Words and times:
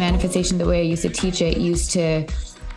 manifestation, 0.00 0.58
the 0.58 0.66
way 0.66 0.80
I 0.80 0.84
used 0.84 1.02
to 1.02 1.08
teach 1.08 1.40
it, 1.40 1.58
used 1.58 1.92
to 1.92 2.26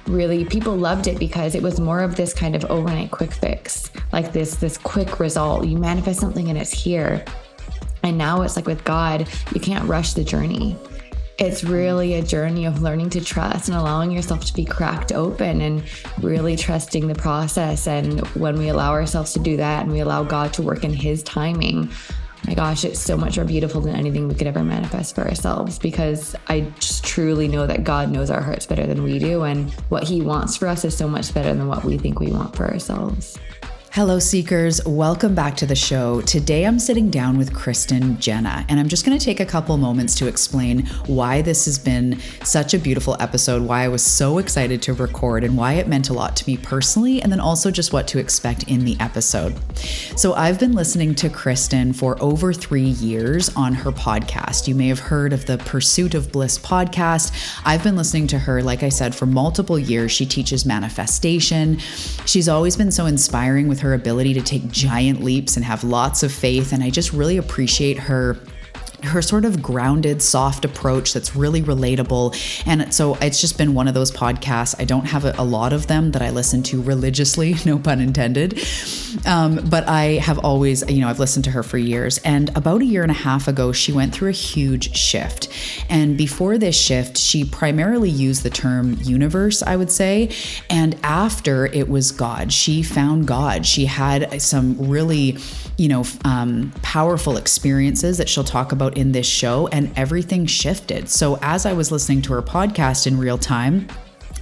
really 0.07 0.46
people 0.46 0.75
loved 0.75 1.07
it 1.07 1.18
because 1.18 1.55
it 1.55 1.63
was 1.63 1.79
more 1.79 2.02
of 2.02 2.15
this 2.15 2.34
kind 2.34 2.55
of 2.55 2.65
overnight 2.65 3.09
quick 3.09 3.31
fix 3.31 3.89
like 4.11 4.34
this 4.34 4.55
this 4.55 4.77
quick 4.77 5.20
result. 5.20 5.66
You 5.66 5.77
manifest 5.77 6.20
something 6.20 6.49
and 6.49 6.57
it's 6.57 6.71
here. 6.71 7.23
And 8.04 8.17
now 8.17 8.41
it's 8.41 8.55
like 8.55 8.67
with 8.67 8.84
god 8.84 9.27
you 9.54 9.59
can't 9.59 9.88
rush 9.88 10.13
the 10.13 10.23
journey. 10.23 10.75
It's 11.39 11.63
really 11.63 12.13
a 12.16 12.21
journey 12.21 12.66
of 12.66 12.81
learning 12.81 13.09
to 13.12 13.23
trust 13.23 13.67
and 13.67 13.76
allowing 13.76 14.12
yourself 14.12 14.45
to 14.45 14.53
be 14.53 14.66
cracked 14.66 15.12
open 15.12 15.62
and 15.62 15.84
really 16.21 16.55
trusting 16.55 17.08
the 17.08 17.16
process. 17.16 17.88
And 17.88 18.20
when 18.35 18.55
we 18.58 18.70
allow 18.70 18.91
ourselves 18.91 19.34
to 19.34 19.40
do 19.40 19.58
that 19.58 19.84
and 19.84 19.91
we 19.91 20.02
allow 20.02 20.23
god 20.23 20.53
to 20.53 20.62
work 20.62 20.84
in 20.84 20.94
his 20.94 21.23
timing 21.23 21.90
my 22.45 22.53
gosh, 22.53 22.83
it's 22.83 22.99
so 22.99 23.15
much 23.15 23.38
more 23.38 23.45
beautiful 23.45 23.79
than 23.81 23.95
anything 23.95 24.27
we 24.27 24.35
could 24.35 24.47
ever 24.47 24.63
manifest 24.63 25.15
for 25.15 25.21
ourselves 25.21 25.79
because 25.79 26.35
I 26.47 26.61
just 26.79 27.03
truly 27.05 27.47
know 27.47 27.66
that 27.66 27.83
God 27.83 28.11
knows 28.11 28.29
our 28.29 28.41
hearts 28.41 28.66
better 28.66 28.85
than 28.85 29.03
we 29.03 29.17
do. 29.17 29.43
And 29.43 29.71
what 29.89 30.03
He 30.03 30.21
wants 30.21 30.57
for 30.57 30.67
us 30.67 30.83
is 30.83 30.95
so 30.95 31.07
much 31.07 31.33
better 31.33 31.53
than 31.53 31.67
what 31.67 31.83
we 31.83 31.97
think 31.97 32.19
we 32.19 32.31
want 32.31 32.55
for 32.55 32.69
ourselves. 32.69 33.38
Hello, 33.95 34.17
seekers. 34.17 34.83
Welcome 34.88 35.35
back 35.35 35.55
to 35.57 35.67
the 35.67 35.75
show. 35.75 36.20
Today 36.21 36.65
I'm 36.65 36.79
sitting 36.79 37.11
down 37.11 37.38
with 37.38 37.53
Kristen 37.53 38.19
Jenna, 38.19 38.66
and 38.67 38.79
I'm 38.79 38.88
just 38.88 39.05
going 39.05 39.16
to 39.16 39.23
take 39.23 39.39
a 39.39 39.45
couple 39.45 39.77
moments 39.77 40.16
to 40.16 40.25
explain 40.25 40.88
why 41.05 41.43
this 41.43 41.66
has 41.66 41.77
been 41.77 42.19
such 42.43 42.73
a 42.73 42.79
beautiful 42.79 43.16
episode, 43.19 43.61
why 43.61 43.83
I 43.83 43.89
was 43.89 44.03
so 44.03 44.39
excited 44.39 44.81
to 44.81 44.93
record, 44.93 45.43
and 45.43 45.55
why 45.55 45.73
it 45.73 45.88
meant 45.88 46.09
a 46.09 46.13
lot 46.13 46.35
to 46.38 46.47
me 46.47 46.57
personally, 46.57 47.21
and 47.21 47.31
then 47.31 47.39
also 47.39 47.69
just 47.69 47.93
what 47.93 48.07
to 48.07 48.17
expect 48.17 48.63
in 48.63 48.83
the 48.83 48.97
episode. 48.99 49.55
So, 50.17 50.33
I've 50.33 50.59
been 50.59 50.73
listening 50.73 51.13
to 51.13 51.30
Kristen 51.30 51.94
for 51.94 52.19
over 52.19 52.52
three 52.52 52.81
years 52.81 53.55
on 53.55 53.75
her 53.75 53.91
podcast. 53.91 54.67
You 54.67 54.73
may 54.73 54.88
have 54.88 55.02
heard 55.02 55.33
of 55.33 55.45
the 55.45 55.59
Pursuit 55.59 56.16
of 56.16 56.31
Bliss 56.31 56.57
podcast. 56.57 57.31
I've 57.63 57.83
been 57.83 57.95
listening 57.95 58.25
to 58.30 58.39
her, 58.39 58.63
like 58.63 58.81
I 58.81 58.89
said, 58.89 59.13
for 59.13 59.28
multiple 59.28 59.78
years. 59.78 60.11
She 60.11 60.25
teaches 60.25 60.66
manifestation. 60.66 61.78
She's 62.25 62.50
always 62.50 62.75
been 62.75 62.89
so 62.89 63.05
inspiring 63.05 63.67
with 63.67 63.83
her 63.84 63.94
ability 63.94 64.34
to 64.34 64.42
take 64.42 64.70
giant 64.72 65.22
leaps 65.23 65.56
and 65.56 65.64
have 65.64 65.84
lots 65.84 66.23
of 66.23 66.31
faith. 66.31 66.73
And 66.73 66.84
I 66.84 66.89
just 66.89 67.14
really 67.14 67.38
appreciate 67.38 68.00
her 68.00 68.38
her 69.04 69.22
sort 69.22 69.46
of 69.46 69.62
grounded, 69.62 70.22
soft 70.22 70.66
approach 70.66 71.14
that's 71.14 71.36
really 71.36 71.62
relatable. 71.62 72.36
And 72.66 72.94
so 72.94 73.16
it's 73.16 73.42
just 73.42 73.58
been 73.58 73.73
one 73.73 73.88
of 73.88 73.94
those 73.94 74.12
podcasts. 74.12 74.76
I 74.80 74.86
don't 74.86 75.06
have 75.06 75.26
a, 75.26 75.44
lot 75.44 75.73
of 75.73 75.88
them 75.88 76.12
that 76.12 76.22
I 76.22 76.30
listen 76.30 76.64
to 76.64 76.82
religiously, 76.82 77.56
no 77.66 77.78
pun 77.78 78.00
intended. 78.00 78.59
Um, 79.28 79.59
but 79.70 79.88
I 79.88 80.14
have 80.14 80.40
always, 80.40 80.90
you 80.90 81.02
know, 81.02 81.09
I've 81.09 81.20
listened 81.20 81.44
to 81.46 81.52
her 81.52 81.64
for 81.64 81.78
years. 81.78 82.18
And 82.20 82.56
about 82.58 82.81
a 82.81 82.86
year 82.86 83.04
and 83.04 83.12
a 83.12 83.16
half 83.16 83.48
ago, 83.48 83.72
she 83.72 83.92
went 83.92 84.16
through 84.16 84.30
a 84.30 84.34
huge 84.34 84.96
shift. 84.96 85.50
And 85.90 86.18
before 86.18 86.58
this 86.58 86.80
shift, 86.80 87.18
she 87.18 87.44
primarily 87.44 88.09
used 88.09 88.44
the 88.44 88.50
term 88.50 88.98
universe, 89.02 89.62
I 89.62 89.76
would 89.76 89.92
say. 89.92 90.31
And 90.70 90.98
after 91.04 91.66
it 91.68 91.90
was 91.90 92.12
God, 92.12 92.52
she 92.54 92.81
found 92.81 93.28
God. 93.28 93.66
She 93.66 93.86
had 93.86 94.42
some 94.42 94.78
really, 94.90 95.38
you 95.78 95.90
know, 95.90 96.06
um, 96.26 96.72
powerful 96.81 97.38
experiences 97.38 98.18
that 98.18 98.30
she'll 98.30 98.44
talk 98.44 98.72
about 98.72 98.92
in 98.97 99.11
this 99.11 99.27
show, 99.27 99.67
and 99.67 99.91
everything 99.97 100.45
shifted. 100.45 101.09
So, 101.09 101.38
as 101.41 101.66
I 101.66 101.73
was 101.73 101.91
listening 101.91 102.22
to 102.23 102.33
her 102.33 102.41
podcast 102.41 103.08
in 103.08 103.17
real 103.17 103.38
time, 103.38 103.88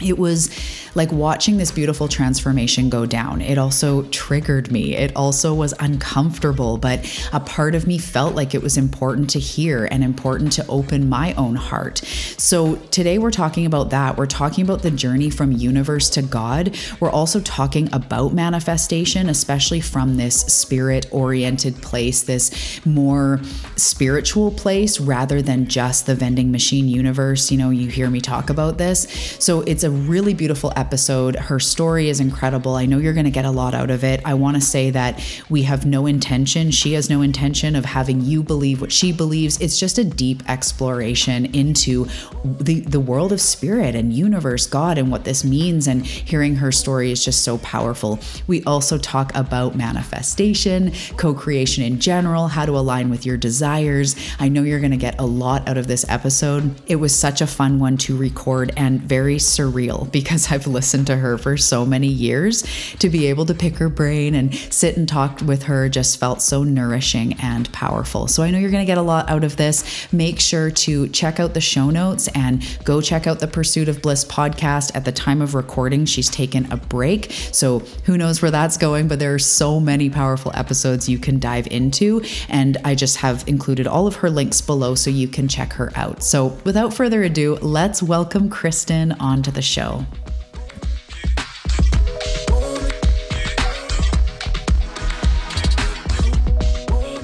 it 0.02 0.18
was 0.18 0.50
like 0.96 1.12
watching 1.12 1.58
this 1.58 1.72
beautiful 1.72 2.08
transformation 2.08 2.90
go 2.90 3.06
down. 3.06 3.42
It 3.42 3.58
also 3.58 4.04
triggered 4.04 4.72
me. 4.72 4.96
It 4.96 5.16
also 5.16 5.54
was 5.54 5.74
uncomfortable, 5.80 6.78
but 6.78 7.00
a 7.32 7.40
part 7.40 7.76
of 7.76 7.88
me 7.88 7.98
felt 7.98 8.36
like 8.36 8.54
it 8.54 8.62
was 8.62 8.78
important 8.78 9.30
to 9.32 9.40
hear 9.40 9.86
and 9.86 10.04
important 10.04 10.52
to 10.54 10.68
open 10.68 11.08
my 11.08 11.34
own 11.36 11.56
heart. 11.56 12.00
So 12.38 12.76
today 12.92 13.18
we're 13.18 13.32
talking 13.32 13.66
about 13.66 13.90
that. 13.92 14.18
We're 14.18 14.26
talking 14.26 14.64
about 14.64 14.82
the 14.82 14.92
journey 14.92 15.30
from 15.30 15.52
universe 15.52 16.10
to 16.12 16.22
God. 16.22 16.78
We're 17.00 17.10
also 17.10 17.40
talking 17.40 17.88
about 17.94 18.34
manifestation, 18.34 19.30
especially 19.30 19.82
from 19.82 20.18
this 20.18 20.42
spirit 20.42 21.06
oriented 21.12 21.82
place, 21.82 22.24
this 22.24 22.86
more 22.86 23.40
spiritual 23.76 24.52
place 24.52 25.00
rather 25.00 25.42
than 25.42 25.68
just 25.68 26.06
the 26.06 26.16
vending 26.16 26.52
machine 26.52 26.88
universe. 26.88 27.52
You 27.52 27.58
know, 27.58 27.70
you 27.70 27.88
hear 27.88 28.10
me 28.10 28.20
talk 28.20 28.50
about 28.50 28.78
this. 28.78 29.08
So 29.40 29.62
it's 29.62 29.84
a 29.84 29.91
really 29.92 30.34
beautiful 30.34 30.72
episode. 30.76 31.36
Her 31.36 31.60
story 31.60 32.10
is 32.10 32.20
incredible. 32.20 32.76
I 32.76 32.86
know 32.86 32.98
you're 32.98 33.14
going 33.14 33.26
to 33.26 33.32
get 33.32 33.46
a 33.46 33.52
lot 33.52 33.74
out 33.74 33.92
of 33.92 34.04
it. 34.04 34.22
I 34.26 34.34
want 34.34 34.56
to 34.56 34.62
say 34.62 34.90
that 34.92 35.24
we 35.50 35.64
have 35.64 35.86
no 35.86 36.06
intention, 36.06 36.72
she 36.72 36.94
has 36.94 37.10
no 37.10 37.22
intention 37.22 37.76
of 37.76 37.86
having 37.86 38.22
you 38.22 38.42
believe 38.42 38.82
what 38.82 38.92
she 38.92 39.12
believes. 39.12 39.60
It's 39.60 39.80
just 39.80 39.98
a 39.98 40.04
deep 40.04 40.42
exploration 40.50 41.54
into 41.54 42.08
the, 42.46 42.80
the 42.80 43.00
world 43.00 43.32
of 43.32 43.42
spirit 43.42 43.94
and 43.94 44.14
universe, 44.14 44.66
God, 44.66 44.98
and 44.98 45.12
what 45.12 45.26
this 45.26 45.44
means. 45.44 45.88
And 45.88 46.06
hearing 46.06 46.56
her 46.56 46.72
story 46.72 47.12
is 47.12 47.24
just 47.24 47.44
so 47.44 47.58
powerful. 47.60 48.20
We 48.48 48.64
also 48.64 48.98
talk 48.98 49.32
about 49.36 49.76
manifestation, 49.76 50.94
co 51.18 51.34
creation 51.34 51.84
in 51.84 52.00
general, 52.00 52.48
how 52.48 52.66
to 52.66 52.78
align 52.78 53.10
with 53.10 53.26
your 53.26 53.38
desires. 53.38 54.16
I 54.40 54.48
know 54.48 54.64
you're 54.64 54.80
going 54.80 54.92
to 54.92 54.98
get 54.98 55.20
a 55.20 55.26
lot 55.26 55.68
out 55.68 55.78
of 55.78 55.88
this 55.88 56.06
episode. 56.08 56.74
It 56.88 56.96
was 56.96 57.16
such 57.16 57.42
a 57.42 57.48
fun 57.48 57.80
one 57.80 57.98
to 57.98 58.16
record 58.16 58.72
and 58.78 59.02
very 59.02 59.36
surreal 59.36 59.81
because 60.12 60.52
I've 60.52 60.68
listened 60.68 61.08
to 61.08 61.18
her 61.18 61.38
for 61.38 61.58
so 61.58 61.86
many 61.86 62.08
years. 62.08 62.64
To 63.00 63.10
be 63.10 63.28
able 63.28 63.46
to 63.46 63.54
pick 63.54 63.78
her 63.78 63.90
brain 63.90 64.36
and 64.36 64.54
sit 64.54 64.98
and 64.98 65.08
talk 65.08 65.42
with 65.42 65.64
her 65.64 65.90
just 65.90 66.20
felt 66.20 66.42
so 66.42 66.64
nourishing 66.64 67.34
and 67.42 67.72
powerful. 67.72 68.28
So 68.28 68.44
I 68.44 68.52
know 68.52 68.60
you're 68.60 68.72
going 68.72 68.84
to 68.84 68.88
get 68.92 68.98
a 68.98 69.02
lot 69.02 69.30
out 69.30 69.44
of 69.44 69.58
this. 69.58 70.12
Make 70.14 70.40
sure 70.40 70.70
to 70.72 71.08
check 71.10 71.40
out 71.40 71.54
the 71.54 71.62
show 71.62 71.90
notes 71.90 72.28
and 72.30 72.64
go 72.84 73.02
check 73.02 73.28
out 73.28 73.40
the 73.40 73.48
Pursuit 73.48 73.90
of 73.90 74.02
Bliss 74.02 74.26
podcast. 74.26 74.96
At 74.96 75.06
the 75.06 75.12
time 75.12 75.42
of 75.42 75.56
recording, 75.56 76.06
she's 76.06 76.30
taken 76.30 76.72
a 76.72 76.78
break. 76.78 77.32
So 77.52 77.80
who 78.06 78.18
knows 78.18 78.42
where 78.42 78.52
that's 78.52 78.78
going, 78.78 79.08
but 79.08 79.20
there 79.20 79.34
are 79.34 79.40
so 79.40 79.80
many 79.80 80.10
powerful 80.10 80.52
episodes 80.54 81.10
you 81.10 81.18
can 81.18 81.40
dive 81.40 81.68
into. 81.68 82.22
And 82.50 82.78
I 82.86 82.96
just 82.96 83.18
have 83.18 83.44
included 83.48 83.88
all 83.88 84.08
of 84.08 84.16
her 84.18 84.30
links 84.30 84.62
below 84.62 84.96
so 84.96 85.10
you 85.10 85.28
can 85.28 85.48
check 85.48 85.74
her 85.74 85.92
out. 85.96 86.24
So 86.24 86.58
without 86.64 86.94
further 86.94 87.24
ado, 87.24 87.56
let's 87.62 88.04
welcome 88.04 88.50
Kristen 88.50 89.14
onto 89.14 89.52
the 89.52 89.62
show. 89.62 89.71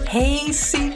Hey, 0.08 0.54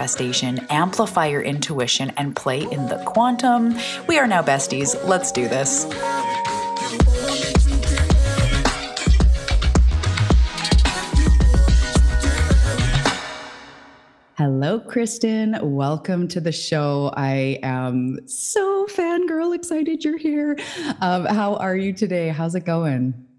manifestation, 0.00 0.58
amplify 0.70 1.26
your 1.26 1.42
intuition, 1.42 2.10
and 2.16 2.34
play 2.34 2.62
in 2.62 2.86
the 2.86 2.96
quantum. 3.04 3.76
We 4.06 4.18
are 4.18 4.26
now 4.26 4.42
besties. 4.42 4.96
Let's 5.06 5.30
do 5.30 5.46
this. 5.46 5.84
Hello, 14.38 14.80
Kristen. 14.80 15.58
Welcome 15.62 16.28
to 16.28 16.40
the 16.40 16.52
show. 16.52 17.12
I 17.14 17.58
am 17.62 18.26
so 18.26 18.86
fangirl 18.86 19.54
excited 19.54 20.02
you're 20.02 20.16
here. 20.16 20.58
Um, 21.02 21.26
how 21.26 21.56
are 21.56 21.76
you 21.76 21.92
today? 21.92 22.28
How's 22.28 22.54
it 22.54 22.64
going? 22.64 23.29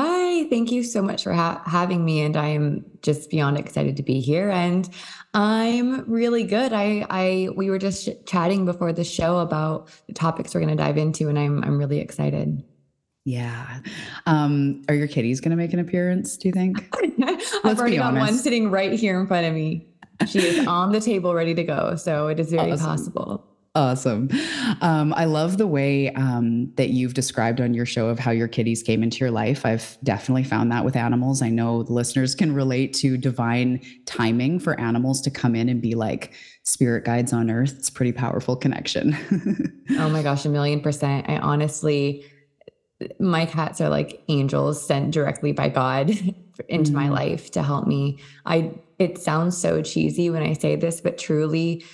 Hi, 0.00 0.44
thank 0.48 0.70
you 0.70 0.84
so 0.84 1.02
much 1.02 1.24
for 1.24 1.32
ha- 1.32 1.60
having 1.66 2.04
me, 2.04 2.20
and 2.20 2.36
I 2.36 2.50
am 2.50 2.84
just 3.02 3.30
beyond 3.30 3.58
excited 3.58 3.96
to 3.96 4.04
be 4.04 4.20
here. 4.20 4.48
And 4.48 4.88
I'm 5.34 6.08
really 6.08 6.44
good. 6.44 6.72
I, 6.72 7.04
I, 7.10 7.48
we 7.56 7.68
were 7.68 7.80
just 7.80 8.08
chatting 8.24 8.64
before 8.64 8.92
the 8.92 9.02
show 9.02 9.38
about 9.38 9.88
the 10.06 10.12
topics 10.12 10.54
we're 10.54 10.60
going 10.60 10.76
to 10.76 10.80
dive 10.80 10.98
into, 10.98 11.28
and 11.28 11.36
I'm, 11.36 11.64
I'm 11.64 11.76
really 11.76 11.98
excited. 11.98 12.62
Yeah. 13.24 13.80
Um, 14.26 14.84
are 14.88 14.94
your 14.94 15.08
kitties 15.08 15.40
going 15.40 15.50
to 15.50 15.56
make 15.56 15.72
an 15.72 15.80
appearance? 15.80 16.36
Do 16.36 16.46
you 16.46 16.52
think? 16.52 16.78
I've 17.64 17.80
already 17.80 17.96
got 17.96 18.14
one 18.14 18.34
sitting 18.34 18.70
right 18.70 18.92
here 18.92 19.18
in 19.18 19.26
front 19.26 19.48
of 19.48 19.52
me. 19.52 19.88
She 20.28 20.38
is 20.38 20.64
on 20.68 20.92
the 20.92 21.00
table, 21.00 21.34
ready 21.34 21.54
to 21.54 21.64
go. 21.64 21.96
So 21.96 22.28
it 22.28 22.38
is 22.38 22.52
very 22.52 22.70
awesome. 22.70 22.86
possible. 22.86 23.57
Awesome. 23.78 24.28
Um, 24.80 25.14
I 25.14 25.24
love 25.24 25.56
the 25.56 25.66
way 25.66 26.12
um, 26.14 26.72
that 26.74 26.90
you've 26.90 27.14
described 27.14 27.60
on 27.60 27.74
your 27.74 27.86
show 27.86 28.08
of 28.08 28.18
how 28.18 28.32
your 28.32 28.48
kitties 28.48 28.82
came 28.82 29.02
into 29.02 29.18
your 29.18 29.30
life. 29.30 29.64
I've 29.64 29.96
definitely 30.02 30.44
found 30.44 30.72
that 30.72 30.84
with 30.84 30.96
animals. 30.96 31.42
I 31.42 31.48
know 31.48 31.84
the 31.84 31.92
listeners 31.92 32.34
can 32.34 32.52
relate 32.52 32.92
to 32.94 33.16
divine 33.16 33.80
timing 34.04 34.58
for 34.58 34.78
animals 34.80 35.20
to 35.22 35.30
come 35.30 35.54
in 35.54 35.68
and 35.68 35.80
be 35.80 35.94
like 35.94 36.32
spirit 36.64 37.04
guides 37.04 37.32
on 37.32 37.50
earth. 37.50 37.74
It's 37.78 37.88
a 37.88 37.92
pretty 37.92 38.12
powerful 38.12 38.56
connection. 38.56 39.16
oh 39.98 40.08
my 40.08 40.22
gosh, 40.22 40.44
a 40.44 40.48
million 40.48 40.80
percent. 40.80 41.28
I 41.28 41.38
honestly, 41.38 42.24
my 43.20 43.46
cats 43.46 43.80
are 43.80 43.88
like 43.88 44.22
angels 44.28 44.84
sent 44.84 45.12
directly 45.12 45.52
by 45.52 45.68
God 45.68 46.10
into 46.68 46.90
mm-hmm. 46.90 46.94
my 46.94 47.08
life 47.10 47.52
to 47.52 47.62
help 47.62 47.86
me. 47.86 48.18
I 48.44 48.72
it 48.98 49.18
sounds 49.18 49.56
so 49.56 49.80
cheesy 49.80 50.28
when 50.28 50.42
I 50.42 50.54
say 50.54 50.74
this, 50.74 51.00
but 51.00 51.18
truly 51.18 51.84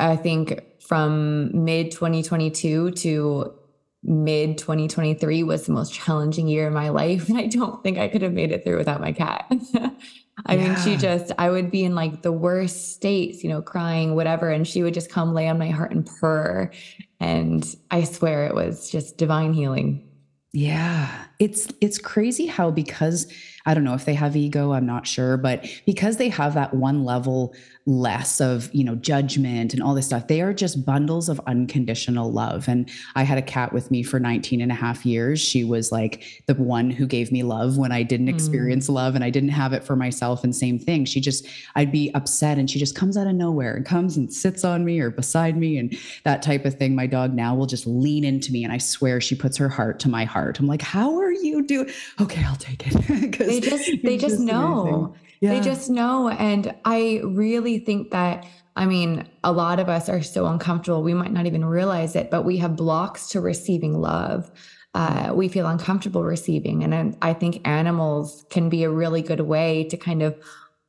I 0.00 0.16
think 0.16 0.60
from 0.90 1.52
mid 1.64 1.92
2022 1.92 2.90
to 2.90 3.54
mid 4.02 4.58
2023 4.58 5.44
was 5.44 5.66
the 5.66 5.72
most 5.72 5.94
challenging 5.94 6.48
year 6.48 6.66
in 6.66 6.74
my 6.74 6.88
life. 6.88 7.28
And 7.28 7.38
I 7.38 7.46
don't 7.46 7.80
think 7.84 7.96
I 7.96 8.08
could 8.08 8.22
have 8.22 8.32
made 8.32 8.50
it 8.50 8.64
through 8.64 8.78
without 8.78 9.00
my 9.00 9.12
cat. 9.12 9.46
I 10.46 10.56
yeah. 10.56 10.56
mean, 10.56 10.76
she 10.82 10.96
just, 10.96 11.30
I 11.38 11.48
would 11.48 11.70
be 11.70 11.84
in 11.84 11.94
like 11.94 12.22
the 12.22 12.32
worst 12.32 12.92
states, 12.92 13.44
you 13.44 13.50
know, 13.50 13.62
crying, 13.62 14.16
whatever. 14.16 14.50
And 14.50 14.66
she 14.66 14.82
would 14.82 14.94
just 14.94 15.12
come 15.12 15.32
lay 15.32 15.46
on 15.46 15.60
my 15.60 15.68
heart 15.68 15.92
and 15.92 16.04
purr. 16.04 16.72
And 17.20 17.64
I 17.92 18.02
swear 18.02 18.46
it 18.46 18.54
was 18.56 18.90
just 18.90 19.16
divine 19.16 19.52
healing. 19.52 20.08
Yeah. 20.50 21.08
It's 21.40 21.66
it's 21.80 21.98
crazy 21.98 22.46
how 22.46 22.70
because 22.70 23.26
I 23.66 23.74
don't 23.74 23.84
know 23.84 23.94
if 23.94 24.04
they 24.04 24.14
have 24.14 24.36
ego, 24.36 24.72
I'm 24.72 24.86
not 24.86 25.06
sure, 25.06 25.36
but 25.36 25.66
because 25.84 26.16
they 26.16 26.28
have 26.28 26.54
that 26.54 26.72
one 26.74 27.04
level 27.04 27.54
less 27.86 28.40
of, 28.40 28.72
you 28.72 28.84
know, 28.84 28.94
judgment 28.94 29.74
and 29.74 29.82
all 29.82 29.94
this 29.94 30.06
stuff, 30.06 30.28
they 30.28 30.40
are 30.40 30.52
just 30.52 30.84
bundles 30.84 31.28
of 31.28 31.40
unconditional 31.46 32.30
love. 32.30 32.68
And 32.68 32.88
I 33.14 33.22
had 33.22 33.38
a 33.38 33.42
cat 33.42 33.72
with 33.72 33.90
me 33.90 34.02
for 34.02 34.20
19 34.20 34.60
and 34.60 34.70
a 34.70 34.74
half 34.74 35.04
years. 35.04 35.40
She 35.40 35.64
was 35.64 35.90
like 35.90 36.42
the 36.46 36.54
one 36.54 36.90
who 36.90 37.06
gave 37.06 37.32
me 37.32 37.42
love 37.42 37.78
when 37.78 37.90
I 37.90 38.02
didn't 38.02 38.26
mm. 38.26 38.34
experience 38.34 38.88
love 38.88 39.14
and 39.14 39.24
I 39.24 39.30
didn't 39.30 39.50
have 39.50 39.72
it 39.72 39.82
for 39.82 39.96
myself. 39.96 40.44
And 40.44 40.54
same 40.54 40.78
thing. 40.78 41.04
She 41.04 41.20
just, 41.20 41.46
I'd 41.74 41.92
be 41.92 42.12
upset 42.14 42.58
and 42.58 42.70
she 42.70 42.78
just 42.78 42.94
comes 42.94 43.16
out 43.16 43.26
of 43.26 43.34
nowhere 43.34 43.74
and 43.74 43.84
comes 43.84 44.16
and 44.16 44.32
sits 44.32 44.64
on 44.64 44.84
me 44.84 45.00
or 45.00 45.10
beside 45.10 45.56
me 45.56 45.78
and 45.78 45.96
that 46.24 46.42
type 46.42 46.64
of 46.64 46.74
thing. 46.74 46.94
My 46.94 47.06
dog 47.06 47.34
now 47.34 47.54
will 47.54 47.66
just 47.66 47.86
lean 47.86 48.24
into 48.24 48.52
me 48.52 48.62
and 48.62 48.72
I 48.72 48.78
swear 48.78 49.20
she 49.20 49.34
puts 49.34 49.56
her 49.56 49.68
heart 49.68 50.00
to 50.00 50.08
my 50.08 50.24
heart. 50.24 50.60
I'm 50.60 50.66
like, 50.66 50.82
how 50.82 51.18
are 51.18 51.29
you 51.32 51.62
doing? 51.62 51.90
Okay, 52.20 52.44
I'll 52.44 52.56
take 52.56 52.86
it. 52.86 52.92
they 53.38 53.60
just 53.60 53.90
they 54.02 54.16
just, 54.16 54.36
just 54.36 54.40
know. 54.40 55.14
Yeah. 55.40 55.54
They 55.54 55.60
just 55.60 55.88
know. 55.88 56.28
And 56.28 56.74
I 56.84 57.22
really 57.24 57.78
think 57.78 58.10
that 58.10 58.46
I 58.76 58.86
mean, 58.86 59.28
a 59.42 59.52
lot 59.52 59.80
of 59.80 59.88
us 59.88 60.08
are 60.08 60.22
so 60.22 60.46
uncomfortable, 60.46 61.02
we 61.02 61.12
might 61.12 61.32
not 61.32 61.46
even 61.46 61.64
realize 61.64 62.14
it, 62.14 62.30
but 62.30 62.44
we 62.44 62.56
have 62.58 62.76
blocks 62.76 63.28
to 63.30 63.40
receiving 63.40 64.00
love. 64.00 64.50
Uh, 64.94 65.32
we 65.34 65.48
feel 65.48 65.66
uncomfortable 65.66 66.24
receiving. 66.24 66.82
And 66.82 67.16
I 67.20 67.32
think 67.32 67.66
animals 67.66 68.46
can 68.50 68.68
be 68.68 68.84
a 68.84 68.90
really 68.90 69.22
good 69.22 69.40
way 69.40 69.84
to 69.84 69.96
kind 69.96 70.22
of 70.22 70.36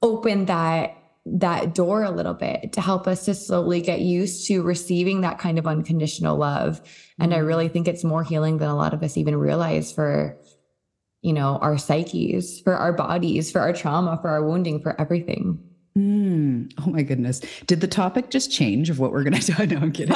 open 0.01 0.45
that 0.45 1.00
that 1.25 1.75
door 1.75 2.03
a 2.03 2.11
little 2.11 2.33
bit 2.33 2.73
to 2.73 2.81
help 2.81 3.07
us 3.07 3.25
to 3.25 3.35
slowly 3.35 3.81
get 3.81 4.01
used 4.01 4.47
to 4.47 4.63
receiving 4.63 5.21
that 5.21 5.37
kind 5.37 5.59
of 5.59 5.67
unconditional 5.67 6.35
love 6.35 6.81
and 7.19 7.31
i 7.31 7.37
really 7.37 7.67
think 7.67 7.87
it's 7.87 8.03
more 8.03 8.23
healing 8.23 8.57
than 8.57 8.69
a 8.69 8.75
lot 8.75 8.91
of 8.91 9.03
us 9.03 9.17
even 9.17 9.35
realize 9.35 9.91
for 9.91 10.35
you 11.21 11.33
know, 11.33 11.57
our 11.57 11.77
psyches, 11.77 12.59
for 12.61 12.75
our 12.75 12.93
bodies, 12.93 13.51
for 13.51 13.61
our 13.61 13.73
trauma, 13.73 14.17
for 14.21 14.29
our 14.29 14.43
wounding, 14.43 14.81
for 14.81 14.99
everything. 14.99 15.59
Mm, 15.97 16.71
oh 16.79 16.89
my 16.89 17.03
goodness. 17.03 17.41
Did 17.67 17.81
the 17.81 17.87
topic 17.87 18.29
just 18.29 18.51
change 18.51 18.89
of 18.89 18.97
what 18.99 19.11
we're 19.11 19.23
going 19.23 19.33
to 19.39 19.53
do? 19.53 19.75
No, 19.75 19.81
I'm 19.81 19.91
kidding. 19.91 20.15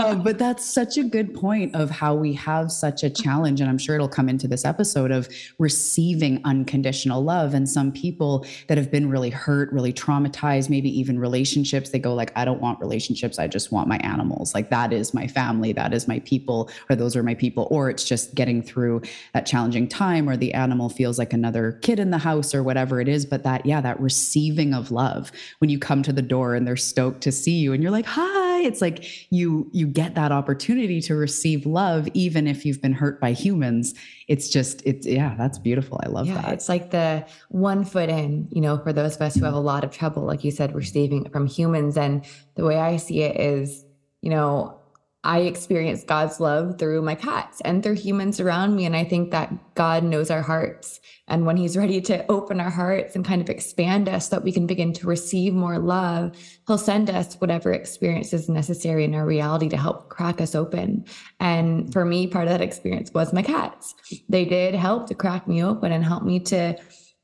uh, 0.00 0.14
but 0.14 0.38
that's 0.38 0.64
such 0.64 0.96
a 0.96 1.02
good 1.02 1.34
point 1.34 1.74
of 1.74 1.90
how 1.90 2.14
we 2.14 2.32
have 2.32 2.72
such 2.72 3.02
a 3.02 3.10
challenge. 3.10 3.60
And 3.60 3.68
I'm 3.68 3.78
sure 3.78 3.94
it'll 3.94 4.08
come 4.08 4.28
into 4.28 4.48
this 4.48 4.64
episode 4.64 5.10
of 5.10 5.28
receiving 5.58 6.40
unconditional 6.44 7.22
love. 7.22 7.54
And 7.54 7.68
some 7.68 7.92
people 7.92 8.46
that 8.68 8.78
have 8.78 8.90
been 8.90 9.10
really 9.10 9.30
hurt, 9.30 9.72
really 9.72 9.92
traumatized, 9.92 10.70
maybe 10.70 10.90
even 10.98 11.18
relationships, 11.18 11.90
they 11.90 11.98
go 11.98 12.14
like, 12.14 12.32
I 12.34 12.44
don't 12.44 12.60
want 12.60 12.80
relationships. 12.80 13.38
I 13.38 13.46
just 13.46 13.70
want 13.70 13.88
my 13.88 13.98
animals. 13.98 14.54
Like 14.54 14.70
that 14.70 14.92
is 14.92 15.12
my 15.12 15.26
family. 15.26 15.72
That 15.72 15.92
is 15.92 16.08
my 16.08 16.20
people, 16.20 16.70
or 16.88 16.96
those 16.96 17.14
are 17.14 17.22
my 17.22 17.34
people. 17.34 17.68
Or 17.70 17.90
it's 17.90 18.04
just 18.04 18.34
getting 18.34 18.62
through 18.62 19.02
that 19.34 19.46
challenging 19.46 19.86
time 19.86 20.28
or 20.28 20.36
the 20.36 20.54
animal 20.54 20.88
feels 20.88 21.18
like 21.18 21.32
another 21.32 21.72
kid 21.82 22.00
in 22.00 22.10
the 22.10 22.18
house 22.18 22.54
or 22.54 22.62
whatever 22.62 23.00
it 23.00 23.08
is. 23.08 23.26
But 23.26 23.42
that, 23.44 23.66
yeah, 23.66 23.80
that 23.80 24.00
receiving 24.00 24.72
of 24.72 24.90
love 24.90 25.10
love 25.20 25.32
when 25.58 25.70
you 25.70 25.78
come 25.78 26.02
to 26.02 26.12
the 26.12 26.22
door 26.22 26.54
and 26.54 26.66
they're 26.66 26.76
stoked 26.76 27.22
to 27.22 27.32
see 27.32 27.58
you 27.58 27.72
and 27.72 27.82
you're 27.82 27.92
like 27.92 28.06
hi 28.06 28.60
it's 28.60 28.80
like 28.80 29.32
you 29.32 29.68
you 29.72 29.86
get 29.92 30.14
that 30.14 30.32
opportunity 30.32 31.00
to 31.02 31.14
receive 31.14 31.66
love 31.66 32.08
even 32.14 32.46
if 32.46 32.64
you've 32.64 32.80
been 32.80 32.92
hurt 32.92 33.20
by 33.20 33.32
humans. 33.32 33.94
It's 34.28 34.48
just 34.48 34.82
it's 34.84 35.06
yeah 35.06 35.34
that's 35.36 35.58
beautiful. 35.58 36.00
I 36.02 36.08
love 36.08 36.26
yeah, 36.26 36.40
that. 36.42 36.52
it's 36.52 36.68
like 36.68 36.90
the 36.90 37.26
one 37.48 37.84
foot 37.84 38.08
in 38.08 38.48
you 38.50 38.60
know 38.60 38.78
for 38.78 38.92
those 38.92 39.16
of 39.16 39.22
us 39.22 39.34
who 39.34 39.44
have 39.44 39.54
a 39.54 39.60
lot 39.60 39.84
of 39.84 39.90
trouble 39.90 40.24
like 40.24 40.44
you 40.44 40.50
said 40.50 40.74
receiving 40.74 41.28
from 41.30 41.46
humans. 41.46 41.96
And 41.96 42.24
the 42.54 42.64
way 42.64 42.78
i 42.78 42.96
see 42.96 43.22
it 43.22 43.40
is 43.40 43.84
you 44.22 44.30
know 44.30 44.79
I 45.22 45.40
experience 45.40 46.02
God's 46.02 46.40
love 46.40 46.78
through 46.78 47.02
my 47.02 47.14
cats 47.14 47.60
and 47.62 47.82
through 47.82 47.96
humans 47.96 48.40
around 48.40 48.74
me. 48.74 48.86
And 48.86 48.96
I 48.96 49.04
think 49.04 49.30
that 49.32 49.52
God 49.74 50.02
knows 50.02 50.30
our 50.30 50.40
hearts. 50.40 50.98
And 51.28 51.44
when 51.44 51.58
He's 51.58 51.76
ready 51.76 52.00
to 52.02 52.24
open 52.30 52.58
our 52.58 52.70
hearts 52.70 53.14
and 53.14 53.24
kind 53.24 53.42
of 53.42 53.50
expand 53.50 54.08
us 54.08 54.28
so 54.28 54.36
that 54.36 54.44
we 54.44 54.50
can 54.50 54.66
begin 54.66 54.94
to 54.94 55.06
receive 55.06 55.52
more 55.52 55.78
love, 55.78 56.34
He'll 56.66 56.78
send 56.78 57.10
us 57.10 57.34
whatever 57.34 57.70
experience 57.70 58.32
is 58.32 58.48
necessary 58.48 59.04
in 59.04 59.14
our 59.14 59.26
reality 59.26 59.68
to 59.68 59.76
help 59.76 60.08
crack 60.08 60.40
us 60.40 60.54
open. 60.54 61.04
And 61.38 61.92
for 61.92 62.06
me, 62.06 62.26
part 62.26 62.46
of 62.46 62.52
that 62.52 62.62
experience 62.62 63.12
was 63.12 63.34
my 63.34 63.42
cats. 63.42 63.94
They 64.30 64.46
did 64.46 64.74
help 64.74 65.06
to 65.08 65.14
crack 65.14 65.46
me 65.46 65.62
open 65.62 65.92
and 65.92 66.02
help 66.02 66.22
me 66.22 66.40
to 66.40 66.78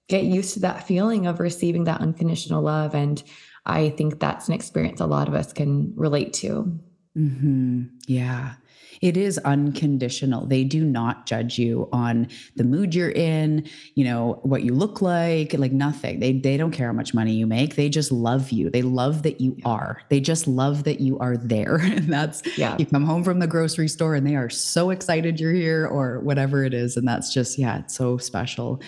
get 0.08 0.24
used 0.24 0.54
to 0.54 0.60
that 0.60 0.86
feeling 0.86 1.26
of 1.26 1.40
receiving 1.40 1.84
that 1.84 2.02
unconditional 2.02 2.62
love. 2.62 2.94
And 2.94 3.22
I 3.64 3.88
think 3.90 4.20
that's 4.20 4.48
an 4.48 4.54
experience 4.54 5.00
a 5.00 5.06
lot 5.06 5.28
of 5.28 5.34
us 5.34 5.52
can 5.52 5.94
relate 5.96 6.34
to. 6.34 6.78
Mm-hmm. 7.16 7.84
Yeah. 8.06 8.54
It 9.00 9.16
is 9.16 9.38
unconditional. 9.38 10.46
They 10.46 10.64
do 10.64 10.84
not 10.84 11.26
judge 11.26 11.58
you 11.58 11.88
on 11.92 12.28
the 12.56 12.64
mood 12.64 12.94
you're 12.94 13.10
in, 13.10 13.68
you 13.94 14.04
know, 14.04 14.40
what 14.42 14.62
you 14.62 14.72
look 14.74 15.02
like, 15.02 15.52
like 15.54 15.72
nothing. 15.72 16.20
They 16.20 16.32
they 16.32 16.56
don't 16.56 16.70
care 16.70 16.86
how 16.86 16.92
much 16.92 17.14
money 17.14 17.34
you 17.34 17.46
make. 17.46 17.76
They 17.76 17.88
just 17.88 18.10
love 18.10 18.50
you. 18.52 18.70
They 18.70 18.82
love 18.82 19.22
that 19.24 19.40
you 19.40 19.56
are. 19.64 20.00
They 20.08 20.20
just 20.20 20.46
love 20.46 20.84
that 20.84 21.00
you 21.00 21.18
are 21.18 21.36
there. 21.36 21.76
And 21.96 22.12
that's 22.12 22.42
yeah. 22.58 22.76
You 22.78 22.84
come 22.84 23.04
home 23.04 23.24
from 23.24 23.38
the 23.38 23.46
grocery 23.46 23.88
store 23.88 24.14
and 24.14 24.26
they 24.26 24.36
are 24.36 24.50
so 24.50 24.90
excited 24.90 25.40
you're 25.40 25.52
here 25.52 25.86
or 25.86 26.20
whatever 26.20 26.62
it 26.62 26.74
is 26.74 26.96
and 26.96 27.08
that's 27.08 27.32
just 27.32 27.58
yeah, 27.58 27.78
it's 27.78 27.94
so 27.94 28.18
special. 28.18 28.82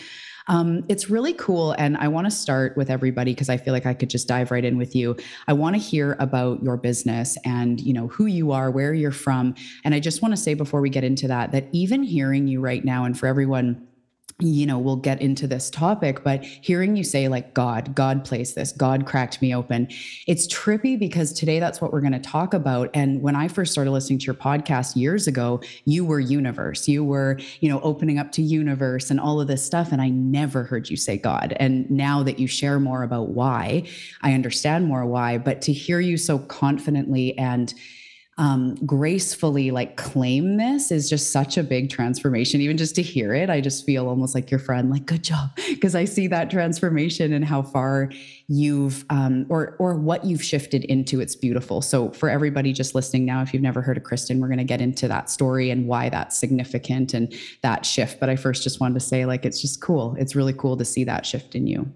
Um, 0.49 0.85
it's 0.89 1.11
really 1.11 1.35
cool. 1.35 1.73
And 1.73 1.97
I 1.97 2.09
want 2.09 2.27
to 2.27 2.31
start 2.31 2.77
with 2.77 2.91
everybody 2.91 3.33
because 3.33 3.49
I 3.49 3.57
feel 3.57 3.73
like 3.73 3.87
I 3.87 3.95
could 3.95 4.11
just 4.11 4.29
dive 4.29 4.51
right 4.51 4.65
in 4.65 4.79
with 4.79 4.97
you. 4.97 5.17
I 5.47 5.53
want 5.53 5.77
to 5.77 5.81
hear 5.81 6.17
about 6.19 6.63
your 6.63 6.77
business 6.77 7.37
and, 7.45 7.81
you 7.81 7.93
know, 7.93 8.09
who 8.09 8.27
you 8.27 8.53
are, 8.53 8.71
where 8.71 8.95
you're 8.95 9.11
from. 9.11 9.55
And 9.85 9.95
I 9.95 10.01
just 10.01 10.23
want 10.23 10.33
to 10.33 10.37
say 10.37 10.55
before 10.55 10.81
we 10.81 10.91
get 10.91 11.05
into 11.05 11.29
that, 11.29 11.53
that 11.53 11.69
even 11.73 12.03
hearing 12.03 12.49
you 12.49 12.61
right 12.61 12.85
now 12.85 13.05
and 13.05 13.19
for 13.19 13.27
everyone 13.27 13.88
you 14.41 14.67
know, 14.67 14.79
we'll 14.79 14.95
get 14.95 15.21
into 15.21 15.49
this 15.49 15.69
topic, 15.69 16.23
but 16.23 16.45
hearing 16.45 16.95
you 16.95 17.03
say, 17.03 17.27
like, 17.27 17.55
God, 17.55 17.93
God 17.97 18.25
placed 18.25 18.55
this, 18.55 18.71
God 18.71 19.05
cracked 19.05 19.43
me 19.43 19.53
open, 19.53 19.89
it's 20.29 20.47
trippy 20.47 20.97
because 20.97 21.33
today 21.33 21.59
that's 21.59 21.81
what 21.81 21.93
we're 21.93 22.01
going 22.01 22.13
to 22.13 22.21
talk 22.21 22.55
about. 22.55 22.89
And 22.95 23.21
when 23.21 23.35
I 23.35 23.49
first 23.49 23.73
started 23.73 23.91
listening 23.91 24.21
to 24.21 24.27
your 24.27 24.37
podcast 24.37 24.95
years 24.95 25.27
ago, 25.27 25.61
you 25.87 26.05
were 26.05 26.21
universe, 26.21 26.87
you 26.87 27.03
were, 27.03 27.41
you 27.59 27.69
know, 27.69 27.81
opening 27.81 28.21
up 28.21 28.31
to 28.33 28.43
universe 28.43 29.11
and 29.11 29.19
all 29.19 29.41
of 29.41 29.49
this 29.49 29.65
stuff. 29.65 29.91
And 29.91 30.01
I 30.01 30.09
never 30.09 30.63
heard 30.63 30.89
you 30.89 30.97
say 30.97 31.17
God. 31.17 31.57
And 31.59 31.91
now 31.91 32.23
that 32.23 32.39
you 32.39 32.47
share 32.47 32.79
more 32.79 33.03
about 33.03 33.31
why, 33.31 33.89
I 34.23 34.35
understand 34.35 34.87
more 34.87 35.05
why, 35.05 35.39
but 35.39 35.63
to 35.63 35.73
hear 35.73 35.99
you 35.99 36.17
so 36.17 36.39
confidently 36.39 37.37
and, 37.37 37.75
um, 38.39 38.77
gracefully 38.87 39.73
like 39.73 39.97
claim 39.97 40.57
this 40.57 40.93
is 40.93 41.11
just 41.11 41.33
such 41.33 41.59
a 41.59 41.63
big 41.65 41.91
transformation. 41.91 42.61
Even 42.61 42.77
just 42.77 42.95
to 42.95 43.03
hear 43.03 43.35
it, 43.35 43.51
I 43.51 43.61
just 43.61 43.85
feel 43.85 44.09
almost 44.09 44.35
like 44.35 44.51
your 44.51 44.61
friend, 44.61 44.91
like 44.91 45.07
good 45.07 45.25
job, 45.25 45.51
because 45.69 45.95
I 45.95 46.05
see 46.05 46.29
that 46.29 46.51
transformation 46.51 47.33
and 47.33 47.45
how 47.45 47.63
far 47.63 48.11
you've 48.47 49.05
um, 49.11 49.45
or 49.49 49.77
or 49.79 49.95
what 49.95 50.25
you've 50.25 50.43
shifted 50.43 50.85
into. 50.85 51.21
It's 51.21 51.37
beautiful. 51.37 51.83
So 51.83 52.11
for 52.13 52.31
everybody 52.31 52.73
just 52.73 52.95
listening 52.95 53.25
now, 53.25 53.43
if 53.43 53.53
you've 53.53 53.63
never 53.63 53.83
heard 53.83 53.97
of 53.97 54.05
Kristen, 54.05 54.41
we're 54.41 54.49
going 54.49 54.59
to 54.59 54.65
get 54.65 54.81
into 54.81 55.09
that 55.09 55.29
story 55.29 55.71
and 55.71 55.87
why 55.87 56.09
that's 56.09 56.39
significant 56.39 57.15
and 57.15 57.35
that 57.63 57.85
shift. 57.85 58.21
But 58.21 58.31
I 58.31 58.37
first 58.37 58.63
just 58.63 58.81
wanted 58.81 58.95
to 58.95 59.01
say, 59.01 59.27
like, 59.27 59.45
it's 59.45 59.61
just 59.61 59.81
cool. 59.81 60.15
It's 60.19 60.37
really 60.37 60.53
cool 60.55 60.77
to 60.77 60.85
see 60.85 61.05
that 61.05 61.27
shift 61.27 61.55
in 61.55 61.67
you. 61.67 61.93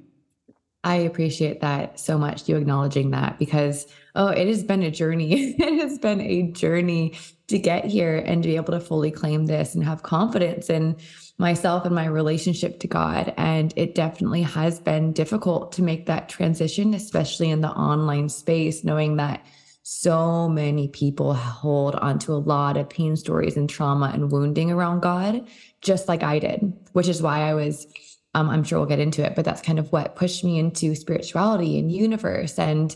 I 0.84 0.96
appreciate 0.96 1.60
that 1.60 2.00
so 2.00 2.18
much, 2.18 2.48
you 2.48 2.56
acknowledging 2.56 3.10
that 3.10 3.38
because, 3.38 3.86
oh, 4.16 4.28
it 4.28 4.48
has 4.48 4.64
been 4.64 4.82
a 4.82 4.90
journey. 4.90 5.32
it 5.58 5.80
has 5.80 5.98
been 5.98 6.20
a 6.20 6.50
journey 6.50 7.16
to 7.48 7.58
get 7.58 7.84
here 7.84 8.16
and 8.16 8.42
to 8.42 8.48
be 8.48 8.56
able 8.56 8.72
to 8.72 8.80
fully 8.80 9.10
claim 9.10 9.46
this 9.46 9.74
and 9.74 9.84
have 9.84 10.02
confidence 10.02 10.68
in 10.70 10.96
myself 11.38 11.84
and 11.84 11.94
my 11.94 12.06
relationship 12.06 12.80
to 12.80 12.88
God. 12.88 13.32
And 13.36 13.72
it 13.76 13.94
definitely 13.94 14.42
has 14.42 14.80
been 14.80 15.12
difficult 15.12 15.72
to 15.72 15.82
make 15.82 16.06
that 16.06 16.28
transition, 16.28 16.94
especially 16.94 17.50
in 17.50 17.60
the 17.60 17.70
online 17.70 18.28
space, 18.28 18.82
knowing 18.82 19.16
that 19.16 19.44
so 19.84 20.48
many 20.48 20.88
people 20.88 21.34
hold 21.34 21.96
onto 21.96 22.32
a 22.32 22.34
lot 22.34 22.76
of 22.76 22.88
pain 22.88 23.16
stories 23.16 23.56
and 23.56 23.68
trauma 23.68 24.10
and 24.12 24.30
wounding 24.30 24.70
around 24.70 25.00
God, 25.00 25.46
just 25.80 26.08
like 26.08 26.22
I 26.22 26.38
did, 26.38 26.72
which 26.92 27.08
is 27.08 27.22
why 27.22 27.40
I 27.40 27.54
was. 27.54 27.86
Um, 28.34 28.48
I'm 28.48 28.64
sure 28.64 28.78
we'll 28.78 28.88
get 28.88 28.98
into 28.98 29.24
it, 29.24 29.34
but 29.34 29.44
that's 29.44 29.60
kind 29.60 29.78
of 29.78 29.92
what 29.92 30.16
pushed 30.16 30.42
me 30.42 30.58
into 30.58 30.94
spirituality 30.94 31.78
and 31.78 31.92
universe. 31.92 32.58
And 32.58 32.94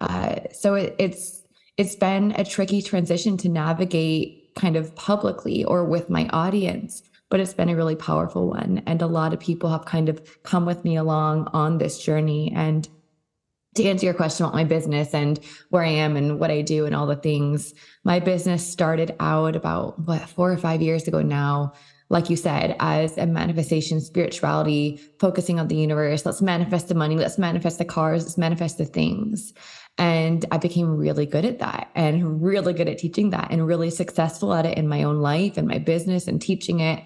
uh, 0.00 0.36
so 0.52 0.74
it, 0.74 0.96
it's 0.98 1.42
it's 1.76 1.96
been 1.96 2.32
a 2.36 2.44
tricky 2.44 2.82
transition 2.82 3.36
to 3.38 3.48
navigate 3.48 4.54
kind 4.56 4.76
of 4.76 4.94
publicly 4.94 5.64
or 5.64 5.84
with 5.84 6.08
my 6.08 6.28
audience 6.28 7.02
but 7.34 7.40
it's 7.40 7.52
been 7.52 7.68
a 7.68 7.74
really 7.74 7.96
powerful 7.96 8.48
one. 8.48 8.80
And 8.86 9.02
a 9.02 9.08
lot 9.08 9.32
of 9.32 9.40
people 9.40 9.68
have 9.70 9.84
kind 9.84 10.08
of 10.08 10.42
come 10.44 10.66
with 10.66 10.84
me 10.84 10.94
along 10.94 11.48
on 11.52 11.78
this 11.78 11.98
journey. 11.98 12.52
And 12.54 12.88
to 13.74 13.84
answer 13.84 14.06
your 14.06 14.14
question 14.14 14.46
about 14.46 14.54
my 14.54 14.62
business 14.62 15.12
and 15.12 15.40
where 15.70 15.82
I 15.82 15.88
am 15.88 16.16
and 16.16 16.38
what 16.38 16.52
I 16.52 16.62
do 16.62 16.86
and 16.86 16.94
all 16.94 17.08
the 17.08 17.16
things, 17.16 17.74
my 18.04 18.20
business 18.20 18.64
started 18.64 19.16
out 19.18 19.56
about 19.56 19.98
what 19.98 20.28
four 20.28 20.52
or 20.52 20.56
five 20.56 20.80
years 20.80 21.08
ago 21.08 21.22
now. 21.22 21.72
Like 22.14 22.30
you 22.30 22.36
said, 22.36 22.76
as 22.78 23.18
a 23.18 23.26
manifestation 23.26 24.00
spirituality, 24.00 25.00
focusing 25.18 25.58
on 25.58 25.66
the 25.66 25.74
universe. 25.74 26.24
Let's 26.24 26.40
manifest 26.40 26.86
the 26.86 26.94
money. 26.94 27.16
Let's 27.16 27.38
manifest 27.38 27.78
the 27.78 27.84
cars. 27.84 28.22
Let's 28.22 28.38
manifest 28.38 28.78
the 28.78 28.84
things. 28.84 29.52
And 29.98 30.44
I 30.52 30.58
became 30.58 30.96
really 30.96 31.26
good 31.26 31.44
at 31.44 31.58
that 31.58 31.90
and 31.96 32.40
really 32.40 32.72
good 32.72 32.88
at 32.88 32.98
teaching 32.98 33.30
that 33.30 33.48
and 33.50 33.66
really 33.66 33.90
successful 33.90 34.54
at 34.54 34.64
it 34.64 34.78
in 34.78 34.86
my 34.86 35.02
own 35.02 35.22
life 35.22 35.56
and 35.56 35.66
my 35.66 35.78
business 35.78 36.28
and 36.28 36.40
teaching 36.40 36.78
it. 36.78 37.02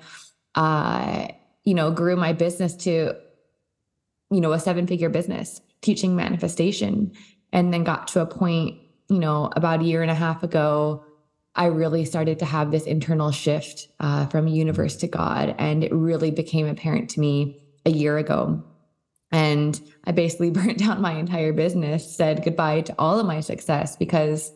Uh, 0.55 1.29
you 1.65 1.73
know, 1.73 1.91
grew 1.91 2.15
my 2.15 2.35
business 2.35 2.77
to, 2.77 3.15
you 4.31 4.41
know, 4.43 4.53
a 4.53 4.61
seven 4.61 4.87
figure 4.87 5.09
business 5.09 5.63
teaching 5.81 6.17
manifestation. 6.17 7.13
And 7.51 7.73
then 7.73 7.83
got 7.83 8.09
to 8.09 8.21
a 8.21 8.27
point, 8.27 8.79
you 9.09 9.21
know, 9.21 9.51
about 9.57 9.81
a 9.81 9.85
year 9.85 10.03
and 10.03 10.11
a 10.11 10.15
half 10.15 10.43
ago, 10.43 11.03
I 11.59 11.67
really 11.67 12.07
started 12.07 12.39
to 12.39 12.47
have 12.47 12.71
this 12.71 12.85
internal 12.85 13.31
shift 13.31 13.89
uh, 14.01 14.27
from 14.27 14.49
universe 14.49 14.97
to 14.97 15.09
God. 15.09 15.55
And 15.59 15.85
it 15.85 15.93
really 15.93 16.31
became 16.31 16.67
apparent 16.67 17.11
to 17.11 17.21
me 17.21 17.61
a 17.85 17.91
year 17.91 18.17
ago 18.17 18.65
and 19.31 19.81
I 20.05 20.13
basically 20.13 20.51
burnt 20.59 20.79
down 20.79 21.01
my 21.01 21.13
entire 21.13 21.53
business, 21.53 22.17
said 22.17 22.45
goodbye 22.45 22.83
to 22.83 22.95
all 22.99 23.19
of 23.19 23.27
my 23.27 23.41
success 23.41 23.97
because 23.97 24.53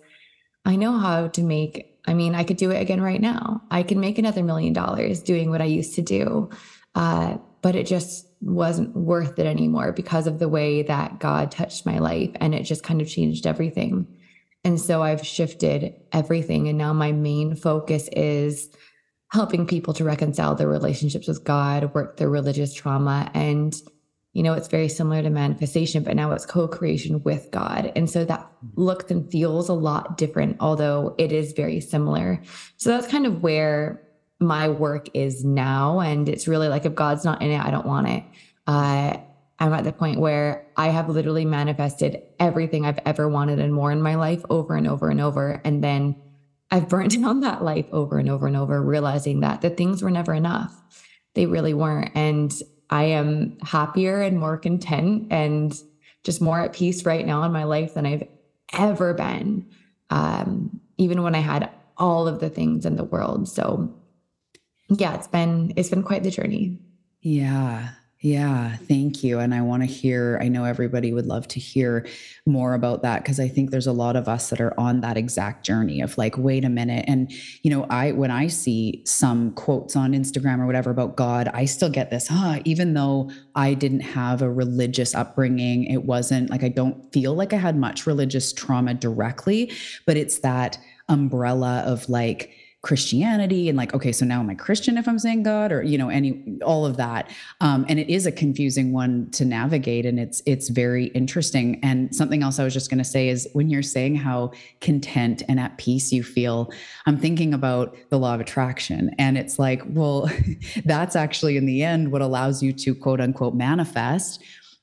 I 0.65 0.77
know 0.77 0.99
how 0.99 1.29
to 1.29 1.43
make, 1.43 1.99
I 2.07 2.15
mean, 2.15 2.35
I 2.35 2.45
could 2.45 2.57
do 2.57 2.71
it 2.71 2.81
again 2.81 3.01
right 3.01 3.21
now. 3.21 3.63
I 3.71 3.83
can 3.83 4.01
make 4.01 4.19
another 4.19 4.43
million 4.43 4.73
dollars 4.73 5.23
doing 5.23 5.51
what 5.51 5.61
I 5.61 5.67
used 5.67 5.95
to 5.97 6.03
do. 6.03 6.51
Uh, 6.95 7.39
but 7.63 7.75
it 7.75 7.87
just 7.87 8.27
wasn't 8.41 8.95
worth 8.97 9.39
it 9.39 9.47
anymore 9.47 9.93
because 9.93 10.27
of 10.27 10.39
the 10.39 10.49
way 10.49 10.83
that 10.83 11.21
God 11.21 11.51
touched 11.51 11.87
my 11.87 11.99
life 11.99 12.31
and 12.37 12.55
it 12.55 12.65
just 12.65 12.83
kind 12.83 13.01
of 13.01 13.09
changed 13.09 13.47
everything. 13.47 14.07
And 14.65 14.81
so 14.81 15.03
I've 15.03 15.27
shifted 15.27 15.95
everything. 16.13 16.69
And 16.69 16.79
now 16.79 16.93
my 16.93 17.13
main 17.13 17.57
focus 17.57 18.09
is 18.13 18.71
helping 19.31 19.67
people 19.67 19.95
to 19.95 20.05
reconcile 20.05 20.55
their 20.55 20.69
relationships 20.69 21.27
with 21.27 21.43
God, 21.43 21.93
work 21.95 22.19
their 22.19 22.29
religious 22.29 22.75
trauma, 22.75 23.31
and 23.35 23.75
you 24.33 24.43
know, 24.43 24.55
it's 24.55 24.69
very 24.69 24.89
similar 24.89 25.23
to 25.23 25.29
manifestation, 25.29 26.03
but 26.03 26.17
now 26.17 26.33
it's 26.33 26.47
co 26.47 26.67
creation 26.67 27.23
with 27.23 27.51
God. 27.51 27.93
And 27.95 28.09
so 28.09 28.25
that 28.25 28.51
looks 28.77 29.11
and 29.11 29.31
feels 29.31 29.69
a 29.69 29.75
lot 29.75 30.17
different, 30.17 30.57
although 30.59 31.15
it 31.19 31.33
is 31.33 31.53
very 31.53 31.81
similar. 31.81 32.41
So 32.79 32.89
that's 32.89 33.07
kind 33.07 33.27
of 33.27 33.43
where 33.43 34.03
my 34.41 34.69
work 34.69 35.09
is 35.13 35.45
now. 35.45 36.01
And 36.01 36.29
it's 36.29 36.49
really 36.49 36.69
like 36.69 36.87
if 36.87 36.95
God's 36.95 37.25
not 37.25 37.43
in 37.43 37.51
it, 37.51 37.61
I 37.61 37.71
don't 37.71 37.87
want 37.87 38.09
it. 38.09 38.25
Uh, 38.67 39.19
I'm 39.59 39.73
at 39.75 39.85
the 39.85 39.93
point 39.93 40.19
where 40.19 40.62
I 40.77 40.89
have 40.89 41.09
literally 41.09 41.45
manifested 41.45 42.23
everything 42.39 42.87
I've 42.87 42.99
ever 43.05 43.29
wanted 43.29 43.59
and 43.59 43.73
more 43.75 43.93
in 43.93 44.03
my 44.03 44.15
life 44.15 44.43
over 44.51 44.77
and 44.77 44.87
over 44.87 45.11
and 45.11 45.21
over. 45.21 45.61
And 45.65 45.83
then 45.83 46.17
I've 46.71 46.89
burnt 46.89 47.21
down 47.21 47.41
that 47.41 47.63
life 47.63 47.87
over 47.93 48.19
and 48.19 48.29
over 48.29 48.47
and 48.47 48.57
over, 48.57 48.81
realizing 48.83 49.41
that 49.41 49.61
the 49.61 49.71
things 49.71 50.03
were 50.03 50.11
never 50.11 50.35
enough. 50.35 50.79
They 51.35 51.47
really 51.47 51.75
weren't. 51.75 52.11
And 52.15 52.53
I 52.91 53.05
am 53.05 53.57
happier 53.63 54.21
and 54.21 54.39
more 54.39 54.59
content 54.59 55.29
and 55.31 55.75
just 56.25 56.41
more 56.41 56.61
at 56.61 56.75
peace 56.75 57.05
right 57.05 57.27
now 57.27 57.43
in 57.43 57.53
my 57.53 57.65
life 57.65 57.95
than 57.95 58.07
I've 58.07 58.29
ever 58.73 59.15
been, 59.15 59.67
um, 60.11 60.81
even 60.99 61.23
when 61.23 61.35
I 61.35 61.41
had 61.41 61.71
all 61.97 62.29
of 62.29 62.41
the 62.41 62.51
things 62.51 62.85
in 62.85 62.97
the 62.97 63.05
world. 63.05 63.49
So, 63.49 63.95
yeah, 64.89 65.15
it's 65.15 65.27
been 65.27 65.73
it's 65.77 65.89
been 65.89 66.03
quite 66.03 66.23
the 66.23 66.31
journey. 66.31 66.79
Yeah. 67.21 67.91
Yeah, 68.25 68.77
thank 68.77 69.25
you. 69.25 69.41
And 69.41 69.53
I 69.53 69.63
want 69.63 69.83
to 69.83 69.87
hear, 69.87 70.39
I 70.41 70.47
know 70.47 70.65
everybody 70.65 71.13
would 71.13 71.27
love 71.27 71.49
to 71.49 71.59
hear 71.59 72.07
more 72.47 72.75
about 72.75 73.03
that 73.03 73.25
because 73.25 73.41
I 73.41 73.49
think 73.49 73.73
there's 73.73 73.89
a 73.89 73.93
lot 73.93 74.15
of 74.15 74.29
us 74.29 74.51
that 74.51 74.61
are 74.61 74.79
on 74.79 75.01
that 75.01 75.17
exact 75.17 75.67
journey 75.67 76.01
of 76.01 76.17
like, 76.17 76.39
wait 76.39 76.65
a 76.65 76.69
minute. 76.69 77.05
And, 77.09 77.33
you 77.65 77.71
know, 77.73 77.85
I, 77.91 78.13
when 78.13 78.31
I 78.31 78.47
see 78.47 79.03
some 79.05 79.51
quotes 79.55 79.97
on 79.97 80.13
Instagram 80.13 80.61
or 80.61 80.67
whatever 80.67 80.93
about 80.93 81.17
God, 81.17 81.49
I 81.53 81.65
still 81.65 81.91
get 81.91 82.11
this, 82.11 82.29
huh, 82.29 82.61
even 82.65 82.95
though 82.95 83.29
I 83.57 83.75
didn't 83.75 84.01
have 84.01 84.41
a 84.41 84.51
religious 84.51 85.17
upbringing, 85.17 85.87
it 85.87 86.05
wasn't 86.05 86.49
like 86.49 86.63
I 86.63 86.69
don't 86.69 87.13
feel 87.13 87.35
like 87.35 87.53
I 87.53 87.57
had 87.57 87.77
much 87.77 88.07
religious 88.07 88.53
trauma 88.53 88.95
directly, 88.95 89.73
but 90.07 90.17
it's 90.17 90.39
that 90.41 90.79
umbrella 91.09 91.83
of 91.85 92.09
like, 92.09 92.53
Christianity 92.83 93.69
and 93.69 93.79
like, 93.79 93.95
okay, 93.95 94.11
so 94.11 94.27
now 94.27 94.41
am 94.41 94.51
I 94.51 94.57
Christian 94.57 94.99
if 94.99 95.07
I'm 95.07 95.19
saying 95.19 95.45
God 95.45 95.71
or, 95.71 95.85
you 95.85 95.97
know, 95.97 96.09
any, 96.09 96.59
all 96.65 96.85
of 96.85 96.97
that. 96.97 97.31
Um, 97.61 97.87
and 97.89 98.01
it 98.01 98.11
is 98.11 98.27
a 98.27 98.33
confusing 98.33 98.93
one 98.93 99.31
to 99.33 99.45
navigate 99.45 100.05
and 100.05 100.19
it's, 100.19 100.43
it's 100.47 100.69
very 100.69 101.07
interesting. 101.07 101.79
And 101.85 102.15
something 102.15 102.43
else 102.43 102.59
I 102.59 102.65
was 102.65 102.73
just 102.73 102.91
going 102.91 102.99
to 102.99 103.05
say 103.05 103.29
is 103.29 103.49
when 103.53 103.71
you're 103.71 103.85
saying 103.85 104.17
how 104.17 104.51
content 104.81 105.45
and 105.49 105.61
at 105.61 105.79
peace 105.79 106.13
you 106.13 106.25
feel, 106.25 106.73
I'm 107.07 107.17
thinking 107.17 107.55
about 107.55 107.97
the 108.11 108.19
law 108.19 108.35
of 108.35 108.41
attraction. 108.41 109.15
And 109.17 109.39
it's 109.39 109.61
like, 109.61 109.83
well, 109.87 110.29
that's 110.85 111.15
actually 111.15 111.57
in 111.57 111.67
the 111.67 111.85
end 111.85 112.11
what 112.11 112.21
allows 112.21 112.65
you 112.65 112.73
to 112.73 112.97
quote 112.97 113.21
unquote 113.21 113.55
manifest 113.55 114.43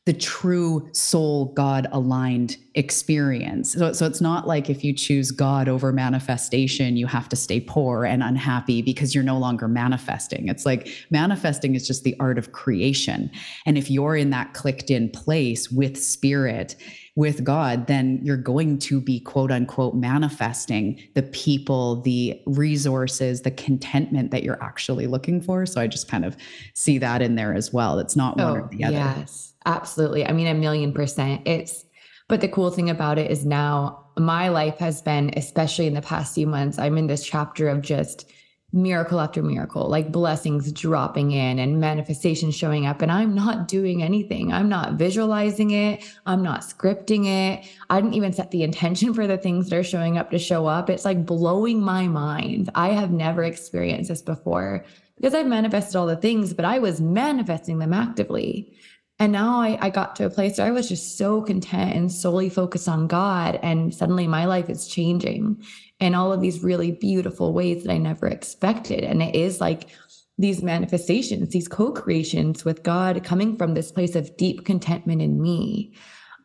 the 0.09 0.13
true 0.13 0.89
soul 0.91 1.53
God 1.53 1.87
aligned 1.91 2.57
experience. 2.73 3.73
So, 3.73 3.93
so 3.93 4.07
it's 4.07 4.21
not 4.21 4.47
like 4.47 4.67
if 4.67 4.83
you 4.83 4.91
choose 4.91 5.29
God 5.29 5.69
over 5.69 5.93
manifestation, 5.93 6.97
you 6.97 7.05
have 7.05 7.29
to 7.29 7.35
stay 7.35 7.59
poor 7.59 8.05
and 8.05 8.23
unhappy 8.23 8.81
because 8.81 9.13
you're 9.13 9.23
no 9.23 9.37
longer 9.37 9.67
manifesting. 9.67 10.47
It's 10.47 10.65
like 10.65 10.89
manifesting 11.11 11.75
is 11.75 11.85
just 11.85 12.05
the 12.05 12.15
art 12.19 12.39
of 12.39 12.53
creation. 12.53 13.29
And 13.67 13.77
if 13.77 13.91
you're 13.91 14.15
in 14.15 14.31
that 14.31 14.55
clicked 14.55 14.89
in 14.89 15.11
place 15.11 15.69
with 15.69 15.95
spirit, 15.95 16.75
with 17.15 17.43
God, 17.43 17.85
then 17.85 18.19
you're 18.23 18.35
going 18.35 18.79
to 18.79 18.99
be 18.99 19.19
quote 19.19 19.51
unquote 19.51 19.93
manifesting 19.93 20.99
the 21.13 21.21
people, 21.21 22.01
the 22.01 22.41
resources, 22.47 23.43
the 23.43 23.51
contentment 23.51 24.31
that 24.31 24.41
you're 24.41 24.63
actually 24.63 25.05
looking 25.05 25.39
for. 25.39 25.67
So 25.67 25.79
I 25.79 25.85
just 25.85 26.07
kind 26.07 26.25
of 26.25 26.35
see 26.73 26.97
that 26.97 27.21
in 27.21 27.35
there 27.35 27.53
as 27.53 27.71
well. 27.71 27.99
It's 27.99 28.15
not 28.15 28.37
one 28.37 28.47
oh, 28.47 28.61
or 28.61 28.69
the 28.71 28.85
other. 28.85 28.95
Yes 28.95 29.48
Absolutely. 29.69 30.25
I 30.25 30.33
mean, 30.33 30.47
a 30.47 30.55
million 30.55 30.91
percent. 30.91 31.47
It's, 31.47 31.85
but 32.27 32.41
the 32.41 32.47
cool 32.47 32.71
thing 32.71 32.89
about 32.89 33.19
it 33.19 33.29
is 33.29 33.45
now 33.45 34.07
my 34.17 34.49
life 34.49 34.79
has 34.79 34.99
been, 34.99 35.31
especially 35.37 35.85
in 35.85 35.93
the 35.93 36.01
past 36.01 36.33
few 36.33 36.47
months, 36.47 36.79
I'm 36.79 36.97
in 36.97 37.05
this 37.05 37.23
chapter 37.23 37.69
of 37.69 37.83
just 37.83 38.31
miracle 38.73 39.19
after 39.19 39.43
miracle, 39.43 39.87
like 39.87 40.11
blessings 40.11 40.71
dropping 40.71 41.31
in 41.33 41.59
and 41.59 41.79
manifestation 41.79 42.49
showing 42.49 42.87
up. 42.87 43.03
And 43.03 43.11
I'm 43.11 43.35
not 43.35 43.67
doing 43.67 44.01
anything. 44.01 44.51
I'm 44.51 44.69
not 44.69 44.93
visualizing 44.93 45.69
it. 45.71 46.03
I'm 46.25 46.41
not 46.41 46.61
scripting 46.61 47.27
it. 47.27 47.67
I 47.91 48.01
didn't 48.01 48.15
even 48.15 48.33
set 48.33 48.49
the 48.49 48.63
intention 48.63 49.13
for 49.13 49.27
the 49.27 49.37
things 49.37 49.69
that 49.69 49.77
are 49.77 49.83
showing 49.83 50.17
up 50.17 50.31
to 50.31 50.39
show 50.39 50.65
up. 50.65 50.89
It's 50.89 51.05
like 51.05 51.27
blowing 51.27 51.79
my 51.79 52.07
mind. 52.07 52.71
I 52.73 52.89
have 52.89 53.11
never 53.11 53.43
experienced 53.43 54.09
this 54.09 54.23
before 54.23 54.83
because 55.15 55.35
I've 55.35 55.47
manifested 55.47 55.95
all 55.95 56.07
the 56.07 56.15
things, 56.15 56.53
but 56.55 56.65
I 56.65 56.79
was 56.79 57.01
manifesting 57.01 57.77
them 57.77 57.93
actively. 57.93 58.73
And 59.19 59.33
now 59.33 59.59
I, 59.59 59.77
I 59.81 59.89
got 59.89 60.15
to 60.15 60.25
a 60.25 60.29
place 60.29 60.57
where 60.57 60.67
I 60.67 60.71
was 60.71 60.87
just 60.87 61.17
so 61.17 61.41
content 61.41 61.93
and 61.93 62.11
solely 62.11 62.49
focused 62.49 62.87
on 62.87 63.07
God. 63.07 63.59
And 63.61 63.93
suddenly 63.93 64.27
my 64.27 64.45
life 64.45 64.69
is 64.69 64.87
changing 64.87 65.61
in 65.99 66.15
all 66.15 66.31
of 66.31 66.39
these 66.39 66.63
really 66.63 66.91
beautiful 66.91 67.53
ways 67.53 67.83
that 67.83 67.91
I 67.91 67.97
never 67.97 68.27
expected. 68.27 69.03
And 69.03 69.21
it 69.21 69.35
is 69.35 69.59
like 69.59 69.89
these 70.37 70.63
manifestations, 70.63 71.49
these 71.49 71.67
co 71.67 71.91
creations 71.91 72.63
with 72.63 72.81
God 72.81 73.21
coming 73.25 73.57
from 73.57 73.73
this 73.73 73.91
place 73.91 74.15
of 74.15 74.37
deep 74.37 74.63
contentment 74.63 75.21
in 75.21 75.41
me. 75.41 75.93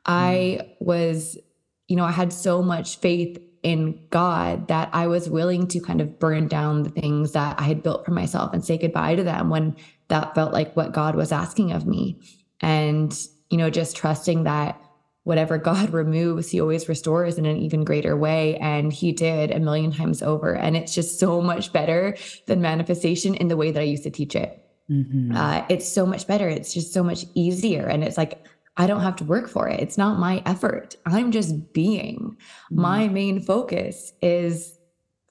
I 0.05 0.59
mm. 0.61 0.75
was, 0.81 1.39
you 1.87 1.95
know, 1.95 2.05
I 2.05 2.11
had 2.11 2.33
so 2.33 2.61
much 2.61 2.99
faith 2.99 3.39
in 3.63 4.05
God 4.11 4.67
that 4.67 4.91
I 4.93 5.07
was 5.07 5.31
willing 5.31 5.69
to 5.69 5.81
kind 5.81 6.01
of 6.01 6.19
burn 6.19 6.49
down 6.49 6.83
the 6.83 6.91
things 6.91 7.33
that 7.33 7.59
I 7.59 7.63
had 7.63 7.85
built 7.85 8.05
for 8.05 8.11
myself 8.11 8.53
and 8.53 8.65
say 8.65 8.77
goodbye 8.77 9.15
to 9.15 9.23
them 9.23 9.49
when 9.49 9.77
that 10.09 10.35
felt 10.35 10.53
like 10.53 10.77
what 10.77 10.93
God 10.93 11.15
was 11.15 11.31
asking 11.31 11.71
of 11.71 11.87
me 11.87 12.19
and 12.65 13.27
you 13.51 13.59
know 13.59 13.69
just 13.69 13.95
trusting 13.95 14.45
that 14.45 14.81
whatever 15.25 15.59
god 15.59 15.91
removes 16.03 16.51
he 16.51 16.61
always 16.61 16.89
restores 16.89 17.39
in 17.39 17.45
an 17.45 17.59
even 17.59 17.85
greater 17.85 18.17
way 18.17 18.57
and 18.57 18.93
he 18.93 19.13
did 19.13 19.51
a 19.51 19.61
million 19.61 19.93
times 19.93 20.23
over 20.23 20.55
and 20.55 20.77
it's 20.77 20.95
just 20.95 21.21
so 21.21 21.41
much 21.41 21.73
better 21.73 22.17
than 22.47 22.61
manifestation 22.61 23.35
in 23.35 23.49
the 23.49 23.57
way 23.57 23.71
that 23.71 23.81
i 23.81 23.85
used 23.85 24.03
to 24.03 24.11
teach 24.11 24.35
it 24.35 24.67
mm-hmm. 24.91 25.37
uh, 25.37 25.63
it's 25.69 25.87
so 25.87 26.07
much 26.07 26.27
better 26.27 26.49
it's 26.49 26.73
just 26.73 26.93
so 26.93 27.03
much 27.03 27.27
easier 27.35 27.87
and 27.87 28.03
it's 28.03 28.17
like 28.17 28.45
I 28.77 28.89
don't 28.89 29.03
have 29.03 29.15
to 29.17 29.25
work 29.25 29.49
for 29.49 29.69
it. 29.69 29.79
It's 29.79 29.97
not 29.97 30.19
my 30.19 30.43
effort. 30.47 30.97
I'm 31.07 31.31
just 31.31 31.73
being. 31.73 32.37
Mm-hmm. 32.73 32.81
My 32.81 33.07
main 33.07 33.41
focus 33.41 34.13
is 34.21 34.77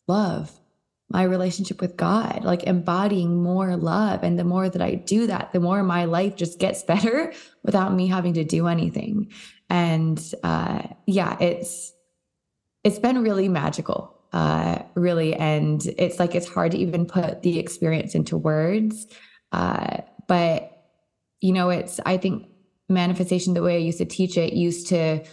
love, 0.08 0.50
my 1.14 1.24
relationship 1.24 1.80
with 1.80 1.96
God, 1.96 2.44
like 2.44 2.64
embodying 2.64 3.42
more 3.42 3.78
love. 3.78 4.24
And 4.24 4.38
the 4.38 4.44
more 4.44 4.68
that 4.68 4.82
I 4.82 4.96
do 4.96 5.28
that, 5.28 5.54
the 5.54 5.60
more 5.60 5.84
my 5.84 6.06
life 6.06 6.36
just 6.36 6.58
gets 6.60 6.82
better 6.92 7.32
without 7.64 7.94
me 7.94 8.08
having 8.08 8.34
to 8.34 8.44
do 8.44 8.68
anything. 8.68 9.32
And 9.70 10.20
uh, 10.44 10.82
yeah, 11.06 11.38
it's 11.40 11.94
it's 12.84 13.00
been 13.00 13.22
really 13.22 13.48
magical, 13.48 14.20
uh, 14.34 14.80
really. 14.96 15.36
And 15.36 15.86
it's 15.98 16.20
like 16.20 16.36
it's 16.36 16.50
hard 16.50 16.72
to 16.72 16.78
even 16.78 17.06
put 17.06 17.44
the 17.44 17.60
experience 17.60 18.14
into 18.14 18.36
words. 18.36 19.08
Uh, 19.54 20.00
but 20.28 20.72
you 21.40 21.54
know, 21.54 21.70
it's 21.70 22.00
I 22.06 22.18
think 22.18 22.48
manifestation, 22.90 23.54
the 23.54 23.62
way 23.62 23.76
I 23.76 23.80
used 23.80 24.00
to 24.00 24.06
teach 24.06 24.36
it, 24.38 24.54
used 24.54 24.88
to 24.88 25.24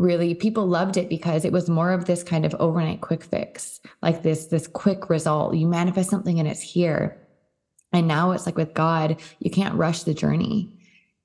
really 0.00 0.34
people 0.34 0.66
loved 0.66 0.96
it 0.96 1.08
because 1.08 1.44
it 1.44 1.52
was 1.52 1.68
more 1.68 1.92
of 1.92 2.06
this 2.06 2.22
kind 2.22 2.46
of 2.46 2.54
overnight 2.54 3.02
quick 3.02 3.22
fix, 3.22 3.80
like 4.02 4.22
this 4.22 4.46
this 4.46 4.66
quick 4.66 5.10
result. 5.10 5.54
You 5.54 5.68
manifest 5.68 6.10
something 6.10 6.40
and 6.40 6.48
it's 6.48 6.62
here. 6.62 7.20
And 7.92 8.08
now 8.08 8.30
it's 8.30 8.46
like 8.46 8.56
with 8.56 8.72
God, 8.72 9.20
you 9.40 9.50
can't 9.50 9.74
rush 9.74 10.04
the 10.04 10.14
journey. 10.14 10.72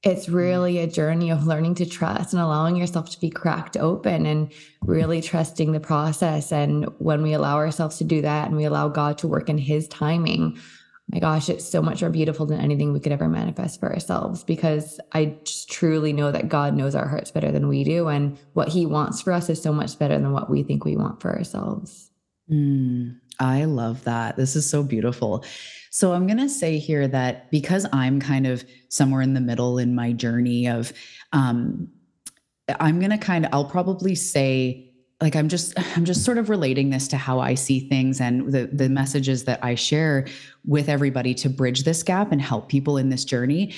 It's 0.04 0.26
mm-hmm. 0.26 0.36
really 0.36 0.80
a 0.80 0.88
journey 0.88 1.32
of 1.32 1.48
learning 1.48 1.76
to 1.76 1.86
trust 1.86 2.34
and 2.34 2.42
allowing 2.42 2.76
yourself 2.76 3.10
to 3.12 3.20
be 3.20 3.30
cracked 3.30 3.78
open 3.78 4.26
and 4.26 4.52
really 4.82 5.22
trusting 5.22 5.72
the 5.72 5.80
process. 5.80 6.52
And 6.52 6.86
when 7.00 7.22
we 7.22 7.34
allow 7.34 7.56
ourselves 7.56 7.98
to 8.00 8.04
do 8.04 8.22
that 8.22 8.48
and 8.48 8.58
we 8.58 8.66
allow 8.66 8.90
God 8.90 9.18
to 9.20 9.28
work 9.28 9.48
in 9.48 9.58
his 9.58 9.88
timing, 9.88 10.60
my 11.10 11.20
gosh, 11.20 11.50
it's 11.50 11.66
so 11.66 11.82
much 11.82 12.02
more 12.02 12.10
beautiful 12.10 12.46
than 12.46 12.60
anything 12.60 12.92
we 12.92 13.00
could 13.00 13.12
ever 13.12 13.30
manifest 13.30 13.80
for 13.80 13.94
ourselves 13.94 14.44
because 14.44 15.00
I 15.12 15.38
just 15.44 15.70
truly 15.70 16.14
know 16.14 16.32
that 16.32 16.50
God 16.50 16.76
knows 16.76 16.96
our 16.96 17.08
hearts 17.08 17.30
better 17.30 17.52
than 17.52 17.68
we 17.68 17.84
do. 17.84 18.08
And 18.08 18.38
what 18.54 18.70
He 18.70 18.86
wants 18.86 19.22
for 19.22 19.32
us 19.32 19.50
is 19.50 19.62
so 19.62 19.72
much 19.72 20.00
better 20.00 20.18
than 20.18 20.32
what 20.32 20.50
we 20.50 20.64
think 20.64 20.84
we 20.84 20.98
want 20.98 21.22
for 21.22 21.38
ourselves. 21.38 22.10
Mm, 22.52 23.20
I 23.40 23.66
love 23.66 24.04
that. 24.06 24.36
This 24.36 24.56
is 24.56 24.68
so 24.68 24.82
beautiful. 24.82 25.46
So 25.92 26.14
I'm 26.14 26.26
going 26.28 26.40
to 26.40 26.50
say 26.50 26.80
here 26.80 27.08
that 27.08 27.52
because 27.52 27.88
I'm 27.94 28.20
kind 28.20 28.48
of 28.48 28.66
somewhere 28.90 29.22
in 29.22 29.34
the 29.34 29.42
middle 29.42 29.78
in 29.78 29.96
my 29.96 30.12
journey 30.12 30.68
of, 30.68 30.92
um, 31.32 31.88
I'm 32.80 33.00
going 33.00 33.12
to 33.12 33.18
kind 33.18 33.46
of, 33.46 33.54
I'll 33.54 33.70
probably 33.70 34.16
say, 34.16 34.92
like 35.22 35.36
i'm 35.36 35.48
just 35.48 35.74
i'm 35.96 36.06
just 36.06 36.24
sort 36.24 36.38
of 36.38 36.50
relating 36.50 36.90
this 36.90 37.08
to 37.08 37.18
how 37.18 37.40
i 37.40 37.54
see 37.54 37.80
things 37.80 38.20
and 38.20 38.52
the 38.52 38.68
the 38.68 38.90
messages 38.90 39.46
that 39.46 39.64
i 39.64 39.76
share 39.76 40.28
with 40.66 40.90
everybody 40.90 41.34
to 41.34 41.50
bridge 41.50 41.84
this 41.84 42.04
gap 42.04 42.32
and 42.32 42.42
help 42.42 42.70
people 42.70 42.98
in 42.98 43.10
this 43.10 43.26
journey 43.26 43.74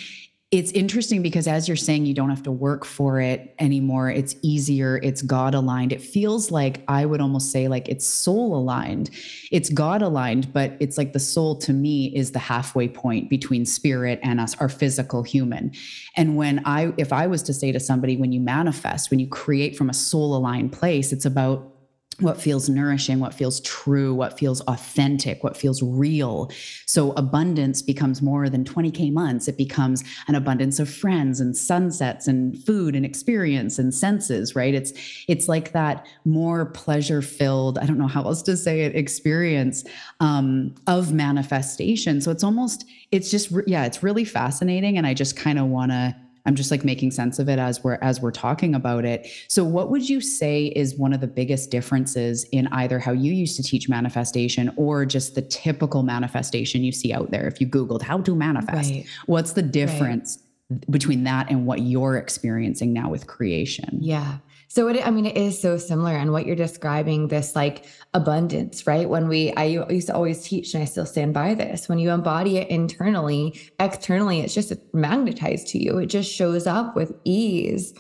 it's 0.50 0.72
interesting 0.72 1.22
because 1.22 1.46
as 1.46 1.68
you're 1.68 1.76
saying 1.76 2.06
you 2.06 2.14
don't 2.14 2.30
have 2.30 2.44
to 2.44 2.52
work 2.52 2.86
for 2.86 3.20
it 3.20 3.54
anymore. 3.60 4.10
It's 4.10 4.34
easier. 4.42 4.98
It's 5.04 5.22
god 5.22 5.54
aligned 5.54 5.92
it 5.92 6.02
feels 6.02 6.52
like 6.52 6.84
i 6.88 7.06
would 7.06 7.20
almost 7.20 7.52
say 7.52 7.68
like 7.68 7.88
it's 7.90 8.08
soul 8.08 8.56
aligned 8.56 9.10
it's 9.52 9.70
god 9.70 10.02
aligned 10.02 10.52
but 10.54 10.74
it's 10.80 10.98
like 10.98 11.14
the 11.14 11.20
soul 11.20 11.56
to 11.58 11.74
me 11.74 12.16
is 12.16 12.32
the 12.32 12.40
halfway 12.40 12.88
point 12.88 13.30
between 13.30 13.66
spirit 13.66 14.20
and 14.24 14.40
us 14.40 14.56
our 14.60 14.70
physical 14.70 15.24
human. 15.24 15.72
And 16.16 16.36
when 16.36 16.62
i 16.66 16.94
if 16.98 17.12
i 17.12 17.28
was 17.28 17.44
to 17.44 17.54
say 17.54 17.72
to 17.72 17.80
somebody 17.80 18.16
when 18.16 18.32
you 18.32 18.40
manifest 18.40 19.12
when 19.12 19.20
you 19.20 19.28
create 19.28 19.76
from 19.76 19.90
a 19.90 19.94
soul 19.94 20.36
aligned 20.36 20.72
place 20.72 21.12
it's 21.12 21.26
about 21.26 21.77
what 22.20 22.42
feels 22.42 22.68
nourishing, 22.68 23.20
what 23.20 23.34
feels 23.34 23.62
true, 23.62 24.14
what 24.14 24.40
feels 24.40 24.62
authentic, 24.62 25.44
what 25.44 25.56
feels 25.56 25.84
real. 25.84 26.52
So 26.88 27.12
abundance 27.12 27.82
becomes 27.82 28.22
more 28.22 28.50
than 28.50 28.64
20K 28.64 29.12
months. 29.14 29.48
It 29.48 29.58
becomes 29.58 30.04
an 30.28 30.34
abundance 30.34 30.80
of 30.80 30.90
friends 30.90 31.40
and 31.40 31.56
sunsets 31.56 32.28
and 32.28 32.58
food 32.64 32.96
and 32.96 33.06
experience 33.06 33.78
and 33.78 33.94
senses, 33.94 34.56
right? 34.56 34.74
It's 34.74 34.94
it's 35.28 35.48
like 35.48 35.74
that 35.74 36.08
more 36.26 36.66
pleasure 36.66 37.22
filled, 37.22 37.78
I 37.78 37.86
don't 37.86 38.00
know 38.00 38.08
how 38.08 38.24
else 38.24 38.42
to 38.44 38.58
say 38.58 38.82
it, 38.82 38.96
experience 38.96 39.84
um, 40.20 40.74
of 40.88 41.14
manifestation. 41.14 42.22
So 42.22 42.32
it's 42.32 42.44
almost, 42.44 42.86
it's 43.12 43.30
just, 43.30 43.52
yeah, 43.68 43.86
it's 43.86 44.02
really 44.02 44.26
fascinating. 44.26 44.98
And 44.98 45.06
I 45.06 45.14
just 45.14 45.36
kind 45.36 45.60
of 45.60 45.68
want 45.68 45.92
to 45.92 46.16
I'm 46.48 46.56
just 46.56 46.72
like 46.72 46.86
making 46.86 47.12
sense 47.12 47.40
of 47.40 47.50
it 47.50 47.60
as 47.60 47.84
we're 47.84 48.00
as 48.02 48.22
we're 48.22 48.32
talking 48.32 48.74
about 48.74 49.04
it. 49.04 49.28
So 49.50 49.66
what 49.66 49.92
would 49.92 50.10
you 50.10 50.22
say 50.22 50.68
is 50.68 50.96
one 50.96 51.12
of 51.14 51.20
the 51.20 51.28
biggest 51.28 51.70
differences 51.70 52.46
in 52.46 52.68
either 52.68 53.00
how 53.00 53.12
you 53.12 53.34
used 53.34 53.58
to 53.58 53.64
teach 53.64 53.90
manifestation 53.90 54.74
or 54.78 55.06
just 55.06 55.36
the 55.36 55.42
typical 55.42 56.04
manifestation 56.04 56.84
you 56.84 56.94
see 56.94 57.12
out 57.14 57.32
there? 57.32 57.48
If 57.48 57.60
you 57.60 57.68
googled 57.68 58.02
how 58.02 58.20
to 58.22 58.34
manifest, 58.34 58.92
right. 58.92 59.06
what's 59.26 59.52
the 59.52 59.62
difference 59.62 60.40
right. 60.70 60.90
between 60.90 61.26
that 61.26 61.52
and 61.52 61.66
what 61.66 61.82
you're 61.82 62.16
experiencing 62.16 62.94
now 62.94 63.10
with 63.10 63.28
creation? 63.28 64.00
Yeah. 64.02 64.38
So 64.70 64.88
it, 64.90 65.06
I 65.06 65.12
mean, 65.12 65.26
it 65.26 65.38
is 65.38 65.60
so 65.60 65.78
similar. 65.78 66.12
And 66.12 66.32
what 66.32 66.46
you're 66.46 66.56
describing, 66.56 67.30
this 67.30 67.56
like 67.56 67.86
abundance, 68.14 68.86
right? 68.86 69.10
When 69.10 69.28
we, 69.28 69.54
I 69.54 69.64
used 69.90 70.08
to 70.08 70.16
always 70.16 70.44
teach, 70.44 70.74
and 70.74 70.84
I 70.84 70.86
still 70.86 71.06
stand 71.06 71.34
by 71.34 71.54
this. 71.54 71.88
When 71.88 72.00
you 72.00 72.12
embody 72.12 72.58
it 72.58 72.70
internally, 72.70 73.60
externally, 73.80 74.42
it's 74.42 74.54
just 74.54 74.74
magnetized 74.94 75.68
to 75.70 75.84
you. 75.84 75.98
It 76.00 76.08
just 76.08 76.32
shows 76.32 76.68
up 76.68 76.96
with 76.96 77.14
ease. 77.24 77.94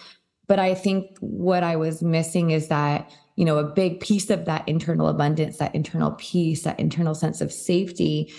But 0.47 0.59
I 0.59 0.75
think 0.75 1.17
what 1.19 1.63
I 1.63 1.75
was 1.75 2.01
missing 2.01 2.51
is 2.51 2.67
that, 2.67 3.11
you 3.35 3.45
know, 3.45 3.57
a 3.57 3.63
big 3.63 3.99
piece 3.99 4.29
of 4.29 4.45
that 4.45 4.67
internal 4.67 5.07
abundance, 5.07 5.57
that 5.57 5.75
internal 5.75 6.11
peace, 6.11 6.63
that 6.63 6.79
internal 6.79 7.15
sense 7.15 7.41
of 7.41 7.51
safety 7.51 8.33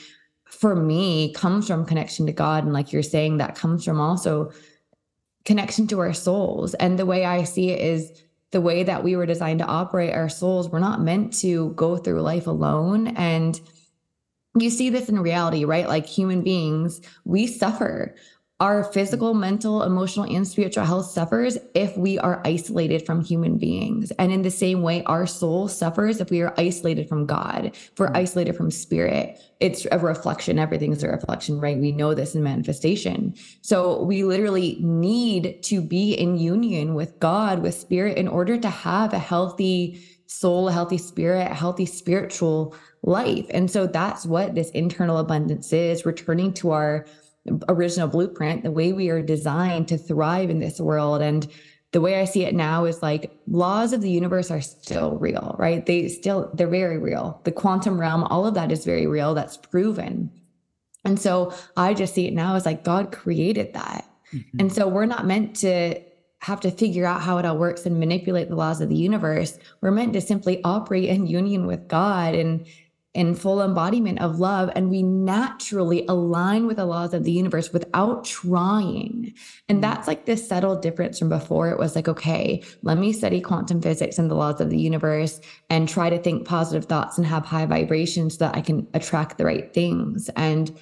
for 0.45 0.75
me 0.75 1.33
comes 1.35 1.67
from 1.67 1.85
connection 1.85 2.27
to 2.27 2.33
God. 2.33 2.65
And 2.65 2.73
like 2.73 2.93
you're 2.93 3.03
saying, 3.03 3.37
that 3.39 3.55
comes 3.55 3.85
from 3.85 4.01
also 4.01 4.51
connection 5.45 5.87
to 5.89 6.01
our 6.01 6.13
souls. 6.13 6.75
And 6.75 6.99
the 6.99 7.07
way 7.07 7.25
I 7.25 7.45
see 7.45 7.71
it 7.71 7.81
is 7.81 8.23
the 8.51 8.61
way 8.61 8.83
that 8.83 9.05
we 9.05 9.17
were 9.17 9.27
designed 9.27 9.59
to 9.61 9.67
operate 9.67 10.15
our 10.15 10.29
souls. 10.29 10.69
We're 10.69 10.79
not 10.79 11.01
meant 11.01 11.33
to 11.41 11.71
go 11.71 11.97
through 11.97 12.23
life 12.23 12.47
alone. 12.47 13.09
And 13.09 13.61
you 14.59 14.71
see 14.71 14.91
this 14.91 15.09
in 15.09 15.19
reality, 15.21 15.65
right? 15.65 15.89
Like 15.89 16.07
human 16.07 16.43
beings, 16.43 17.01
we 17.25 17.47
suffer 17.47 18.15
our 18.61 18.83
physical, 18.83 19.35
mental, 19.35 19.85
emotional, 19.85 20.27
and 20.35 20.47
spiritual 20.47 20.85
health 20.85 21.07
suffers 21.07 21.57
if 21.75 21.97
we 21.97 22.19
are 22.19 22.43
isolated 22.45 23.07
from 23.07 23.23
human 23.23 23.57
beings. 23.57 24.11
And 24.19 24.33
in 24.33 24.43
the 24.43 24.51
same 24.51 24.83
way, 24.83 25.05
our 25.05 25.29
soul 25.29 25.69
suffers 25.69 26.21
if 26.21 26.31
we 26.31 26.43
are 26.43 26.53
isolated 26.59 27.09
from 27.09 27.25
God, 27.25 27.67
if 27.67 27.93
we're 27.97 28.09
mm. 28.09 28.17
isolated 28.17 28.57
from 28.57 28.73
spirit. 28.73 29.41
It's 29.61 29.87
a 29.93 29.99
reflection. 29.99 30.59
Everything 30.59 30.93
is 30.93 31.05
a 31.05 31.09
reflection, 31.09 31.61
right? 31.61 31.79
We 31.79 31.93
know 31.93 32.15
this 32.15 32.35
in 32.35 32.43
manifestation. 32.43 33.35
So 33.63 34.03
we 34.03 34.25
literally 34.25 34.79
need 34.81 35.63
to 35.65 35.81
be 35.81 36.15
in 36.15 36.37
union 36.37 36.95
with 36.95 37.21
God, 37.21 37.61
with 37.61 37.75
spirit, 37.75 38.19
in 38.19 38.27
order 38.27 38.59
to 38.59 38.69
have 38.69 39.13
a 39.13 39.19
healthy 39.21 40.03
soul, 40.27 40.69
a 40.69 40.73
healthy 40.73 40.99
spirit, 40.99 41.51
a 41.51 41.55
healthy 41.55 41.87
spiritual 41.87 42.75
life. 43.03 43.47
And 43.51 43.71
so 43.71 43.87
that's 43.87 44.27
what 44.27 44.57
this 44.57 44.71
internal 44.71 45.19
abundance 45.19 45.73
is 45.73 46.05
returning 46.05 46.53
to 46.55 46.73
our 46.73 47.07
original 47.69 48.09
blueprint, 48.09 48.63
the 48.63 48.71
way 48.71 48.93
we 48.93 49.09
are 49.09 49.23
designed 49.23 49.89
to 49.89 49.99
thrive 49.99 50.51
in 50.51 50.59
this 50.59 50.81
world. 50.81 51.23
And 51.23 51.47
the 51.93 52.01
way 52.01 52.21
I 52.21 52.25
see 52.25 52.45
it 52.45 52.55
now 52.55 52.85
is 52.85 53.03
like 53.03 53.33
laws 53.47 53.93
of 53.93 54.03
the 54.03 54.11
universe 54.11 54.51
are 54.51 54.61
still 54.61 55.17
real, 55.17 55.57
right? 55.59 55.85
They 55.85 56.09
still, 56.09 56.51
they're 56.55 56.69
very 56.69 56.99
real. 56.99 57.41
The 57.45 57.53
quantum 57.53 57.99
realm, 57.99 58.25
all 58.25 58.47
of 58.47 58.55
that 58.55 58.73
is 58.73 58.85
very 58.85 59.07
real. 59.07 59.35
That's 59.35 59.57
proven. 59.57 60.31
And 61.05 61.19
so 61.19 61.55
I 61.77 61.95
just 61.95 62.15
see 62.15 62.27
it 62.27 62.35
now 62.35 62.57
as 62.57 62.67
like 62.67 62.85
God 62.85 63.13
created 63.13 63.73
that. 63.75 64.05
Mm-hmm. 64.35 64.61
And 64.61 64.73
so 64.73 64.89
we're 64.89 65.07
not 65.07 65.27
meant 65.27 65.57
to 65.57 66.01
have 66.41 66.61
to 66.61 66.71
figure 66.71 67.07
out 67.07 67.23
how 67.23 67.39
it 67.39 67.47
all 67.47 67.57
works 67.57 67.87
and 67.87 67.99
manipulate 67.99 68.49
the 68.49 68.57
laws 68.57 68.81
of 68.81 68.89
the 68.89 68.97
universe. 68.97 69.59
We're 69.81 69.91
meant 69.91 70.13
to 70.13 70.21
simply 70.21 70.63
operate 70.63 71.09
in 71.09 71.27
union 71.27 71.67
with 71.67 71.89
God 71.89 72.35
and 72.35 72.67
in 73.19 73.35
full 73.35 73.61
embodiment 73.61 74.21
of 74.21 74.39
love 74.39 74.71
and 74.77 74.89
we 74.91 75.03
naturally 75.03 76.07
align 76.07 76.69
with 76.69 76.77
the 76.77 76.87
laws 76.87 77.13
of 77.13 77.25
the 77.25 77.33
universe 77.33 77.73
without 77.73 78.25
trying 78.25 79.35
and 79.69 79.79
mm. 79.79 79.81
that's 79.83 80.07
like 80.07 80.25
this 80.25 80.47
subtle 80.47 80.77
difference 80.77 81.19
from 81.19 81.29
before 81.29 81.69
it 81.69 81.81
was 81.81 81.97
like 81.97 82.07
okay 82.07 82.63
let 82.83 82.97
me 82.97 83.13
study 83.13 83.41
quantum 83.41 83.83
physics 83.83 84.21
and 84.21 84.31
the 84.31 84.37
laws 84.37 84.61
of 84.61 84.71
the 84.71 84.79
universe 84.79 85.41
and 85.69 85.89
try 85.89 86.09
to 86.09 86.17
think 86.21 86.47
positive 86.47 86.85
thoughts 86.85 87.19
and 87.19 87.27
have 87.27 87.45
high 87.45 87.67
vibrations 87.67 88.39
so 88.39 88.45
that 88.45 88.57
i 88.57 88.61
can 88.61 88.87
attract 88.95 89.37
the 89.37 89.45
right 89.45 89.75
things 89.75 90.31
and 90.37 90.79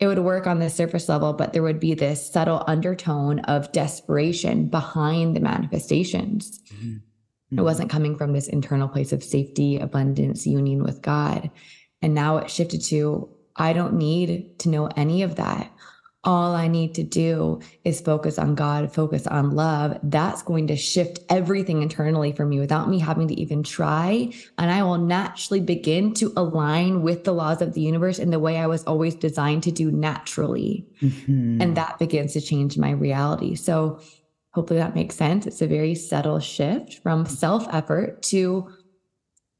it 0.00 0.06
would 0.06 0.20
work 0.20 0.46
on 0.46 0.60
the 0.60 0.70
surface 0.70 1.10
level 1.10 1.34
but 1.34 1.52
there 1.52 1.62
would 1.62 1.78
be 1.78 1.92
this 1.92 2.32
subtle 2.32 2.64
undertone 2.66 3.40
of 3.40 3.70
desperation 3.72 4.66
behind 4.66 5.36
the 5.36 5.40
manifestations 5.40 6.58
mm-hmm. 6.72 6.96
Mm-hmm. 7.46 7.58
It 7.58 7.62
wasn't 7.62 7.90
coming 7.90 8.16
from 8.16 8.32
this 8.32 8.48
internal 8.48 8.88
place 8.88 9.12
of 9.12 9.22
safety, 9.22 9.78
abundance, 9.78 10.46
union 10.46 10.82
with 10.82 11.02
God. 11.02 11.50
And 12.02 12.14
now 12.14 12.38
it 12.38 12.50
shifted 12.50 12.82
to 12.86 13.28
I 13.56 13.72
don't 13.72 13.94
need 13.94 14.58
to 14.60 14.68
know 14.68 14.86
any 14.96 15.22
of 15.22 15.36
that. 15.36 15.72
All 16.24 16.56
I 16.56 16.66
need 16.66 16.96
to 16.96 17.04
do 17.04 17.60
is 17.84 18.00
focus 18.00 18.36
on 18.36 18.56
God, 18.56 18.92
focus 18.92 19.28
on 19.28 19.52
love. 19.52 19.96
That's 20.02 20.42
going 20.42 20.66
to 20.66 20.76
shift 20.76 21.20
everything 21.28 21.82
internally 21.82 22.32
for 22.32 22.44
me 22.44 22.58
without 22.58 22.90
me 22.90 22.98
having 22.98 23.28
to 23.28 23.40
even 23.40 23.62
try. 23.62 24.32
And 24.58 24.70
I 24.70 24.82
will 24.82 24.98
naturally 24.98 25.60
begin 25.60 26.14
to 26.14 26.32
align 26.36 27.02
with 27.02 27.22
the 27.22 27.32
laws 27.32 27.62
of 27.62 27.74
the 27.74 27.80
universe 27.80 28.18
in 28.18 28.30
the 28.30 28.40
way 28.40 28.56
I 28.56 28.66
was 28.66 28.82
always 28.84 29.14
designed 29.14 29.62
to 29.64 29.70
do 29.70 29.92
naturally. 29.92 30.84
Mm-hmm. 31.00 31.62
And 31.62 31.76
that 31.76 32.00
begins 32.00 32.32
to 32.32 32.40
change 32.40 32.76
my 32.76 32.90
reality. 32.90 33.54
So 33.54 34.00
Hopefully 34.56 34.80
that 34.80 34.94
makes 34.94 35.14
sense. 35.14 35.46
It's 35.46 35.60
a 35.60 35.66
very 35.66 35.94
subtle 35.94 36.40
shift 36.40 37.02
from 37.02 37.26
self 37.26 37.66
effort 37.70 38.22
to 38.32 38.72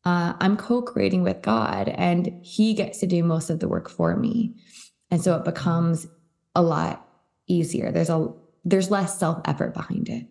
uh, 0.07 0.33
I'm 0.41 0.57
co 0.57 0.81
creating 0.81 1.23
with 1.23 1.43
God 1.43 1.91
and 1.91 2.41
He 2.43 2.73
gets 2.73 3.01
to 3.01 3.07
do 3.07 3.23
most 3.23 3.51
of 3.51 3.61
the 3.61 3.69
work 3.69 3.91
for 3.91 4.17
me. 4.17 4.55
And 5.11 5.21
so 5.21 5.37
it 5.37 5.45
becomes 5.45 6.07
a 6.55 6.63
lot 6.63 7.07
easier. 7.47 7.93
There's 7.93 8.09
a 8.09 8.33
there's 8.65 8.91
less 8.91 9.19
self 9.19 9.43
effort 9.45 9.75
behind 9.75 10.09
it. 10.09 10.27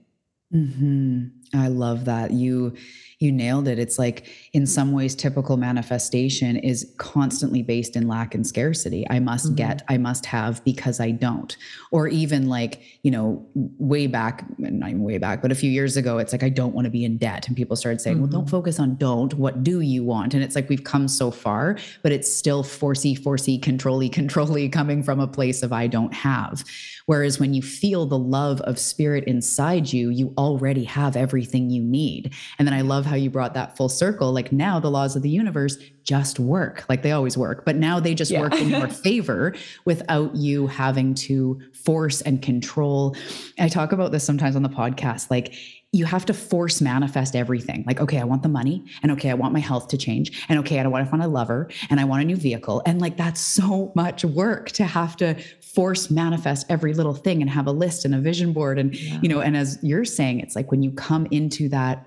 Mm-hmm. 0.52 1.28
I 1.54 1.68
love 1.68 2.06
that. 2.06 2.32
You 2.32 2.76
you 3.20 3.32
nailed 3.32 3.68
it. 3.68 3.80
It's 3.80 3.98
like 3.98 4.28
in 4.54 4.66
some 4.66 4.92
ways 4.92 5.16
typical 5.16 5.58
manifestation 5.58 6.58
is 6.58 6.94
constantly 6.98 7.62
based 7.62 7.96
in 7.96 8.08
lack 8.08 8.36
and 8.36 8.46
scarcity. 8.46 9.06
I 9.10 9.20
must 9.20 9.48
mm-hmm. 9.48 9.56
get, 9.56 9.84
I 9.88 9.98
must 9.98 10.26
have 10.26 10.64
because 10.64 11.00
I 11.00 11.12
don't. 11.12 11.56
Or 11.92 12.08
even 12.08 12.48
like, 12.50 12.82
you 13.04 13.12
know, 13.12 13.46
way 13.54 14.08
back, 14.08 14.46
not 14.60 14.90
even 14.90 15.04
way 15.04 15.18
back, 15.18 15.42
but 15.42 15.52
a 15.52 15.56
few 15.56 15.72
years 15.72 15.98
ago, 15.98 16.18
it's 16.18 16.32
like 16.32 16.44
I 16.44 16.50
don't 16.50 16.74
want 16.74 16.86
to 16.86 16.92
be 16.92 17.06
in 17.06 17.18
debt 17.18 17.48
and 17.48 17.56
people 17.56 17.76
started 17.76 18.02
saying, 18.02 18.18
mm-hmm. 18.18 18.24
"Well, 18.24 18.32
don't 18.32 18.42
mm-hmm. 18.42 18.52
focus 18.52 18.80
on 18.80 18.96
don't, 18.96 19.34
what 19.36 19.64
do 19.64 19.82
you 19.82 20.04
want?" 20.04 20.34
And 20.34 20.44
it's 20.44 20.56
like 20.56 20.70
we've 20.70 20.84
come 20.84 21.08
so 21.08 21.32
far, 21.32 21.78
but 22.04 22.12
it's 22.12 22.34
still 22.34 22.64
forcey, 22.64 23.18
forcey, 23.18 23.62
controlly, 23.62 24.10
controlly 24.26 24.70
coming 24.70 25.04
from 25.04 25.20
a 25.20 25.28
place 25.28 25.64
of 25.64 25.72
I 25.72 25.88
don't 25.88 26.14
have. 26.14 26.64
Whereas 27.06 27.40
when 27.40 27.54
you 27.54 27.62
feel 27.62 28.06
the 28.06 28.18
love 28.18 28.62
of 28.62 28.80
spirit 28.80 29.26
inside 29.26 29.94
you, 29.94 30.10
you 30.10 30.34
already 30.38 30.84
have 30.86 31.16
everything 31.16 31.70
you 31.70 31.84
need. 31.84 32.34
And 32.58 32.68
then 32.68 32.74
I 32.74 32.82
love 32.82 33.06
how 33.06 33.16
you 33.16 33.30
brought 33.30 33.54
that 33.54 33.78
full 33.78 33.90
circle. 33.90 34.32
Like 34.32 34.52
now 34.52 34.80
the 34.80 34.90
laws 34.90 35.16
of 35.16 35.22
the 35.22 35.30
universe 35.30 35.78
just 36.04 36.40
work 36.40 36.86
like 36.88 37.02
they 37.02 37.12
always 37.12 37.38
work, 37.38 37.66
but 37.66 37.76
now 37.76 38.00
they 38.00 38.14
just 38.14 38.32
yeah. 38.32 38.42
work 38.42 38.54
in 38.54 38.70
your 38.70 38.88
favor 39.06 39.56
without 39.86 40.36
you 40.36 40.68
having 40.68 41.14
to 41.16 41.60
force 41.74 42.22
and 42.22 42.42
control. 42.42 43.16
I 43.60 43.68
talk 43.68 43.92
about 43.92 44.12
this 44.12 44.24
sometimes 44.24 44.56
on 44.56 44.64
the 44.64 44.70
podcast. 44.70 45.30
Like 45.32 45.54
you 45.96 46.06
have 46.06 46.26
to 46.26 46.34
force 46.34 46.82
manifest 46.82 47.36
everything. 47.36 47.84
Like, 47.88 48.02
okay, 48.02 48.20
I 48.20 48.26
want 48.26 48.44
the 48.44 48.50
money, 48.50 48.84
and 49.02 49.12
okay, 49.14 49.30
I 49.30 49.34
want 49.34 49.54
my 49.54 49.60
health 49.60 49.88
to 49.90 49.98
change, 49.98 50.46
and 50.50 50.60
okay, 50.60 50.80
I 50.80 50.84
don't 50.84 50.92
want 50.92 51.06
to 51.06 51.10
find 51.10 51.24
a 51.24 51.28
lover, 51.28 51.70
and 51.90 52.00
I 52.00 52.04
want 52.04 52.22
a 52.22 52.26
new 52.26 52.36
vehicle. 52.36 52.82
And 52.86 53.00
like, 53.00 53.16
that's 53.16 53.40
so 53.40 53.94
much 53.96 54.26
work 54.26 54.72
to 54.72 54.84
have 54.84 55.16
to 55.18 55.36
force 55.62 56.12
manifest 56.12 56.66
every 56.70 56.94
little 56.94 57.14
thing 57.14 57.42
and 57.42 57.50
have 57.50 57.68
a 57.68 57.72
list 57.72 58.04
and 58.04 58.14
a 58.14 58.20
vision 58.20 58.52
board. 58.52 58.78
And, 58.78 58.94
yeah. 58.94 59.20
you 59.22 59.30
know, 59.30 59.40
and 59.40 59.56
as 59.56 59.80
you're 59.82 60.06
saying, 60.06 60.42
it's 60.42 60.56
like 60.56 60.70
when 60.70 60.84
you 60.84 60.92
come 60.92 61.28
into 61.32 61.70
that 61.70 62.06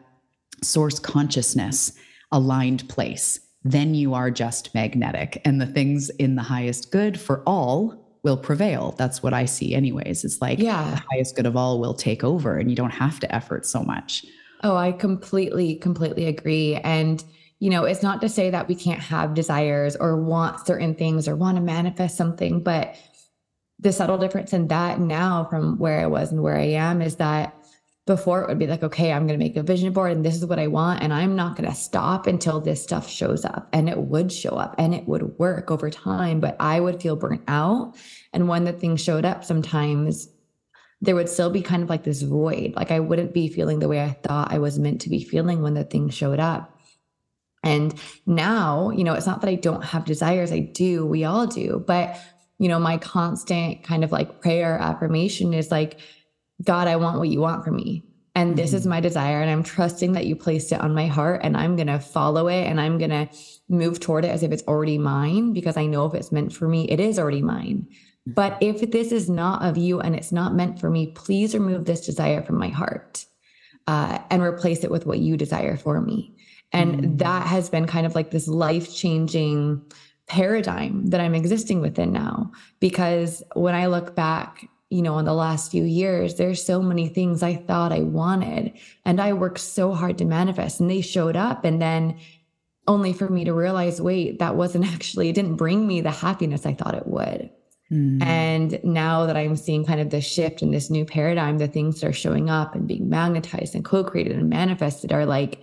source 0.63 0.99
consciousness 0.99 1.93
aligned 2.31 2.87
place, 2.89 3.41
then 3.65 3.95
you 3.95 4.13
are 4.15 4.31
just 4.31 4.75
magnetic. 4.75 5.41
And 5.45 5.61
the 5.61 5.67
things 5.67 6.11
in 6.11 6.35
the 6.35 6.43
highest 6.43 6.93
good 6.93 7.19
for 7.19 7.43
all 7.47 8.08
will 8.23 8.37
prevail. 8.37 8.95
That's 8.99 9.23
what 9.23 9.33
I 9.33 9.45
see, 9.45 9.75
anyways. 9.75 10.25
It's 10.25 10.41
like 10.41 10.59
yeah. 10.59 10.91
the 10.91 11.03
highest 11.11 11.37
good 11.37 11.47
of 11.47 11.57
all 11.57 11.81
will 11.81 11.95
take 11.95 12.25
over 12.25 12.57
and 12.57 12.71
you 12.71 12.77
don't 12.77 12.91
have 12.91 13.21
to 13.21 13.35
effort 13.35 13.67
so 13.67 13.83
much. 13.83 14.25
Oh, 14.65 14.77
I 14.77 14.93
completely, 14.93 15.77
completely 15.77 16.27
agree. 16.27 16.77
And, 16.77 17.23
you 17.61 17.71
know, 17.71 17.85
it's 17.85 18.03
not 18.03 18.21
to 18.23 18.29
say 18.29 18.51
that 18.51 18.69
we 18.69 18.75
can't 18.75 19.01
have 19.01 19.35
desires 19.35 19.95
or 19.97 20.21
want 20.21 20.67
certain 20.67 20.95
things 20.95 21.29
or 21.29 21.37
want 21.37 21.57
to 21.57 21.63
manifest 21.63 22.17
something, 22.17 22.63
but 22.63 22.97
the 23.79 23.93
subtle 23.93 24.19
difference 24.19 24.53
in 24.53 24.69
that 24.69 24.99
now 24.99 25.47
from 25.49 25.79
where 25.79 26.01
I 26.01 26.07
was 26.07 26.33
and 26.33 26.43
where 26.43 26.57
I 26.57 26.71
am 26.71 27.01
is 27.01 27.17
that 27.17 27.55
before 28.09 28.43
it 28.43 28.49
would 28.49 28.59
be 28.59 28.67
like, 28.67 28.83
okay, 28.83 29.13
I'm 29.13 29.27
going 29.27 29.39
to 29.39 29.45
make 29.45 29.57
a 29.57 29.63
vision 29.63 29.93
board 29.93 30.13
and 30.13 30.25
this 30.25 30.35
is 30.35 30.47
what 30.47 30.59
I 30.59 30.67
want. 30.67 31.03
And 31.03 31.13
I'm 31.13 31.37
not 31.37 31.57
going 31.57 31.69
to 31.69 31.77
stop 31.77 32.27
until 32.27 32.59
this 32.59 32.83
stuff 32.83 33.09
shows 33.09 33.45
up. 33.45 33.69
And 33.73 33.89
it 33.89 33.99
would 33.99 34.33
show 34.33 34.57
up 34.57 34.75
and 34.79 34.95
it 34.95 35.07
would 35.07 35.39
work 35.39 35.71
over 35.71 35.91
time, 35.91 36.41
but 36.41 36.57
I 36.59 36.81
would 36.81 37.03
feel 37.03 37.17
burnt 37.17 37.43
out. 37.47 37.95
And 38.33 38.49
when 38.49 38.65
the 38.65 38.73
thing 38.73 38.97
showed 38.97 39.27
up, 39.27 39.45
sometimes 39.45 40.29
there 41.03 41.15
would 41.15 41.29
still 41.29 41.51
be 41.51 41.61
kind 41.61 41.83
of 41.83 41.91
like 41.91 42.03
this 42.03 42.23
void. 42.23 42.73
Like 42.75 42.91
I 42.91 42.99
wouldn't 42.99 43.35
be 43.35 43.47
feeling 43.47 43.79
the 43.79 43.89
way 43.89 44.03
I 44.03 44.19
thought 44.23 44.53
I 44.53 44.59
was 44.59 44.79
meant 44.79 45.03
to 45.03 45.11
be 45.11 45.23
feeling 45.23 45.61
when 45.61 45.75
the 45.75 45.85
thing 45.85 46.09
showed 46.09 46.41
up. 46.41 46.81
And 47.63 47.95
now, 48.25 48.89
you 48.89 49.05
know, 49.05 49.13
it's 49.13 49.27
not 49.27 49.43
that 49.43 49.51
I 49.51 49.57
don't 49.57 49.85
have 49.85 50.07
desires, 50.07 50.51
I 50.51 50.61
do, 50.61 51.05
we 51.05 51.25
all 51.25 51.47
do. 51.47 51.85
But, 51.87 52.17
you 52.59 52.69
know, 52.69 52.79
my 52.79 52.97
constant 52.97 53.83
kind 53.83 54.03
of 54.03 54.13
like 54.13 54.41
prayer 54.41 54.79
affirmation 54.79 55.53
is 55.53 55.71
like, 55.71 55.99
God, 56.65 56.89
I 56.89 56.97
want 56.97 57.19
what 57.19 57.29
you 57.29 57.41
want 57.41 57.65
for 57.65 57.71
me. 57.71 58.05
And 58.35 58.57
this 58.57 58.71
mm-hmm. 58.71 58.77
is 58.77 58.87
my 58.87 59.01
desire. 59.01 59.41
And 59.41 59.51
I'm 59.51 59.63
trusting 59.63 60.13
that 60.13 60.27
you 60.27 60.37
placed 60.37 60.71
it 60.71 60.81
on 60.81 60.95
my 60.95 61.07
heart 61.07 61.41
and 61.43 61.57
I'm 61.57 61.77
going 61.77 61.89
to 61.89 61.99
follow 61.99 62.47
it 62.49 62.65
and 62.67 62.81
I'm 62.81 62.99
going 62.99 63.11
to 63.11 63.29
move 63.69 63.99
toward 63.99 64.25
it 64.25 64.29
as 64.29 64.43
if 64.43 64.53
it's 64.53 64.63
already 64.69 64.97
mine 64.97 65.53
because 65.53 65.77
I 65.77 65.87
know 65.87 66.07
if 66.07 66.15
it's 66.15 66.31
meant 66.31 66.53
for 66.53 66.69
me, 66.69 66.89
it 66.89 67.01
is 67.01 67.19
already 67.19 67.43
mine. 67.43 67.89
But 68.27 68.59
if 68.61 68.91
this 68.91 69.11
is 69.11 69.29
not 69.29 69.63
of 69.63 69.77
you 69.77 70.01
and 70.01 70.15
it's 70.15 70.33
not 70.33 70.55
meant 70.55 70.79
for 70.79 70.91
me, 70.91 71.09
please 71.09 71.55
remove 71.55 71.85
this 71.85 72.05
desire 72.05 72.43
from 72.43 72.59
my 72.59 72.69
heart 72.69 73.25
uh, 73.87 74.19
and 74.31 74.43
replace 74.43 74.85
it 74.85 74.91
with 74.91 75.07
what 75.07 75.19
you 75.19 75.37
desire 75.37 75.77
for 75.77 76.01
me. 76.01 76.37
And 76.73 76.95
mm-hmm. 76.95 77.17
that 77.17 77.47
has 77.47 77.71
been 77.71 77.87
kind 77.87 78.07
of 78.07 78.15
like 78.15 78.31
this 78.31 78.47
life 78.47 78.95
changing 78.95 79.83
paradigm 80.27 81.07
that 81.07 81.21
I'm 81.21 81.35
existing 81.35 81.81
within 81.81 82.13
now. 82.13 82.53
Because 82.81 83.43
when 83.55 83.75
I 83.75 83.87
look 83.87 84.15
back 84.15 84.69
you 84.91 85.03
know, 85.03 85.19
in 85.19 85.27
the 85.27 85.35
last 85.35 85.71
few 85.71 85.85
years, 85.85 86.37
there's 86.37 86.65
so 86.65 86.81
many 86.81 87.09
things 87.09 87.43
I 87.43 87.57
thought 87.57 87.93
I 87.93 88.01
wanted. 88.01 88.73
And 89.05 89.21
I 89.21 89.35
worked 89.35 89.59
so 89.59 89.93
hard 89.93 90.19
to 90.19 90.25
manifest, 90.25 90.81
and 90.81 90.91
they 90.91 91.03
showed 91.03 91.37
up. 91.37 91.65
And 91.65 91.81
then 91.81 92.19
only 92.87 93.13
for 93.13 93.29
me 93.29 93.45
to 93.45 93.53
realize, 93.53 94.01
wait, 94.01 94.39
that 94.39 94.57
wasn't 94.57 94.87
actually, 94.93 95.29
it 95.29 95.35
didn't 95.35 95.57
bring 95.57 95.87
me 95.87 96.01
the 96.01 96.11
happiness 96.11 96.67
I 96.67 96.75
thought 96.75 96.95
it 96.95 97.07
would. 97.07 97.51
Mm-hmm. 97.91 98.23
And 98.23 98.81
now 98.85 99.27
that 99.27 99.37
I'm 99.37 99.57
seeing 99.57 99.85
kind 99.85 100.01
of 100.01 100.11
this 100.11 100.27
shift 100.27 100.63
in 100.63 100.73
this 100.73 100.91
new 100.91 101.05
paradigm, 101.05 101.59
the 101.59 101.69
things 101.69 102.01
that 102.01 102.09
are 102.09 102.13
showing 102.13 102.51
up 102.51 102.75
and 102.75 102.87
being 102.87 103.09
magnetized 103.09 103.75
and 103.75 103.85
co 103.85 104.05
created 104.05 104.37
and 104.37 104.51
manifested 104.51 105.13
are 105.13 105.25
like, 105.25 105.63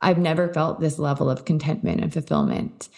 I've 0.00 0.18
never 0.18 0.52
felt 0.52 0.80
this 0.80 0.98
level 0.98 1.30
of 1.30 1.44
contentment 1.44 2.02
and 2.02 2.12
fulfillment 2.12 2.88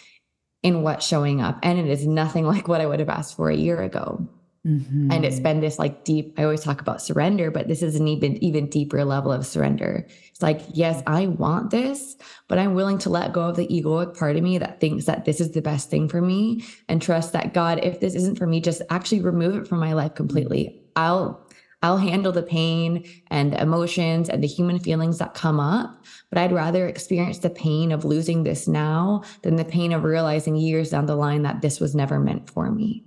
in 0.63 0.81
what's 0.81 1.05
showing 1.05 1.41
up. 1.41 1.59
And 1.63 1.77
it 1.77 1.87
is 1.87 2.07
nothing 2.07 2.45
like 2.47 2.67
what 2.67 2.81
I 2.81 2.85
would 2.85 2.99
have 2.99 3.09
asked 3.09 3.35
for 3.35 3.49
a 3.49 3.55
year 3.55 3.81
ago. 3.81 4.27
Mm-hmm. 4.67 5.11
And 5.11 5.23
it's 5.23 5.39
been 5.39 5.61
this 5.61 5.79
like 5.79 6.03
deep, 6.03 6.37
I 6.37 6.43
always 6.43 6.61
talk 6.61 6.81
about 6.81 7.01
surrender, 7.01 7.51
but 7.51 7.69
this 7.69 7.81
is 7.81 7.95
an 7.95 8.07
even 8.07 8.43
even 8.43 8.67
deeper 8.67 9.05
level 9.05 9.31
of 9.31 9.45
surrender. 9.45 10.05
It's 10.29 10.41
like, 10.41 10.61
yes, 10.73 11.01
I 11.07 11.27
want 11.27 11.71
this, 11.71 12.17
but 12.49 12.59
I'm 12.59 12.73
willing 12.73 12.97
to 12.99 13.09
let 13.09 13.31
go 13.31 13.43
of 13.43 13.55
the 13.55 13.67
egoic 13.67 14.17
part 14.17 14.35
of 14.35 14.43
me 14.43 14.57
that 14.57 14.81
thinks 14.81 15.05
that 15.05 15.23
this 15.23 15.39
is 15.39 15.51
the 15.51 15.61
best 15.61 15.89
thing 15.89 16.09
for 16.09 16.21
me 16.21 16.65
and 16.89 17.01
trust 17.01 17.31
that 17.31 17.53
God, 17.53 17.79
if 17.81 18.01
this 18.01 18.13
isn't 18.13 18.37
for 18.37 18.45
me, 18.45 18.59
just 18.59 18.81
actually 18.89 19.21
remove 19.21 19.55
it 19.55 19.67
from 19.67 19.79
my 19.79 19.93
life 19.93 20.15
completely. 20.15 20.81
I'll 20.97 21.47
I'll 21.81 21.97
handle 21.97 22.33
the 22.33 22.43
pain 22.43 23.05
and 23.27 23.53
the 23.53 23.61
emotions 23.61 24.27
and 24.27 24.43
the 24.43 24.47
human 24.47 24.79
feelings 24.79 25.19
that 25.19 25.33
come 25.33 25.61
up, 25.61 26.03
but 26.29 26.39
I'd 26.39 26.51
rather 26.51 26.87
experience 26.87 27.37
the 27.37 27.51
pain 27.51 27.93
of 27.93 28.03
losing 28.03 28.43
this 28.43 28.67
now 28.67 29.23
than 29.43 29.55
the 29.55 29.63
pain 29.63 29.93
of 29.93 30.03
realizing 30.03 30.55
years 30.55 30.89
down 30.89 31.05
the 31.05 31.15
line 31.15 31.43
that 31.43 31.61
this 31.61 31.79
was 31.79 31.95
never 31.95 32.19
meant 32.19 32.49
for 32.49 32.69
me 32.69 33.06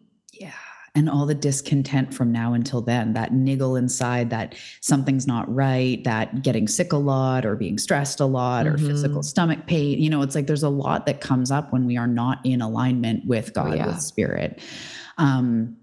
and 0.95 1.09
all 1.09 1.27
the 1.27 1.35
discontent 1.35 2.13
from 2.13 2.33
now 2.33 2.53
until 2.53 2.81
then 2.81 3.13
that 3.13 3.33
niggle 3.33 3.77
inside 3.77 4.31
that 4.31 4.55
something's 4.81 5.27
not 5.27 5.53
right 5.53 6.03
that 6.05 6.43
getting 6.43 6.67
sick 6.67 6.93
a 6.93 6.97
lot 6.97 7.47
or 7.47 7.57
being 7.57 7.79
stressed 7.79 8.21
a 8.21 8.27
lot 8.27 8.67
mm-hmm. 8.67 8.75
or 8.75 8.79
physical 8.79 9.23
stomach 9.23 9.67
pain 9.67 10.01
you 10.01 10.11
know 10.11 10.23
it's 10.23 10.35
like 10.35 10.47
there's 10.47 10.63
a 10.63 10.69
lot 10.69 11.07
that 11.07 11.21
comes 11.21 11.51
up 11.51 11.73
when 11.73 11.87
we 11.87 11.97
are 11.97 12.07
not 12.07 12.45
in 12.45 12.61
alignment 12.61 13.25
with 13.27 13.53
god 13.55 13.73
oh, 13.73 13.75
yeah. 13.75 13.87
with 13.87 14.01
spirit 14.01 14.61
um 15.19 15.77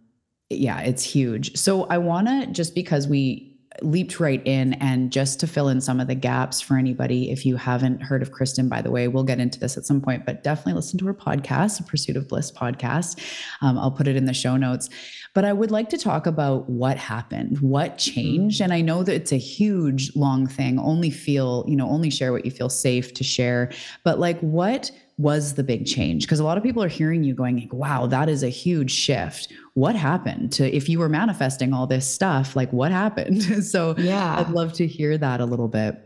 yeah 0.49 0.79
it's 0.81 1.03
huge 1.03 1.55
so 1.57 1.85
i 1.85 1.97
want 1.97 2.27
to 2.27 2.47
just 2.47 2.75
because 2.75 3.07
we 3.07 3.46
leaped 3.81 4.19
right 4.19 4.41
in. 4.45 4.73
And 4.75 5.11
just 5.11 5.39
to 5.39 5.47
fill 5.47 5.69
in 5.69 5.81
some 5.81 5.99
of 5.99 6.07
the 6.07 6.15
gaps 6.15 6.61
for 6.61 6.77
anybody 6.77 7.31
if 7.31 7.45
you 7.45 7.55
haven't 7.55 8.01
heard 8.01 8.21
of 8.21 8.31
kristen 8.31 8.69
by 8.69 8.81
the 8.81 8.91
way 8.91 9.07
we'll 9.07 9.23
get 9.23 9.39
into 9.39 9.59
this 9.59 9.77
at 9.77 9.85
some 9.85 10.01
point 10.01 10.25
but 10.25 10.43
definitely 10.43 10.73
listen 10.73 10.97
to 10.99 11.05
her 11.05 11.13
podcast 11.13 11.77
the 11.77 11.83
pursuit 11.83 12.17
of 12.17 12.27
bliss 12.27 12.51
podcast. 12.51 13.19
Um, 13.61 13.77
i'll 13.77 13.91
put 13.91 14.07
it 14.07 14.15
in 14.15 14.25
the 14.25 14.33
show 14.33 14.57
notes. 14.57 14.89
But 15.33 15.45
i 15.45 15.53
would 15.53 15.71
like 15.71 15.89
to 15.89 15.97
talk 15.97 16.25
about 16.25 16.69
what 16.69 16.97
happened 16.97 17.59
what 17.59 17.97
changed. 17.97 18.61
And 18.61 18.73
i 18.73 18.81
know 18.81 19.03
that 19.03 19.13
it's 19.13 19.31
a 19.31 19.37
huge 19.37 20.15
long 20.15 20.47
thing. 20.47 20.79
Only 20.79 21.09
feel 21.09 21.65
you 21.67 21.75
know 21.75 21.89
only 21.89 22.09
share 22.09 22.31
what 22.31 22.45
you 22.45 22.51
feel 22.51 22.69
safe 22.69 23.13
to 23.15 23.23
share. 23.23 23.71
But 24.03 24.19
like 24.19 24.39
what 24.39 24.91
was 25.17 25.55
the 25.55 25.63
big 25.63 25.85
change? 25.85 26.23
Because 26.23 26.39
a 26.39 26.43
lot 26.43 26.57
of 26.57 26.63
people 26.63 26.83
are 26.83 26.87
hearing 26.87 27.23
you 27.23 27.33
going, 27.33 27.67
wow, 27.71 28.05
that 28.07 28.29
is 28.29 28.43
a 28.43 28.49
huge 28.49 28.91
shift. 28.91 29.51
What 29.73 29.95
happened 29.95 30.51
to 30.53 30.75
if 30.75 30.87
you 30.87 30.99
were 30.99 31.09
manifesting 31.09 31.73
all 31.73 31.87
this 31.87 32.11
stuff? 32.11 32.55
Like, 32.55 32.71
what 32.71 32.91
happened? 32.91 33.43
so, 33.65 33.95
yeah, 33.97 34.37
I'd 34.39 34.49
love 34.49 34.73
to 34.73 34.87
hear 34.87 35.17
that 35.17 35.41
a 35.41 35.45
little 35.45 35.67
bit. 35.67 35.99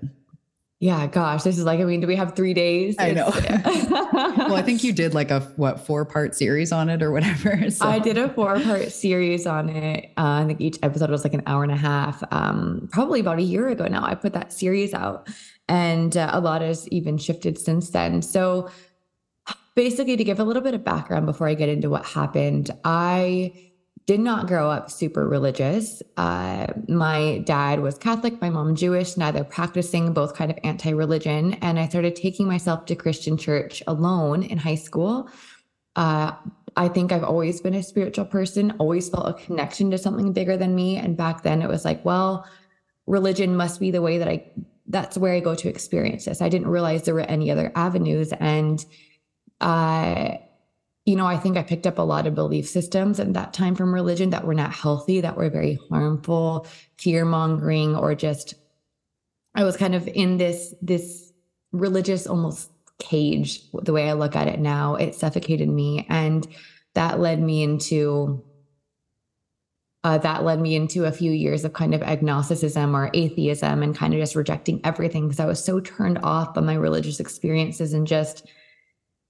Yeah, 0.82 1.06
gosh, 1.06 1.44
this 1.44 1.60
is 1.60 1.64
like, 1.64 1.80
I 1.80 1.84
mean, 1.84 2.00
do 2.00 2.08
we 2.08 2.16
have 2.16 2.36
three 2.36 2.56
days? 2.56 2.96
I 2.98 3.12
know. 3.12 3.28
well, 3.32 4.56
I 4.56 4.64
think 4.64 4.84
you 4.84 4.92
did 4.92 5.14
like 5.14 5.30
a 5.30 5.42
what 5.56 5.86
four 5.86 6.06
part 6.06 6.34
series 6.34 6.72
on 6.72 6.90
it 6.90 7.04
or 7.04 7.12
whatever. 7.12 7.52
So. 7.72 7.88
I 7.88 8.00
did 8.00 8.18
a 8.18 8.30
four 8.34 8.60
part 8.60 8.92
series 8.92 9.46
on 9.46 9.70
it. 9.70 10.06
Uh, 10.18 10.42
I 10.42 10.46
think 10.46 10.60
each 10.60 10.80
episode 10.82 11.12
was 11.12 11.24
like 11.24 11.36
an 11.36 11.44
hour 11.46 11.62
and 11.62 11.72
a 11.72 11.78
half. 11.78 12.24
Um, 12.32 12.90
probably 12.92 13.20
about 13.20 13.38
a 13.38 13.44
year 13.44 13.70
ago 13.70 13.86
now, 13.86 14.04
I 14.04 14.16
put 14.16 14.34
that 14.34 14.52
series 14.52 14.96
out, 14.96 15.30
and 15.70 16.18
uh, 16.18 16.32
a 16.34 16.42
lot 16.42 16.64
has 16.64 16.88
even 16.88 17.20
shifted 17.20 17.60
since 17.60 17.92
then. 17.92 18.24
So 18.24 18.72
basically 19.76 20.18
to 20.18 20.24
give 20.24 20.40
a 20.40 20.44
little 20.44 20.62
bit 20.62 20.74
of 20.74 20.84
background 20.84 21.26
before 21.26 21.48
I 21.48 21.54
get 21.54 21.70
into 21.70 21.90
what 21.90 22.06
happened, 22.06 22.72
I 22.84 23.54
did 24.08 24.20
not 24.20 24.48
grow 24.48 24.70
up 24.70 24.90
super 24.90 25.28
religious. 25.28 26.02
Uh, 26.18 26.68
my 26.88 27.44
dad 27.46 27.82
was 27.82 27.98
Catholic, 27.98 28.42
my 28.42 28.50
mom 28.50 28.76
Jewish, 28.76 29.16
neither 29.16 29.44
practicing, 29.44 30.12
both 30.14 30.36
kind 30.36 30.52
of 30.52 30.58
anti 30.64 30.94
religion. 30.94 31.54
And 31.56 31.80
I 31.80 31.88
started 31.88 32.16
taking 32.16 32.48
myself 32.48 32.86
to 32.88 32.96
Christian 32.96 33.38
church 33.38 33.84
alone 33.88 34.44
in 34.44 34.58
high 34.58 34.76
school. 34.76 35.30
Uh, 35.96 36.32
I 36.76 36.88
think 36.88 37.12
I've 37.12 37.24
always 37.24 37.62
been 37.62 37.76
a 37.76 37.84
spiritual 37.84 38.26
person, 38.26 38.72
always 38.80 39.10
felt 39.10 39.30
a 39.30 39.46
connection 39.46 39.92
to 39.92 39.98
something 39.98 40.34
bigger 40.34 40.58
than 40.58 40.74
me. 40.74 40.98
And 40.98 41.16
back 41.18 41.44
then 41.44 41.62
it 41.62 41.70
was 41.70 41.86
like, 41.86 42.04
well, 42.04 42.46
religion 43.08 43.56
must 43.56 43.80
be 43.80 43.92
the 43.92 44.02
way 44.02 44.18
that 44.18 44.28
I, 44.28 44.46
that's 44.88 45.18
where 45.18 45.34
I 45.34 45.42
go 45.42 45.54
to 45.54 45.70
experience 45.70 46.26
this. 46.26 46.42
I 46.42 46.50
didn't 46.50 46.70
realize 46.70 47.04
there 47.04 47.14
were 47.14 47.22
any 47.22 47.52
other 47.52 47.72
avenues. 47.76 48.34
And, 48.40 48.84
uh, 49.62 50.38
you 51.06 51.16
know, 51.16 51.26
I 51.26 51.38
think 51.38 51.58
I 51.58 51.64
picked 51.64 51.88
up 51.88 51.98
a 51.98 52.04
lot 52.04 52.28
of 52.28 52.36
belief 52.36 52.68
systems 52.68 53.20
at 53.20 53.34
that 53.34 53.54
time 53.54 53.76
from 53.76 53.94
religion 53.94 54.30
that 54.32 54.46
were 54.46 54.54
not 54.54 54.72
healthy, 54.72 55.22
that 55.22 55.36
were 55.36 55.50
very 55.50 55.80
harmful, 55.90 56.68
fear 56.98 57.26
mongering, 57.26 57.96
or 57.96 58.14
just 58.14 58.56
I 59.56 59.64
was 59.64 59.78
kind 59.78 59.96
of 59.96 60.08
in 60.08 60.38
this 60.38 60.74
this 60.82 61.32
religious 61.72 62.28
almost 62.28 62.70
cage. 63.00 63.62
The 63.74 63.94
way 63.94 64.10
I 64.10 64.14
look 64.14 64.36
at 64.36 64.48
it 64.48 64.60
now, 64.60 64.96
it 64.96 65.16
suffocated 65.16 65.70
me, 65.70 66.06
and 66.10 66.48
that 66.94 67.20
led 67.20 67.42
me 67.42 67.64
into 67.64 68.44
uh, 70.04 70.18
that 70.20 70.44
led 70.44 70.60
me 70.60 70.76
into 70.76 71.06
a 71.06 71.12
few 71.12 71.32
years 71.32 71.64
of 71.64 71.74
kind 71.74 71.94
of 71.94 72.02
agnosticism 72.02 72.96
or 72.96 73.12
atheism 73.14 73.84
and 73.84 73.96
kind 73.96 74.14
of 74.14 74.20
just 74.20 74.36
rejecting 74.36 74.82
everything 74.84 75.28
because 75.28 75.40
I 75.40 75.46
was 75.46 75.64
so 75.64 75.80
turned 75.80 76.20
off 76.24 76.56
by 76.56 76.62
my 76.62 76.74
religious 76.74 77.20
experiences 77.20 77.94
and 77.94 78.08
just 78.08 78.48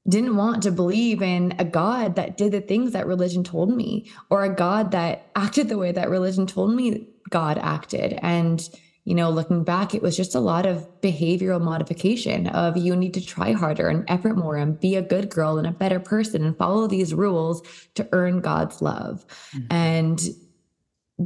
didn't 0.08 0.36
want 0.36 0.64
to 0.64 0.72
believe 0.72 1.22
in 1.22 1.54
a 1.60 1.66
God 1.66 2.16
that 2.16 2.36
did 2.38 2.52
the 2.52 2.62
things 2.62 2.92
that 2.94 3.06
religion 3.06 3.44
told 3.44 3.76
me, 3.76 4.10
or 4.30 4.44
a 4.44 4.54
God 4.54 4.92
that 4.92 5.28
acted 5.36 5.70
the 5.70 5.78
way 5.78 5.92
that 5.92 6.10
religion 6.10 6.48
told 6.48 6.74
me 6.74 7.08
God 7.30 7.60
acted. 7.60 8.18
And, 8.22 8.68
you 9.06 9.14
know, 9.14 9.30
looking 9.30 9.64
back, 9.64 9.94
it 9.94 10.02
was 10.02 10.18
just 10.18 10.36
a 10.36 10.40
lot 10.40 10.66
of 10.66 10.88
behavioral 11.02 11.62
modification 11.62 12.48
of 12.48 12.78
you 12.78 12.96
need 12.96 13.14
to 13.14 13.26
try 13.26 13.52
harder 13.52 13.90
and 13.90 14.04
effort 14.08 14.38
more 14.38 14.56
and 14.56 14.80
be 14.80 14.96
a 14.96 15.02
good 15.02 15.30
girl 15.30 15.58
and 15.58 15.68
a 15.68 15.72
better 15.72 16.00
person 16.00 16.44
and 16.44 16.58
follow 16.58 16.88
these 16.88 17.14
rules 17.14 17.62
to 17.96 18.08
earn 18.12 18.42
God's 18.42 18.82
love. 18.82 19.26
Mm-hmm. 19.54 19.74
And 19.74 20.22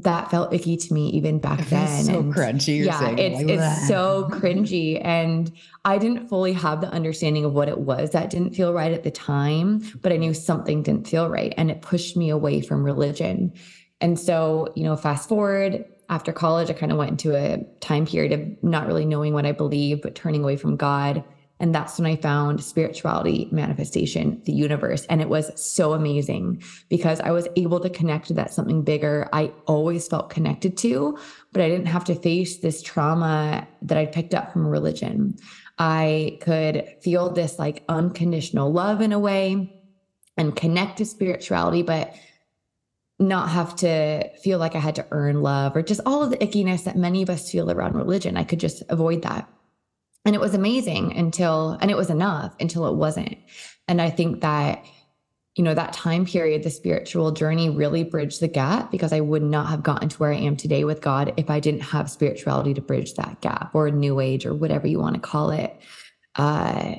that 0.03 0.29
felt 0.29 0.53
icky 0.53 0.77
to 0.77 0.93
me 0.93 1.09
even 1.09 1.39
back 1.39 1.59
it 1.59 1.69
then. 1.69 2.03
So 2.03 2.19
and 2.19 2.33
crunchy. 2.33 2.85
yeah, 2.85 3.09
it's 3.11 3.37
like, 3.37 3.49
it's 3.49 3.87
so 3.87 4.27
cringy, 4.31 4.99
and 5.03 5.51
I 5.85 5.97
didn't 5.97 6.27
fully 6.27 6.53
have 6.53 6.81
the 6.81 6.87
understanding 6.87 7.45
of 7.45 7.53
what 7.53 7.69
it 7.69 7.79
was. 7.79 8.11
That 8.11 8.29
didn't 8.29 8.55
feel 8.55 8.73
right 8.73 8.91
at 8.91 9.03
the 9.03 9.11
time, 9.11 9.81
but 10.01 10.11
I 10.11 10.17
knew 10.17 10.33
something 10.33 10.83
didn't 10.83 11.07
feel 11.07 11.29
right, 11.29 11.53
and 11.57 11.71
it 11.71 11.81
pushed 11.81 12.17
me 12.17 12.29
away 12.29 12.61
from 12.61 12.83
religion. 12.83 13.53
And 14.01 14.19
so, 14.19 14.71
you 14.75 14.83
know, 14.83 14.97
fast 14.97 15.29
forward 15.29 15.85
after 16.09 16.31
college, 16.31 16.69
I 16.69 16.73
kind 16.73 16.91
of 16.91 16.97
went 16.97 17.11
into 17.11 17.35
a 17.35 17.63
time 17.79 18.05
period 18.05 18.33
of 18.33 18.63
not 18.63 18.87
really 18.87 19.05
knowing 19.05 19.33
what 19.33 19.45
I 19.45 19.51
believed, 19.51 20.01
but 20.01 20.15
turning 20.15 20.43
away 20.43 20.57
from 20.57 20.75
God. 20.75 21.23
And 21.59 21.73
that's 21.73 21.97
when 21.97 22.05
I 22.05 22.17
found 22.17 22.63
spirituality, 22.63 23.47
manifestation, 23.51 24.41
the 24.45 24.51
universe. 24.51 25.05
And 25.05 25.21
it 25.21 25.29
was 25.29 25.51
so 25.59 25.93
amazing 25.93 26.61
because 26.89 27.21
I 27.21 27.31
was 27.31 27.47
able 27.55 27.79
to 27.79 27.89
connect 27.89 28.27
to 28.27 28.33
that 28.33 28.53
something 28.53 28.81
bigger 28.81 29.29
I 29.31 29.53
always 29.65 30.07
felt 30.07 30.29
connected 30.29 30.75
to, 30.79 31.17
but 31.53 31.61
I 31.61 31.69
didn't 31.69 31.85
have 31.87 32.03
to 32.05 32.15
face 32.15 32.57
this 32.57 32.81
trauma 32.81 33.67
that 33.83 33.97
I 33.97 34.05
picked 34.05 34.33
up 34.33 34.51
from 34.51 34.67
religion. 34.67 35.37
I 35.79 36.39
could 36.41 36.95
feel 37.01 37.29
this 37.29 37.57
like 37.57 37.83
unconditional 37.87 38.71
love 38.71 39.01
in 39.01 39.13
a 39.13 39.19
way 39.19 39.81
and 40.37 40.55
connect 40.55 40.97
to 40.97 41.05
spirituality, 41.05 41.83
but 41.83 42.15
not 43.17 43.49
have 43.49 43.75
to 43.77 44.29
feel 44.39 44.59
like 44.59 44.75
I 44.75 44.79
had 44.79 44.95
to 44.95 45.07
earn 45.11 45.41
love 45.41 45.75
or 45.75 45.81
just 45.81 46.01
all 46.05 46.21
of 46.21 46.31
the 46.31 46.37
ickiness 46.37 46.83
that 46.83 46.97
many 46.97 47.21
of 47.21 47.29
us 47.29 47.49
feel 47.49 47.71
around 47.71 47.95
religion. 47.95 48.35
I 48.35 48.43
could 48.43 48.59
just 48.59 48.83
avoid 48.89 49.21
that. 49.21 49.49
And 50.25 50.33
it 50.33 50.41
was 50.41 50.55
amazing 50.55 51.15
until, 51.15 51.77
and 51.81 51.91
it 51.91 51.97
was 51.97 52.09
enough 52.09 52.55
until 52.59 52.87
it 52.87 52.95
wasn't. 52.95 53.37
And 53.87 54.01
I 54.01 54.09
think 54.09 54.41
that, 54.41 54.83
you 55.55 55.63
know, 55.63 55.73
that 55.75 55.93
time 55.93 56.25
period, 56.25 56.63
the 56.63 56.71
spiritual 56.71 57.31
journey 57.31 57.69
really 57.69 58.03
bridged 58.03 58.41
the 58.41 58.47
gap 58.47 58.91
because 58.91 59.13
I 59.13 59.21
would 59.21 59.43
not 59.43 59.67
have 59.67 59.83
gotten 59.83 60.09
to 60.09 60.17
where 60.17 60.31
I 60.31 60.37
am 60.37 60.57
today 60.57 60.83
with 60.83 60.99
God 61.01 61.33
if 61.37 61.49
I 61.49 61.59
didn't 61.59 61.81
have 61.81 62.09
spirituality 62.09 62.73
to 62.73 62.81
bridge 62.81 63.13
that 63.13 63.39
gap 63.41 63.73
or 63.73 63.89
new 63.91 64.19
age 64.19 64.45
or 64.45 64.53
whatever 64.53 64.87
you 64.87 64.99
want 64.99 65.15
to 65.15 65.21
call 65.21 65.51
it. 65.51 65.79
Uh, 66.35 66.95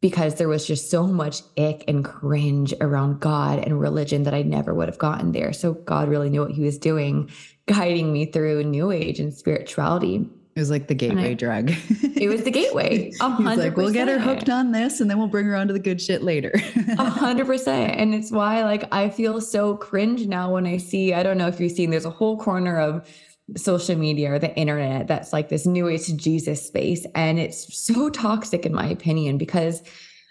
because 0.00 0.34
there 0.34 0.48
was 0.48 0.66
just 0.66 0.90
so 0.90 1.06
much 1.06 1.40
ick 1.56 1.82
and 1.88 2.04
cringe 2.04 2.74
around 2.82 3.20
God 3.20 3.60
and 3.60 3.80
religion 3.80 4.24
that 4.24 4.34
I 4.34 4.42
never 4.42 4.74
would 4.74 4.88
have 4.88 4.98
gotten 4.98 5.32
there. 5.32 5.54
So 5.54 5.72
God 5.72 6.10
really 6.10 6.28
knew 6.28 6.42
what 6.42 6.50
he 6.50 6.62
was 6.62 6.76
doing, 6.76 7.30
guiding 7.66 8.12
me 8.12 8.26
through 8.26 8.64
new 8.64 8.90
age 8.90 9.18
and 9.18 9.32
spirituality. 9.32 10.28
It 10.54 10.60
was 10.60 10.70
like 10.70 10.86
the 10.86 10.94
gateway 10.94 11.30
I, 11.30 11.34
drug. 11.34 11.72
it 12.16 12.28
was 12.28 12.44
the 12.44 12.50
gateway. 12.50 13.10
He's 13.10 13.20
like, 13.20 13.76
we'll 13.76 13.92
get 13.92 14.06
her 14.06 14.20
hooked 14.20 14.48
on 14.48 14.70
this 14.70 15.00
and 15.00 15.10
then 15.10 15.18
we'll 15.18 15.26
bring 15.26 15.46
her 15.46 15.56
onto 15.56 15.72
the 15.72 15.80
good 15.80 16.00
shit 16.00 16.22
later. 16.22 16.52
A 16.98 17.10
hundred 17.10 17.46
percent. 17.46 17.98
And 17.98 18.14
it's 18.14 18.30
why 18.30 18.62
like 18.62 18.84
I 18.92 19.10
feel 19.10 19.40
so 19.40 19.76
cringe 19.76 20.28
now 20.28 20.52
when 20.52 20.64
I 20.64 20.76
see, 20.76 21.12
I 21.12 21.24
don't 21.24 21.38
know 21.38 21.48
if 21.48 21.58
you've 21.58 21.72
seen, 21.72 21.90
there's 21.90 22.04
a 22.04 22.10
whole 22.10 22.38
corner 22.38 22.78
of 22.78 23.08
social 23.56 23.96
media 23.96 24.32
or 24.32 24.38
the 24.38 24.54
internet 24.56 25.08
that's 25.08 25.32
like 25.32 25.48
this 25.48 25.66
new 25.66 25.88
age 25.88 26.06
to 26.06 26.16
Jesus 26.16 26.64
space. 26.64 27.04
And 27.16 27.40
it's 27.40 27.76
so 27.76 28.08
toxic 28.08 28.64
in 28.64 28.72
my 28.72 28.86
opinion, 28.86 29.38
because 29.38 29.82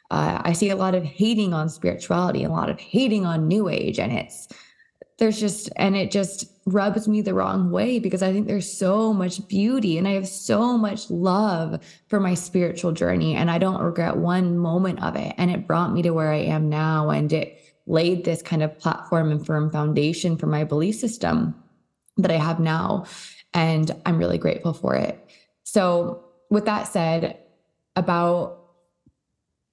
uh, 0.10 0.42
I 0.44 0.54
see 0.54 0.70
a 0.70 0.76
lot 0.78 0.96
of 0.96 1.04
hating 1.04 1.54
on 1.54 1.68
spirituality, 1.68 2.46
a 2.46 2.50
lot 2.50 2.70
of 2.70 2.80
hating 2.80 3.26
on 3.26 3.48
new 3.48 3.68
age. 3.68 4.00
And 4.00 4.14
it's 4.14 4.48
there's 5.20 5.40
just 5.40 5.70
and 5.76 5.96
it 5.96 6.12
just 6.12 6.46
rubs 6.66 7.08
me 7.08 7.22
the 7.22 7.34
wrong 7.34 7.72
way 7.72 8.00
because 8.00 8.24
I 8.24 8.32
think 8.32 8.48
there's 8.48 8.72
so 8.72 9.14
much 9.14 9.48
beauty 9.48 9.98
and 9.98 10.08
I 10.08 10.12
have 10.12 10.28
so 10.28 10.78
much 10.78 11.10
love 11.10 11.84
for 12.08 12.20
my 12.20 12.34
spiritual 12.34 12.94
journey 12.94 13.36
and 13.36 13.52
I 13.52 13.58
don't 13.58 13.82
regret 13.82 14.18
one 14.18 14.58
moment 14.58 15.04
of 15.04 15.16
it 15.16 15.34
and 15.38 15.52
it 15.52 15.68
brought 15.68 15.94
me 15.94 16.02
to 16.04 16.12
where 16.12 16.32
I 16.32 16.38
am 16.38 16.70
now 16.70 17.10
and 17.10 17.32
it 17.32 17.60
laid 17.86 18.24
this 18.24 18.42
kind 18.42 18.64
of 18.64 18.78
platform 18.80 19.30
and 19.30 19.46
firm 19.46 19.70
foundation 19.70 20.38
for 20.38 20.48
my 20.48 20.64
belief 20.64 20.96
system 20.96 21.54
that 22.18 22.32
I 22.32 22.38
have 22.38 22.60
now 22.60 23.06
and 23.54 23.92
I'm 24.06 24.18
really 24.18 24.38
grateful 24.38 24.74
for 24.74 24.96
it. 24.96 25.20
So 25.64 26.24
with 26.50 26.66
that 26.66 26.88
said 26.88 27.38
about 27.96 28.60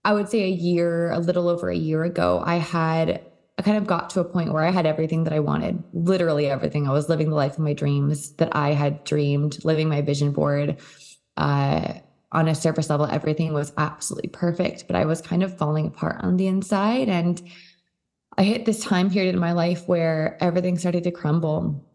I 0.05 0.15
would 0.15 0.31
say 0.31 0.45
a 0.45 0.49
year, 0.49 1.11
a 1.11 1.19
little 1.19 1.49
over 1.49 1.69
a 1.69 1.77
year 1.77 2.05
ago, 2.05 2.43
I 2.45 2.57
had 2.57 3.21
I 3.61 3.63
kind 3.63 3.77
of 3.77 3.87
got 3.87 4.09
to 4.11 4.21
a 4.21 4.25
point 4.25 4.55
where 4.55 4.65
I 4.65 4.71
had 4.71 4.87
everything 4.87 5.25
that 5.25 5.35
I 5.35 5.41
wanted, 5.41 5.85
literally 5.93 6.49
everything. 6.49 6.89
I 6.89 6.93
was 6.93 7.11
living 7.11 7.29
the 7.29 7.37
life 7.37 7.53
of 7.53 7.59
my 7.59 7.75
dreams 7.75 8.33
that 8.37 8.57
I 8.57 8.71
had 8.71 9.05
dreamed, 9.05 9.63
living 9.67 9.87
my 9.87 10.01
vision 10.01 10.33
board. 10.33 10.79
Uh, 11.37 11.93
on 12.33 12.49
a 12.49 12.55
surface 12.55 12.89
level, 12.89 13.05
everything 13.05 13.53
was 13.53 13.75
absolutely 13.77 14.31
perfect, 14.31 14.87
but 14.87 14.97
I 14.97 15.05
was 15.05 15.21
kind 15.21 15.43
of 15.43 15.59
falling 15.59 15.89
apart 15.89 16.25
on 16.25 16.39
the 16.39 16.47
inside. 16.47 17.11
And 17.11 17.43
I 18.39 18.45
hit 18.45 18.65
this 18.65 18.83
time 18.83 19.11
period 19.11 19.35
in 19.35 19.41
my 19.43 19.53
life 19.53 19.87
where 19.87 20.39
everything 20.41 20.79
started 20.79 21.05
to 21.05 21.11
crumble. 21.11 21.87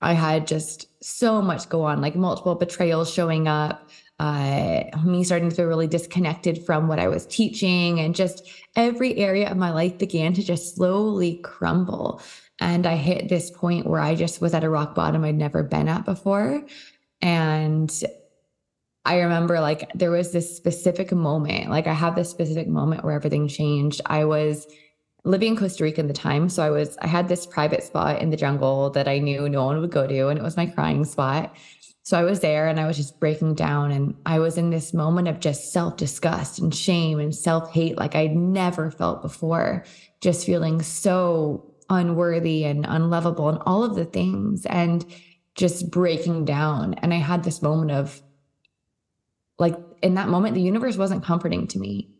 I 0.00 0.12
had 0.12 0.46
just 0.46 0.86
so 1.02 1.42
much 1.42 1.68
go 1.68 1.82
on, 1.82 2.00
like 2.00 2.14
multiple 2.14 2.54
betrayals 2.54 3.12
showing 3.12 3.48
up, 3.48 3.90
uh, 4.22 4.84
me 5.04 5.24
starting 5.24 5.50
to 5.50 5.54
feel 5.54 5.66
really 5.66 5.88
disconnected 5.88 6.64
from 6.64 6.86
what 6.86 7.00
I 7.00 7.08
was 7.08 7.26
teaching, 7.26 7.98
and 7.98 8.14
just 8.14 8.48
every 8.76 9.16
area 9.16 9.50
of 9.50 9.56
my 9.56 9.72
life 9.72 9.98
began 9.98 10.32
to 10.34 10.44
just 10.44 10.76
slowly 10.76 11.40
crumble. 11.42 12.22
And 12.60 12.86
I 12.86 12.94
hit 12.94 13.28
this 13.28 13.50
point 13.50 13.84
where 13.84 14.00
I 14.00 14.14
just 14.14 14.40
was 14.40 14.54
at 14.54 14.62
a 14.62 14.70
rock 14.70 14.94
bottom 14.94 15.24
I'd 15.24 15.34
never 15.34 15.64
been 15.64 15.88
at 15.88 16.04
before. 16.04 16.64
And 17.20 17.92
I 19.04 19.18
remember 19.18 19.58
like 19.58 19.90
there 19.92 20.12
was 20.12 20.30
this 20.30 20.56
specific 20.56 21.10
moment, 21.10 21.70
like 21.70 21.88
I 21.88 21.92
have 21.92 22.14
this 22.14 22.30
specific 22.30 22.68
moment 22.68 23.02
where 23.02 23.14
everything 23.14 23.48
changed. 23.48 24.02
I 24.06 24.24
was 24.24 24.68
living 25.24 25.48
in 25.48 25.56
Costa 25.56 25.82
Rica 25.82 26.02
at 26.02 26.06
the 26.06 26.14
time. 26.14 26.48
So 26.48 26.62
I 26.62 26.70
was, 26.70 26.96
I 26.98 27.08
had 27.08 27.26
this 27.26 27.44
private 27.44 27.82
spot 27.82 28.22
in 28.22 28.30
the 28.30 28.36
jungle 28.36 28.90
that 28.90 29.08
I 29.08 29.18
knew 29.18 29.48
no 29.48 29.64
one 29.64 29.80
would 29.80 29.90
go 29.90 30.06
to, 30.06 30.28
and 30.28 30.38
it 30.38 30.42
was 30.42 30.56
my 30.56 30.66
crying 30.66 31.04
spot. 31.04 31.56
So 32.04 32.18
I 32.18 32.24
was 32.24 32.40
there 32.40 32.66
and 32.66 32.80
I 32.80 32.86
was 32.86 32.96
just 32.96 33.20
breaking 33.20 33.54
down 33.54 33.92
and 33.92 34.14
I 34.26 34.40
was 34.40 34.58
in 34.58 34.70
this 34.70 34.92
moment 34.92 35.28
of 35.28 35.38
just 35.38 35.72
self 35.72 35.96
disgust 35.96 36.58
and 36.58 36.74
shame 36.74 37.20
and 37.20 37.34
self 37.34 37.70
hate 37.70 37.96
like 37.96 38.14
I'd 38.16 38.34
never 38.34 38.90
felt 38.90 39.22
before, 39.22 39.84
just 40.20 40.44
feeling 40.44 40.82
so 40.82 41.72
unworthy 41.88 42.64
and 42.64 42.86
unlovable 42.88 43.48
and 43.48 43.58
all 43.66 43.84
of 43.84 43.94
the 43.94 44.04
things 44.04 44.66
and 44.66 45.04
just 45.54 45.90
breaking 45.90 46.44
down. 46.44 46.94
And 46.94 47.12
I 47.12 47.18
had 47.18 47.44
this 47.44 47.62
moment 47.62 47.92
of 47.92 48.20
like, 49.58 49.76
in 50.02 50.14
that 50.14 50.28
moment, 50.28 50.54
the 50.54 50.62
universe 50.62 50.96
wasn't 50.96 51.24
comforting 51.24 51.68
to 51.68 51.78
me. 51.78 52.10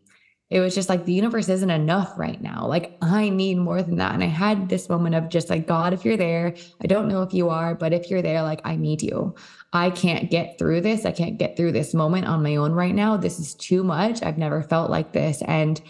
It 0.53 0.59
was 0.59 0.75
just 0.75 0.87
like 0.87 1.03
the 1.05 1.13
universe 1.13 1.49
isn't 1.49 1.71
enough 1.71 2.13
right 2.15 2.39
now. 2.39 2.67
Like 2.67 2.95
I 3.01 3.29
need 3.29 3.57
more 3.57 3.81
than 3.81 3.95
that. 3.95 4.13
And 4.13 4.23
I 4.23 4.27
had 4.27 4.69
this 4.69 4.87
moment 4.87 5.15
of 5.15 5.27
just 5.27 5.49
like, 5.49 5.65
God, 5.65 5.93
if 5.93 6.05
you're 6.05 6.15
there, 6.15 6.53
I 6.79 6.85
don't 6.85 7.07
know 7.07 7.23
if 7.23 7.33
you 7.33 7.49
are, 7.49 7.73
but 7.73 7.91
if 7.91 8.11
you're 8.11 8.21
there, 8.21 8.43
like 8.43 8.61
I 8.63 8.75
need 8.75 9.01
you. 9.01 9.33
I 9.73 9.89
can't 9.89 10.29
get 10.29 10.59
through 10.59 10.81
this. 10.81 11.07
I 11.07 11.11
can't 11.11 11.39
get 11.39 11.57
through 11.57 11.71
this 11.71 11.95
moment 11.95 12.27
on 12.27 12.43
my 12.43 12.57
own 12.57 12.71
right 12.71 12.93
now. 12.93 13.17
This 13.17 13.39
is 13.39 13.55
too 13.55 13.83
much. 13.83 14.21
I've 14.21 14.37
never 14.37 14.61
felt 14.61 14.91
like 14.91 15.11
this. 15.11 15.41
And 15.47 15.81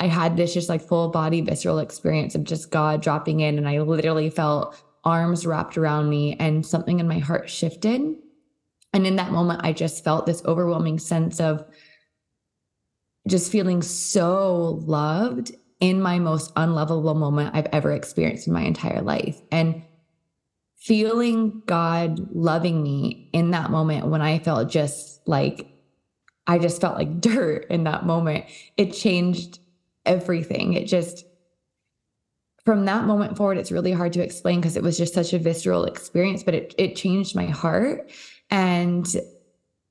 I 0.00 0.08
had 0.08 0.36
this 0.36 0.52
just 0.52 0.68
like 0.68 0.82
full 0.82 1.08
body 1.08 1.40
visceral 1.40 1.78
experience 1.78 2.34
of 2.34 2.44
just 2.44 2.70
God 2.70 3.00
dropping 3.00 3.40
in. 3.40 3.56
And 3.56 3.66
I 3.66 3.80
literally 3.80 4.28
felt 4.28 4.76
arms 5.02 5.46
wrapped 5.46 5.78
around 5.78 6.10
me 6.10 6.36
and 6.38 6.66
something 6.66 7.00
in 7.00 7.08
my 7.08 7.20
heart 7.20 7.48
shifted. 7.48 8.16
And 8.92 9.06
in 9.06 9.16
that 9.16 9.32
moment, 9.32 9.62
I 9.64 9.72
just 9.72 10.04
felt 10.04 10.26
this 10.26 10.44
overwhelming 10.44 10.98
sense 10.98 11.40
of 11.40 11.64
just 13.26 13.52
feeling 13.52 13.82
so 13.82 14.82
loved 14.86 15.52
in 15.80 16.00
my 16.00 16.18
most 16.18 16.52
unlovable 16.56 17.14
moment 17.14 17.54
I've 17.54 17.68
ever 17.72 17.92
experienced 17.92 18.46
in 18.46 18.52
my 18.52 18.62
entire 18.62 19.00
life. 19.00 19.40
And 19.50 19.82
feeling 20.76 21.62
God 21.66 22.34
loving 22.34 22.82
me 22.82 23.28
in 23.32 23.50
that 23.50 23.70
moment 23.70 24.06
when 24.06 24.22
I 24.22 24.38
felt 24.38 24.70
just 24.70 25.26
like, 25.26 25.66
I 26.46 26.58
just 26.58 26.80
felt 26.80 26.96
like 26.96 27.20
dirt 27.20 27.66
in 27.70 27.84
that 27.84 28.06
moment, 28.06 28.46
it 28.76 28.92
changed 28.92 29.58
everything. 30.04 30.74
It 30.74 30.86
just, 30.86 31.24
from 32.64 32.84
that 32.86 33.04
moment 33.04 33.36
forward, 33.36 33.58
it's 33.58 33.72
really 33.72 33.92
hard 33.92 34.12
to 34.14 34.22
explain 34.22 34.60
because 34.60 34.76
it 34.76 34.82
was 34.82 34.98
just 34.98 35.14
such 35.14 35.32
a 35.32 35.38
visceral 35.38 35.84
experience, 35.84 36.42
but 36.42 36.54
it, 36.54 36.74
it 36.78 36.96
changed 36.96 37.34
my 37.34 37.46
heart. 37.46 38.10
And 38.50 39.06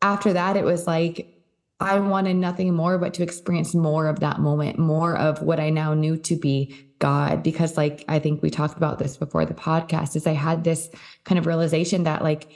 after 0.02 0.34
that, 0.34 0.58
it 0.58 0.64
was 0.64 0.86
like, 0.88 1.39
I 1.80 2.00
wanted 2.00 2.36
nothing 2.36 2.74
more 2.74 2.98
but 2.98 3.14
to 3.16 3.24
experience 3.24 3.74
more 3.74 4.08
of 4.08 4.20
that 4.20 4.40
moment, 4.40 4.78
more 4.78 5.16
of 5.16 5.42
what 5.42 5.60
I 5.60 5.70
now 5.70 5.94
knew 5.94 6.18
to 6.18 6.36
be 6.36 6.76
God. 7.00 7.42
Because, 7.42 7.78
like, 7.78 8.04
I 8.10 8.20
think 8.20 8.42
we 8.42 8.50
talked 8.50 8.76
about 8.76 9.00
this 9.00 9.16
before 9.16 9.46
the 9.46 9.54
podcast, 9.54 10.16
is 10.16 10.28
I 10.28 10.34
had 10.34 10.64
this 10.64 10.90
kind 11.24 11.40
of 11.40 11.46
realization 11.46 12.04
that, 12.04 12.22
like, 12.22 12.52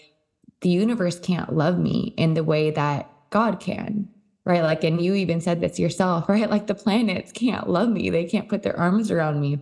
the 0.62 0.70
universe 0.70 1.20
can't 1.20 1.54
love 1.54 1.80
me 1.80 2.14
in 2.18 2.34
the 2.34 2.44
way 2.44 2.72
that 2.72 3.10
God 3.30 3.60
can, 3.60 4.10
right? 4.46 4.62
Like, 4.62 4.84
and 4.84 5.02
you 5.02 5.14
even 5.14 5.40
said 5.40 5.62
this 5.62 5.80
yourself, 5.80 6.28
right? 6.30 6.50
Like, 6.50 6.68
the 6.68 6.76
planets 6.76 7.32
can't 7.32 7.70
love 7.70 7.90
me, 7.90 8.10
they 8.10 8.26
can't 8.26 8.50
put 8.50 8.64
their 8.64 8.78
arms 8.78 9.10
around 9.10 9.40
me 9.40 9.60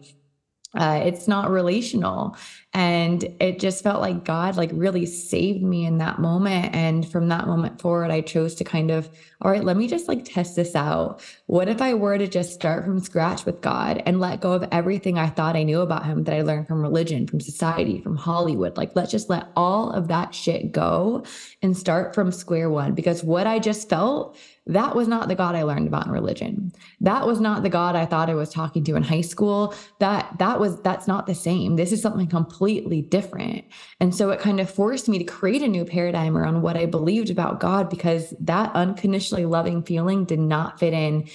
uh, 0.74 1.02
it's 1.04 1.28
not 1.28 1.50
relational. 1.50 2.38
And 2.74 3.24
it 3.42 3.60
just 3.60 3.84
felt 3.84 4.00
like 4.00 4.24
god 4.24 4.56
like 4.56 4.70
really 4.74 5.06
saved 5.06 5.62
me 5.62 5.86
in 5.86 5.98
that 5.98 6.20
moment. 6.20 6.74
And 6.74 7.10
from 7.10 7.28
that 7.28 7.46
moment 7.46 7.82
forward 7.82 8.12
i 8.12 8.22
chose 8.22 8.56
to 8.56 8.64
kind 8.64 8.92
of 8.92 9.10
all 9.42 9.52
right 9.52 9.64
let 9.64 9.76
me 9.76 9.88
just 9.88 10.08
like 10.08 10.24
test 10.24 10.56
this 10.56 10.74
out. 10.76 11.22
What 11.48 11.68
if 11.68 11.82
i 11.82 11.94
were 11.94 12.18
to 12.18 12.28
just 12.28 12.54
start 12.54 12.86
from 12.86 13.02
scratch 13.02 13.46
with 13.46 13.60
god 13.60 14.02
and 14.06 14.22
let 14.22 14.40
go 14.40 14.54
of 14.54 14.68
everything 14.72 15.18
i 15.18 15.28
thought 15.28 15.58
i 15.58 15.64
knew 15.64 15.82
about 15.82 16.06
him 16.06 16.24
that 16.24 16.36
i 16.36 16.42
learned 16.42 16.68
from 16.68 16.82
religion 16.82 17.28
from 17.28 17.42
society 17.42 18.00
from 18.00 18.16
hollywood? 18.16 18.78
Like 18.78 18.96
let's 18.96 19.12
just 19.12 19.30
let 19.30 19.48
all 19.58 19.92
of 19.92 20.08
that 20.08 20.34
shit 20.34 20.72
go 20.72 21.26
and 21.62 21.76
start 21.76 22.16
from 22.16 22.32
square 22.32 22.70
one. 22.70 22.94
Because 22.94 23.22
what 23.22 23.48
i 23.48 23.60
just 23.60 23.90
felt 23.90 24.38
that 24.68 24.96
was 24.96 25.08
not 25.08 25.28
the 25.28 25.36
God 25.36 25.56
I 25.56 25.64
learned 25.64 25.88
about 25.88 26.06
in 26.06 26.12
religion. 26.12 26.72
That 27.00 27.26
was 27.26 27.40
not 27.40 27.64
the 27.64 27.70
God 27.70 27.96
I 27.96 28.06
thought 28.06 28.30
I 28.30 28.36
was 28.36 28.54
talking 28.54 28.84
to 28.84 28.96
in 28.96 29.02
high 29.04 29.22
school. 29.22 29.74
That 30.00 30.38
that 30.38 30.60
was 30.60 30.80
that's 30.82 31.08
not 31.08 31.26
the 31.26 31.34
same. 31.34 31.76
This 31.76 31.92
is 31.92 32.02
something 32.02 32.28
completely 32.28 33.02
different. 33.02 33.66
And 34.00 34.14
so 34.14 34.30
it 34.30 34.40
kind 34.40 34.60
of 34.60 34.70
forced 34.70 35.10
me 35.10 35.18
to 35.18 35.24
create 35.24 35.64
a 35.64 35.68
new 35.68 35.84
paradigm 35.84 36.38
around 36.38 36.62
what 36.62 36.78
I 36.78 36.86
believed 36.86 37.32
about 37.32 37.60
God 37.60 37.90
because 37.90 38.36
that 38.40 38.72
unconditionally 38.76 39.46
loving 39.46 39.82
feeling 39.82 40.26
did 40.26 40.40
not 40.40 40.80
fit 40.80 40.94
in 40.94 41.28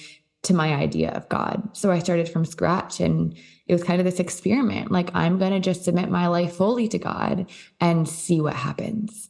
to 0.43 0.53
my 0.53 0.73
idea 0.73 1.11
of 1.11 1.27
God. 1.27 1.67
So 1.73 1.91
I 1.91 1.99
started 1.99 2.29
from 2.29 2.45
scratch 2.45 3.01
and 3.01 3.37
it 3.67 3.73
was 3.73 3.83
kind 3.83 3.99
of 3.99 4.05
this 4.05 4.21
experiment 4.21 4.89
like 4.89 5.13
I'm 5.13 5.37
going 5.37 5.51
to 5.51 5.59
just 5.59 5.83
submit 5.83 6.09
my 6.09 6.27
life 6.27 6.53
fully 6.53 6.87
to 6.87 6.97
God 6.97 7.49
and 7.81 8.07
see 8.07 8.39
what 8.39 8.53
happens. 8.53 9.29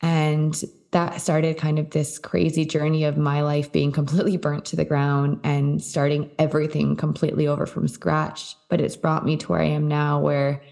And 0.00 0.58
that 0.96 1.20
started 1.20 1.58
kind 1.58 1.78
of 1.78 1.90
this 1.90 2.18
crazy 2.18 2.64
journey 2.64 3.04
of 3.04 3.18
my 3.18 3.42
life 3.42 3.70
being 3.70 3.92
completely 3.92 4.38
burnt 4.38 4.64
to 4.64 4.76
the 4.76 4.84
ground 4.84 5.38
and 5.44 5.84
starting 5.84 6.30
everything 6.38 6.96
completely 6.96 7.46
over 7.46 7.66
from 7.66 7.86
scratch. 7.86 8.56
But 8.70 8.80
it's 8.80 8.96
brought 8.96 9.26
me 9.26 9.36
to 9.36 9.46
where 9.46 9.60
I 9.60 9.66
am 9.66 9.88
now, 9.88 10.18
where, 10.20 10.62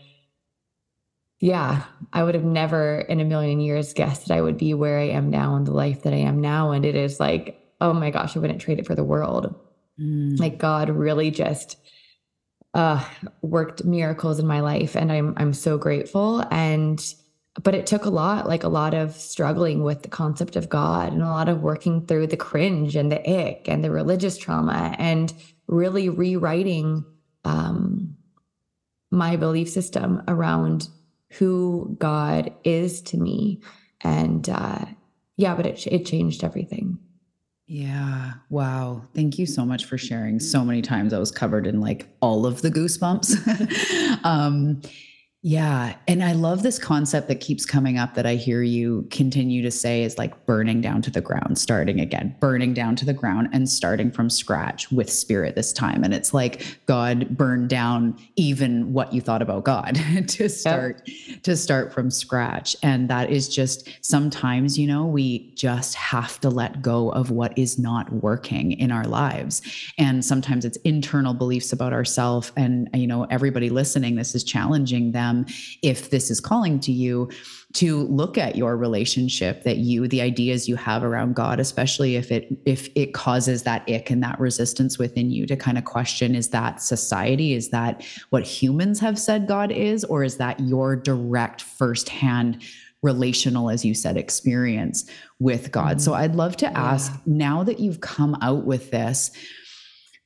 yeah, 1.40 1.84
I 2.14 2.22
would 2.22 2.34
have 2.34 2.42
never 2.42 3.00
in 3.00 3.20
a 3.20 3.24
million 3.26 3.60
years 3.60 3.92
guessed 3.92 4.28
that 4.28 4.34
I 4.34 4.40
would 4.40 4.56
be 4.56 4.72
where 4.72 4.98
I 4.98 5.08
am 5.08 5.28
now 5.28 5.56
in 5.56 5.64
the 5.64 5.74
life 5.74 6.04
that 6.04 6.14
I 6.14 6.20
am 6.20 6.40
now. 6.40 6.70
And 6.70 6.87
it 6.87 6.96
is 6.96 7.20
like, 7.20 7.60
oh 7.82 7.92
my 7.92 8.08
gosh, 8.08 8.34
I 8.34 8.38
wouldn't 8.38 8.62
trade 8.62 8.78
it 8.78 8.87
for 8.87 8.94
the 8.94 9.04
world. 9.04 9.54
Mm. 10.00 10.40
Like 10.40 10.56
God 10.56 10.88
really 10.88 11.30
just 11.30 11.76
uh 12.72 13.04
worked 13.42 13.84
miracles 13.84 14.38
in 14.38 14.46
my 14.46 14.60
life 14.60 14.96
and 14.96 15.12
I'm 15.12 15.34
I'm 15.37 15.52
so 15.52 15.76
grateful 15.76 16.40
and 16.50 17.14
but 17.62 17.74
it 17.74 17.86
took 17.86 18.04
a 18.04 18.10
lot, 18.10 18.48
like 18.48 18.64
a 18.64 18.68
lot 18.68 18.94
of 18.94 19.14
struggling 19.14 19.84
with 19.84 20.02
the 20.02 20.08
concept 20.08 20.56
of 20.56 20.68
God 20.68 21.12
and 21.12 21.22
a 21.22 21.26
lot 21.26 21.48
of 21.48 21.62
working 21.62 22.04
through 22.06 22.26
the 22.26 22.36
cringe 22.36 22.96
and 22.96 23.12
the 23.12 23.20
ick 23.20 23.68
and 23.68 23.84
the 23.84 23.90
religious 23.90 24.36
trauma 24.36 24.94
and 24.98 25.32
really 25.68 26.08
rewriting 26.08 27.04
um, 27.44 28.16
my 29.10 29.36
belief 29.36 29.68
system 29.68 30.22
around 30.26 30.88
who 31.30 31.96
God 31.98 32.52
is 32.64 33.00
to 33.02 33.16
me. 33.16 33.60
And 34.00 34.48
uh, 34.48 34.84
yeah, 35.36 35.54
but 35.54 35.66
it, 35.66 35.86
it 35.86 36.06
changed 36.06 36.42
everything. 36.42 36.98
Yeah. 37.66 38.34
Wow. 38.50 39.04
Thank 39.14 39.38
you 39.38 39.46
so 39.46 39.64
much 39.64 39.86
for 39.86 39.96
sharing. 39.96 40.38
So 40.38 40.64
many 40.64 40.82
times 40.82 41.12
I 41.12 41.18
was 41.18 41.30
covered 41.30 41.66
in 41.66 41.80
like 41.80 42.08
all 42.20 42.46
of 42.46 42.62
the 42.62 42.70
goosebumps. 42.70 44.24
um, 44.24 44.82
yeah. 45.46 45.94
And 46.09 46.24
I 46.24 46.33
love 46.33 46.62
this 46.62 46.78
concept 46.78 47.28
that 47.28 47.38
keeps 47.38 47.66
coming 47.66 47.98
up 47.98 48.14
that 48.14 48.24
I 48.24 48.35
hear 48.35 48.62
you 48.62 49.07
continue 49.11 49.61
to 49.61 49.70
say 49.70 50.02
is 50.02 50.16
like 50.16 50.46
burning 50.46 50.80
down 50.80 51.02
to 51.02 51.11
the 51.11 51.20
ground, 51.20 51.59
starting 51.59 52.00
again, 52.00 52.35
burning 52.40 52.72
down 52.72 52.96
to 52.96 53.04
the 53.04 53.12
ground 53.12 53.50
and 53.52 53.68
starting 53.68 54.11
from 54.11 54.30
scratch 54.30 54.90
with 54.90 55.12
spirit 55.12 55.54
this 55.54 55.70
time. 55.70 56.02
And 56.02 56.14
it's 56.14 56.33
like 56.33 56.78
God 56.87 57.37
burned 57.37 57.68
down 57.68 58.18
even 58.37 58.94
what 58.94 59.12
you 59.12 59.20
thought 59.20 59.42
about 59.42 59.64
God 59.64 60.00
to 60.28 60.48
start 60.48 61.02
yep. 61.04 61.42
to 61.42 61.59
start 61.59 61.92
from 61.92 62.11
scratch. 62.11 62.74
And 62.83 63.11
that 63.11 63.28
is 63.28 63.54
just 63.54 63.90
sometimes, 64.00 64.78
you 64.78 64.87
know, 64.87 65.04
we 65.04 65.52
just 65.57 65.94
have 65.94 66.40
to 66.40 66.48
let 66.48 66.80
go 66.80 67.11
of 67.11 67.30
what 67.30 67.52
is 67.59 67.78
not 67.78 68.11
working 68.11 68.72
in 68.72 68.90
our 68.90 69.04
lives. 69.04 69.61
And 69.98 70.24
sometimes 70.24 70.64
it's 70.64 70.78
internal 70.78 71.35
beliefs 71.35 71.70
about 71.70 71.92
ourselves. 71.92 72.50
And, 72.57 72.88
you 72.94 73.07
know, 73.07 73.24
everybody 73.24 73.68
listening, 73.68 74.14
this 74.14 74.35
is 74.35 74.42
challenging 74.42 75.12
them 75.12 75.34
them 75.35 75.47
if 75.83 76.11
this 76.11 76.31
is 76.31 76.40
calling 76.40 76.81
to 76.81 76.92
you 76.92 77.31
to 77.75 78.05
look 78.05 78.38
at 78.38 78.57
your 78.57 78.77
relationship 78.77 79.64
that 79.64 79.79
you 79.79 80.07
the 80.09 80.20
ideas 80.20 80.68
you 80.68 80.77
have 80.77 81.03
around 81.03 81.35
god 81.35 81.61
especially 81.61 82.16
if 82.16 82.31
it 82.31 82.49
if 82.64 82.88
it 82.94 83.12
causes 83.12 83.64
that 83.64 83.88
ick 83.90 84.11
and 84.11 84.23
that 84.23 84.38
resistance 84.38 84.99
within 84.99 85.31
you 85.31 85.47
to 85.47 85.57
kind 85.57 85.77
of 85.77 85.85
question 85.85 86.35
is 86.35 86.49
that 86.49 86.81
society 86.81 87.53
is 87.53 87.70
that 87.70 88.05
what 88.31 88.44
humans 88.44 89.01
have 89.01 89.18
said 89.18 89.47
god 89.47 89.70
is 89.70 90.05
or 90.05 90.25
is 90.25 90.37
that 90.37 90.59
your 90.61 90.97
direct 90.97 91.62
firsthand 91.62 92.62
relational 93.03 93.68
as 93.68 93.85
you 93.85 93.92
said 93.94 94.16
experience 94.16 95.09
with 95.38 95.70
god 95.70 95.97
mm-hmm. 95.97 95.99
so 95.99 96.14
i'd 96.14 96.35
love 96.35 96.57
to 96.57 96.66
ask 96.77 97.12
yeah. 97.12 97.20
now 97.27 97.62
that 97.64 97.79
you've 97.81 98.01
come 98.01 98.37
out 98.40 98.64
with 98.64 98.90
this 98.90 99.31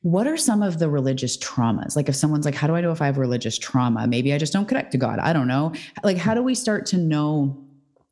what 0.02 0.26
are 0.26 0.37
some 0.37 0.62
of 0.62 0.78
the 0.78 0.88
religious 0.88 1.37
traumas? 1.38 1.96
Like 1.96 2.08
if 2.08 2.14
someone's 2.14 2.44
like, 2.44 2.54
how 2.54 2.66
do 2.66 2.74
I 2.74 2.80
know 2.80 2.92
if 2.92 3.02
I 3.02 3.06
have 3.06 3.18
religious 3.18 3.58
trauma? 3.58 4.06
Maybe 4.06 4.32
I 4.32 4.38
just 4.38 4.52
don't 4.52 4.66
connect 4.66 4.92
to 4.92 4.98
God. 4.98 5.18
I 5.18 5.32
don't 5.32 5.48
know. 5.48 5.72
Like, 6.04 6.16
how 6.16 6.34
do 6.34 6.42
we 6.42 6.54
start 6.54 6.87
to 6.87 6.96
know 6.96 7.56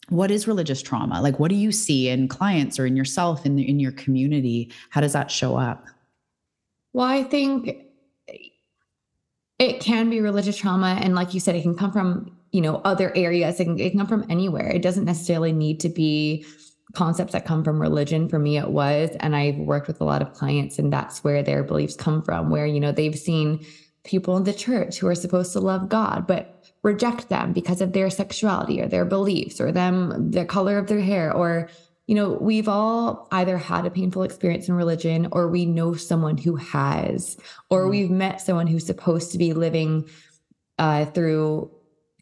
what 0.09 0.31
is 0.31 0.49
religious 0.49 0.83
trauma? 0.83 1.20
Like, 1.20 1.38
what 1.38 1.49
do 1.49 1.55
you 1.55 1.70
see 1.70 2.09
in 2.09 2.29
clients 2.29 2.79
or 2.79 2.87
in 2.87 2.96
yourself 2.96 3.46
in, 3.46 3.59
in 3.59 3.79
your 3.79 3.92
community? 3.92 4.72
How 4.90 5.01
does 5.01 5.12
that 5.12 5.31
show 5.31 5.57
up? 5.57 5.87
Well, 6.92 7.07
I 7.07 7.22
think 7.22 7.77
it 9.59 9.81
can 9.81 10.11
be 10.11 10.20
religious 10.20 10.57
trauma. 10.57 10.99
And 11.01 11.14
like 11.14 11.35
you 11.35 11.40
said, 11.40 11.55
it 11.55 11.62
can 11.62 11.77
come 11.77 11.92
from, 11.92 12.37
you 12.51 12.61
know, 12.61 12.77
other 12.85 13.14
areas. 13.16 13.61
It 13.61 13.64
can, 13.64 13.79
it 13.79 13.90
can 13.90 14.01
come 14.01 14.09
from 14.09 14.27
anywhere. 14.29 14.68
It 14.68 14.83
doesn't 14.83 15.05
necessarily 15.05 15.53
need 15.53 15.81
to 15.81 15.88
be 15.88 16.44
concepts 16.97 17.35
that 17.35 17.45
come 17.45 17.63
from 17.63 17.79
religion 17.79 18.27
for 18.27 18.39
me 18.39 18.57
it 18.57 18.71
was 18.71 19.11
and 19.21 19.37
i've 19.37 19.59
worked 19.59 19.87
with 19.87 20.01
a 20.01 20.05
lot 20.05 20.23
of 20.23 20.33
clients 20.33 20.79
and 20.79 20.91
that's 20.91 21.23
where 21.23 21.43
their 21.43 21.63
beliefs 21.63 21.95
come 21.95 22.23
from 22.23 22.49
where 22.49 22.65
you 22.65 22.81
know 22.81 22.91
they've 22.91 23.19
seen 23.19 23.63
people 24.03 24.35
in 24.39 24.45
the 24.45 24.55
church 24.55 24.97
who 24.99 25.07
are 25.07 25.15
supposed 25.15 25.53
to 25.53 25.61
love 25.61 25.91
god 25.91 26.27
but 26.27 26.65
reject 26.83 27.29
them 27.29 27.53
because 27.53 27.83
of 27.83 27.93
their 27.93 28.09
sexuality 28.09 28.81
or 28.81 28.89
their 28.89 29.05
beliefs 29.05 29.61
or 29.61 29.71
them 29.71 30.31
the 30.31 30.47
color 30.47 30.79
of 30.79 30.87
their 30.87 31.01
hair 31.01 31.31
or 31.31 31.69
you 32.07 32.15
know 32.15 32.39
we've 32.41 32.69
all 32.69 33.29
either 33.31 33.59
had 33.59 33.85
a 33.85 33.91
painful 33.91 34.23
experience 34.23 34.67
in 34.67 34.75
religion 34.75 35.29
or 35.33 35.49
we 35.49 35.67
know 35.67 35.93
someone 35.93 36.39
who 36.39 36.57
has 36.57 37.37
or 37.69 37.83
mm-hmm. 37.83 37.91
we've 37.91 38.11
met 38.11 38.41
someone 38.41 38.67
who's 38.67 38.87
supposed 38.87 39.33
to 39.33 39.39
be 39.39 39.53
living 39.53 40.09
uh, 40.79 41.05
through 41.05 41.71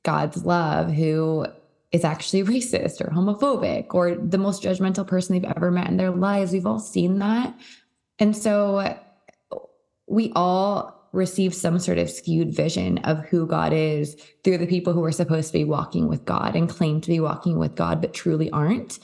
god's 0.02 0.44
love 0.44 0.90
who 0.90 1.46
is 1.94 2.04
actually 2.04 2.42
racist 2.42 3.00
or 3.00 3.08
homophobic 3.10 3.94
or 3.94 4.16
the 4.16 4.36
most 4.36 4.64
judgmental 4.64 5.06
person 5.06 5.32
they've 5.32 5.52
ever 5.56 5.70
met 5.70 5.88
in 5.88 5.96
their 5.96 6.10
lives. 6.10 6.52
We've 6.52 6.66
all 6.66 6.80
seen 6.80 7.20
that. 7.20 7.54
And 8.18 8.36
so 8.36 8.98
we 10.08 10.32
all 10.34 11.08
receive 11.12 11.54
some 11.54 11.78
sort 11.78 11.98
of 11.98 12.10
skewed 12.10 12.52
vision 12.52 12.98
of 13.04 13.24
who 13.26 13.46
God 13.46 13.72
is 13.72 14.16
through 14.42 14.58
the 14.58 14.66
people 14.66 14.92
who 14.92 15.04
are 15.04 15.12
supposed 15.12 15.46
to 15.46 15.52
be 15.52 15.62
walking 15.62 16.08
with 16.08 16.24
God 16.24 16.56
and 16.56 16.68
claim 16.68 17.00
to 17.00 17.08
be 17.08 17.20
walking 17.20 17.60
with 17.60 17.76
God, 17.76 18.00
but 18.00 18.12
truly 18.12 18.50
aren't. 18.50 18.98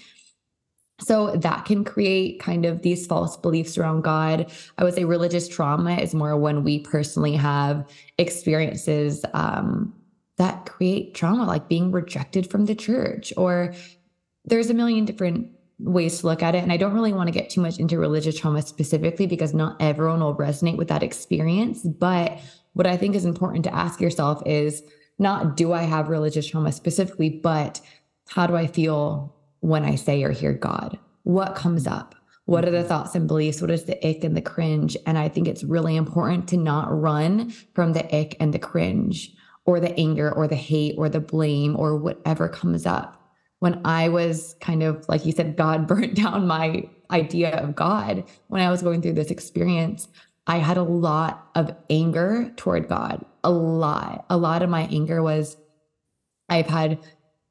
So 0.98 1.36
that 1.36 1.66
can 1.66 1.84
create 1.84 2.40
kind 2.40 2.66
of 2.66 2.82
these 2.82 3.06
false 3.06 3.36
beliefs 3.36 3.78
around 3.78 4.02
God. 4.02 4.50
I 4.78 4.82
would 4.82 4.94
say 4.94 5.04
religious 5.04 5.46
trauma 5.46 5.94
is 5.94 6.12
more 6.12 6.36
when 6.36 6.64
we 6.64 6.80
personally 6.80 7.36
have 7.36 7.88
experiences 8.18 9.24
um, 9.32 9.94
that 10.40 10.64
create 10.64 11.14
trauma, 11.14 11.44
like 11.44 11.68
being 11.68 11.92
rejected 11.92 12.50
from 12.50 12.64
the 12.64 12.74
church, 12.74 13.30
or 13.36 13.74
there's 14.46 14.70
a 14.70 14.74
million 14.74 15.04
different 15.04 15.50
ways 15.78 16.20
to 16.20 16.26
look 16.26 16.42
at 16.42 16.54
it. 16.54 16.62
And 16.62 16.72
I 16.72 16.78
don't 16.78 16.94
really 16.94 17.12
want 17.12 17.28
to 17.28 17.38
get 17.38 17.50
too 17.50 17.60
much 17.60 17.78
into 17.78 17.98
religious 17.98 18.38
trauma 18.38 18.62
specifically 18.62 19.26
because 19.26 19.52
not 19.52 19.76
everyone 19.80 20.20
will 20.20 20.34
resonate 20.34 20.78
with 20.78 20.88
that 20.88 21.02
experience. 21.02 21.82
But 21.82 22.38
what 22.72 22.86
I 22.86 22.96
think 22.96 23.14
is 23.14 23.26
important 23.26 23.64
to 23.64 23.74
ask 23.74 24.00
yourself 24.00 24.42
is 24.46 24.82
not 25.18 25.58
do 25.58 25.74
I 25.74 25.82
have 25.82 26.08
religious 26.08 26.46
trauma 26.46 26.72
specifically, 26.72 27.28
but 27.28 27.82
how 28.30 28.46
do 28.46 28.56
I 28.56 28.66
feel 28.66 29.36
when 29.60 29.84
I 29.84 29.94
say 29.96 30.22
or 30.22 30.30
hear 30.30 30.54
God? 30.54 30.98
What 31.24 31.54
comes 31.54 31.86
up? 31.86 32.14
What 32.46 32.64
are 32.64 32.70
the 32.70 32.78
mm-hmm. 32.78 32.88
thoughts 32.88 33.14
and 33.14 33.28
beliefs? 33.28 33.60
What 33.60 33.70
is 33.70 33.84
the 33.84 34.08
ick 34.08 34.24
and 34.24 34.34
the 34.34 34.40
cringe? 34.40 34.96
And 35.06 35.18
I 35.18 35.28
think 35.28 35.48
it's 35.48 35.64
really 35.64 35.96
important 35.96 36.48
to 36.48 36.56
not 36.56 36.98
run 36.98 37.50
from 37.74 37.92
the 37.92 38.06
ick 38.16 38.38
and 38.40 38.54
the 38.54 38.58
cringe 38.58 39.36
or 39.66 39.80
the 39.80 39.98
anger 39.98 40.32
or 40.32 40.48
the 40.48 40.56
hate 40.56 40.94
or 40.98 41.08
the 41.08 41.20
blame 41.20 41.76
or 41.76 41.96
whatever 41.96 42.48
comes 42.48 42.86
up 42.86 43.20
when 43.60 43.80
I 43.84 44.08
was 44.08 44.56
kind 44.60 44.82
of, 44.82 45.08
like 45.08 45.24
you 45.24 45.32
said, 45.32 45.56
God 45.56 45.86
burnt 45.86 46.16
down 46.16 46.46
my 46.46 46.88
idea 47.10 47.56
of 47.56 47.76
God, 47.76 48.24
when 48.48 48.60
I 48.60 48.70
was 48.70 48.82
going 48.82 49.00
through 49.00 49.14
this 49.14 49.30
experience, 49.30 50.08
I 50.46 50.56
had 50.56 50.76
a 50.76 50.82
lot 50.82 51.48
of 51.54 51.74
anger 51.88 52.52
toward 52.56 52.88
God. 52.88 53.24
A 53.44 53.50
lot. 53.50 54.26
A 54.28 54.36
lot 54.36 54.62
of 54.62 54.70
my 54.70 54.82
anger 54.90 55.22
was 55.22 55.56
I've 56.48 56.66
had 56.66 56.98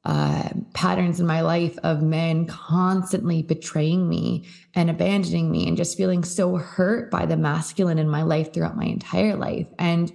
uh, 0.04 0.48
patterns 0.72 1.20
in 1.20 1.26
my 1.26 1.40
life 1.40 1.78
of 1.82 2.02
men 2.02 2.46
constantly 2.46 3.42
betraying 3.42 4.08
me 4.08 4.46
and 4.74 4.88
abandoning 4.88 5.50
me 5.50 5.68
and 5.68 5.76
just 5.76 5.96
feeling 5.96 6.24
so 6.24 6.56
hurt 6.56 7.10
by 7.10 7.26
the 7.26 7.36
masculine 7.36 7.98
in 7.98 8.08
my 8.08 8.22
life 8.22 8.52
throughout 8.52 8.76
my 8.76 8.84
entire 8.84 9.36
life. 9.36 9.66
And 9.78 10.12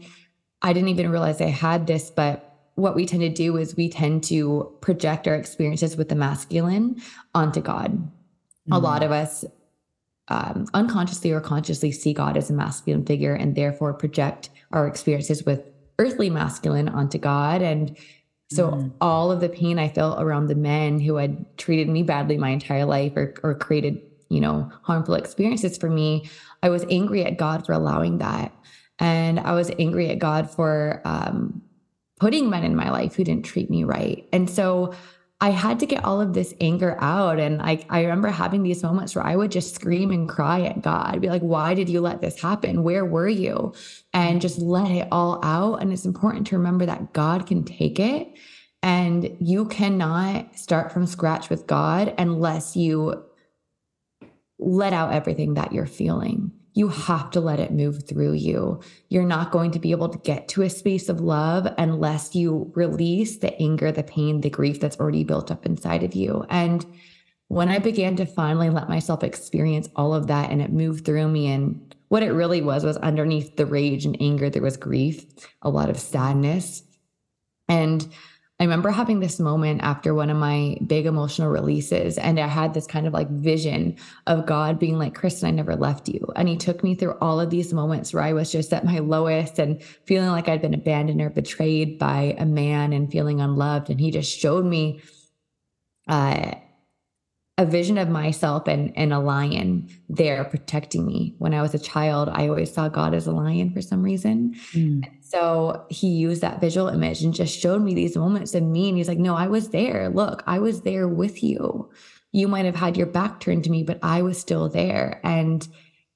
I 0.62 0.74
didn't 0.74 0.90
even 0.90 1.10
realize 1.10 1.42
I 1.42 1.46
had 1.46 1.88
this, 1.88 2.10
but 2.10 2.56
what 2.76 2.96
we 2.96 3.06
tend 3.06 3.22
to 3.22 3.30
do 3.30 3.58
is 3.58 3.76
we 3.76 3.90
tend 3.90 4.24
to 4.26 4.76
project 4.82 5.28
our 5.28 5.36
experiences 5.36 5.96
with 5.96 6.10
the 6.10 6.16
masculine 6.16 7.02
onto 7.34 7.62
God. 7.62 7.92
Mm-hmm. 7.94 8.74
A 8.74 8.80
lot 8.80 9.04
of 9.04 9.12
us 9.12 9.46
um, 10.28 10.68
unconsciously 10.74 11.32
or 11.32 11.40
consciously 11.40 11.92
see 11.92 12.14
God 12.14 12.36
as 12.36 12.50
a 12.50 12.54
masculine 12.54 13.06
figure 13.06 13.34
and 13.34 13.56
therefore 13.56 13.94
project 13.94 14.50
our 14.72 14.88
experiences 14.88 15.46
with 15.46 15.62
earthly 16.00 16.30
masculine 16.30 16.90
onto 16.90 17.18
God. 17.18 17.62
And 17.62 17.96
so 18.52 18.72
mm-hmm. 18.72 18.90
all 19.00 19.32
of 19.32 19.40
the 19.40 19.50
pain 19.50 19.80
I 19.80 19.88
felt 19.88 20.22
around 20.22 20.48
the 20.48 20.56
men 20.56 21.00
who 21.00 21.16
had 21.16 21.58
treated 21.58 21.88
me 21.88 22.04
badly 22.04 22.38
my 22.38 22.50
entire 22.50 22.86
life 22.86 23.14
or, 23.16 23.36
or 23.44 23.56
created, 23.56 24.02
you 24.30 24.42
know, 24.42 24.70
harmful 24.82 25.14
experiences 25.14 25.78
for 25.78 25.90
me, 25.90 26.30
I 26.62 26.70
was 26.70 26.86
angry 26.90 27.24
at 27.24 27.38
God 27.38 27.66
for 27.66 27.74
allowing 27.74 28.18
that. 28.18 28.52
And 29.00 29.40
I 29.40 29.52
was 29.54 29.72
angry 29.78 30.10
at 30.10 30.20
God 30.20 30.50
for 30.50 31.02
um, 31.06 31.62
putting 32.20 32.50
men 32.50 32.64
in 32.64 32.76
my 32.76 32.90
life 32.90 33.16
who 33.16 33.24
didn't 33.24 33.46
treat 33.46 33.70
me 33.70 33.84
right. 33.84 34.28
And 34.32 34.50
so 34.50 34.94
I 35.42 35.50
had 35.50 35.80
to 35.82 35.86
get 35.86 36.06
all 36.06 36.22
of 36.22 36.34
this 36.34 36.54
anger 36.62 36.98
out. 37.02 37.40
And 37.40 37.62
I, 37.62 37.86
I 37.90 38.04
remember 38.04 38.30
having 38.30 38.64
these 38.64 38.82
moments 38.82 39.16
where 39.16 39.26
I 39.26 39.36
would 39.36 39.52
just 39.52 39.76
scream 39.76 40.12
and 40.12 40.30
cry 40.30 40.62
at 40.62 40.82
God, 40.82 41.20
be 41.20 41.30
like, 41.30 41.42
why 41.42 41.74
did 41.74 41.90
you 41.90 42.00
let 42.00 42.22
this 42.22 42.40
happen? 42.40 42.84
Where 42.84 43.04
were 43.04 43.28
you? 43.28 43.74
And 44.14 44.40
just 44.40 44.60
let 44.60 44.90
it 44.90 45.10
all 45.12 45.44
out. 45.44 45.82
And 45.82 45.92
it's 45.92 46.06
important 46.06 46.48
to 46.48 46.58
remember 46.58 46.86
that 46.86 47.12
God 47.12 47.48
can 47.48 47.66
take 47.66 48.00
it. 48.00 48.30
And 48.82 49.36
you 49.40 49.66
cannot 49.66 50.58
start 50.58 50.92
from 50.92 51.06
scratch 51.06 51.50
with 51.50 51.68
God 51.68 52.14
unless 52.18 52.76
you 52.76 53.26
let 54.58 54.94
out 54.94 55.12
everything 55.12 55.56
that 55.56 55.74
you're 55.74 55.86
feeling 55.86 56.52
you 56.76 56.90
have 56.90 57.32
to 57.32 57.40
let 57.40 57.60
it 57.60 57.72
move 57.72 58.08
through 58.08 58.34
you. 58.34 58.82
You're 59.08 59.24
not 59.24 59.52
going 59.52 59.72
to 59.72 59.80
be 59.80 59.92
able 59.92 60.10
to 60.10 60.18
get 60.20 60.50
to 60.50 60.62
a 60.62 60.70
space 60.70 61.08
of 61.08 61.22
love 61.22 61.74
unless 61.78 62.36
you 62.36 62.72
release 62.76 63.38
the 63.38 63.58
anger, 63.62 63.94
the 63.94 64.04
pain, 64.04 64.42
the 64.42 64.50
grief 64.50 64.82
that's 64.82 65.00
already 65.00 65.24
built 65.24 65.50
up 65.50 65.66
inside 65.66 66.04
of 66.04 66.14
you. 66.14 66.46
And 66.50 66.86
when 67.48 67.70
I 67.70 67.80
began 67.80 68.18
to 68.18 68.26
finally 68.26 68.70
let 68.70 68.90
myself 68.90 69.24
experience 69.24 69.88
all 69.96 70.14
of 70.14 70.28
that 70.28 70.52
and 70.52 70.62
it 70.62 70.74
moved 70.74 71.06
through 71.06 71.30
me, 71.30 71.48
and 71.48 71.96
what 72.10 72.24
it 72.24 72.32
really 72.32 72.62
was 72.62 72.84
was 72.84 72.98
underneath 72.98 73.56
the 73.56 73.66
rage 73.66 74.06
and 74.06 74.18
anger, 74.20 74.50
there 74.50 74.62
was 74.62 74.76
grief, 74.76 75.26
a 75.62 75.70
lot 75.70 75.90
of 75.90 75.98
sadness. 75.98 76.84
And 77.70 78.06
I 78.58 78.64
remember 78.64 78.90
having 78.90 79.20
this 79.20 79.38
moment 79.38 79.82
after 79.84 80.14
one 80.14 80.30
of 80.30 80.38
my 80.38 80.78
big 80.88 81.06
emotional 81.06 81.50
releases, 81.50 82.18
and 82.18 82.40
I 82.40 82.48
had 82.48 82.74
this 82.74 82.88
kind 82.88 83.06
of 83.06 83.12
like 83.12 83.30
vision 83.30 83.98
of 84.28 84.46
God 84.46 84.80
being 84.80 84.98
like, 84.98 85.14
Kristen, 85.14 85.50
I 85.50 85.52
never 85.52 85.76
left 85.76 86.08
you. 86.08 86.26
And 86.38 86.48
He 86.48 86.56
took 86.56 86.82
me 86.82 86.96
through 86.96 87.18
all 87.20 87.42
of 87.42 87.50
these 87.50 87.74
moments 87.74 88.14
where 88.14 88.24
I 88.24 88.32
was 88.32 88.54
just 88.54 88.72
at 88.72 88.86
my 88.86 89.00
lowest 89.00 89.60
and 89.60 89.84
feeling 90.06 90.30
like 90.30 90.48
I'd 90.48 90.62
been 90.62 90.74
abandoned 90.74 91.22
or 91.22 91.30
betrayed 91.30 92.00
by 92.00 92.36
a 92.38 92.46
man 92.46 92.94
and 92.94 93.12
feeling 93.12 93.42
unloved. 93.42 93.90
And 93.90 94.00
He 94.00 94.10
just 94.10 94.40
showed 94.40 94.64
me 94.64 95.02
uh, 96.08 96.54
a 97.58 97.66
vision 97.66 97.98
of 97.98 98.10
myself 98.10 98.68
and, 98.68 98.94
and 98.98 99.12
a 99.12 99.20
lion 99.20 99.90
there 100.10 100.46
protecting 100.46 101.06
me. 101.06 101.36
When 101.40 101.54
I 101.54 101.62
was 101.62 101.74
a 101.74 101.80
child, 101.80 102.30
I 102.30 102.48
always 102.48 102.74
saw 102.74 102.88
God 102.88 103.14
as 103.14 103.28
a 103.28 103.32
lion 103.32 103.74
for 103.74 103.82
some 103.82 104.02
reason. 104.02 104.56
Mm. 104.72 105.06
So 105.26 105.88
he 105.90 106.10
used 106.10 106.42
that 106.42 106.62
visual 106.62 106.88
image 106.88 107.24
and 107.24 107.34
just 107.34 107.58
showed 107.60 107.82
me 107.82 107.96
these 107.96 108.16
moments 108.16 108.54
of 108.54 108.62
me. 108.62 108.90
And 108.90 108.98
he's 108.98 109.08
like, 109.08 109.18
No, 109.18 109.36
I 109.36 109.48
was 109.48 109.70
there. 109.70 110.10
Look, 110.10 110.44
I 110.46 110.60
was 110.60 110.82
there 110.82 111.08
with 111.08 111.42
you. 111.44 111.90
You 112.32 112.48
might 112.48 112.66
have 112.66 112.76
had 112.76 112.96
your 112.96 113.08
back 113.08 113.40
turned 113.40 113.64
to 113.64 113.72
me, 113.72 113.82
but 113.82 113.98
I 114.04 114.22
was 114.22 114.40
still 114.40 114.70
there. 114.70 115.20
And 115.24 115.68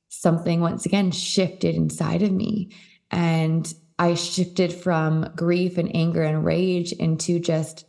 something 0.09 0.61
once 0.61 0.85
again 0.85 1.09
shifted 1.09 1.73
inside 1.73 2.21
of 2.21 2.31
me. 2.31 2.69
And 3.09 3.73
I 3.97 4.13
shifted 4.13 4.71
from 4.71 5.31
grief 5.35 5.79
and 5.79 5.95
anger 5.95 6.21
and 6.21 6.45
rage 6.45 6.91
into 6.91 7.39
just 7.39 7.85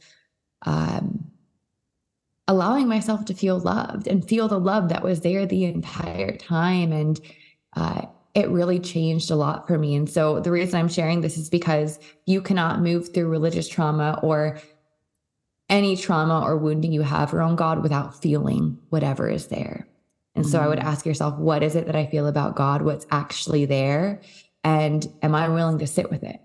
um, 0.62 1.30
allowing 2.48 2.88
myself 2.88 3.26
to 3.26 3.34
feel 3.34 3.58
loved 3.58 4.06
and 4.06 4.26
feel 4.26 4.48
the 4.48 4.58
love 4.58 4.88
that 4.88 5.02
was 5.02 5.20
there 5.20 5.44
the 5.44 5.64
entire 5.64 6.34
time. 6.36 6.92
And 6.92 7.20
uh, 7.76 8.06
it 8.34 8.48
really 8.48 8.78
changed 8.78 9.30
a 9.30 9.36
lot 9.36 9.66
for 9.66 9.76
me. 9.76 9.94
And 9.94 10.08
so 10.08 10.40
the 10.40 10.52
reason 10.52 10.78
I'm 10.78 10.88
sharing 10.88 11.20
this 11.20 11.36
is 11.36 11.48
because 11.48 11.98
you 12.26 12.40
cannot 12.40 12.80
move 12.80 13.12
through 13.12 13.28
religious 13.28 13.68
trauma 13.68 14.20
or 14.22 14.58
any 15.68 15.96
trauma 15.96 16.40
or 16.44 16.56
wounding 16.56 16.92
you 16.92 17.02
have 17.02 17.32
around 17.34 17.56
God 17.56 17.82
without 17.82 18.20
feeling 18.20 18.78
whatever 18.90 19.28
is 19.28 19.48
there. 19.48 19.86
And 20.34 20.46
so 20.46 20.58
mm-hmm. 20.58 20.64
I 20.64 20.68
would 20.68 20.78
mm-hmm. 20.78 20.88
ask 20.88 21.06
yourself, 21.06 21.38
what 21.38 21.62
is 21.62 21.74
it 21.74 21.86
that 21.86 21.96
I 21.96 22.06
feel 22.06 22.26
about 22.26 22.56
God? 22.56 22.82
What's 22.82 23.06
actually 23.10 23.64
there? 23.64 24.20
And 24.62 25.06
am 25.22 25.34
I 25.34 25.48
willing 25.48 25.78
to 25.78 25.86
sit 25.86 26.10
with 26.10 26.22
it? 26.22 26.40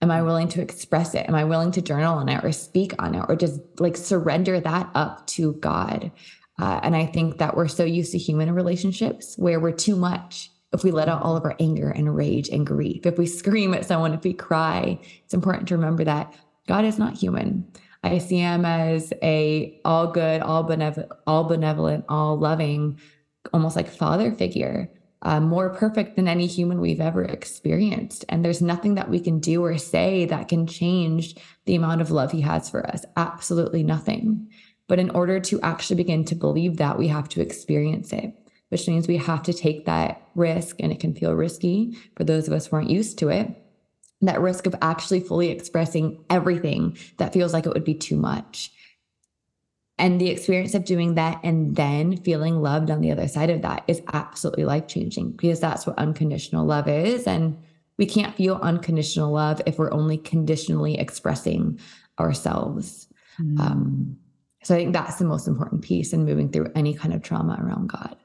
Am 0.00 0.10
I 0.10 0.22
willing 0.22 0.48
to 0.48 0.62
express 0.62 1.14
it? 1.14 1.28
Am 1.28 1.34
I 1.34 1.44
willing 1.44 1.72
to 1.72 1.82
journal 1.82 2.18
on 2.18 2.28
it 2.28 2.44
or 2.44 2.52
speak 2.52 2.94
on 3.00 3.14
it 3.14 3.24
or 3.28 3.36
just 3.36 3.60
like 3.78 3.96
surrender 3.96 4.60
that 4.60 4.90
up 4.94 5.26
to 5.28 5.54
God? 5.54 6.12
Uh, 6.58 6.80
and 6.82 6.96
I 6.96 7.06
think 7.06 7.38
that 7.38 7.56
we're 7.56 7.68
so 7.68 7.84
used 7.84 8.12
to 8.12 8.18
human 8.18 8.52
relationships 8.52 9.36
where 9.36 9.60
we're 9.60 9.72
too 9.72 9.96
much. 9.96 10.50
If 10.72 10.84
we 10.84 10.90
let 10.90 11.08
out 11.08 11.22
all 11.22 11.36
of 11.36 11.44
our 11.44 11.56
anger 11.58 11.90
and 11.90 12.14
rage 12.14 12.48
and 12.48 12.66
grief, 12.66 13.06
if 13.06 13.18
we 13.18 13.26
scream 13.26 13.72
at 13.74 13.86
someone, 13.86 14.12
if 14.12 14.22
we 14.22 14.34
cry, 14.34 15.00
it's 15.24 15.34
important 15.34 15.68
to 15.68 15.76
remember 15.76 16.04
that 16.04 16.34
God 16.66 16.84
is 16.84 16.98
not 16.98 17.16
human. 17.16 17.66
I 18.04 18.18
see 18.18 18.38
him 18.38 18.64
as 18.64 19.12
a 19.22 19.80
all 19.84 20.12
good, 20.12 20.42
all 20.42 20.62
benevolent, 20.62 21.10
all 21.26 21.44
benevolent, 21.44 22.04
all 22.08 22.38
loving, 22.38 23.00
almost 23.52 23.76
like 23.76 23.88
father 23.88 24.30
figure 24.32 24.90
uh, 25.22 25.40
more 25.40 25.70
perfect 25.70 26.16
than 26.16 26.28
any 26.28 26.46
human 26.46 26.80
we've 26.80 27.00
ever 27.00 27.24
experienced. 27.24 28.24
And 28.28 28.44
there's 28.44 28.62
nothing 28.62 28.94
that 28.94 29.10
we 29.10 29.20
can 29.20 29.40
do 29.40 29.64
or 29.64 29.76
say 29.78 30.26
that 30.26 30.48
can 30.48 30.66
change 30.66 31.34
the 31.64 31.74
amount 31.74 32.00
of 32.00 32.10
love 32.10 32.30
he 32.30 32.40
has 32.42 32.70
for 32.70 32.86
us. 32.86 33.04
Absolutely 33.16 33.82
nothing. 33.82 34.48
But 34.86 34.98
in 34.98 35.10
order 35.10 35.40
to 35.40 35.60
actually 35.62 35.96
begin 35.96 36.24
to 36.26 36.34
believe 36.34 36.76
that, 36.76 36.98
we 36.98 37.08
have 37.08 37.28
to 37.30 37.40
experience 37.40 38.12
it, 38.12 38.32
which 38.68 38.86
means 38.86 39.08
we 39.08 39.16
have 39.16 39.42
to 39.44 39.52
take 39.52 39.86
that 39.86 40.22
risk. 40.34 40.76
And 40.80 40.92
it 40.92 41.00
can 41.00 41.14
feel 41.14 41.34
risky 41.34 41.96
for 42.16 42.24
those 42.24 42.46
of 42.46 42.54
us 42.54 42.66
who 42.66 42.76
aren't 42.76 42.90
used 42.90 43.18
to 43.18 43.28
it. 43.28 43.50
That 44.20 44.40
risk 44.40 44.66
of 44.66 44.74
actually 44.82 45.20
fully 45.20 45.50
expressing 45.50 46.24
everything 46.28 46.98
that 47.18 47.32
feels 47.32 47.52
like 47.52 47.66
it 47.66 47.72
would 47.72 47.84
be 47.84 47.94
too 47.94 48.16
much. 48.16 48.72
And 49.98 50.20
the 50.20 50.28
experience 50.28 50.74
of 50.74 50.84
doing 50.84 51.14
that 51.14 51.40
and 51.42 51.74
then 51.74 52.16
feeling 52.18 52.62
loved 52.62 52.90
on 52.90 53.00
the 53.00 53.10
other 53.10 53.26
side 53.26 53.50
of 53.50 53.62
that 53.62 53.82
is 53.88 54.00
absolutely 54.12 54.64
life 54.64 54.86
changing 54.86 55.32
because 55.32 55.58
that's 55.58 55.86
what 55.86 55.98
unconditional 55.98 56.66
love 56.66 56.88
is. 56.88 57.26
And 57.26 57.58
we 57.96 58.06
can't 58.06 58.34
feel 58.36 58.60
unconditional 58.62 59.32
love 59.32 59.60
if 59.66 59.78
we're 59.78 59.92
only 59.92 60.16
conditionally 60.16 60.98
expressing 60.98 61.80
ourselves. 62.20 63.08
Mm. 63.40 63.60
Um, 63.60 64.16
so 64.62 64.74
I 64.74 64.78
think 64.78 64.92
that's 64.92 65.16
the 65.16 65.24
most 65.24 65.48
important 65.48 65.82
piece 65.82 66.12
in 66.12 66.24
moving 66.24 66.50
through 66.50 66.70
any 66.74 66.94
kind 66.94 67.12
of 67.12 67.22
trauma 67.22 67.58
around 67.60 67.88
God. 67.88 68.16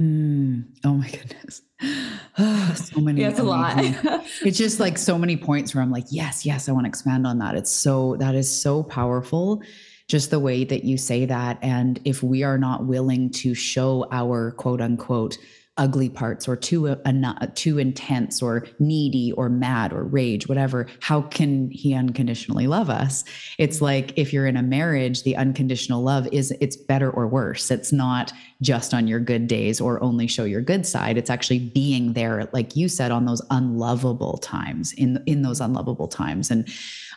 Mm. 0.00 0.64
Oh 0.84 0.94
my 0.94 1.08
goodness. 1.08 1.62
so 2.88 3.00
many. 3.00 3.20
Yeah, 3.20 3.28
it's 3.28 3.38
a 3.38 3.44
lot. 3.44 3.74
it's 4.44 4.56
just 4.56 4.80
like 4.80 4.96
so 4.96 5.18
many 5.18 5.36
points 5.36 5.74
where 5.74 5.82
I'm 5.82 5.90
like, 5.90 6.06
yes, 6.10 6.46
yes, 6.46 6.68
I 6.68 6.72
want 6.72 6.84
to 6.84 6.88
expand 6.88 7.26
on 7.26 7.38
that. 7.38 7.54
It's 7.54 7.70
so, 7.70 8.16
that 8.16 8.34
is 8.34 8.50
so 8.50 8.82
powerful. 8.82 9.62
Just 10.08 10.30
the 10.30 10.40
way 10.40 10.64
that 10.64 10.84
you 10.84 10.96
say 10.98 11.26
that. 11.26 11.58
And 11.62 12.00
if 12.04 12.22
we 12.22 12.42
are 12.42 12.58
not 12.58 12.86
willing 12.86 13.30
to 13.30 13.54
show 13.54 14.06
our 14.10 14.52
quote 14.52 14.80
unquote 14.80 15.38
ugly 15.78 16.10
parts 16.10 16.46
or 16.46 16.54
too 16.54 16.86
uh, 16.88 17.46
too 17.54 17.78
intense 17.78 18.42
or 18.42 18.66
needy 18.78 19.32
or 19.32 19.48
mad 19.48 19.90
or 19.90 20.04
rage 20.04 20.46
whatever 20.46 20.86
how 21.00 21.22
can 21.22 21.70
he 21.70 21.94
unconditionally 21.94 22.66
love 22.66 22.90
us? 22.90 23.24
It's 23.56 23.80
like 23.80 24.12
if 24.16 24.34
you're 24.34 24.46
in 24.46 24.58
a 24.58 24.62
marriage 24.62 25.22
the 25.22 25.34
unconditional 25.34 26.02
love 26.02 26.28
is 26.30 26.52
it's 26.60 26.76
better 26.76 27.10
or 27.10 27.26
worse. 27.26 27.70
It's 27.70 27.90
not 27.90 28.34
just 28.60 28.92
on 28.92 29.08
your 29.08 29.18
good 29.18 29.46
days 29.46 29.80
or 29.80 30.02
only 30.02 30.26
show 30.26 30.44
your 30.44 30.60
good 30.60 30.86
side. 30.86 31.16
It's 31.16 31.30
actually 31.30 31.60
being 31.60 32.12
there 32.12 32.50
like 32.52 32.76
you 32.76 32.86
said 32.86 33.10
on 33.10 33.24
those 33.24 33.40
unlovable 33.50 34.36
times 34.38 34.92
in 34.92 35.22
in 35.26 35.40
those 35.40 35.62
unlovable 35.62 36.08
times. 36.08 36.50
And 36.50 36.68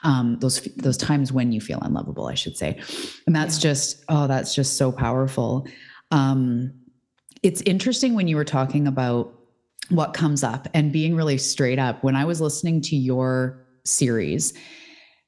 um, 0.04 0.38
those 0.40 0.62
those 0.78 0.98
times 0.98 1.34
when 1.34 1.52
you 1.52 1.60
feel 1.60 1.80
unlovable 1.82 2.28
i 2.28 2.36
should 2.36 2.56
say. 2.56 2.80
And 3.28 3.36
that's 3.36 3.58
yeah. 3.58 3.72
just 3.72 4.06
oh 4.08 4.28
that's 4.28 4.56
just 4.56 4.78
so 4.78 4.94
powerful. 4.94 5.68
Um 6.12 6.72
it's 7.46 7.62
interesting 7.62 8.16
when 8.16 8.28
you 8.28 8.36
were 8.36 8.44
talking 8.44 8.88
about 8.88 9.32
what 9.90 10.16
comes 10.16 10.44
up 10.44 10.68
and 10.74 10.92
being 10.92 11.16
really 11.16 11.38
straight 11.38 11.78
up. 11.78 12.04
When 12.04 12.16
I 12.16 12.26
was 12.26 12.42
listening 12.42 12.82
to 12.82 12.96
your 12.96 13.64
series 13.84 14.52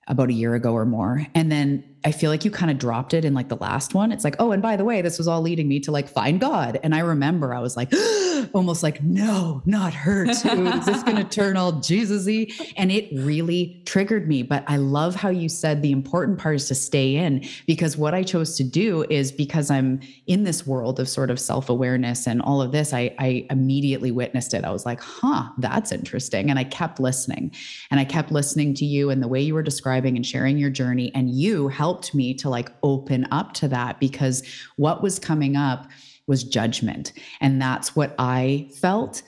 about 0.07 0.30
a 0.30 0.34
year 0.34 0.55
ago 0.55 0.74
or 0.74 0.84
more, 0.84 1.28
and 1.36 1.51
then 1.51 1.84
I 2.04 2.12
feel 2.12 2.30
like 2.30 2.45
you 2.45 2.52
kind 2.52 2.72
of 2.72 2.78
dropped 2.78 3.14
it 3.14 3.26
in 3.26 3.34
like 3.34 3.50
the 3.50 3.58
last 3.58 3.93
one. 3.93 4.12
It's 4.12 4.24
like, 4.24 4.36
oh, 4.39 4.52
and 4.52 4.62
by 4.62 4.76
the 4.76 4.86
way, 4.86 5.02
this 5.02 5.18
was 5.18 5.28
all 5.28 5.41
leading 5.41 5.68
me 5.68 5.80
to 5.82 5.91
like 5.91 6.08
find 6.08 6.39
God. 6.39 6.80
And 6.84 6.93
I 6.93 7.00
remember 7.00 7.54
I 7.54 7.60
was 7.60 7.76
like, 7.76 7.91
almost 8.54 8.84
like, 8.84 9.04
no, 9.04 9.62
not 9.66 9.93
her 9.93 10.26
too. 10.26 10.68
Is 10.68 10.86
this 10.86 11.04
going 11.04 11.18
to 11.18 11.24
turn 11.24 11.58
all 11.58 11.74
Jesus-y? 11.74 12.48
And 12.78 12.91
it 12.91 13.10
really 13.14 13.82
triggered 13.86 14.28
me. 14.28 14.43
But 14.43 14.64
I 14.68 14.78
love 14.78 15.16
how 15.16 15.30
you 15.30 15.50
said 15.50 15.82
the 15.82 15.91
important 15.91 16.39
part 16.39 16.56
is 16.56 16.68
to 16.68 16.76
stay 16.76 17.16
in 17.16 17.43
because 17.66 17.98
what 17.98 18.14
I 18.14 18.24
chose 18.24 18.56
to 18.58 18.64
do 18.64 19.04
is 19.10 19.32
because 19.32 19.72
I'm 19.72 20.00
in 20.28 20.43
this 20.43 20.68
world 20.68 21.00
of 21.00 21.10
sort 21.10 21.32
of 21.32 21.39
self-awareness 21.39 22.28
and 22.28 22.41
all 22.41 22.62
of 22.62 22.72
this, 22.72 22.93
I, 22.93 23.14
I 23.18 23.45
immediately 23.50 24.12
witnessed 24.12 24.54
it. 24.54 24.64
I 24.64 24.72
was 24.72 24.86
like, 24.86 25.02
huh, 25.02 25.50
that's 25.58 25.91
interesting. 25.91 26.50
And 26.50 26.60
I 26.60 26.64
kept 26.64 27.00
listening 27.00 27.54
and 27.91 28.00
I 28.00 28.06
kept 28.06 28.32
listening 28.32 28.76
to 28.76 28.86
you 28.86 29.10
and 29.10 29.22
the 29.22 29.28
way 29.28 29.41
you 29.41 29.56
were 29.56 29.64
describing 29.64 30.16
and 30.16 30.26
sharing 30.26 30.58
your 30.58 30.70
journey. 30.70 31.12
And 31.16 31.32
you 31.32 31.68
helped 31.68 31.87
helped 31.88 32.14
me 32.14 32.34
to 32.34 32.50
like 32.50 32.70
open 32.84 33.26
up 33.32 33.54
to 33.54 33.66
that 33.66 33.98
because 33.98 34.44
what 34.76 35.02
was 35.02 35.20
coming 35.20 35.56
up 35.56 35.88
was 36.28 36.44
judgment. 36.44 37.14
And 37.40 37.62
that's 37.62 37.96
what 37.96 38.14
I 38.20 38.70
felt 38.76 39.22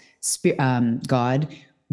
um, 0.59 0.99
God 1.07 1.47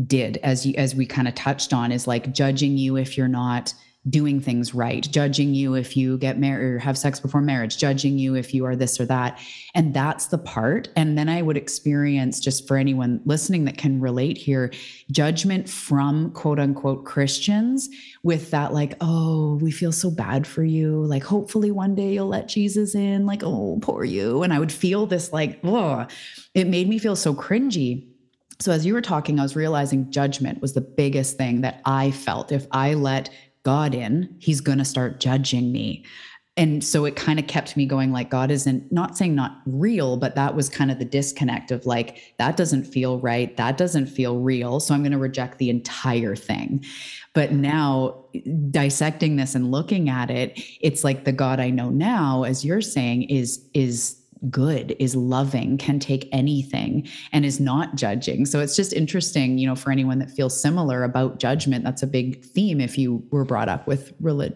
did 0.08 0.38
as 0.38 0.66
you, 0.66 0.74
as 0.76 0.92
we 0.96 1.06
kind 1.06 1.28
of 1.28 1.36
touched 1.36 1.72
on 1.72 1.92
is 1.92 2.08
like 2.08 2.32
judging 2.32 2.76
you 2.76 2.96
if 2.96 3.16
you're 3.16 3.28
not 3.28 3.74
doing 4.08 4.40
things 4.40 4.74
right, 4.74 5.08
judging 5.10 5.54
you 5.54 5.74
if 5.74 5.96
you 5.96 6.16
get 6.18 6.38
married 6.38 6.64
or 6.64 6.78
have 6.78 6.96
sex 6.96 7.18
before 7.18 7.40
marriage, 7.40 7.76
judging 7.76 8.18
you 8.18 8.34
if 8.34 8.54
you 8.54 8.64
are 8.64 8.76
this 8.76 9.00
or 9.00 9.06
that. 9.06 9.38
And 9.74 9.92
that's 9.92 10.26
the 10.26 10.38
part. 10.38 10.88
And 10.96 11.18
then 11.18 11.28
I 11.28 11.42
would 11.42 11.56
experience, 11.56 12.38
just 12.38 12.68
for 12.68 12.76
anyone 12.76 13.20
listening 13.24 13.64
that 13.64 13.78
can 13.78 14.00
relate 14.00 14.38
here, 14.38 14.72
judgment 15.10 15.68
from 15.68 16.30
quote 16.32 16.60
unquote 16.60 17.04
Christians 17.04 17.88
with 18.22 18.50
that, 18.52 18.72
like, 18.72 18.94
oh, 19.00 19.56
we 19.60 19.70
feel 19.70 19.92
so 19.92 20.10
bad 20.10 20.46
for 20.46 20.62
you. 20.62 21.04
Like, 21.04 21.24
hopefully 21.24 21.70
one 21.70 21.94
day 21.94 22.14
you'll 22.14 22.28
let 22.28 22.48
Jesus 22.48 22.94
in. 22.94 23.26
Like, 23.26 23.42
oh, 23.42 23.78
poor 23.82 24.04
you. 24.04 24.42
And 24.42 24.52
I 24.52 24.58
would 24.58 24.72
feel 24.72 25.06
this, 25.06 25.32
like, 25.32 25.58
oh, 25.64 26.06
it 26.54 26.66
made 26.66 26.88
me 26.88 26.98
feel 26.98 27.16
so 27.16 27.34
cringy. 27.34 28.08
So, 28.58 28.72
as 28.72 28.86
you 28.86 28.94
were 28.94 29.02
talking, 29.02 29.38
I 29.38 29.42
was 29.42 29.54
realizing 29.54 30.10
judgment 30.10 30.62
was 30.62 30.72
the 30.72 30.80
biggest 30.80 31.36
thing 31.36 31.60
that 31.60 31.82
I 31.84 32.10
felt. 32.10 32.52
If 32.52 32.66
I 32.72 32.94
let 32.94 33.28
God 33.66 33.96
in, 33.96 34.32
he's 34.38 34.60
going 34.60 34.78
to 34.78 34.84
start 34.84 35.18
judging 35.18 35.72
me. 35.72 36.04
And 36.56 36.84
so 36.84 37.04
it 37.04 37.16
kind 37.16 37.40
of 37.40 37.48
kept 37.48 37.76
me 37.76 37.84
going 37.84 38.12
like 38.12 38.30
God 38.30 38.52
isn't 38.52 38.92
not 38.92 39.18
saying 39.18 39.34
not 39.34 39.60
real, 39.66 40.16
but 40.16 40.36
that 40.36 40.54
was 40.54 40.68
kind 40.68 40.92
of 40.92 41.00
the 41.00 41.04
disconnect 41.04 41.72
of 41.72 41.84
like, 41.84 42.32
that 42.38 42.56
doesn't 42.56 42.84
feel 42.84 43.18
right. 43.18 43.56
That 43.56 43.76
doesn't 43.76 44.06
feel 44.06 44.38
real. 44.38 44.78
So 44.78 44.94
I'm 44.94 45.02
going 45.02 45.10
to 45.10 45.18
reject 45.18 45.58
the 45.58 45.68
entire 45.68 46.36
thing. 46.36 46.84
But 47.34 47.50
now 47.50 48.24
dissecting 48.70 49.34
this 49.34 49.56
and 49.56 49.72
looking 49.72 50.08
at 50.08 50.30
it, 50.30 50.62
it's 50.80 51.02
like 51.02 51.24
the 51.24 51.32
God 51.32 51.58
I 51.58 51.70
know 51.70 51.90
now, 51.90 52.44
as 52.44 52.64
you're 52.64 52.80
saying, 52.80 53.24
is 53.24 53.68
is 53.74 54.16
good, 54.50 54.96
is 54.98 55.16
loving, 55.16 55.78
can 55.78 55.98
take 55.98 56.28
anything, 56.32 57.08
and 57.32 57.44
is 57.44 57.60
not 57.60 57.94
judging. 57.94 58.46
So 58.46 58.60
it's 58.60 58.76
just 58.76 58.92
interesting, 58.92 59.58
you 59.58 59.66
know, 59.66 59.74
for 59.74 59.90
anyone 59.90 60.18
that 60.18 60.30
feels 60.30 60.60
similar 60.60 61.04
about 61.04 61.38
judgment. 61.38 61.84
That's 61.84 62.02
a 62.02 62.06
big 62.06 62.44
theme. 62.44 62.80
If 62.80 62.98
you 62.98 63.26
were 63.30 63.44
brought 63.44 63.68
up 63.68 63.86
with 63.86 64.12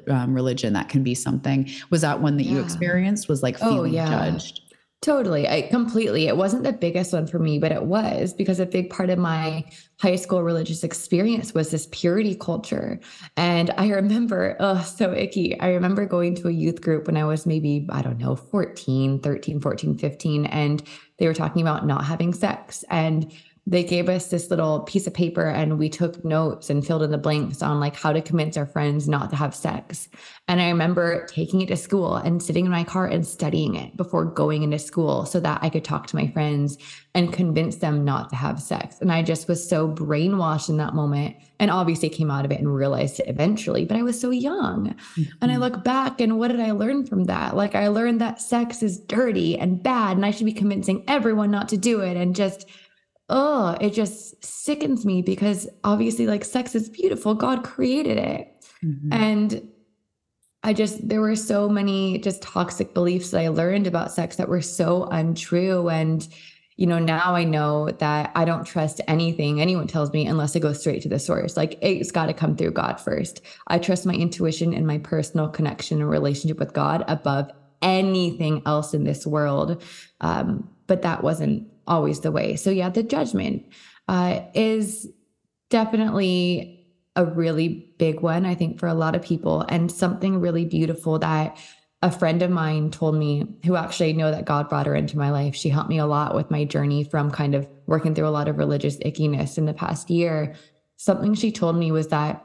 um, 0.09 0.35
religion, 0.35 0.73
that 0.75 0.89
can 0.89 1.03
be 1.03 1.15
something. 1.15 1.69
Was 1.91 2.03
that 2.03 2.21
one 2.21 2.37
that 2.37 2.45
yeah. 2.45 2.53
you 2.53 2.61
experienced? 2.61 3.29
Was 3.29 3.43
like 3.43 3.57
oh, 3.61 3.71
feeling 3.71 3.93
oh, 3.93 3.95
yeah. 3.95 4.31
judged? 4.31 4.70
Totally. 5.03 5.49
I 5.49 5.63
completely. 5.63 6.29
It 6.29 6.37
wasn't 6.37 6.63
the 6.63 6.75
biggest 6.75 7.15
one 7.15 7.27
for 7.27 7.39
me, 7.39 7.59
but 7.59 7.73
it 7.73 7.85
was 7.85 8.35
because 8.35 8.61
a 8.61 8.67
big 8.67 8.91
part 8.91 9.09
of 9.09 9.19
my 9.19 9.65
high 9.99 10.17
school 10.17 10.43
religious 10.43 10.85
experience 10.85 11.55
was 11.55 11.71
this 11.71 11.89
purity 11.91 12.35
culture. 12.35 13.01
And 13.35 13.71
I 13.79 13.89
remember, 13.89 14.57
oh, 14.61 14.83
so 14.83 15.15
icky. 15.15 15.59
I 15.59 15.71
remember 15.71 16.05
going 16.05 16.35
to 16.37 16.49
a 16.49 16.53
youth 16.53 16.83
group 16.83 17.07
when 17.07 17.17
I 17.17 17.25
was 17.25 17.47
maybe, 17.47 17.87
I 17.89 18.03
don't 18.03 18.19
know, 18.19 18.37
14, 18.37 19.21
13, 19.21 19.61
14, 19.61 19.97
15, 19.97 20.45
and 20.45 20.83
they 21.17 21.27
were 21.27 21.35
talking 21.35 21.63
about 21.63 21.87
not 21.87 22.05
having 22.05 22.35
sex. 22.35 22.85
And 22.91 23.33
they 23.67 23.85
gave 23.85 24.09
us 24.09 24.29
this 24.29 24.51
little 24.51 24.81
piece 24.81 25.07
of 25.07 25.15
paper 25.15 25.47
and 25.47 25.79
we 25.79 25.89
took 25.89 26.25
notes 26.25 26.71
and 26.71 26.85
filled 26.85 27.03
in 27.03 27.11
the 27.11 27.19
blanks 27.19 27.63
on 27.63 27.79
like 27.79 27.95
how 27.95 28.13
to 28.13 28.21
convince 28.21 28.57
our 28.57 28.67
friends 28.67 29.09
not 29.09 29.31
to 29.31 29.37
have 29.37 29.55
sex. 29.55 30.09
And 30.49 30.61
I 30.61 30.71
remember 30.71 31.27
taking 31.27 31.61
it 31.61 31.69
to 31.69 31.77
school 31.77 32.17
and 32.17 32.43
sitting 32.43 32.65
in 32.65 32.73
my 32.73 32.85
car 32.85 33.07
and 33.07 33.25
studying 33.25 33.77
it 33.77 33.97
before 33.97 34.25
going 34.25 34.63
into 34.63 34.79
school 34.79 35.25
so 35.25 35.39
that 35.41 35.61
I 35.63 35.69
could 35.69 35.85
talk 35.85 36.09
to 36.09 36.17
my 36.17 36.27
friends 36.29 36.79
and 37.15 37.33
convince 37.33 37.77
them 37.77 38.05
not 38.05 38.31
to 38.31 38.37
have 38.37 38.61
sex. 38.61 39.01
And 39.01 39.13
I 39.13 39.23
just 39.23 39.47
was 39.47 39.69
so 39.69 39.89
brainwashed 39.89 40.69
in 40.69 40.77
that 40.79 40.95
moment 40.95 41.37
and 41.59 41.71
obviously 41.71 42.09
came 42.09 42.31
out 42.31 42.45
of 42.45 42.53
it 42.53 42.59
and 42.59 42.75
realized 42.75 43.21
it 43.21 43.29
eventually, 43.29 43.85
but 43.85 43.97
I 43.97 44.03
was 44.03 44.19
so 44.19 44.31
young. 44.31 44.95
Mm-hmm. 44.95 45.23
And 45.41 45.51
I 45.51 45.55
mm-hmm. 45.55 45.63
look 45.63 45.85
back 45.85 46.21
and 46.21 46.39
what 46.39 46.49
did 46.49 46.61
I 46.61 46.71
learn 46.71 47.05
from 47.07 47.25
that? 47.25 47.55
Like 47.55 47.75
I 47.75 47.89
learned 47.89 48.21
that 48.21 48.41
sex 48.41 48.83
is 48.83 48.99
dirty 48.99 49.59
and 49.59 49.83
bad 49.83 50.17
and 50.17 50.25
I 50.25 50.31
should 50.31 50.47
be 50.47 50.53
convincing 50.53 51.05
everyone 51.07 51.51
not 51.51 51.69
to 51.71 51.77
do 51.77 52.01
it 52.01 52.17
and 52.17 52.35
just 52.35 52.69
oh, 53.31 53.77
it 53.81 53.95
just 53.95 54.45
sickens 54.45 55.07
me 55.07 55.23
because 55.23 55.69
obviously, 55.85 56.27
like, 56.27 56.45
sex 56.45 56.75
is 56.75 56.89
beautiful. 56.89 57.33
God 57.35 57.65
created 57.65 58.19
it. 58.19 58.67
Mm-hmm. 58.85 59.13
And 59.13 59.69
I 60.63 60.75
just, 60.75 61.09
there 61.09 61.21
were 61.21 61.37
so 61.37 61.69
many 61.69 62.19
just 62.19 62.43
toxic 62.43 62.93
beliefs 62.93 63.31
that 63.31 63.41
I 63.41 63.49
learned 63.49 63.87
about 63.87 64.13
sex 64.13 64.37
that 64.37 64.49
were 64.49 64.61
so 64.61 65.05
untrue. 65.05 65.89
And, 65.89 66.27
you 66.77 66.87
know, 66.87 66.99
now 66.99 67.35
I 67.35 67.45
know 67.45 67.91
that 67.91 68.33
I 68.35 68.45
don't 68.45 68.65
trust 68.65 69.01
anything 69.07 69.61
anyone 69.61 69.87
tells 69.87 70.13
me 70.13 70.27
unless 70.27 70.57
it 70.57 70.61
goes 70.61 70.81
straight 70.81 71.03
to 71.03 71.09
the 71.09 71.19
source. 71.21 71.57
Like, 71.57 71.79
it's 71.81 72.11
got 72.11 72.27
to 72.27 72.35
come 72.35 72.57
through 72.57 72.73
God 72.73 73.01
first. 73.01 73.43
I 73.69 73.79
trust 73.79 74.05
my 74.05 74.15
intuition 74.15 74.75
and 74.75 74.87
my 74.87 74.99
personal 74.99 75.49
connection 75.49 76.01
and 76.01 76.11
relationship 76.11 76.59
with 76.59 76.75
God 76.75 77.05
above 77.07 77.51
anything 77.81 78.61
else 78.67 78.93
in 78.93 79.05
this 79.05 79.27
world. 79.27 79.83
Um, 80.21 80.69
but 80.87 81.03
that 81.03 81.23
wasn't 81.23 81.70
always 81.87 82.21
the 82.21 82.33
way. 82.33 82.57
So, 82.57 82.71
yeah, 82.71 82.89
the 82.89 83.03
judgment 83.03 83.67
uh, 84.09 84.41
is 84.55 85.09
definitely 85.71 86.87
a 87.17 87.25
really 87.25 87.95
big 87.99 88.21
one, 88.21 88.47
I 88.47 88.55
think, 88.55 88.79
for 88.79 88.87
a 88.87 88.95
lot 88.95 89.15
of 89.15 89.23
people, 89.23 89.63
and 89.69 89.91
something 89.91 90.41
really 90.41 90.65
beautiful 90.65 91.19
that 91.19 91.59
a 92.03 92.11
friend 92.11 92.41
of 92.43 92.51
mine 92.51 92.91
told 92.91 93.15
me, 93.15 93.47
who 93.65 93.77
actually 93.77 94.15
know 94.15 94.31
that 94.31 94.47
God 94.47 94.69
brought 94.69 94.87
her 94.87 94.95
into 94.95 95.19
my 95.19 95.31
life. 95.31 95.55
She 95.55 95.69
helped 95.69 95.91
me 95.91 95.99
a 95.99 96.07
lot 96.07 96.35
with 96.35 96.51
my 96.51 96.65
journey 96.65 97.05
from 97.05 97.31
kind 97.31 97.55
of 97.55 97.69
working 97.87 98.15
through 98.15 98.27
a 98.27 98.31
lot 98.31 98.49
of 98.49 98.57
religious 98.57 98.97
ickiness 98.99 99.59
in 99.59 99.67
the 99.67 99.75
past 99.75 100.09
year. 100.09 100.55
Something 100.97 101.35
she 101.35 101.53
told 101.53 101.77
me 101.77 101.93
was 101.93 102.09
that, 102.09 102.43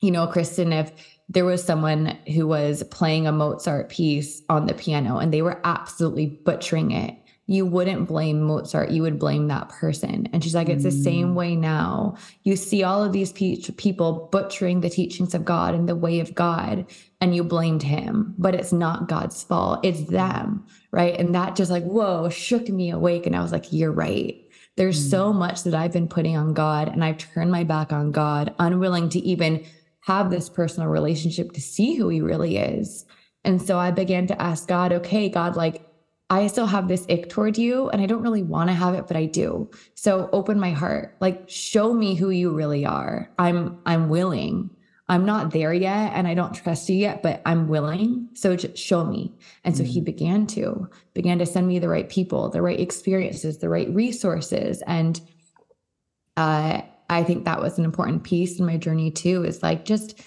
you 0.00 0.10
know, 0.10 0.26
Kristen, 0.26 0.72
if 0.72 0.92
there 1.28 1.44
was 1.44 1.62
someone 1.62 2.16
who 2.32 2.46
was 2.46 2.82
playing 2.84 3.26
a 3.26 3.32
Mozart 3.32 3.90
piece 3.90 4.42
on 4.48 4.66
the 4.66 4.74
piano 4.74 5.18
and 5.18 5.32
they 5.32 5.42
were 5.42 5.60
absolutely 5.62 6.26
butchering 6.26 6.90
it, 6.92 7.16
you 7.50 7.66
wouldn't 7.66 8.06
blame 8.06 8.42
Mozart, 8.42 8.92
you 8.92 9.02
would 9.02 9.18
blame 9.18 9.48
that 9.48 9.68
person. 9.70 10.28
And 10.32 10.44
she's 10.44 10.54
like, 10.54 10.68
it's 10.68 10.84
the 10.84 10.92
same 10.92 11.32
mm. 11.32 11.34
way 11.34 11.56
now. 11.56 12.14
You 12.44 12.54
see 12.54 12.84
all 12.84 13.02
of 13.02 13.12
these 13.12 13.32
pe- 13.32 13.60
people 13.76 14.28
butchering 14.30 14.82
the 14.82 14.88
teachings 14.88 15.34
of 15.34 15.44
God 15.44 15.74
and 15.74 15.88
the 15.88 15.96
way 15.96 16.20
of 16.20 16.32
God, 16.32 16.86
and 17.20 17.34
you 17.34 17.42
blamed 17.42 17.82
him, 17.82 18.36
but 18.38 18.54
it's 18.54 18.72
not 18.72 19.08
God's 19.08 19.42
fault, 19.42 19.80
it's 19.82 20.04
them. 20.04 20.64
Right. 20.92 21.18
And 21.18 21.34
that 21.34 21.56
just 21.56 21.72
like, 21.72 21.82
whoa, 21.82 22.28
shook 22.28 22.68
me 22.68 22.90
awake. 22.90 23.26
And 23.26 23.34
I 23.34 23.42
was 23.42 23.50
like, 23.50 23.72
you're 23.72 23.90
right. 23.90 24.40
There's 24.76 25.04
mm. 25.04 25.10
so 25.10 25.32
much 25.32 25.64
that 25.64 25.74
I've 25.74 25.92
been 25.92 26.06
putting 26.06 26.36
on 26.36 26.54
God, 26.54 26.86
and 26.86 27.02
I've 27.02 27.18
turned 27.18 27.50
my 27.50 27.64
back 27.64 27.92
on 27.92 28.12
God, 28.12 28.54
unwilling 28.60 29.08
to 29.08 29.18
even 29.18 29.66
have 30.02 30.30
this 30.30 30.48
personal 30.48 30.88
relationship 30.88 31.50
to 31.54 31.60
see 31.60 31.96
who 31.96 32.08
he 32.10 32.20
really 32.20 32.58
is. 32.58 33.06
And 33.42 33.60
so 33.60 33.76
I 33.76 33.90
began 33.90 34.28
to 34.28 34.40
ask 34.40 34.68
God, 34.68 34.92
okay, 34.92 35.28
God, 35.28 35.56
like, 35.56 35.84
I 36.30 36.46
still 36.46 36.66
have 36.66 36.86
this 36.86 37.04
ick 37.10 37.28
toward 37.28 37.58
you 37.58 37.90
and 37.90 38.00
I 38.00 38.06
don't 38.06 38.22
really 38.22 38.44
want 38.44 38.70
to 38.70 38.74
have 38.74 38.94
it, 38.94 39.08
but 39.08 39.16
I 39.16 39.26
do. 39.26 39.68
So 39.96 40.30
open 40.32 40.60
my 40.60 40.70
heart. 40.70 41.16
Like 41.20 41.50
show 41.50 41.92
me 41.92 42.14
who 42.14 42.30
you 42.30 42.54
really 42.54 42.86
are. 42.86 43.28
I'm 43.38 43.80
I'm 43.84 44.08
willing. 44.08 44.70
I'm 45.08 45.26
not 45.26 45.50
there 45.50 45.74
yet 45.74 46.12
and 46.14 46.28
I 46.28 46.34
don't 46.34 46.54
trust 46.54 46.88
you 46.88 46.94
yet, 46.94 47.20
but 47.20 47.42
I'm 47.44 47.66
willing. 47.66 48.28
So 48.34 48.54
just 48.54 48.78
show 48.78 49.04
me. 49.04 49.34
And 49.64 49.76
so 49.76 49.82
mm-hmm. 49.82 49.92
he 49.92 50.00
began 50.00 50.46
to, 50.48 50.88
began 51.14 51.40
to 51.40 51.46
send 51.46 51.66
me 51.66 51.80
the 51.80 51.88
right 51.88 52.08
people, 52.08 52.48
the 52.48 52.62
right 52.62 52.78
experiences, 52.78 53.58
the 53.58 53.68
right 53.68 53.92
resources. 53.92 54.84
And 54.86 55.20
uh, 56.36 56.82
I 57.08 57.24
think 57.24 57.44
that 57.44 57.60
was 57.60 57.76
an 57.76 57.84
important 57.84 58.22
piece 58.22 58.60
in 58.60 58.66
my 58.66 58.76
journey 58.76 59.10
too, 59.10 59.42
is 59.42 59.64
like 59.64 59.84
just 59.84 60.20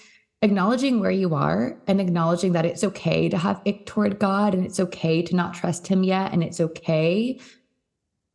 acknowledging 0.44 1.00
where 1.00 1.10
you 1.10 1.34
are 1.34 1.76
and 1.86 2.00
acknowledging 2.00 2.52
that 2.52 2.66
it's 2.66 2.84
okay 2.84 3.30
to 3.30 3.38
have 3.38 3.62
ick 3.66 3.86
toward 3.86 4.18
God 4.18 4.54
and 4.54 4.64
it's 4.64 4.78
okay 4.78 5.22
to 5.22 5.34
not 5.34 5.54
trust 5.54 5.86
him 5.86 6.04
yet. 6.04 6.32
And 6.32 6.44
it's 6.44 6.60
okay. 6.60 7.40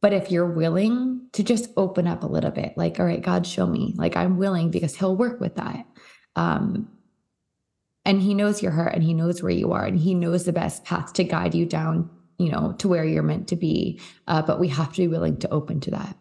But 0.01 0.13
if 0.13 0.31
you're 0.31 0.51
willing 0.51 1.27
to 1.33 1.43
just 1.43 1.69
open 1.77 2.07
up 2.07 2.23
a 2.23 2.27
little 2.27 2.49
bit, 2.49 2.73
like, 2.75 2.99
all 2.99 3.05
right, 3.05 3.21
God, 3.21 3.45
show 3.45 3.67
me, 3.67 3.93
like 3.95 4.17
I'm 4.17 4.37
willing 4.37 4.71
because 4.71 4.95
he'll 4.95 5.15
work 5.15 5.39
with 5.39 5.55
that. 5.55 5.85
Um, 6.35 6.89
and 8.05 8.21
he 8.21 8.33
knows 8.33 8.63
your 8.63 8.71
heart 8.71 8.95
and 8.95 9.03
he 9.03 9.13
knows 9.13 9.43
where 9.43 9.51
you 9.51 9.71
are 9.73 9.85
and 9.85 9.99
he 9.99 10.15
knows 10.15 10.45
the 10.45 10.53
best 10.53 10.85
path 10.85 11.13
to 11.13 11.23
guide 11.23 11.53
you 11.53 11.65
down, 11.65 12.09
you 12.39 12.49
know, 12.49 12.73
to 12.79 12.87
where 12.87 13.05
you're 13.05 13.21
meant 13.21 13.49
to 13.49 13.55
be. 13.55 13.99
Uh, 14.27 14.41
but 14.41 14.59
we 14.59 14.69
have 14.69 14.93
to 14.93 15.01
be 15.01 15.07
willing 15.07 15.37
to 15.37 15.49
open 15.49 15.79
to 15.81 15.91
that. 15.91 16.17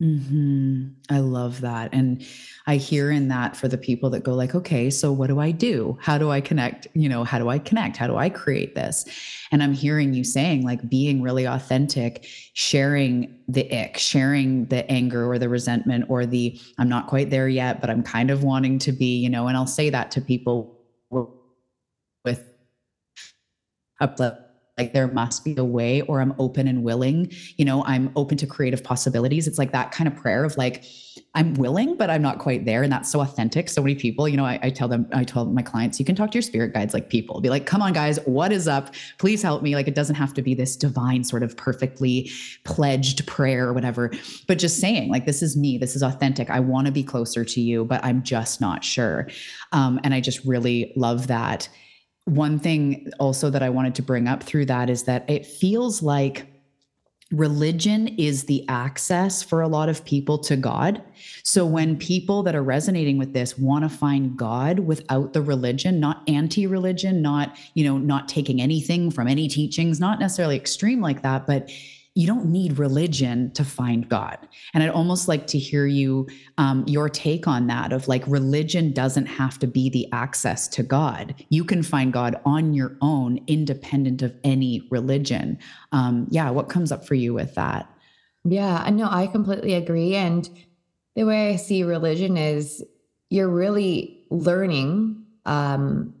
Hmm. 0.00 0.90
I 1.10 1.18
love 1.18 1.60
that, 1.62 1.92
and 1.92 2.24
I 2.68 2.76
hear 2.76 3.10
in 3.10 3.26
that 3.28 3.56
for 3.56 3.66
the 3.66 3.76
people 3.76 4.10
that 4.10 4.22
go 4.22 4.32
like, 4.32 4.54
okay, 4.54 4.90
so 4.90 5.10
what 5.10 5.26
do 5.26 5.40
I 5.40 5.50
do? 5.50 5.98
How 6.00 6.18
do 6.18 6.30
I 6.30 6.40
connect? 6.40 6.86
You 6.94 7.08
know, 7.08 7.24
how 7.24 7.36
do 7.40 7.48
I 7.48 7.58
connect? 7.58 7.96
How 7.96 8.06
do 8.06 8.16
I 8.16 8.28
create 8.28 8.76
this? 8.76 9.06
And 9.50 9.60
I'm 9.60 9.72
hearing 9.72 10.14
you 10.14 10.22
saying 10.22 10.62
like 10.62 10.88
being 10.88 11.20
really 11.20 11.46
authentic, 11.46 12.26
sharing 12.52 13.40
the 13.48 13.68
ick, 13.76 13.98
sharing 13.98 14.66
the 14.66 14.88
anger 14.88 15.28
or 15.28 15.36
the 15.36 15.48
resentment 15.48 16.04
or 16.08 16.26
the 16.26 16.60
I'm 16.78 16.88
not 16.88 17.08
quite 17.08 17.30
there 17.30 17.48
yet, 17.48 17.80
but 17.80 17.90
I'm 17.90 18.04
kind 18.04 18.30
of 18.30 18.44
wanting 18.44 18.78
to 18.80 18.92
be. 18.92 19.16
You 19.18 19.28
know, 19.28 19.48
and 19.48 19.56
I'll 19.56 19.66
say 19.66 19.90
that 19.90 20.12
to 20.12 20.20
people 20.20 20.78
with 22.24 22.44
uplift 24.00 24.38
like 24.78 24.92
there 24.92 25.08
must 25.08 25.44
be 25.44 25.54
a 25.56 25.64
way 25.64 26.00
or 26.02 26.20
i'm 26.20 26.34
open 26.38 26.68
and 26.68 26.82
willing 26.82 27.30
you 27.56 27.64
know 27.64 27.84
i'm 27.84 28.10
open 28.16 28.36
to 28.38 28.46
creative 28.46 28.82
possibilities. 28.82 29.46
It's 29.46 29.58
like 29.58 29.72
that 29.72 29.92
kind 29.92 30.08
of 30.08 30.16
prayer 30.16 30.44
of 30.44 30.56
like 30.56 30.84
i'm 31.34 31.54
willing 31.54 31.96
but 31.96 32.10
i'm 32.10 32.22
not 32.22 32.38
quite 32.38 32.64
there 32.64 32.82
and 32.82 32.92
that's 32.92 33.10
so 33.10 33.20
authentic. 33.20 33.68
So 33.68 33.82
many 33.82 33.94
people 33.94 34.28
you 34.28 34.36
know 34.36 34.44
I, 34.44 34.58
I 34.62 34.70
tell 34.70 34.88
them 34.88 35.08
i 35.12 35.24
tell 35.24 35.44
my 35.46 35.62
clients 35.62 35.98
you 35.98 36.04
can 36.04 36.14
talk 36.14 36.30
to 36.30 36.36
your 36.36 36.42
spirit 36.42 36.72
guides 36.72 36.94
like 36.94 37.10
people. 37.10 37.40
Be 37.40 37.50
like 37.50 37.66
come 37.66 37.82
on 37.82 37.92
guys 37.92 38.18
what 38.24 38.52
is 38.52 38.68
up? 38.68 38.94
Please 39.18 39.42
help 39.42 39.62
me. 39.62 39.74
Like 39.74 39.88
it 39.88 39.94
doesn't 39.94 40.16
have 40.16 40.32
to 40.34 40.42
be 40.42 40.54
this 40.54 40.76
divine 40.76 41.24
sort 41.24 41.42
of 41.42 41.56
perfectly 41.56 42.30
pledged 42.64 43.26
prayer 43.26 43.68
or 43.68 43.72
whatever 43.72 44.12
but 44.46 44.58
just 44.58 44.80
saying 44.80 45.10
like 45.10 45.26
this 45.26 45.42
is 45.42 45.56
me. 45.56 45.78
This 45.78 45.96
is 45.96 46.02
authentic. 46.02 46.50
I 46.50 46.60
want 46.60 46.86
to 46.86 46.92
be 46.92 47.02
closer 47.02 47.44
to 47.44 47.60
you 47.60 47.84
but 47.84 48.04
i'm 48.04 48.22
just 48.22 48.60
not 48.60 48.84
sure. 48.84 49.28
Um, 49.72 50.00
and 50.04 50.14
i 50.14 50.20
just 50.20 50.44
really 50.44 50.92
love 50.96 51.26
that 51.26 51.68
one 52.28 52.58
thing 52.58 53.10
also 53.18 53.50
that 53.50 53.62
I 53.62 53.70
wanted 53.70 53.94
to 53.96 54.02
bring 54.02 54.28
up 54.28 54.42
through 54.42 54.66
that 54.66 54.90
is 54.90 55.04
that 55.04 55.28
it 55.28 55.46
feels 55.46 56.02
like 56.02 56.46
religion 57.30 58.08
is 58.16 58.44
the 58.44 58.66
access 58.68 59.42
for 59.42 59.60
a 59.60 59.68
lot 59.68 59.90
of 59.90 60.02
people 60.04 60.38
to 60.38 60.56
God. 60.56 61.02
So 61.42 61.66
when 61.66 61.96
people 61.98 62.42
that 62.44 62.54
are 62.54 62.62
resonating 62.62 63.18
with 63.18 63.34
this 63.34 63.58
want 63.58 63.84
to 63.84 63.90
find 63.90 64.34
God 64.36 64.78
without 64.78 65.34
the 65.34 65.42
religion, 65.42 66.00
not 66.00 66.22
anti-religion, 66.26 67.20
not, 67.20 67.56
you 67.74 67.84
know, 67.84 67.98
not 67.98 68.28
taking 68.28 68.62
anything 68.62 69.10
from 69.10 69.28
any 69.28 69.46
teachings, 69.46 70.00
not 70.00 70.20
necessarily 70.20 70.56
extreme 70.56 71.02
like 71.02 71.22
that, 71.22 71.46
but 71.46 71.70
you 72.18 72.26
don't 72.26 72.46
need 72.46 72.80
religion 72.80 73.48
to 73.52 73.62
find 73.62 74.08
God. 74.08 74.48
And 74.74 74.82
I'd 74.82 74.90
almost 74.90 75.28
like 75.28 75.46
to 75.46 75.58
hear 75.58 75.86
you, 75.86 76.26
um, 76.56 76.82
your 76.88 77.08
take 77.08 77.46
on 77.46 77.68
that 77.68 77.92
of 77.92 78.08
like 78.08 78.24
religion 78.26 78.92
doesn't 78.92 79.26
have 79.26 79.56
to 79.60 79.68
be 79.68 79.88
the 79.88 80.10
access 80.10 80.66
to 80.66 80.82
God. 80.82 81.36
You 81.48 81.62
can 81.62 81.80
find 81.80 82.12
God 82.12 82.40
on 82.44 82.74
your 82.74 82.96
own, 83.00 83.38
independent 83.46 84.22
of 84.22 84.34
any 84.42 84.84
religion. 84.90 85.60
Um, 85.92 86.26
yeah, 86.28 86.50
what 86.50 86.68
comes 86.68 86.90
up 86.90 87.06
for 87.06 87.14
you 87.14 87.34
with 87.34 87.54
that? 87.54 87.88
Yeah, 88.42 88.90
no, 88.90 89.08
I 89.08 89.28
completely 89.28 89.74
agree. 89.74 90.16
And 90.16 90.50
the 91.14 91.22
way 91.22 91.52
I 91.52 91.56
see 91.56 91.84
religion 91.84 92.36
is 92.36 92.82
you're 93.30 93.48
really 93.48 94.24
learning 94.28 95.24
um, 95.46 96.14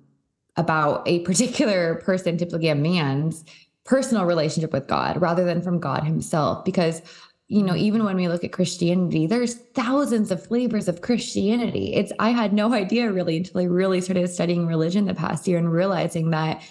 about 0.56 1.08
a 1.08 1.18
particular 1.20 1.96
person, 1.96 2.38
typically 2.38 2.68
a 2.68 2.76
man's 2.76 3.44
personal 3.88 4.26
relationship 4.26 4.70
with 4.70 4.86
God 4.86 5.18
rather 5.20 5.44
than 5.44 5.62
from 5.62 5.80
God 5.80 6.04
himself. 6.04 6.62
Because, 6.62 7.00
you 7.48 7.62
know, 7.62 7.74
even 7.74 8.04
when 8.04 8.16
we 8.16 8.28
look 8.28 8.44
at 8.44 8.52
Christianity, 8.52 9.26
there's 9.26 9.54
thousands 9.54 10.30
of 10.30 10.46
flavors 10.46 10.88
of 10.88 11.00
Christianity. 11.00 11.94
It's, 11.94 12.12
I 12.18 12.30
had 12.30 12.52
no 12.52 12.74
idea 12.74 13.10
really 13.10 13.38
until 13.38 13.62
I 13.62 13.64
really 13.64 14.02
started 14.02 14.28
studying 14.28 14.66
religion 14.66 15.06
the 15.06 15.14
past 15.14 15.48
year 15.48 15.56
and 15.56 15.72
realizing 15.72 16.30
that 16.30 16.62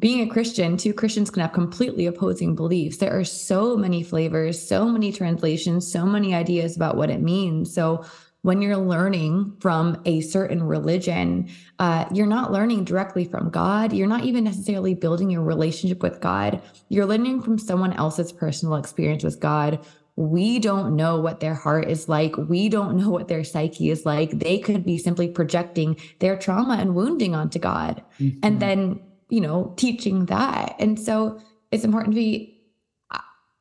being 0.00 0.20
a 0.20 0.32
Christian, 0.32 0.76
two 0.76 0.92
Christians 0.92 1.30
can 1.30 1.42
have 1.42 1.52
completely 1.52 2.06
opposing 2.06 2.56
beliefs. 2.56 2.96
There 2.96 3.16
are 3.16 3.24
so 3.24 3.76
many 3.76 4.02
flavors, 4.02 4.60
so 4.60 4.88
many 4.88 5.12
translations, 5.12 5.90
so 5.90 6.04
many 6.04 6.34
ideas 6.34 6.74
about 6.74 6.96
what 6.96 7.10
it 7.10 7.22
means. 7.22 7.72
So, 7.72 8.04
when 8.42 8.62
you're 8.62 8.76
learning 8.76 9.56
from 9.58 10.00
a 10.04 10.20
certain 10.20 10.62
religion, 10.62 11.48
uh, 11.78 12.06
you're 12.12 12.26
not 12.26 12.50
learning 12.50 12.84
directly 12.84 13.24
from 13.24 13.50
God. 13.50 13.92
You're 13.92 14.08
not 14.08 14.24
even 14.24 14.44
necessarily 14.44 14.94
building 14.94 15.30
your 15.30 15.42
relationship 15.42 16.02
with 16.02 16.20
God. 16.20 16.60
You're 16.88 17.06
learning 17.06 17.42
from 17.42 17.58
someone 17.58 17.92
else's 17.92 18.32
personal 18.32 18.74
experience 18.74 19.22
with 19.22 19.38
God. 19.38 19.78
We 20.16 20.58
don't 20.58 20.96
know 20.96 21.20
what 21.20 21.38
their 21.38 21.54
heart 21.54 21.88
is 21.88 22.08
like. 22.08 22.36
We 22.36 22.68
don't 22.68 22.96
know 22.96 23.10
what 23.10 23.28
their 23.28 23.44
psyche 23.44 23.90
is 23.90 24.04
like. 24.04 24.30
They 24.30 24.58
could 24.58 24.84
be 24.84 24.98
simply 24.98 25.28
projecting 25.28 25.96
their 26.18 26.36
trauma 26.36 26.74
and 26.74 26.96
wounding 26.96 27.36
onto 27.36 27.60
God 27.60 28.02
mm-hmm. 28.18 28.40
and 28.42 28.58
then, 28.58 29.00
you 29.28 29.40
know, 29.40 29.74
teaching 29.76 30.26
that. 30.26 30.74
And 30.80 30.98
so 30.98 31.40
it's 31.70 31.84
important 31.84 32.14
to 32.14 32.20
be, 32.20 32.60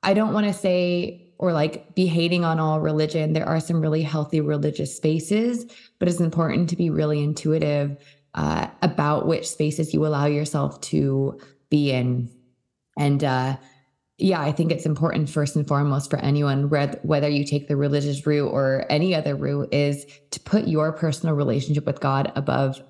I 0.01 0.15
don't 0.15 0.33
want 0.33 0.47
to 0.47 0.53
say 0.53 1.26
or 1.39 1.53
like 1.53 1.93
be 1.95 2.07
hating 2.07 2.43
on 2.43 2.59
all 2.59 2.79
religion. 2.79 3.33
There 3.33 3.47
are 3.47 3.59
some 3.59 3.81
really 3.81 4.01
healthy 4.01 4.41
religious 4.41 4.95
spaces, 4.95 5.65
but 5.99 6.07
it's 6.07 6.19
important 6.19 6.69
to 6.69 6.75
be 6.75 6.89
really 6.89 7.23
intuitive 7.23 7.97
uh, 8.33 8.67
about 8.81 9.27
which 9.27 9.49
spaces 9.49 9.93
you 9.93 10.05
allow 10.05 10.25
yourself 10.25 10.81
to 10.81 11.39
be 11.69 11.91
in. 11.91 12.29
And 12.97 13.23
uh, 13.23 13.57
yeah, 14.17 14.41
I 14.41 14.51
think 14.51 14.71
it's 14.71 14.85
important 14.85 15.29
first 15.29 15.55
and 15.55 15.67
foremost 15.67 16.09
for 16.09 16.17
anyone, 16.17 16.69
whether 16.69 17.29
you 17.29 17.45
take 17.45 17.67
the 17.67 17.75
religious 17.75 18.25
route 18.25 18.49
or 18.49 18.85
any 18.89 19.13
other 19.13 19.35
route, 19.35 19.73
is 19.73 20.05
to 20.31 20.39
put 20.39 20.67
your 20.67 20.91
personal 20.91 21.35
relationship 21.35 21.85
with 21.85 21.99
God 21.99 22.31
above 22.35 22.81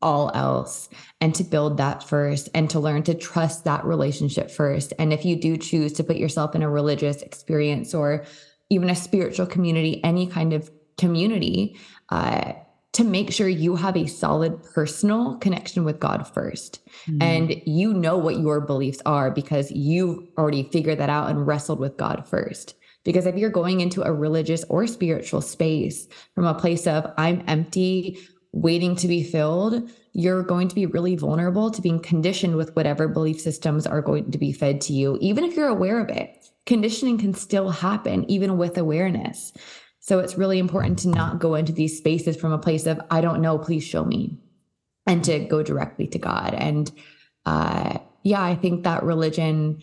all 0.00 0.30
else 0.34 0.88
and 1.20 1.34
to 1.34 1.44
build 1.44 1.76
that 1.76 2.02
first 2.02 2.48
and 2.54 2.70
to 2.70 2.80
learn 2.80 3.02
to 3.02 3.14
trust 3.14 3.64
that 3.64 3.84
relationship 3.84 4.50
first. 4.50 4.92
And 4.98 5.12
if 5.12 5.24
you 5.24 5.36
do 5.36 5.56
choose 5.56 5.92
to 5.94 6.04
put 6.04 6.16
yourself 6.16 6.54
in 6.54 6.62
a 6.62 6.70
religious 6.70 7.22
experience 7.22 7.94
or 7.94 8.24
even 8.70 8.90
a 8.90 8.94
spiritual 8.94 9.46
community, 9.46 10.02
any 10.04 10.26
kind 10.26 10.52
of 10.52 10.70
community, 10.98 11.76
uh, 12.10 12.52
to 12.92 13.04
make 13.04 13.32
sure 13.32 13.48
you 13.48 13.76
have 13.76 13.96
a 13.96 14.06
solid 14.06 14.62
personal 14.74 15.36
connection 15.36 15.84
with 15.84 16.00
God 16.00 16.22
1st 16.22 16.78
mm-hmm. 17.06 17.22
And 17.22 17.62
you 17.66 17.92
know 17.92 18.16
what 18.16 18.40
your 18.40 18.60
beliefs 18.60 19.00
are 19.06 19.30
because 19.30 19.70
you've 19.70 20.26
already 20.36 20.64
figured 20.64 20.98
that 20.98 21.10
out 21.10 21.30
and 21.30 21.46
wrestled 21.46 21.78
with 21.78 21.96
God 21.96 22.26
first. 22.26 22.74
Because 23.04 23.26
if 23.26 23.36
you're 23.36 23.50
going 23.50 23.80
into 23.80 24.02
a 24.02 24.12
religious 24.12 24.64
or 24.68 24.86
spiritual 24.86 25.40
space 25.40 26.08
from 26.34 26.44
a 26.44 26.54
place 26.54 26.86
of, 26.86 27.12
I'm 27.16 27.44
empty, 27.46 28.18
waiting 28.52 28.96
to 28.96 29.08
be 29.08 29.22
filled, 29.22 29.88
you're 30.12 30.42
going 30.42 30.68
to 30.68 30.74
be 30.74 30.86
really 30.86 31.16
vulnerable 31.16 31.70
to 31.70 31.82
being 31.82 32.00
conditioned 32.00 32.56
with 32.56 32.74
whatever 32.74 33.06
belief 33.06 33.40
systems 33.40 33.86
are 33.86 34.02
going 34.02 34.30
to 34.30 34.38
be 34.38 34.52
fed 34.52 34.80
to 34.80 34.92
you, 34.92 35.18
even 35.20 35.44
if 35.44 35.56
you're 35.56 35.68
aware 35.68 36.00
of 36.00 36.08
it. 36.08 36.48
Conditioning 36.66 37.18
can 37.18 37.34
still 37.34 37.70
happen 37.70 38.28
even 38.30 38.58
with 38.58 38.76
awareness. 38.76 39.52
So 40.00 40.18
it's 40.20 40.38
really 40.38 40.58
important 40.58 40.98
to 41.00 41.08
not 41.08 41.38
go 41.38 41.54
into 41.54 41.72
these 41.72 41.98
spaces 41.98 42.36
from 42.36 42.52
a 42.52 42.58
place 42.58 42.86
of, 42.86 43.00
I 43.10 43.20
don't 43.20 43.42
know, 43.42 43.58
please 43.58 43.84
show 43.84 44.04
me, 44.04 44.38
and 45.06 45.22
to 45.24 45.40
go 45.40 45.62
directly 45.62 46.06
to 46.08 46.18
God. 46.18 46.54
And 46.54 46.90
uh, 47.44 47.98
yeah, 48.22 48.42
I 48.42 48.54
think 48.54 48.84
that 48.84 49.02
religion, 49.02 49.82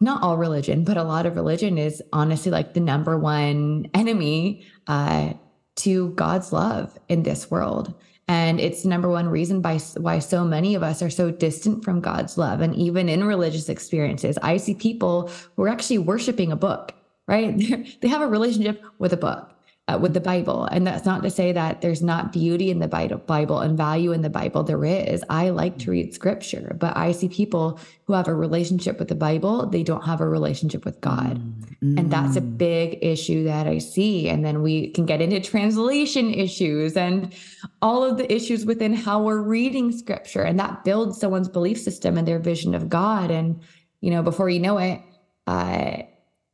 not 0.00 0.22
all 0.22 0.36
religion, 0.36 0.84
but 0.84 0.96
a 0.96 1.04
lot 1.04 1.26
of 1.26 1.36
religion 1.36 1.78
is 1.78 2.02
honestly 2.12 2.50
like 2.50 2.74
the 2.74 2.80
number 2.80 3.18
one 3.18 3.86
enemy 3.94 4.66
uh, 4.86 5.32
to 5.76 6.10
God's 6.10 6.52
love 6.52 6.98
in 7.08 7.22
this 7.22 7.50
world. 7.50 7.94
And 8.28 8.60
it's 8.60 8.82
the 8.82 8.88
number 8.88 9.08
one 9.08 9.28
reason 9.28 9.60
by 9.60 9.78
why 9.96 10.18
so 10.18 10.44
many 10.44 10.74
of 10.74 10.82
us 10.82 11.02
are 11.02 11.10
so 11.10 11.30
distant 11.30 11.84
from 11.84 12.00
God's 12.00 12.38
love. 12.38 12.60
And 12.60 12.74
even 12.76 13.08
in 13.08 13.24
religious 13.24 13.68
experiences, 13.68 14.38
I 14.42 14.56
see 14.56 14.74
people 14.74 15.30
who 15.56 15.64
are 15.64 15.68
actually 15.68 15.98
worshiping 15.98 16.52
a 16.52 16.56
book, 16.56 16.94
right? 17.26 17.56
they 18.00 18.08
have 18.08 18.22
a 18.22 18.26
relationship 18.26 18.82
with 18.98 19.12
a 19.12 19.16
book. 19.16 19.51
Uh, 19.88 19.98
with 20.00 20.14
the 20.14 20.20
Bible. 20.20 20.64
And 20.64 20.86
that's 20.86 21.04
not 21.04 21.22
to 21.24 21.30
say 21.30 21.52
that 21.52 21.80
there's 21.80 22.02
not 22.02 22.32
beauty 22.32 22.70
in 22.70 22.78
the 22.78 22.86
Bible 22.88 23.58
and 23.58 23.76
value 23.76 24.12
in 24.12 24.22
the 24.22 24.30
Bible. 24.30 24.62
There 24.62 24.84
is. 24.84 25.24
I 25.28 25.50
like 25.50 25.78
to 25.78 25.90
read 25.90 26.14
scripture, 26.14 26.76
but 26.78 26.96
I 26.96 27.10
see 27.12 27.28
people 27.28 27.80
who 28.04 28.12
have 28.12 28.28
a 28.28 28.34
relationship 28.34 28.98
with 28.98 29.08
the 29.08 29.16
Bible, 29.16 29.66
they 29.66 29.82
don't 29.82 30.04
have 30.04 30.20
a 30.20 30.28
relationship 30.28 30.84
with 30.84 31.00
God. 31.00 31.38
Mm-hmm. 31.38 31.98
And 31.98 32.10
that's 32.12 32.36
a 32.36 32.40
mm. 32.40 32.58
big 32.58 32.98
issue 33.02 33.44
that 33.44 33.66
I 33.66 33.78
see. 33.78 34.28
And 34.28 34.44
then 34.44 34.62
we 34.62 34.90
can 34.90 35.04
get 35.04 35.20
into 35.20 35.40
translation 35.40 36.32
issues 36.32 36.96
and 36.96 37.34
all 37.80 38.04
of 38.04 38.18
the 38.18 38.32
issues 38.32 38.64
within 38.64 38.94
how 38.94 39.20
we're 39.20 39.42
reading 39.42 39.90
scripture. 39.90 40.42
And 40.42 40.60
that 40.60 40.84
builds 40.84 41.18
someone's 41.18 41.48
belief 41.48 41.80
system 41.80 42.16
and 42.16 42.26
their 42.26 42.38
vision 42.38 42.76
of 42.76 42.88
God. 42.88 43.32
And, 43.32 43.60
you 44.00 44.12
know, 44.12 44.22
before 44.22 44.48
you 44.48 44.60
know 44.60 44.78
it, 44.78 45.00
uh, 45.48 46.02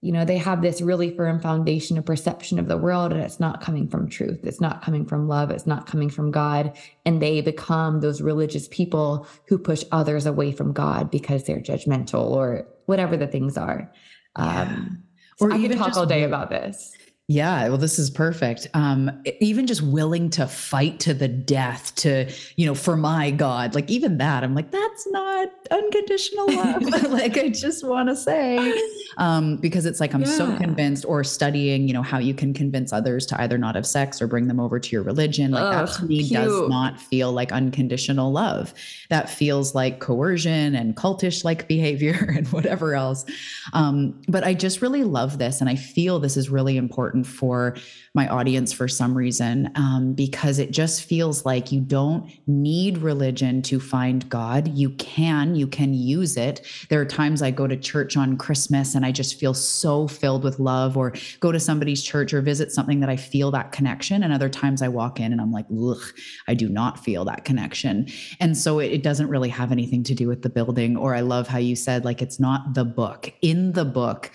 you 0.01 0.13
know, 0.13 0.25
they 0.25 0.39
have 0.39 0.63
this 0.63 0.81
really 0.81 1.15
firm 1.17 1.41
foundation 1.41 1.99
of 1.99 2.05
perception 2.05 2.59
of 2.59 2.69
the 2.69 2.77
world, 2.77 3.13
and 3.13 3.21
it's 3.21 3.41
not 3.41 3.61
coming 3.61 3.89
from 3.89 4.09
truth. 4.09 4.41
It's 4.45 4.61
not 4.61 4.81
coming 4.83 5.05
from 5.05 5.27
love. 5.27 5.51
It's 5.51 5.67
not 5.67 5.87
coming 5.87 6.09
from 6.09 6.31
God. 6.31 6.77
And 7.05 7.21
they 7.21 7.41
become 7.41 8.01
those 8.01 8.21
religious 8.21 8.69
people 8.69 9.27
who 9.49 9.59
push 9.59 9.83
others 9.91 10.25
away 10.25 10.53
from 10.53 10.73
God 10.73 11.11
because 11.11 11.45
they're 11.45 11.61
judgmental 11.61 12.31
or 12.31 12.69
whatever 12.87 13.17
the 13.17 13.27
things 13.27 13.57
are. 13.57 13.93
Yeah. 14.39 14.63
Um, 14.63 15.03
or 15.41 15.53
I 15.53 15.59
could 15.59 15.77
talk 15.77 15.97
all 15.97 16.07
day 16.07 16.23
about 16.23 16.51
this. 16.51 16.97
Yeah, 17.31 17.69
well, 17.69 17.77
this 17.77 17.99
is 17.99 18.09
perfect. 18.09 18.69
Um, 18.73 19.23
even 19.39 19.67
just 19.67 19.83
willing 19.83 20.31
to 20.31 20.47
fight 20.47 20.99
to 21.01 21.13
the 21.13 21.29
death 21.29 21.95
to, 21.97 22.33
you 22.57 22.65
know, 22.65 22.75
for 22.75 22.97
my 22.97 23.31
God, 23.31 23.75
like 23.75 23.91
even 23.91 24.17
that, 24.17 24.43
I'm 24.43 24.55
like, 24.55 24.71
that's 24.71 25.07
not 25.09 25.51
unconditional 25.71 26.51
love. 26.51 26.83
like, 27.11 27.37
I 27.37 27.51
just 27.51 27.87
want 27.87 28.09
to 28.09 28.17
say, 28.17 28.73
um, 29.19 29.59
because 29.59 29.85
it's 29.85 30.01
like 30.01 30.15
I'm 30.15 30.23
yeah. 30.23 30.37
so 30.39 30.57
convinced, 30.57 31.05
or 31.05 31.23
studying, 31.23 31.87
you 31.87 31.93
know, 31.93 32.01
how 32.01 32.17
you 32.17 32.33
can 32.33 32.55
convince 32.55 32.95
others 32.95 33.27
to 33.27 33.39
either 33.43 33.59
not 33.59 33.75
have 33.75 33.87
sex 33.87 34.23
or 34.23 34.27
bring 34.27 34.49
them 34.49 34.59
over 34.59 34.81
to 34.81 34.91
your 34.91 35.03
religion. 35.03 35.51
Like 35.51 35.65
Ugh, 35.65 35.87
that 35.87 35.95
to 35.99 36.07
me 36.07 36.27
cute. 36.27 36.41
does 36.41 36.69
not 36.71 36.99
feel 36.99 37.31
like 37.33 37.53
unconditional 37.53 38.33
love. 38.33 38.73
That 39.11 39.29
feels 39.29 39.75
like 39.75 39.99
coercion 39.99 40.75
and 40.75 40.97
cultish 40.97 41.45
like 41.45 41.69
behavior 41.69 42.33
and 42.35 42.49
whatever 42.55 42.95
else. 42.95 43.27
Um, 43.75 44.19
but 44.29 44.45
I 44.45 44.55
just 44.55 44.81
really 44.81 45.05
love 45.05 45.37
this, 45.37 45.61
and 45.61 45.69
I 45.69 45.75
feel 45.75 46.19
this 46.21 46.39
is 46.39 46.49
really 46.49 46.79
important 46.79 47.18
important 47.19 47.39
for 47.39 47.77
my 48.15 48.29
audience 48.29 48.73
for 48.73 48.89
some 48.89 49.17
reason 49.17 49.71
um, 49.75 50.13
because 50.13 50.59
it 50.59 50.71
just 50.71 51.05
feels 51.05 51.45
like 51.45 51.73
you 51.73 51.81
don't 51.81 52.31
need 52.47 52.99
religion 52.99 53.63
to 53.63 53.81
find 53.81 54.29
God. 54.29 54.69
You 54.69 54.91
can, 54.91 55.55
you 55.55 55.67
can 55.67 55.95
use 55.95 56.37
it. 56.37 56.67
There 56.89 57.01
are 57.01 57.05
times 57.05 57.43
I 57.43 57.51
go 57.51 57.67
to 57.67 57.77
church 57.77 58.17
on 58.17 58.37
Christmas 58.37 58.95
and 58.95 59.05
I 59.05 59.13
just 59.13 59.39
feel 59.39 59.55
so 59.55 60.09
filled 60.09 60.45
with 60.45 60.59
love, 60.59 60.97
or 60.97 61.13
go 61.41 61.53
to 61.53 61.61
somebody's 61.61 62.03
church 62.03 62.33
or 62.33 62.41
visit 62.41 62.73
something 62.73 63.01
that 63.01 63.09
I 63.09 63.17
feel 63.17 63.51
that 63.53 63.73
connection. 63.73 64.23
And 64.23 64.33
other 64.33 64.49
times 64.49 64.83
I 64.83 64.89
walk 64.89 65.21
in 65.21 65.33
and 65.33 65.41
I'm 65.41 65.53
like, 65.53 65.67
ugh, 65.71 66.03
I 66.47 66.55
do 66.55 66.69
not 66.69 66.99
feel 66.99 67.25
that 67.25 67.45
connection. 67.45 68.07
And 68.41 68.57
so 68.57 68.79
it, 68.79 68.93
it 68.93 69.03
doesn't 69.03 69.29
really 69.29 69.49
have 69.51 69.73
anything 69.73 70.03
to 70.05 70.15
do 70.15 70.29
with 70.29 70.43
the 70.43 70.51
building. 70.51 70.97
Or 70.97 71.15
I 71.15 71.21
love 71.21 71.49
how 71.49 71.59
you 71.59 71.77
said, 71.77 72.05
like, 72.05 72.23
it's 72.23 72.41
not 72.41 72.75
the 72.75 72.85
book. 72.85 73.33
In 73.43 73.73
the 73.73 73.85
book, 73.85 74.31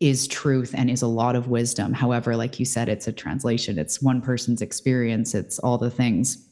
is 0.00 0.26
truth 0.26 0.74
and 0.76 0.90
is 0.90 1.02
a 1.02 1.06
lot 1.06 1.36
of 1.36 1.48
wisdom. 1.48 1.92
However, 1.92 2.34
like 2.34 2.58
you 2.58 2.64
said, 2.64 2.88
it's 2.88 3.06
a 3.06 3.12
translation, 3.12 3.78
it's 3.78 4.00
one 4.02 4.20
person's 4.20 4.62
experience, 4.62 5.34
it's 5.34 5.58
all 5.58 5.78
the 5.78 5.90
things. 5.90 6.46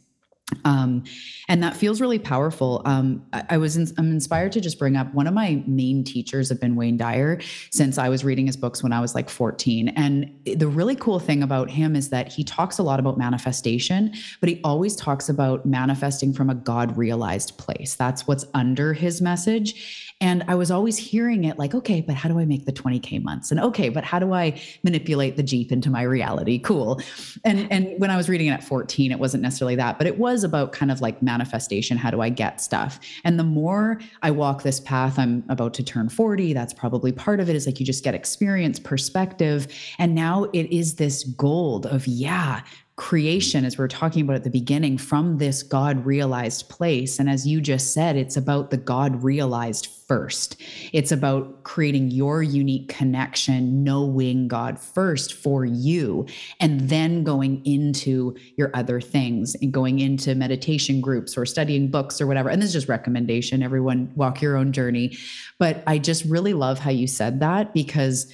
Um, 0.64 1.04
and 1.48 1.62
that 1.62 1.76
feels 1.76 2.00
really 2.00 2.18
powerful. 2.18 2.80
Um, 2.84 3.26
I, 3.32 3.44
I, 3.50 3.56
was 3.58 3.76
in, 3.76 3.86
I'm 3.98 4.10
inspired 4.10 4.52
to 4.52 4.60
just 4.60 4.78
bring 4.78 4.96
up 4.96 5.12
one 5.12 5.26
of 5.26 5.34
my 5.34 5.62
main 5.66 6.04
teachers 6.04 6.48
have 6.48 6.60
been 6.60 6.74
Wayne 6.74 6.96
Dyer 6.96 7.38
since 7.70 7.98
I 7.98 8.08
was 8.08 8.24
reading 8.24 8.46
his 8.46 8.56
books 8.56 8.82
when 8.82 8.92
I 8.92 9.00
was 9.00 9.14
like 9.14 9.28
14. 9.28 9.88
And 9.90 10.34
the 10.46 10.66
really 10.66 10.96
cool 10.96 11.18
thing 11.18 11.42
about 11.42 11.70
him 11.70 11.94
is 11.94 12.08
that 12.10 12.32
he 12.32 12.44
talks 12.44 12.78
a 12.78 12.82
lot 12.82 12.98
about 12.98 13.18
manifestation, 13.18 14.14
but 14.40 14.48
he 14.48 14.60
always 14.64 14.96
talks 14.96 15.28
about 15.28 15.66
manifesting 15.66 16.32
from 16.32 16.48
a 16.48 16.54
God 16.54 16.96
realized 16.96 17.58
place. 17.58 17.94
That's 17.94 18.26
what's 18.26 18.46
under 18.54 18.94
his 18.94 19.20
message. 19.20 20.07
And 20.20 20.42
I 20.48 20.56
was 20.56 20.70
always 20.72 20.96
hearing 20.96 21.44
it 21.44 21.58
like, 21.58 21.74
okay, 21.74 22.00
but 22.00 22.16
how 22.16 22.28
do 22.28 22.40
I 22.40 22.44
make 22.44 22.64
the 22.64 22.72
20K 22.72 23.22
months? 23.22 23.52
And 23.52 23.60
okay, 23.60 23.88
but 23.88 24.02
how 24.02 24.18
do 24.18 24.32
I 24.32 24.60
manipulate 24.82 25.36
the 25.36 25.44
Jeep 25.44 25.70
into 25.70 25.90
my 25.90 26.02
reality? 26.02 26.58
Cool. 26.58 27.00
And 27.44 27.70
and 27.70 27.94
when 27.98 28.10
I 28.10 28.16
was 28.16 28.28
reading 28.28 28.48
it 28.48 28.50
at 28.50 28.64
14, 28.64 29.12
it 29.12 29.18
wasn't 29.20 29.44
necessarily 29.44 29.76
that, 29.76 29.96
but 29.96 30.08
it 30.08 30.18
was 30.18 30.42
about 30.42 30.72
kind 30.72 30.90
of 30.90 31.00
like 31.00 31.22
manifestation. 31.22 31.96
How 31.96 32.10
do 32.10 32.20
I 32.20 32.30
get 32.30 32.60
stuff? 32.60 32.98
And 33.22 33.38
the 33.38 33.44
more 33.44 34.00
I 34.22 34.32
walk 34.32 34.64
this 34.64 34.80
path, 34.80 35.20
I'm 35.20 35.44
about 35.48 35.72
to 35.74 35.84
turn 35.84 36.08
40. 36.08 36.52
That's 36.52 36.74
probably 36.74 37.12
part 37.12 37.38
of 37.38 37.48
it, 37.48 37.54
is 37.54 37.66
like 37.66 37.78
you 37.78 37.86
just 37.86 38.02
get 38.02 38.14
experience, 38.14 38.80
perspective. 38.80 39.68
And 39.98 40.16
now 40.16 40.44
it 40.52 40.72
is 40.74 40.96
this 40.96 41.22
gold 41.22 41.86
of, 41.86 42.08
yeah, 42.08 42.62
creation, 42.98 43.64
as 43.64 43.78
we 43.78 43.84
are 43.84 43.88
talking 43.88 44.22
about 44.22 44.34
at 44.34 44.42
the 44.42 44.50
beginning, 44.50 44.98
from 44.98 45.38
this 45.38 45.62
God 45.62 46.04
realized 46.04 46.68
place. 46.68 47.20
And 47.20 47.30
as 47.30 47.46
you 47.46 47.60
just 47.60 47.94
said, 47.94 48.16
it's 48.16 48.36
about 48.36 48.70
the 48.70 48.76
God 48.76 49.22
realized 49.22 49.86
first. 49.86 50.60
It's 50.92 51.12
about 51.12 51.62
creating 51.62 52.10
your 52.10 52.42
unique 52.42 52.88
connection, 52.88 53.84
knowing 53.84 54.48
God 54.48 54.80
first 54.80 55.32
for 55.32 55.64
you, 55.64 56.26
and 56.58 56.88
then 56.88 57.22
going 57.22 57.64
into 57.64 58.34
your 58.56 58.72
other 58.74 59.00
things 59.00 59.54
and 59.62 59.72
going 59.72 60.00
into 60.00 60.34
meditation 60.34 61.00
groups 61.00 61.38
or 61.38 61.46
studying 61.46 61.92
books 61.92 62.20
or 62.20 62.26
whatever. 62.26 62.48
And 62.48 62.60
this 62.60 62.68
is 62.68 62.74
just 62.74 62.88
recommendation. 62.88 63.62
Everyone 63.62 64.10
walk 64.16 64.42
your 64.42 64.56
own 64.56 64.72
journey. 64.72 65.16
But 65.58 65.84
I 65.86 65.98
just 65.98 66.24
really 66.24 66.52
love 66.52 66.80
how 66.80 66.90
you 66.90 67.06
said 67.06 67.38
that 67.40 67.72
because 67.72 68.32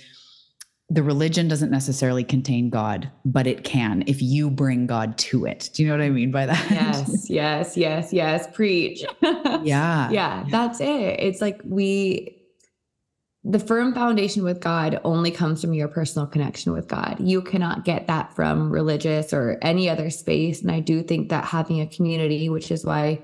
the 0.95 1.03
religion 1.03 1.49
doesn't 1.49 1.72
necessarily 1.72 2.22
contain 2.22 2.70
God, 2.70 3.11
but 3.24 3.49
it 3.49 3.64
can 3.64 4.05
if 4.07 4.22
you 4.22 4.49
bring 4.49 4.86
God 4.86 5.18
to 5.18 5.45
it. 5.45 5.70
Do 5.74 5.82
you 5.82 5.88
know 5.88 5.97
what 5.97 6.05
I 6.05 6.11
mean 6.11 6.30
by 6.30 6.47
that? 6.47 6.70
Yes, 6.70 7.28
yes, 7.28 7.76
yes, 7.76 8.12
yes. 8.12 8.47
Preach. 8.53 9.05
yeah. 9.22 10.09
Yeah, 10.11 10.45
that's 10.51 10.80
it. 10.80 11.18
It's 11.18 11.40
like 11.40 11.61
we, 11.64 12.40
the 13.42 13.59
firm 13.59 13.92
foundation 13.92 14.45
with 14.45 14.61
God 14.61 15.01
only 15.03 15.32
comes 15.32 15.61
from 15.61 15.74
your 15.74 15.88
personal 15.88 16.28
connection 16.28 16.72
with 16.72 16.86
God. 16.86 17.16
You 17.18 17.42
cannot 17.42 17.84
get 17.84 18.07
that 18.07 18.32
from 18.32 18.70
religious 18.70 19.32
or 19.32 19.59
any 19.62 19.90
other 19.90 20.11
space. 20.11 20.62
And 20.62 20.70
I 20.70 20.78
do 20.78 21.03
think 21.03 21.28
that 21.30 21.45
having 21.45 21.80
a 21.80 21.88
community, 21.88 22.49
which 22.49 22.70
is 22.70 22.84
why 22.84 23.20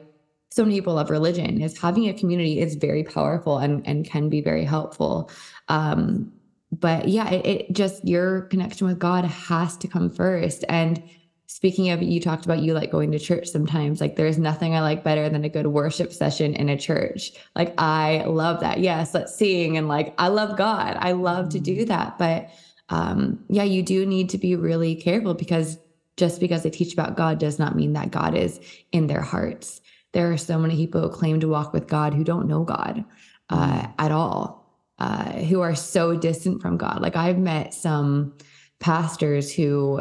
so 0.50 0.64
many 0.64 0.74
people 0.74 0.94
love 0.94 1.08
religion, 1.08 1.60
is 1.60 1.78
having 1.78 2.08
a 2.08 2.14
community 2.14 2.58
is 2.58 2.74
very 2.74 3.04
powerful 3.04 3.58
and, 3.58 3.86
and 3.86 4.04
can 4.04 4.28
be 4.28 4.40
very 4.40 4.64
helpful. 4.64 5.30
Um, 5.68 6.32
but 6.72 7.08
yeah, 7.08 7.28
it, 7.30 7.46
it, 7.46 7.72
just 7.72 8.06
your 8.06 8.42
connection 8.42 8.86
with 8.86 8.98
God 8.98 9.24
has 9.24 9.76
to 9.78 9.88
come 9.88 10.10
first. 10.10 10.64
And 10.68 11.02
speaking 11.46 11.90
of, 11.90 12.00
you 12.00 12.20
talked 12.20 12.44
about 12.44 12.60
you 12.60 12.74
like 12.74 12.92
going 12.92 13.10
to 13.10 13.18
church 13.18 13.48
sometimes. 13.48 14.00
Like, 14.00 14.14
there's 14.14 14.38
nothing 14.38 14.74
I 14.74 14.80
like 14.80 15.02
better 15.02 15.28
than 15.28 15.44
a 15.44 15.48
good 15.48 15.66
worship 15.66 16.12
session 16.12 16.54
in 16.54 16.68
a 16.68 16.78
church. 16.78 17.32
Like, 17.56 17.74
I 17.78 18.24
love 18.24 18.60
that. 18.60 18.78
Yes, 18.78 19.12
let's 19.14 19.34
sing. 19.34 19.76
And 19.76 19.88
like, 19.88 20.14
I 20.16 20.28
love 20.28 20.56
God. 20.56 20.96
I 21.00 21.12
love 21.12 21.48
to 21.50 21.60
do 21.60 21.78
mm-hmm. 21.78 21.86
that. 21.86 22.18
But 22.18 22.50
um, 22.88 23.44
yeah, 23.48 23.64
you 23.64 23.82
do 23.82 24.06
need 24.06 24.30
to 24.30 24.38
be 24.38 24.54
really 24.54 24.94
careful 24.94 25.34
because 25.34 25.78
just 26.16 26.38
because 26.38 26.62
they 26.62 26.70
teach 26.70 26.92
about 26.92 27.16
God 27.16 27.38
does 27.38 27.58
not 27.58 27.74
mean 27.74 27.94
that 27.94 28.10
God 28.10 28.36
is 28.36 28.60
in 28.92 29.06
their 29.06 29.22
hearts. 29.22 29.80
There 30.12 30.32
are 30.32 30.36
so 30.36 30.58
many 30.58 30.76
people 30.76 31.00
who 31.00 31.08
claim 31.08 31.40
to 31.40 31.48
walk 31.48 31.72
with 31.72 31.86
God 31.86 32.14
who 32.14 32.24
don't 32.24 32.48
know 32.48 32.62
God 32.62 33.04
uh, 33.48 33.82
mm. 33.82 33.94
at 33.98 34.12
all 34.12 34.59
uh, 35.00 35.32
who 35.32 35.60
are 35.60 35.74
so 35.74 36.14
distant 36.16 36.60
from 36.60 36.76
God. 36.76 37.00
Like 37.00 37.16
I've 37.16 37.38
met 37.38 37.72
some 37.72 38.34
pastors 38.80 39.52
who, 39.52 40.00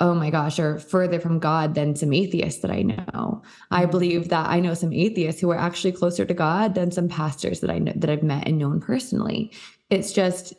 oh 0.00 0.14
my 0.14 0.30
gosh, 0.30 0.58
are 0.58 0.78
further 0.78 1.20
from 1.20 1.38
God 1.38 1.74
than 1.74 1.96
some 1.96 2.12
atheists 2.12 2.62
that 2.62 2.70
I 2.70 2.82
know. 2.82 3.42
I 3.70 3.82
mm-hmm. 3.82 3.90
believe 3.90 4.28
that 4.28 4.48
I 4.48 4.60
know 4.60 4.74
some 4.74 4.92
atheists 4.92 5.40
who 5.40 5.50
are 5.50 5.58
actually 5.58 5.92
closer 5.92 6.24
to 6.24 6.34
God 6.34 6.74
than 6.74 6.92
some 6.92 7.08
pastors 7.08 7.60
that 7.60 7.70
I 7.70 7.78
know 7.78 7.92
that 7.96 8.10
I've 8.10 8.22
met 8.22 8.46
and 8.46 8.58
known 8.58 8.80
personally. 8.80 9.52
It's 9.90 10.12
just 10.12 10.54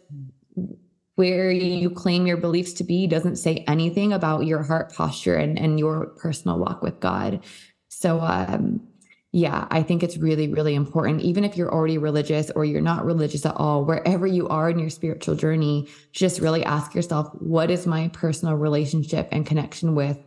where 1.15 1.51
you 1.51 1.89
claim 1.89 2.25
your 2.25 2.37
beliefs 2.37 2.73
to 2.73 2.83
be 2.83 3.07
doesn't 3.07 3.35
say 3.35 3.63
anything 3.67 4.11
about 4.11 4.45
your 4.45 4.63
heart 4.63 4.93
posture 4.93 5.35
and, 5.35 5.59
and 5.59 5.79
your 5.79 6.07
personal 6.17 6.57
walk 6.57 6.81
with 6.81 6.99
God. 6.99 7.43
So 7.89 8.19
um 8.19 8.81
yeah, 9.35 9.67
I 9.71 9.81
think 9.81 10.03
it's 10.03 10.15
really, 10.15 10.47
really 10.47 10.75
important. 10.75 11.21
Even 11.21 11.43
if 11.43 11.57
you're 11.57 11.73
already 11.73 11.97
religious 11.97 12.51
or 12.51 12.65
you're 12.65 12.81
not 12.81 13.03
religious 13.03 13.47
at 13.47 13.55
all, 13.57 13.83
wherever 13.83 14.27
you 14.27 14.47
are 14.47 14.69
in 14.69 14.77
your 14.77 14.91
spiritual 14.91 15.33
journey, 15.33 15.89
just 16.11 16.39
really 16.39 16.63
ask 16.63 16.93
yourself, 16.93 17.29
what 17.39 17.71
is 17.71 17.87
my 17.87 18.09
personal 18.09 18.53
relationship 18.53 19.27
and 19.31 19.43
connection 19.43 19.95
with 19.95 20.19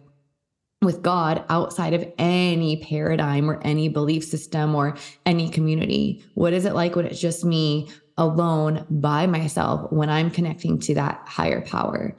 with 0.83 1.03
God 1.03 1.45
outside 1.49 1.95
of 1.95 2.07
any 2.19 2.83
paradigm 2.83 3.49
or 3.49 3.61
any 3.63 3.89
belief 3.89 4.25
system 4.25 4.75
or 4.75 4.97
any 5.25 5.49
community? 5.51 6.25
What 6.35 6.53
is 6.53 6.65
it 6.65 6.75
like 6.75 6.97
when 6.97 7.07
it's 7.07 7.21
just 7.21 7.45
me 7.45 7.89
alone 8.19 8.87
by 8.91 9.27
myself 9.29 9.91
when 9.93 10.11
I'm 10.11 10.33
connecting 10.33 10.81
to 10.81 10.95
that 10.95 11.23
higher 11.29 11.61
power? 11.61 12.17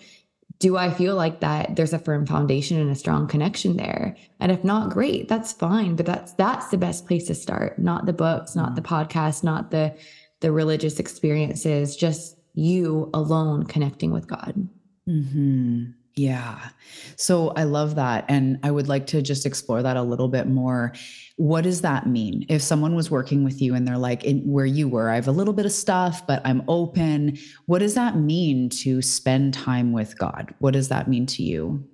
Do 0.59 0.75
I 0.75 0.91
feel 0.91 1.15
like 1.15 1.41
that 1.41 1.75
there's 1.75 1.93
a 1.93 1.99
firm 1.99 2.25
foundation 2.25 2.79
and 2.79 2.89
a 2.89 2.95
strong 2.95 3.27
connection 3.27 3.77
there? 3.77 4.15
And 4.39 4.51
if 4.51 4.63
not, 4.63 4.89
great, 4.89 5.27
that's 5.27 5.53
fine. 5.53 5.95
But 5.95 6.05
that's 6.05 6.33
that's 6.33 6.69
the 6.69 6.77
best 6.77 7.07
place 7.07 7.27
to 7.27 7.35
start. 7.35 7.77
Not 7.77 8.05
the 8.05 8.13
books, 8.13 8.55
not 8.55 8.75
the 8.75 8.81
podcast, 8.81 9.43
not 9.43 9.71
the 9.71 9.95
the 10.39 10.51
religious 10.51 10.99
experiences, 10.99 11.95
just 11.95 12.37
you 12.53 13.09
alone 13.13 13.65
connecting 13.65 14.11
with 14.11 14.27
God. 14.27 14.67
Hmm. 15.05 15.85
Yeah. 16.18 16.70
So 17.15 17.49
I 17.55 17.63
love 17.63 17.95
that. 17.95 18.26
And 18.28 18.59
I 18.63 18.72
would 18.72 18.88
like 18.88 19.05
to 19.07 19.22
just 19.22 19.45
explore 19.45 19.84
that 19.84 19.97
a 19.97 20.01
little 20.01 20.28
bit 20.28 20.47
more. 20.47 20.93
What 21.36 21.63
does 21.63 21.82
that 21.82 22.07
mean? 22.07 22.45
If 22.49 22.63
someone 22.63 22.95
was 22.95 23.11
working 23.11 23.43
with 23.43 23.61
you 23.61 23.76
and 23.76 23.88
they're 23.88 23.99
like, 23.99 24.24
in 24.24 24.39
where 24.39 24.65
you 24.65 24.89
were, 24.89 25.11
I 25.11 25.15
have 25.15 25.28
a 25.28 25.32
little 25.32 25.53
bit 25.53 25.68
of 25.68 25.72
stuff, 25.72 26.26
but 26.26 26.41
I'm 26.43 26.63
open. 26.68 27.38
What 27.68 27.80
does 27.80 27.93
that 27.93 28.18
mean 28.18 28.70
to 28.70 29.03
spend 29.03 29.53
time 29.53 29.91
with 29.91 30.18
God? 30.18 30.55
What 30.57 30.74
does 30.74 30.89
that 30.89 31.07
mean 31.07 31.28
to 31.28 31.43
you? 31.43 31.88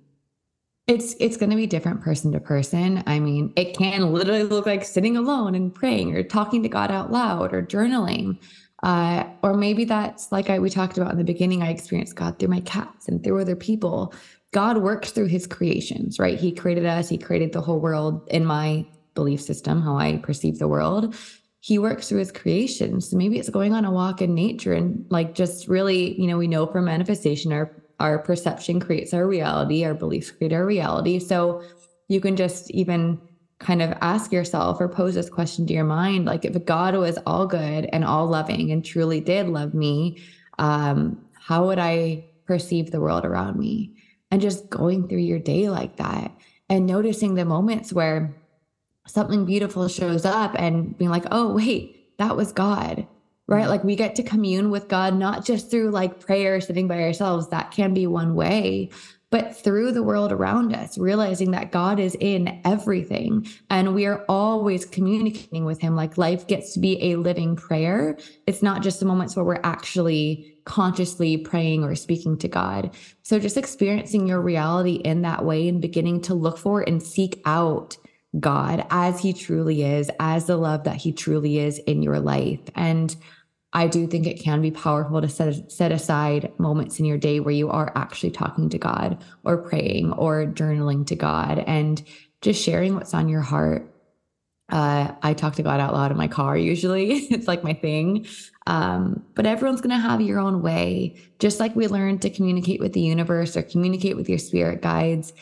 It's 0.87 1.15
it's 1.19 1.37
going 1.37 1.49
to 1.49 1.55
be 1.55 1.65
different 1.65 2.01
person 2.01 2.31
to 2.33 2.41
person. 2.41 3.03
I 3.07 3.19
mean, 3.19 3.53
it 3.55 3.77
can 3.77 4.11
literally 4.13 4.43
look 4.43 4.65
like 4.65 4.83
sitting 4.83 5.15
alone 5.15 5.55
and 5.55 5.73
praying 5.73 6.13
or 6.13 6.23
talking 6.23 6.61
to 6.63 6.69
God 6.69 6.91
out 6.91 7.09
loud 7.09 7.53
or 7.53 7.61
journaling. 7.61 8.37
Uh, 8.83 9.23
or 9.41 9.53
maybe 9.53 9.85
that's 9.85 10.31
like 10.31 10.49
I, 10.49 10.59
we 10.59 10.69
talked 10.69 10.97
about 10.97 11.11
in 11.11 11.17
the 11.17 11.23
beginning, 11.23 11.63
I 11.63 11.69
experienced 11.69 12.15
God 12.15 12.37
through 12.37 12.49
my 12.49 12.59
cats 12.59 13.07
and 13.07 13.23
through 13.23 13.39
other 13.39 13.55
people. 13.55 14.13
God 14.51 14.77
works 14.79 15.11
through 15.11 15.27
his 15.27 15.47
creations, 15.47 16.19
right? 16.19 16.37
He 16.37 16.51
created 16.51 16.85
us, 16.85 17.07
he 17.07 17.17
created 17.17 17.53
the 17.53 17.61
whole 17.61 17.79
world 17.79 18.27
in 18.29 18.45
my 18.45 18.85
belief 19.15 19.41
system, 19.41 19.81
how 19.81 19.97
I 19.97 20.17
perceive 20.17 20.59
the 20.59 20.67
world. 20.67 21.15
He 21.61 21.79
works 21.79 22.09
through 22.09 22.19
his 22.19 22.31
creations. 22.31 23.09
So 23.09 23.15
maybe 23.15 23.39
it's 23.39 23.49
going 23.49 23.73
on 23.73 23.85
a 23.85 23.91
walk 23.91 24.21
in 24.21 24.35
nature 24.35 24.73
and 24.73 25.05
like 25.09 25.33
just 25.33 25.69
really, 25.69 26.19
you 26.19 26.27
know, 26.27 26.37
we 26.37 26.47
know 26.47 26.67
from 26.67 26.85
manifestation, 26.85 27.53
our 27.53 27.71
our 27.99 28.19
perception 28.19 28.81
creates 28.81 29.13
our 29.13 29.25
reality, 29.25 29.85
our 29.85 29.93
beliefs 29.93 30.29
create 30.29 30.51
our 30.51 30.65
reality. 30.65 31.19
So 31.19 31.63
you 32.09 32.19
can 32.19 32.35
just 32.35 32.69
even 32.71 33.21
kind 33.63 33.81
of 33.81 33.93
ask 34.01 34.31
yourself 34.31 34.79
or 34.79 34.87
pose 34.87 35.15
this 35.15 35.29
question 35.29 35.65
to 35.65 35.73
your 35.73 35.83
mind 35.83 36.25
like 36.25 36.45
if 36.45 36.65
god 36.65 36.95
was 36.95 37.17
all 37.25 37.47
good 37.47 37.89
and 37.91 38.03
all 38.03 38.27
loving 38.27 38.71
and 38.71 38.85
truly 38.85 39.19
did 39.19 39.47
love 39.47 39.73
me 39.73 40.21
um 40.59 41.19
how 41.33 41.65
would 41.65 41.79
i 41.79 42.23
perceive 42.45 42.91
the 42.91 42.99
world 42.99 43.25
around 43.25 43.57
me? 43.57 43.91
And 44.31 44.41
just 44.41 44.69
going 44.69 45.07
through 45.07 45.19
your 45.19 45.39
day 45.39 45.69
like 45.69 45.97
that 45.97 46.31
and 46.69 46.85
noticing 46.85 47.35
the 47.35 47.45
moments 47.45 47.93
where 47.93 48.35
something 49.05 49.45
beautiful 49.45 49.87
shows 49.87 50.25
up 50.25 50.55
and 50.57 50.97
being 50.97 51.11
like 51.11 51.25
oh 51.29 51.53
wait 51.53 52.17
that 52.17 52.35
was 52.35 52.51
god 52.51 53.05
right? 53.47 53.61
Mm-hmm. 53.61 53.69
like 53.69 53.83
we 53.83 53.95
get 53.95 54.15
to 54.15 54.23
commune 54.23 54.71
with 54.71 54.87
god 54.87 55.13
not 55.13 55.45
just 55.45 55.69
through 55.69 55.91
like 55.91 56.19
prayer 56.19 56.61
sitting 56.61 56.87
by 56.87 57.03
ourselves. 57.03 57.49
That 57.49 57.71
can 57.71 57.93
be 57.93 58.07
one 58.07 58.33
way 58.33 58.89
but 59.33 59.55
through 59.55 59.91
the 59.91 60.03
world 60.03 60.31
around 60.31 60.75
us, 60.75 60.95
realizing 60.95 61.49
that 61.49 61.71
God 61.71 61.99
is 61.99 62.15
in 62.19 62.61
everything 62.65 63.47
and 63.71 63.95
we 63.95 64.05
are 64.05 64.23
always 64.29 64.85
communicating 64.85 65.65
with 65.65 65.81
Him. 65.81 65.95
Like 65.95 66.19
life 66.19 66.45
gets 66.45 66.73
to 66.73 66.79
be 66.79 67.01
a 67.01 67.15
living 67.15 67.55
prayer. 67.55 68.15
It's 68.45 68.61
not 68.61 68.83
just 68.83 68.99
the 68.99 69.07
moments 69.07 69.35
where 69.35 69.43
we're 69.43 69.59
actually 69.63 70.55
consciously 70.65 71.37
praying 71.37 71.83
or 71.83 71.95
speaking 71.95 72.37
to 72.37 72.47
God. 72.47 72.95
So 73.23 73.39
just 73.39 73.57
experiencing 73.57 74.27
your 74.27 74.39
reality 74.39 74.97
in 74.97 75.23
that 75.23 75.43
way 75.43 75.67
and 75.67 75.81
beginning 75.81 76.21
to 76.21 76.35
look 76.35 76.59
for 76.59 76.81
and 76.81 77.01
seek 77.01 77.41
out 77.43 77.97
God 78.39 78.85
as 78.91 79.19
He 79.19 79.33
truly 79.33 79.81
is, 79.81 80.11
as 80.19 80.45
the 80.45 80.57
love 80.57 80.83
that 80.83 80.97
He 80.97 81.11
truly 81.11 81.57
is 81.57 81.79
in 81.79 82.03
your 82.03 82.19
life. 82.19 82.61
And 82.75 83.15
I 83.73 83.87
do 83.87 84.05
think 84.05 84.27
it 84.27 84.39
can 84.39 84.61
be 84.61 84.71
powerful 84.71 85.19
to 85.19 85.27
set 85.27 85.71
set 85.71 85.91
aside 85.91 86.53
moments 86.59 86.99
in 86.99 87.05
your 87.05 87.17
day 87.17 87.39
where 87.39 87.53
you 87.53 87.69
are 87.69 87.91
actually 87.95 88.31
talking 88.31 88.69
to 88.69 88.77
God 88.77 89.23
or 89.43 89.57
praying 89.57 90.13
or 90.13 90.45
journaling 90.45 91.05
to 91.07 91.15
God 91.15 91.59
and 91.59 92.01
just 92.41 92.63
sharing 92.63 92.93
what's 92.93 93.15
on 93.15 93.29
your 93.29 93.41
heart. 93.41 93.89
Uh, 94.71 95.11
I 95.21 95.33
talk 95.33 95.55
to 95.55 95.63
God 95.63 95.79
out 95.79 95.93
loud 95.93 96.11
in 96.11 96.17
my 96.17 96.27
car 96.27 96.55
usually. 96.55 97.11
it's 97.31 97.47
like 97.47 97.63
my 97.63 97.73
thing. 97.73 98.27
Um, 98.67 99.25
but 99.33 99.45
everyone's 99.45 99.81
going 99.81 99.95
to 99.95 99.97
have 99.97 100.21
your 100.21 100.39
own 100.39 100.61
way. 100.61 101.17
Just 101.39 101.59
like 101.59 101.75
we 101.75 101.87
learn 101.87 102.19
to 102.19 102.29
communicate 102.29 102.79
with 102.79 102.93
the 102.93 103.01
universe 103.01 103.57
or 103.57 103.63
communicate 103.63 104.15
with 104.15 104.29
your 104.29 104.37
spirit 104.37 104.81
guides, 104.81 105.33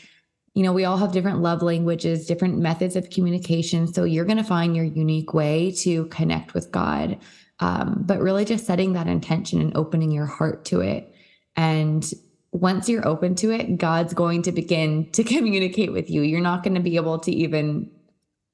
you 0.53 0.63
know, 0.63 0.73
we 0.73 0.85
all 0.85 0.97
have 0.97 1.11
different 1.11 1.39
love 1.39 1.61
languages, 1.61 2.25
different 2.25 2.57
methods 2.57 2.95
of 2.95 3.09
communication. 3.09 3.91
So 3.91 4.03
you're 4.03 4.25
going 4.25 4.37
to 4.37 4.43
find 4.43 4.75
your 4.75 4.85
unique 4.85 5.33
way 5.33 5.71
to 5.79 6.05
connect 6.05 6.53
with 6.53 6.71
God. 6.71 7.17
Um, 7.61 8.03
but 8.05 8.19
really 8.19 8.43
just 8.43 8.65
setting 8.65 8.93
that 8.93 9.07
intention 9.07 9.61
and 9.61 9.75
opening 9.77 10.11
your 10.11 10.25
heart 10.25 10.65
to 10.65 10.81
it. 10.81 11.13
And 11.55 12.11
once 12.51 12.89
you're 12.89 13.07
open 13.07 13.35
to 13.35 13.51
it, 13.51 13.77
God's 13.77 14.13
going 14.13 14.41
to 14.43 14.51
begin 14.51 15.09
to 15.13 15.23
communicate 15.23 15.93
with 15.93 16.09
you. 16.09 16.21
You're 16.21 16.41
not 16.41 16.63
going 16.63 16.75
to 16.75 16.81
be 16.81 16.95
able 16.95 17.19
to 17.19 17.31
even, 17.31 17.89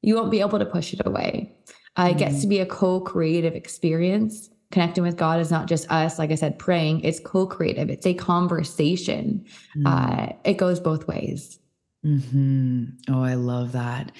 you 0.02 0.16
won't 0.16 0.32
be 0.32 0.42
able 0.42 0.60
to 0.60 0.66
push 0.66 0.94
it 0.94 1.02
away. 1.06 1.56
Uh, 1.96 2.04
mm-hmm. 2.04 2.12
It 2.12 2.18
gets 2.20 2.42
to 2.42 2.48
be 2.48 2.60
a 2.60 2.66
co 2.66 3.00
creative 3.00 3.56
experience. 3.56 4.50
Connecting 4.70 5.04
with 5.06 5.16
God 5.16 5.40
is 5.40 5.50
not 5.50 5.68
just 5.68 5.90
us, 5.90 6.20
like 6.20 6.30
I 6.30 6.36
said, 6.36 6.60
praying, 6.60 7.00
it's 7.02 7.22
co 7.22 7.48
creative, 7.48 7.90
it's 7.90 8.06
a 8.06 8.14
conversation. 8.14 9.46
Mm-hmm. 9.78 9.88
Uh, 9.88 10.28
it 10.44 10.58
goes 10.58 10.82
both 10.82 11.08
ways. 11.08 11.58
Mm-hmm. 12.06 12.86
Oh, 13.10 13.24
I 13.24 13.36
love 13.36 13.72
that. 13.72 14.12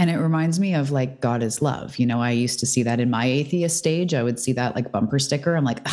And 0.00 0.08
it 0.08 0.16
reminds 0.16 0.58
me 0.58 0.74
of 0.74 0.90
like 0.90 1.20
God 1.20 1.42
is 1.42 1.60
love. 1.60 1.98
You 1.98 2.06
know, 2.06 2.22
I 2.22 2.30
used 2.30 2.58
to 2.60 2.66
see 2.66 2.82
that 2.84 3.00
in 3.00 3.10
my 3.10 3.26
atheist 3.26 3.76
stage. 3.76 4.14
I 4.14 4.22
would 4.22 4.40
see 4.40 4.54
that 4.54 4.74
like 4.74 4.90
bumper 4.90 5.18
sticker. 5.18 5.54
I'm 5.54 5.64
like, 5.64 5.86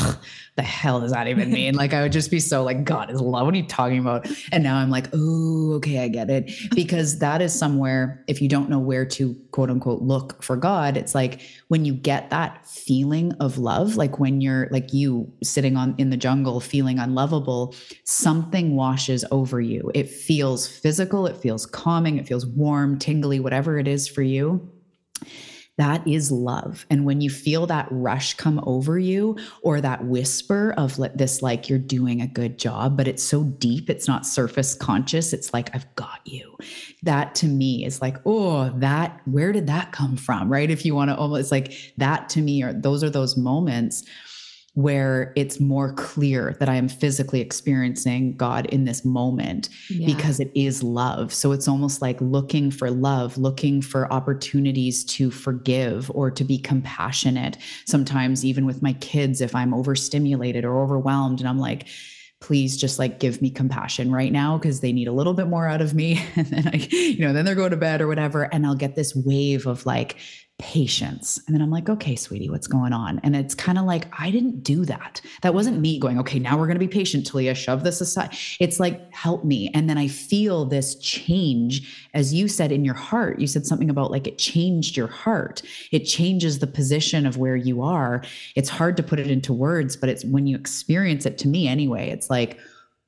the 0.57 0.63
hell 0.63 0.99
does 0.99 1.11
that 1.11 1.27
even 1.27 1.51
mean? 1.51 1.75
like 1.75 1.93
I 1.93 2.01
would 2.01 2.11
just 2.11 2.31
be 2.31 2.39
so 2.39 2.63
like, 2.63 2.83
God 2.83 3.11
is 3.11 3.21
love. 3.21 3.45
What 3.45 3.53
are 3.53 3.57
you 3.57 3.67
talking 3.67 3.99
about? 3.99 4.27
And 4.51 4.63
now 4.63 4.77
I'm 4.77 4.89
like, 4.89 5.07
oh, 5.13 5.73
okay, 5.75 5.99
I 5.99 6.07
get 6.07 6.29
it. 6.29 6.51
Because 6.75 7.19
that 7.19 7.41
is 7.41 7.57
somewhere, 7.57 8.23
if 8.27 8.41
you 8.41 8.49
don't 8.49 8.69
know 8.69 8.79
where 8.79 9.05
to 9.05 9.35
quote 9.51 9.69
unquote 9.69 10.01
look 10.01 10.41
for 10.43 10.57
God, 10.57 10.97
it's 10.97 11.13
like 11.13 11.41
when 11.67 11.85
you 11.85 11.93
get 11.93 12.31
that 12.31 12.67
feeling 12.67 13.33
of 13.33 13.59
love, 13.59 13.95
like 13.95 14.19
when 14.19 14.41
you're 14.41 14.67
like 14.71 14.91
you 14.91 15.31
sitting 15.43 15.77
on 15.77 15.93
in 15.99 16.09
the 16.09 16.17
jungle 16.17 16.59
feeling 16.59 16.97
unlovable, 16.97 17.75
something 18.03 18.75
washes 18.75 19.23
over 19.29 19.61
you. 19.61 19.91
It 19.93 20.09
feels 20.09 20.67
physical, 20.67 21.27
it 21.27 21.37
feels 21.37 21.67
calming, 21.67 22.17
it 22.17 22.27
feels 22.27 22.47
warm, 22.47 22.97
tingly, 22.97 23.39
whatever 23.39 23.77
it 23.77 23.87
is 23.87 24.07
for 24.07 24.23
you, 24.23 24.67
that 25.77 26.07
is 26.07 26.31
love. 26.31 26.85
And 26.89 27.05
when 27.05 27.21
you 27.21 27.29
feel 27.29 27.67
that 27.67 27.87
rush 27.91 28.33
come 28.33 28.61
over 28.65 28.97
you 28.97 29.37
or 29.61 29.79
that 29.79 30.05
whisper 30.05 30.73
of 30.75 30.97
this, 31.15 31.41
like 31.41 31.69
you're 31.69 31.77
doing 31.77 32.21
a 32.21 32.27
good 32.27 32.57
job, 32.57 32.97
but 32.97 33.07
it's 33.07 33.23
so 33.23 33.43
deep, 33.43 33.89
it's 33.89 34.07
not 34.07 34.25
surface 34.25 34.73
conscious. 34.73 35.33
It's 35.33 35.53
like, 35.53 35.73
I've 35.75 35.93
got 35.95 36.21
you. 36.25 36.57
That 37.03 37.35
to 37.35 37.47
me 37.47 37.85
is 37.85 38.01
like, 38.01 38.17
oh, 38.25 38.69
that, 38.79 39.21
where 39.25 39.51
did 39.51 39.67
that 39.67 39.91
come 39.91 40.17
from? 40.17 40.51
Right. 40.51 40.71
If 40.71 40.83
you 40.83 40.95
want 40.95 41.11
to 41.11 41.15
almost 41.15 41.51
like 41.51 41.73
that 41.97 42.27
to 42.29 42.41
me, 42.41 42.63
or 42.63 42.73
those 42.73 43.03
are 43.03 43.09
those 43.09 43.37
moments 43.37 44.03
where 44.77 45.33
it's 45.35 45.59
more 45.59 45.91
clear 45.93 46.55
that 46.59 46.69
I 46.69 46.75
am 46.75 46.87
physically 46.87 47.41
experiencing 47.41 48.37
God 48.37 48.67
in 48.67 48.85
this 48.85 49.03
moment 49.03 49.69
yeah. 49.89 50.05
because 50.05 50.39
it 50.39 50.51
is 50.53 50.83
love. 50.83 51.33
So 51.33 51.51
it's 51.51 51.67
almost 51.67 51.99
like 51.99 52.21
looking 52.21 52.69
for 52.69 52.91
love, 52.91 53.39
looking 53.39 53.81
for 53.81 54.13
opportunities 54.13 55.03
to 55.05 55.31
forgive 55.31 56.11
or 56.13 56.29
to 56.29 56.43
be 56.43 56.59
compassionate. 56.59 57.57
Sometimes, 57.87 58.45
even 58.45 58.67
with 58.67 58.83
my 58.83 58.93
kids, 58.93 59.41
if 59.41 59.55
I'm 59.55 59.73
overstimulated 59.73 60.63
or 60.63 60.79
overwhelmed, 60.79 61.39
and 61.39 61.49
I'm 61.49 61.57
like, 61.57 61.87
please 62.39 62.77
just 62.77 62.99
like 62.99 63.19
give 63.19 63.41
me 63.41 63.49
compassion 63.49 64.11
right 64.11 64.31
now 64.31 64.59
because 64.59 64.81
they 64.81 64.93
need 64.93 65.07
a 65.07 65.11
little 65.11 65.33
bit 65.33 65.47
more 65.47 65.65
out 65.65 65.81
of 65.81 65.95
me 65.95 66.23
and 66.35 66.45
then 66.45 66.67
I 66.67 66.75
you 66.91 67.25
know 67.25 67.33
then 67.33 67.45
they're 67.45 67.55
going 67.55 67.71
to 67.71 67.77
bed 67.77 67.99
or 67.99 68.07
whatever 68.07 68.43
and 68.43 68.63
I'll 68.63 68.75
get 68.75 68.93
this 68.93 69.15
wave 69.15 69.65
of 69.65 69.87
like 69.87 70.17
patience. 70.59 71.39
And 71.45 71.55
then 71.55 71.61
I'm 71.61 71.69
like, 71.69 71.87
okay, 71.87 72.15
sweetie, 72.15 72.49
what's 72.49 72.65
going 72.65 72.91
on? 72.91 73.19
And 73.19 73.35
it's 73.35 73.53
kind 73.53 73.77
of 73.77 73.85
like, 73.85 74.07
I 74.19 74.31
didn't 74.31 74.63
do 74.63 74.85
that. 74.85 75.21
That 75.43 75.53
wasn't 75.53 75.79
me 75.79 75.99
going, 75.99 76.17
okay, 76.19 76.39
now 76.39 76.57
we're 76.57 76.65
going 76.65 76.79
to 76.79 76.85
be 76.85 76.87
patient, 76.87 77.27
Talia, 77.27 77.53
shove 77.53 77.83
this 77.83 78.01
aside. 78.01 78.35
It's 78.59 78.79
like, 78.79 79.13
help 79.13 79.45
me. 79.45 79.69
And 79.75 79.87
then 79.87 79.99
I 79.99 80.07
feel 80.07 80.65
this 80.65 80.95
change, 80.95 82.09
as 82.15 82.33
you 82.33 82.47
said 82.47 82.71
in 82.71 82.83
your 82.83 82.95
heart. 82.95 83.39
You 83.39 83.45
said 83.45 83.67
something 83.67 83.89
about 83.89 84.09
like 84.09 84.25
it 84.25 84.39
changed 84.39 84.97
your 84.97 85.07
heart. 85.07 85.61
It 85.91 86.05
changes 86.05 86.57
the 86.57 86.67
position 86.67 87.27
of 87.27 87.37
where 87.37 87.55
you 87.55 87.83
are. 87.83 88.23
It's 88.55 88.69
hard 88.69 88.97
to 88.97 89.03
put 89.03 89.19
it 89.19 89.29
into 89.29 89.53
words, 89.53 89.95
but 89.95 90.09
it's 90.09 90.25
when 90.25 90.47
you 90.47 90.55
experience 90.55 91.27
it 91.27 91.37
to 91.39 91.47
me 91.47 91.67
anyway, 91.67 92.09
it's 92.09 92.31
like, 92.31 92.59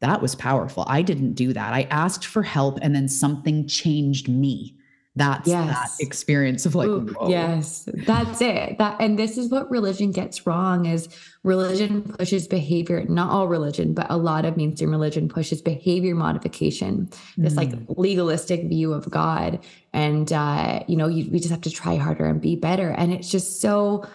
that 0.01 0.21
was 0.21 0.35
powerful. 0.35 0.85
I 0.87 1.01
didn't 1.01 1.33
do 1.33 1.51
that. 1.51 1.73
I 1.73 1.81
asked 1.89 2.25
for 2.25 2.43
help 2.43 2.77
and 2.81 2.95
then 2.95 3.09
something 3.09 3.67
changed 3.67 4.29
me 4.29 4.75
that's 5.15 5.47
yes. 5.47 5.97
that 5.97 6.05
experience 6.05 6.65
of 6.65 6.75
like 6.75 6.87
Ooh, 6.87 7.13
yes. 7.27 7.89
That's 8.05 8.41
it. 8.41 8.77
That 8.77 9.01
and 9.01 9.17
this 9.17 9.37
is 9.37 9.49
what 9.49 9.69
religion 9.69 10.11
gets 10.11 10.45
wrong 10.45 10.85
is 10.85 11.09
religion 11.43 12.03
pushes 12.03 12.47
behavior 12.47 13.03
not 13.05 13.31
all 13.31 13.47
religion 13.47 13.93
but 13.93 14.05
a 14.09 14.17
lot 14.17 14.45
of 14.45 14.55
mainstream 14.55 14.91
religion 14.91 15.27
pushes 15.27 15.61
behavior 15.61 16.13
modification 16.13 17.09
this 17.37 17.55
like 17.55 17.69
mm. 17.69 17.85
legalistic 17.97 18.67
view 18.67 18.93
of 18.93 19.09
god. 19.09 19.59
And 19.93 20.31
uh 20.31 20.83
you 20.87 20.95
know 20.95 21.07
you, 21.07 21.29
we 21.31 21.39
just 21.39 21.51
have 21.51 21.61
to 21.61 21.71
try 21.71 21.95
harder 21.95 22.25
and 22.25 22.39
be 22.39 22.55
better. 22.55 22.89
And 22.89 23.11
it's 23.11 23.29
just 23.29 23.59
so 23.61 24.07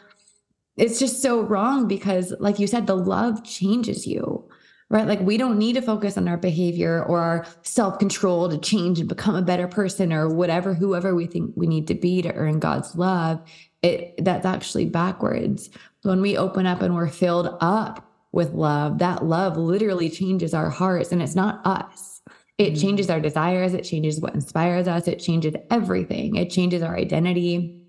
it's 0.76 0.98
just 0.98 1.22
so 1.22 1.42
wrong 1.42 1.86
because 1.88 2.32
like 2.38 2.58
you 2.58 2.66
said 2.66 2.86
the 2.86 2.96
love 2.96 3.44
changes 3.44 4.06
you 4.06 4.48
right? 4.90 5.06
Like 5.06 5.20
we 5.20 5.36
don't 5.36 5.58
need 5.58 5.74
to 5.74 5.82
focus 5.82 6.16
on 6.16 6.28
our 6.28 6.36
behavior 6.36 7.02
or 7.04 7.20
our 7.20 7.46
self 7.62 7.98
control 7.98 8.48
to 8.48 8.58
change 8.58 9.00
and 9.00 9.08
become 9.08 9.34
a 9.34 9.42
better 9.42 9.68
person 9.68 10.12
or 10.12 10.28
whatever, 10.28 10.74
whoever 10.74 11.14
we 11.14 11.26
think 11.26 11.52
we 11.56 11.66
need 11.66 11.88
to 11.88 11.94
be 11.94 12.22
to 12.22 12.34
earn 12.34 12.58
God's 12.58 12.94
love. 12.94 13.42
It 13.82 14.14
that's 14.24 14.46
actually 14.46 14.86
backwards. 14.86 15.70
When 16.02 16.20
we 16.20 16.36
open 16.36 16.66
up 16.66 16.82
and 16.82 16.94
we're 16.94 17.08
filled 17.08 17.56
up 17.60 18.10
with 18.32 18.52
love, 18.52 18.98
that 18.98 19.24
love 19.24 19.56
literally 19.56 20.10
changes 20.10 20.54
our 20.54 20.70
hearts 20.70 21.12
and 21.12 21.22
it's 21.22 21.34
not 21.34 21.64
us. 21.66 22.20
It 22.56 22.72
mm-hmm. 22.72 22.80
changes 22.80 23.10
our 23.10 23.20
desires, 23.20 23.74
it 23.74 23.82
changes 23.82 24.20
what 24.20 24.34
inspires 24.34 24.86
us, 24.86 25.08
it 25.08 25.18
changes 25.18 25.54
everything. 25.70 26.36
It 26.36 26.50
changes 26.50 26.82
our 26.82 26.96
identity, 26.96 27.84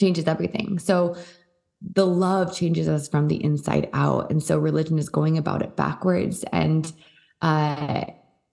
changes 0.00 0.26
everything. 0.26 0.78
So 0.78 1.16
the 1.80 2.06
love 2.06 2.54
changes 2.54 2.88
us 2.88 3.08
from 3.08 3.28
the 3.28 3.42
inside 3.42 3.88
out. 3.92 4.30
And 4.30 4.42
so 4.42 4.58
religion 4.58 4.98
is 4.98 5.08
going 5.08 5.38
about 5.38 5.62
it 5.62 5.76
backwards. 5.76 6.44
And 6.52 6.92
uh, 7.40 8.04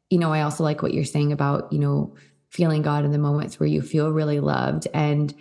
you 0.10 0.20
know, 0.20 0.32
I 0.32 0.42
also 0.42 0.64
like 0.64 0.82
what 0.82 0.94
you're 0.94 1.06
saying 1.06 1.32
about, 1.32 1.72
you 1.74 1.80
know, 1.80 2.16
feeling 2.50 2.82
God 2.82 3.04
in 3.04 3.12
the 3.12 3.18
moments 3.18 3.60
where 3.60 3.68
you 3.68 3.82
feel 3.82 4.12
really 4.12 4.40
loved 4.40 4.88
and 4.94 5.34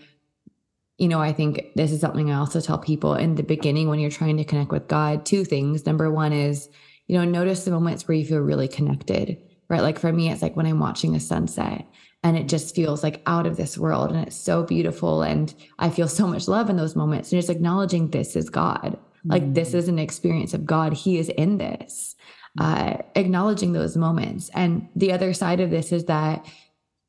you 0.96 1.08
know, 1.08 1.20
I 1.20 1.32
think 1.32 1.72
this 1.74 1.90
is 1.90 2.00
something 2.00 2.30
I 2.30 2.38
also 2.38 2.60
tell 2.60 2.78
people 2.78 3.14
in 3.14 3.34
the 3.34 3.42
beginning 3.42 3.88
when 3.88 3.98
you're 3.98 4.10
trying 4.10 4.36
to 4.36 4.44
connect 4.44 4.70
with 4.70 4.86
God. 4.86 5.26
Two 5.26 5.44
things. 5.44 5.86
Number 5.86 6.08
one 6.08 6.32
is, 6.32 6.68
you 7.08 7.18
know, 7.18 7.24
notice 7.24 7.64
the 7.64 7.72
moments 7.72 8.06
where 8.06 8.16
you 8.16 8.24
feel 8.24 8.38
really 8.38 8.68
connected, 8.68 9.38
right? 9.68 9.82
Like 9.82 9.98
for 9.98 10.12
me, 10.12 10.30
it's 10.30 10.40
like 10.40 10.54
when 10.54 10.66
I'm 10.66 10.78
watching 10.78 11.16
a 11.16 11.20
sunset 11.20 11.84
and 12.24 12.38
it 12.38 12.48
just 12.48 12.74
feels 12.74 13.02
like 13.02 13.22
out 13.26 13.46
of 13.46 13.58
this 13.58 13.76
world 13.76 14.10
and 14.10 14.26
it's 14.26 14.34
so 14.34 14.62
beautiful. 14.62 15.22
And 15.22 15.54
I 15.78 15.90
feel 15.90 16.08
so 16.08 16.26
much 16.26 16.48
love 16.48 16.70
in 16.70 16.76
those 16.76 16.96
moments. 16.96 17.30
And 17.30 17.38
just 17.38 17.50
acknowledging 17.50 18.08
this 18.08 18.34
is 18.34 18.48
God. 18.48 18.98
Like 19.26 19.42
mm-hmm. 19.42 19.52
this 19.52 19.74
is 19.74 19.88
an 19.88 19.98
experience 19.98 20.54
of 20.54 20.64
God. 20.64 20.94
He 20.94 21.18
is 21.18 21.28
in 21.28 21.58
this. 21.58 22.16
Uh, 22.58 22.98
acknowledging 23.14 23.72
those 23.72 23.96
moments. 23.96 24.48
And 24.54 24.88
the 24.96 25.12
other 25.12 25.34
side 25.34 25.60
of 25.60 25.70
this 25.70 25.92
is 25.92 26.06
that 26.06 26.46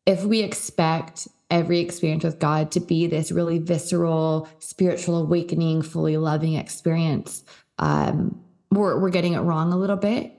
if 0.06 0.24
we 0.24 0.42
expect 0.42 1.30
every 1.50 1.80
experience 1.80 2.24
with 2.24 2.40
God 2.40 2.72
to 2.72 2.80
be 2.82 3.08
this 3.08 3.32
really 3.32 3.60
visceral, 3.60 4.50
spiritual 4.60 5.18
awakening, 5.18 5.82
fully 5.82 6.18
loving 6.18 6.56
experience, 6.56 7.44
um, 7.80 8.44
we're, 8.72 9.00
we're 9.00 9.12
getting 9.12 9.34
it 9.34 9.42
wrong 9.42 9.72
a 9.72 9.78
little 9.78 9.96
bit. 9.96 10.34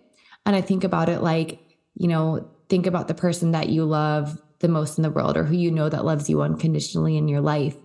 And 0.45 0.55
I 0.55 0.61
think 0.61 0.85
about 0.85 1.09
it 1.09 1.23
like, 1.23 1.61
you 1.95 2.09
know, 2.09 2.51
think 2.69 2.87
about 2.87 3.09
the 3.09 3.15
person 3.15 3.53
that 3.53 3.69
you 3.69 3.85
love 3.85 4.39
the 4.61 4.69
most 4.69 4.99
in 4.99 5.03
the 5.03 5.11
world 5.11 5.37
or 5.37 5.45
who 5.45 5.57
you 5.57 5.71
know 5.71 5.89
that 5.89 6.05
loves 6.05 6.29
you 6.29 6.43
unconditionally 6.43 7.17
in 7.17 7.29
your 7.29 7.41
life. 7.41 7.77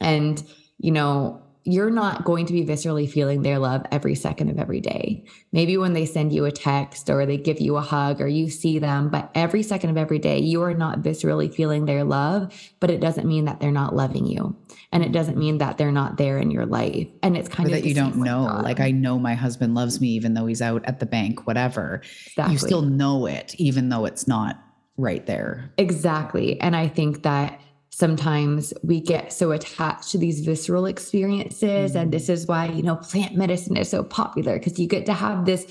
And, 0.00 0.42
you 0.78 0.90
know, 0.90 1.42
you're 1.64 1.90
not 1.90 2.24
going 2.24 2.46
to 2.46 2.54
be 2.54 2.64
viscerally 2.64 3.08
feeling 3.08 3.42
their 3.42 3.58
love 3.58 3.84
every 3.92 4.14
second 4.14 4.48
of 4.48 4.58
every 4.58 4.80
day. 4.80 5.26
Maybe 5.52 5.76
when 5.76 5.92
they 5.92 6.06
send 6.06 6.32
you 6.32 6.46
a 6.46 6.50
text 6.50 7.10
or 7.10 7.26
they 7.26 7.36
give 7.36 7.60
you 7.60 7.76
a 7.76 7.82
hug 7.82 8.22
or 8.22 8.26
you 8.26 8.48
see 8.48 8.78
them, 8.78 9.10
but 9.10 9.30
every 9.34 9.62
second 9.62 9.90
of 9.90 9.98
every 9.98 10.18
day, 10.18 10.38
you 10.38 10.62
are 10.62 10.72
not 10.72 11.00
viscerally 11.00 11.52
feeling 11.52 11.84
their 11.84 12.02
love, 12.02 12.54
but 12.80 12.90
it 12.90 13.00
doesn't 13.00 13.28
mean 13.28 13.44
that 13.44 13.60
they're 13.60 13.70
not 13.70 13.94
loving 13.94 14.26
you. 14.26 14.56
And 14.90 15.04
it 15.04 15.12
doesn't 15.12 15.36
mean 15.36 15.58
that 15.58 15.76
they're 15.76 15.92
not 15.92 16.16
there 16.16 16.38
in 16.38 16.50
your 16.50 16.64
life. 16.64 17.08
And 17.22 17.36
it's 17.36 17.48
kind 17.48 17.68
or 17.68 17.76
of 17.76 17.82
that 17.82 17.88
you 17.88 17.94
don't 17.94 18.16
know. 18.16 18.60
Like, 18.62 18.80
I 18.80 18.90
know 18.90 19.18
my 19.18 19.34
husband 19.34 19.74
loves 19.74 20.00
me, 20.00 20.08
even 20.08 20.32
though 20.32 20.46
he's 20.46 20.62
out 20.62 20.82
at 20.86 20.98
the 20.98 21.06
bank, 21.06 21.46
whatever. 21.46 22.00
Exactly. 22.26 22.54
You 22.54 22.58
still 22.58 22.82
know 22.82 23.26
it, 23.26 23.54
even 23.58 23.90
though 23.90 24.06
it's 24.06 24.26
not 24.26 24.58
right 25.00 25.26
there. 25.26 25.72
Exactly. 25.78 26.60
And 26.60 26.76
I 26.76 26.88
think 26.88 27.22
that 27.22 27.60
sometimes 27.90 28.72
we 28.82 29.00
get 29.00 29.32
so 29.32 29.50
attached 29.50 30.10
to 30.12 30.18
these 30.18 30.40
visceral 30.40 30.86
experiences. 30.86 31.90
Mm-hmm. 31.90 31.98
And 31.98 32.12
this 32.12 32.28
is 32.28 32.46
why, 32.46 32.66
you 32.66 32.82
know, 32.82 32.96
plant 32.96 33.34
medicine 33.34 33.76
is 33.76 33.90
so 33.90 34.02
popular 34.02 34.58
because 34.58 34.78
you 34.78 34.86
get 34.86 35.06
to 35.06 35.12
have 35.12 35.44
this 35.44 35.66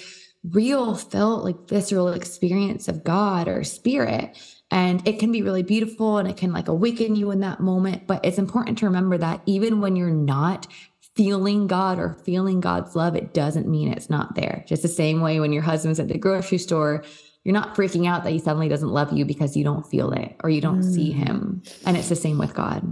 real 0.52 0.96
felt 0.96 1.44
like 1.44 1.68
visceral 1.68 2.10
experience 2.10 2.88
of 2.88 3.04
God 3.04 3.48
or 3.48 3.64
spirit. 3.64 4.38
And 4.72 5.06
it 5.08 5.20
can 5.20 5.32
be 5.32 5.42
really 5.42 5.64
beautiful 5.64 6.18
and 6.18 6.30
it 6.30 6.38
can 6.38 6.54
like 6.54 6.68
awaken 6.68 7.16
you 7.16 7.32
in 7.32 7.40
that 7.40 7.60
moment. 7.60 8.06
But 8.06 8.24
it's 8.24 8.38
important 8.38 8.78
to 8.80 8.86
remember 8.86 9.18
that 9.18 9.42
even 9.46 9.82
when 9.82 9.96
you're 9.96 10.12
not 10.12 10.68
feeling 11.16 11.68
God 11.68 12.00
or 12.00 12.14
feeling 12.14 12.62
God's 12.62 12.96
love, 12.96 13.16
it 13.16 13.34
doesn't 13.34 13.68
mean 13.68 13.92
it's 13.92 14.10
not 14.10 14.36
there. 14.36 14.64
Just 14.68 14.84
the 14.84 14.88
same 14.88 15.22
way 15.22 15.40
when 15.40 15.52
your 15.52 15.64
husband's 15.64 16.00
at 16.00 16.08
the 16.08 16.18
grocery 16.18 16.60
store 16.60 17.04
you're 17.50 17.60
not 17.60 17.76
freaking 17.76 18.08
out 18.08 18.24
that 18.24 18.30
he 18.30 18.38
suddenly 18.38 18.70
doesn't 18.70 18.90
love 18.90 19.12
you 19.12 19.26
because 19.26 19.58
you 19.58 19.64
don't 19.64 19.84
feel 19.84 20.12
it 20.12 20.36
or 20.44 20.52
you 20.52 20.62
don't 20.62 20.82
mm. 20.82 20.94
see 20.94 21.12
him. 21.12 21.64
And 21.84 21.98
it's 21.98 22.08
the 22.08 22.16
same 22.16 22.38
with 22.38 22.54
God. 22.54 22.84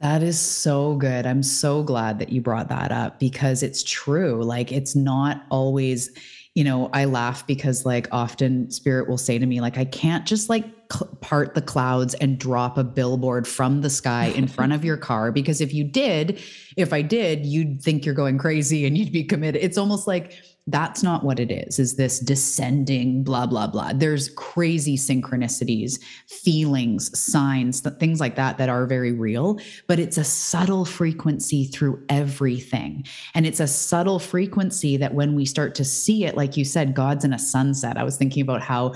That 0.00 0.22
is 0.22 0.38
so 0.38 0.96
good. 0.96 1.24
I'm 1.24 1.42
so 1.42 1.82
glad 1.82 2.18
that 2.18 2.28
you 2.28 2.42
brought 2.42 2.68
that 2.68 2.92
up 2.92 3.18
because 3.18 3.62
it's 3.62 3.82
true. 3.82 4.44
Like, 4.44 4.72
it's 4.72 4.94
not 4.94 5.42
always, 5.48 6.10
you 6.54 6.64
know, 6.64 6.90
I 6.92 7.06
laugh 7.06 7.46
because, 7.46 7.86
like, 7.86 8.08
often 8.12 8.70
spirit 8.70 9.08
will 9.08 9.16
say 9.16 9.38
to 9.38 9.46
me, 9.46 9.62
like, 9.62 9.78
I 9.78 9.86
can't 9.86 10.26
just 10.26 10.50
like 10.50 10.66
cl- 10.92 11.16
part 11.22 11.54
the 11.54 11.62
clouds 11.62 12.12
and 12.12 12.38
drop 12.38 12.76
a 12.76 12.84
billboard 12.84 13.48
from 13.48 13.80
the 13.80 13.88
sky 13.88 14.26
in 14.36 14.48
front 14.48 14.74
of 14.74 14.84
your 14.84 14.96
car 15.08 15.32
because 15.32 15.62
if 15.62 15.72
you 15.72 15.82
did, 15.82 16.38
if 16.76 16.92
I 16.92 17.00
did, 17.00 17.46
you'd 17.46 17.80
think 17.80 18.04
you're 18.04 18.14
going 18.14 18.36
crazy 18.36 18.84
and 18.84 18.98
you'd 18.98 19.12
be 19.12 19.24
committed. 19.24 19.64
It's 19.64 19.78
almost 19.78 20.06
like, 20.06 20.34
that's 20.70 21.02
not 21.02 21.24
what 21.24 21.40
it 21.40 21.50
is 21.50 21.78
is 21.78 21.96
this 21.96 22.20
descending 22.20 23.22
blah 23.22 23.46
blah 23.46 23.66
blah. 23.66 23.92
There's 23.94 24.28
crazy 24.30 24.96
synchronicities 24.96 25.98
feelings 26.26 27.18
signs 27.18 27.80
things 27.98 28.20
like 28.20 28.36
that 28.36 28.58
that 28.58 28.68
are 28.68 28.86
very 28.86 29.12
real 29.12 29.58
but 29.86 29.98
it's 29.98 30.18
a 30.18 30.24
subtle 30.24 30.84
frequency 30.84 31.64
through 31.64 32.02
everything. 32.08 33.04
And 33.34 33.46
it's 33.46 33.60
a 33.60 33.66
subtle 33.66 34.18
frequency 34.18 34.96
that 34.98 35.14
when 35.14 35.34
we 35.34 35.44
start 35.44 35.74
to 35.76 35.84
see 35.84 36.24
it 36.24 36.36
like 36.36 36.56
you 36.56 36.64
said 36.64 36.94
god's 36.94 37.24
in 37.24 37.32
a 37.32 37.38
sunset. 37.38 37.96
I 37.96 38.04
was 38.04 38.16
thinking 38.16 38.42
about 38.42 38.62
how 38.62 38.94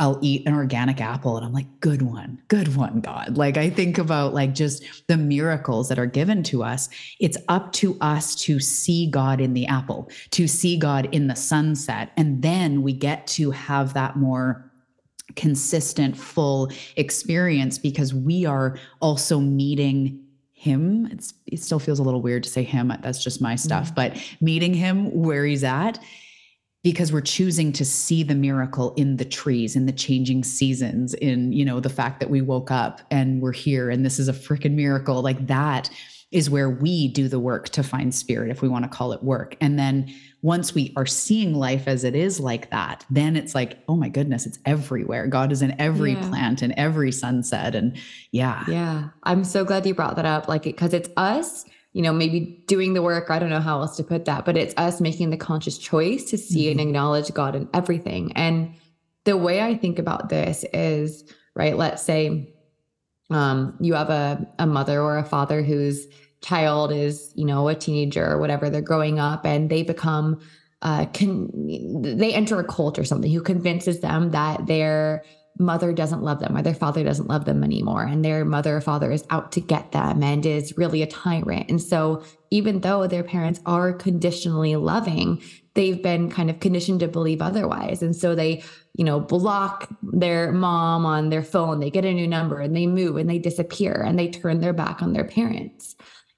I'll 0.00 0.18
eat 0.22 0.46
an 0.46 0.54
organic 0.54 1.00
apple 1.00 1.36
and 1.36 1.46
I'm 1.46 1.52
like, 1.52 1.68
good 1.78 2.02
one, 2.02 2.42
good 2.48 2.74
one, 2.74 3.00
God. 3.00 3.36
Like 3.36 3.56
I 3.56 3.70
think 3.70 3.96
about 3.96 4.34
like 4.34 4.52
just 4.52 4.84
the 5.06 5.16
miracles 5.16 5.88
that 5.88 6.00
are 6.00 6.06
given 6.06 6.42
to 6.44 6.64
us. 6.64 6.88
It's 7.20 7.38
up 7.48 7.72
to 7.74 7.96
us 8.00 8.34
to 8.36 8.58
see 8.58 9.08
God 9.08 9.40
in 9.40 9.54
the 9.54 9.66
apple, 9.66 10.10
to 10.32 10.48
see 10.48 10.76
God 10.76 11.08
in 11.12 11.28
the 11.28 11.36
sunset. 11.36 12.10
And 12.16 12.42
then 12.42 12.82
we 12.82 12.92
get 12.92 13.28
to 13.28 13.52
have 13.52 13.94
that 13.94 14.16
more 14.16 14.68
consistent, 15.36 16.16
full 16.16 16.72
experience 16.96 17.78
because 17.78 18.12
we 18.12 18.44
are 18.44 18.76
also 19.00 19.38
meeting 19.38 20.24
him. 20.52 21.06
It's, 21.06 21.34
it 21.46 21.60
still 21.60 21.78
feels 21.78 22.00
a 22.00 22.02
little 22.02 22.22
weird 22.22 22.42
to 22.42 22.50
say 22.50 22.64
him. 22.64 22.92
That's 23.00 23.22
just 23.22 23.40
my 23.40 23.54
stuff, 23.54 23.86
mm-hmm. 23.86 23.94
but 23.94 24.36
meeting 24.40 24.74
him 24.74 25.12
where 25.12 25.44
he's 25.44 25.62
at 25.62 26.00
because 26.84 27.10
we're 27.10 27.22
choosing 27.22 27.72
to 27.72 27.84
see 27.84 28.22
the 28.22 28.34
miracle 28.34 28.92
in 28.94 29.16
the 29.16 29.24
trees 29.24 29.74
in 29.74 29.86
the 29.86 29.92
changing 29.92 30.44
seasons 30.44 31.14
in 31.14 31.52
you 31.52 31.64
know 31.64 31.80
the 31.80 31.88
fact 31.88 32.20
that 32.20 32.30
we 32.30 32.40
woke 32.40 32.70
up 32.70 33.00
and 33.10 33.40
we're 33.40 33.52
here 33.52 33.90
and 33.90 34.04
this 34.04 34.20
is 34.20 34.28
a 34.28 34.32
freaking 34.32 34.74
miracle. 34.74 35.20
Like 35.22 35.48
that 35.48 35.90
is 36.30 36.50
where 36.50 36.68
we 36.68 37.08
do 37.08 37.26
the 37.28 37.38
work 37.38 37.68
to 37.70 37.82
find 37.82 38.14
spirit 38.14 38.50
if 38.50 38.60
we 38.60 38.68
want 38.68 38.84
to 38.84 38.88
call 38.88 39.12
it 39.12 39.22
work. 39.22 39.56
And 39.60 39.78
then 39.78 40.12
once 40.42 40.74
we 40.74 40.92
are 40.96 41.06
seeing 41.06 41.54
life 41.54 41.88
as 41.88 42.04
it 42.04 42.14
is 42.14 42.38
like 42.38 42.68
that 42.70 43.06
then 43.08 43.34
it's 43.34 43.54
like 43.54 43.78
oh 43.88 43.96
my 43.96 44.10
goodness 44.10 44.44
it's 44.44 44.58
everywhere. 44.66 45.26
God 45.26 45.52
is 45.52 45.62
in 45.62 45.74
every 45.80 46.12
yeah. 46.12 46.28
plant 46.28 46.60
and 46.60 46.74
every 46.76 47.12
sunset 47.12 47.74
and 47.74 47.96
yeah. 48.30 48.62
Yeah. 48.68 49.08
I'm 49.22 49.44
so 49.44 49.64
glad 49.64 49.86
you 49.86 49.94
brought 49.94 50.16
that 50.16 50.26
up 50.26 50.48
like 50.48 50.64
because 50.64 50.92
it's 50.92 51.08
us 51.16 51.64
you 51.94 52.02
know, 52.02 52.12
maybe 52.12 52.62
doing 52.66 52.92
the 52.92 53.02
work. 53.02 53.30
I 53.30 53.38
don't 53.38 53.50
know 53.50 53.60
how 53.60 53.80
else 53.80 53.96
to 53.96 54.04
put 54.04 54.26
that, 54.26 54.44
but 54.44 54.56
it's 54.56 54.74
us 54.76 55.00
making 55.00 55.30
the 55.30 55.36
conscious 55.36 55.78
choice 55.78 56.24
to 56.30 56.36
see 56.36 56.64
mm-hmm. 56.64 56.80
and 56.80 56.88
acknowledge 56.88 57.32
God 57.32 57.54
in 57.54 57.68
everything. 57.72 58.32
And 58.32 58.74
the 59.24 59.36
way 59.36 59.62
I 59.62 59.76
think 59.76 59.98
about 59.98 60.28
this 60.28 60.64
is, 60.74 61.24
right, 61.54 61.78
let's 61.78 62.02
say 62.02 62.52
um, 63.30 63.76
you 63.80 63.94
have 63.94 64.10
a, 64.10 64.46
a 64.58 64.66
mother 64.66 65.00
or 65.00 65.16
a 65.16 65.24
father 65.24 65.62
whose 65.62 66.06
child 66.42 66.92
is, 66.92 67.32
you 67.36 67.46
know, 67.46 67.68
a 67.68 67.74
teenager 67.76 68.28
or 68.28 68.38
whatever, 68.38 68.68
they're 68.68 68.82
growing 68.82 69.18
up 69.18 69.46
and 69.46 69.70
they 69.70 69.82
become, 69.84 70.40
uh, 70.82 71.06
can, 71.06 71.48
they 72.18 72.34
enter 72.34 72.58
a 72.58 72.64
cult 72.64 72.98
or 72.98 73.04
something 73.04 73.32
who 73.32 73.40
convinces 73.40 74.00
them 74.00 74.32
that 74.32 74.66
they're, 74.66 75.24
mother 75.58 75.92
doesn't 75.92 76.22
love 76.22 76.40
them 76.40 76.56
or 76.56 76.62
their 76.62 76.74
father 76.74 77.04
doesn't 77.04 77.28
love 77.28 77.44
them 77.44 77.62
anymore 77.62 78.02
and 78.02 78.24
their 78.24 78.44
mother 78.44 78.76
or 78.76 78.80
father 78.80 79.12
is 79.12 79.24
out 79.30 79.52
to 79.52 79.60
get 79.60 79.92
them 79.92 80.22
and 80.22 80.44
is 80.44 80.76
really 80.76 81.02
a 81.02 81.06
tyrant. 81.06 81.70
And 81.70 81.80
so 81.80 82.24
even 82.50 82.80
though 82.80 83.06
their 83.06 83.22
parents 83.22 83.60
are 83.64 83.92
conditionally 83.92 84.74
loving, 84.76 85.42
they've 85.74 86.02
been 86.02 86.30
kind 86.30 86.50
of 86.50 86.60
conditioned 86.60 87.00
to 87.00 87.08
believe 87.08 87.42
otherwise. 87.42 88.02
And 88.02 88.14
so 88.14 88.34
they, 88.34 88.62
you 88.94 89.04
know, 89.04 89.20
block 89.20 89.88
their 90.02 90.52
mom 90.52 91.06
on 91.06 91.30
their 91.30 91.42
phone, 91.42 91.80
they 91.80 91.90
get 91.90 92.04
a 92.04 92.12
new 92.12 92.26
number 92.26 92.60
and 92.60 92.74
they 92.76 92.86
move 92.86 93.16
and 93.16 93.28
they 93.28 93.38
disappear 93.38 94.02
and 94.06 94.18
they 94.18 94.28
turn 94.28 94.60
their 94.60 94.72
back 94.72 95.02
on 95.02 95.12
their 95.12 95.24
parents. 95.24 95.96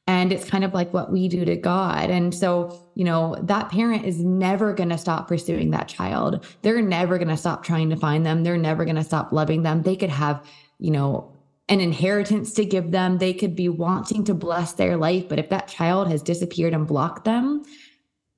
And 0.09 0.33
it's 0.33 0.49
kind 0.49 0.63
of 0.63 0.73
like 0.73 0.93
what 0.93 1.11
we 1.11 1.27
do 1.27 1.45
to 1.45 1.57
God. 1.57 2.11
And 2.11 2.33
so, 2.33 2.81
you 2.95 3.03
know, 3.03 3.37
that 3.43 3.71
parent 3.71 4.05
is 4.05 4.21
never 4.21 4.73
going 4.73 4.91
to 4.91 4.99
stop 4.99 5.27
pursuing 5.27 5.71
that 5.73 5.89
child. 5.89 6.47
They're 6.63 6.81
never 6.81 7.19
going 7.19 7.29
to 7.29 7.37
stop 7.37 7.65
trying 7.65 7.91
to 7.91 7.97
find 7.97 8.25
them. 8.25 8.45
They're 8.45 8.57
never 8.57 8.85
going 8.85 8.97
to 8.97 9.05
stop 9.05 9.33
loving 9.33 9.63
them. 9.65 9.83
They 9.83 9.97
could 9.97 10.11
have, 10.11 10.47
you 10.79 10.93
know, 10.93 11.33
an 11.69 11.81
inheritance 11.81 12.53
to 12.55 12.65
give 12.65 12.93
them. 12.93 13.19
They 13.19 13.35
could 13.35 13.57
be 13.57 13.69
wanting 13.69 14.23
to 14.25 14.35
bless 14.35 14.75
their 14.75 14.97
life. 14.97 15.29
But 15.29 15.41
if 15.41 15.49
that 15.49 15.67
child 15.67 16.09
has 16.09 16.23
disappeared 16.23 16.73
and 16.73 16.87
blocked 16.87 17.25
them, 17.25 17.65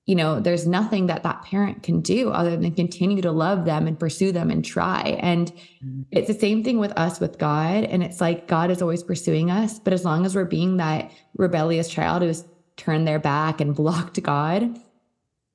you 0.08 0.14
know, 0.14 0.40
there's 0.40 0.66
nothing 0.66 1.06
that 1.08 1.22
that 1.24 1.42
parent 1.42 1.82
can 1.82 2.00
do 2.00 2.30
other 2.30 2.56
than 2.56 2.74
continue 2.74 3.20
to 3.20 3.30
love 3.30 3.66
them 3.66 3.86
and 3.86 4.00
pursue 4.00 4.32
them 4.32 4.50
and 4.50 4.64
try. 4.64 5.18
And 5.20 5.52
mm-hmm. 5.84 6.00
it's 6.10 6.28
the 6.28 6.34
same 6.34 6.64
thing 6.64 6.78
with 6.78 6.98
us 6.98 7.20
with 7.20 7.36
God. 7.36 7.84
And 7.84 8.02
it's 8.02 8.18
like 8.18 8.48
God 8.48 8.70
is 8.70 8.80
always 8.80 9.02
pursuing 9.02 9.50
us. 9.50 9.78
But 9.78 9.92
as 9.92 10.06
long 10.06 10.24
as 10.24 10.34
we're 10.34 10.46
being 10.46 10.78
that 10.78 11.12
rebellious 11.36 11.90
child 11.90 12.22
who's 12.22 12.42
turned 12.78 13.06
their 13.06 13.18
back 13.18 13.60
and 13.60 13.74
blocked 13.74 14.22
God, 14.22 14.80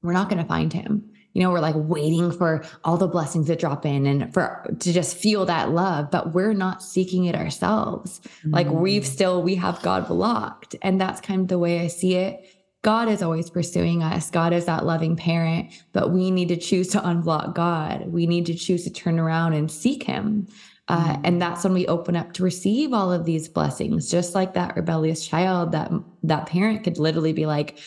we're 0.04 0.14
not 0.14 0.30
going 0.30 0.42
to 0.42 0.48
find 0.48 0.72
him. 0.72 1.10
You 1.34 1.42
know, 1.42 1.50
we're 1.50 1.60
like 1.60 1.74
waiting 1.76 2.32
for 2.32 2.64
all 2.84 2.98
the 2.98 3.08
blessings 3.08 3.48
to 3.48 3.56
drop 3.56 3.88
in 3.88 4.06
and 4.06 4.32
for 4.36 4.68
to 4.82 4.94
just 4.94 5.18
feel 5.18 5.48
that 5.48 5.72
love, 5.72 6.12
but 6.12 6.32
we're 6.32 6.54
not 6.54 6.84
seeking 6.84 7.26
it 7.26 7.34
ourselves. 7.34 8.20
Mm-hmm. 8.20 8.54
Like 8.54 8.70
we've 8.70 9.08
still, 9.08 9.42
we 9.42 9.56
have 9.56 9.82
God 9.82 10.08
blocked. 10.08 10.76
And 10.84 11.02
that's 11.02 11.22
kind 11.22 11.42
of 11.42 11.48
the 11.48 11.58
way 11.58 11.80
I 11.80 11.88
see 11.88 12.14
it. 12.18 12.46
God 12.84 13.08
is 13.08 13.24
always 13.24 13.50
pursuing 13.50 14.04
us. 14.04 14.30
God 14.30 14.52
is 14.52 14.66
that 14.66 14.86
loving 14.86 15.16
parent, 15.16 15.72
but 15.94 16.12
we 16.12 16.30
need 16.30 16.50
to 16.50 16.58
choose 16.58 16.90
to 16.90 17.00
unblock 17.00 17.56
God. 17.56 18.08
We 18.08 18.28
need 18.28 18.46
to 18.48 18.54
choose 18.54 18.84
to 18.84 18.90
turn 18.90 19.20
around 19.20 19.54
and 19.54 19.72
seek 19.72 20.04
Him. 20.04 20.48
Uh, 20.90 21.14
mm. 21.14 21.22
and 21.24 21.42
that's 21.42 21.64
when 21.64 21.74
we 21.74 21.88
open 21.88 22.18
up 22.18 22.34
to 22.34 22.44
receive 22.44 22.92
all 22.92 23.12
of 23.12 23.24
these 23.24 23.48
blessings, 23.48 24.12
just 24.12 24.36
like 24.36 24.54
that 24.54 24.76
rebellious 24.76 25.26
child. 25.26 25.72
That 25.72 25.92
that 26.24 26.48
parent 26.48 26.84
could 26.84 26.98
literally 26.98 27.32
be 27.32 27.46
like, 27.46 27.80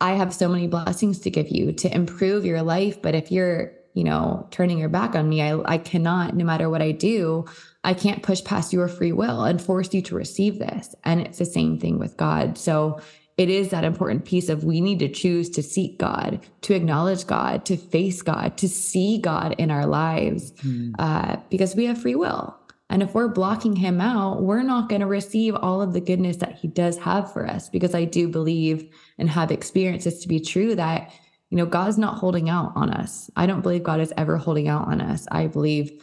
"I 0.00 0.12
have 0.12 0.32
so 0.32 0.48
many 0.48 0.68
blessings 0.68 1.18
to 1.20 1.30
give 1.30 1.48
you 1.48 1.72
to 1.72 1.92
improve 1.92 2.44
your 2.44 2.62
life, 2.62 3.02
but 3.02 3.16
if 3.16 3.32
you're, 3.32 3.72
you 3.94 4.04
know, 4.04 4.46
turning 4.52 4.78
your 4.78 4.88
back 4.88 5.16
on 5.16 5.28
me, 5.28 5.42
I 5.42 5.60
I 5.64 5.78
cannot. 5.78 6.36
No 6.36 6.44
matter 6.44 6.70
what 6.70 6.82
I 6.82 6.92
do, 6.92 7.46
I 7.82 7.94
can't 7.94 8.22
push 8.22 8.44
past 8.44 8.72
your 8.72 8.86
free 8.86 9.10
will 9.10 9.42
and 9.42 9.60
force 9.60 9.92
you 9.92 10.00
to 10.02 10.14
receive 10.14 10.60
this." 10.60 10.94
And 11.02 11.20
it's 11.20 11.38
the 11.38 11.44
same 11.44 11.80
thing 11.80 11.98
with 11.98 12.16
God. 12.16 12.56
So 12.56 13.00
it 13.40 13.48
is 13.48 13.70
that 13.70 13.84
important 13.84 14.26
piece 14.26 14.50
of 14.50 14.64
we 14.64 14.82
need 14.82 14.98
to 14.98 15.08
choose 15.08 15.48
to 15.48 15.62
seek 15.62 15.96
God, 15.98 16.46
to 16.60 16.74
acknowledge 16.74 17.26
God, 17.26 17.64
to 17.64 17.78
face 17.78 18.20
God, 18.20 18.58
to 18.58 18.68
see 18.68 19.16
God 19.16 19.54
in 19.56 19.70
our 19.70 19.86
lives 19.86 20.52
mm. 20.62 20.94
uh, 20.98 21.36
because 21.48 21.74
we 21.74 21.86
have 21.86 22.02
free 22.02 22.14
will. 22.14 22.54
And 22.90 23.02
if 23.02 23.14
we're 23.14 23.28
blocking 23.28 23.76
him 23.76 23.98
out, 23.98 24.42
we're 24.42 24.62
not 24.62 24.90
going 24.90 25.00
to 25.00 25.06
receive 25.06 25.54
all 25.54 25.80
of 25.80 25.94
the 25.94 26.02
goodness 26.02 26.36
that 26.36 26.56
he 26.56 26.68
does 26.68 26.98
have 26.98 27.32
for 27.32 27.46
us 27.46 27.70
because 27.70 27.94
I 27.94 28.04
do 28.04 28.28
believe 28.28 28.94
and 29.16 29.30
have 29.30 29.50
experienced 29.50 30.04
this 30.04 30.20
to 30.20 30.28
be 30.28 30.40
true 30.40 30.74
that, 30.74 31.10
you 31.48 31.56
know, 31.56 31.64
God's 31.64 31.96
not 31.96 32.18
holding 32.18 32.50
out 32.50 32.72
on 32.76 32.90
us. 32.90 33.30
I 33.36 33.46
don't 33.46 33.62
believe 33.62 33.84
God 33.84 34.00
is 34.00 34.12
ever 34.18 34.36
holding 34.36 34.68
out 34.68 34.86
on 34.86 35.00
us. 35.00 35.26
I 35.30 35.46
believe 35.46 36.02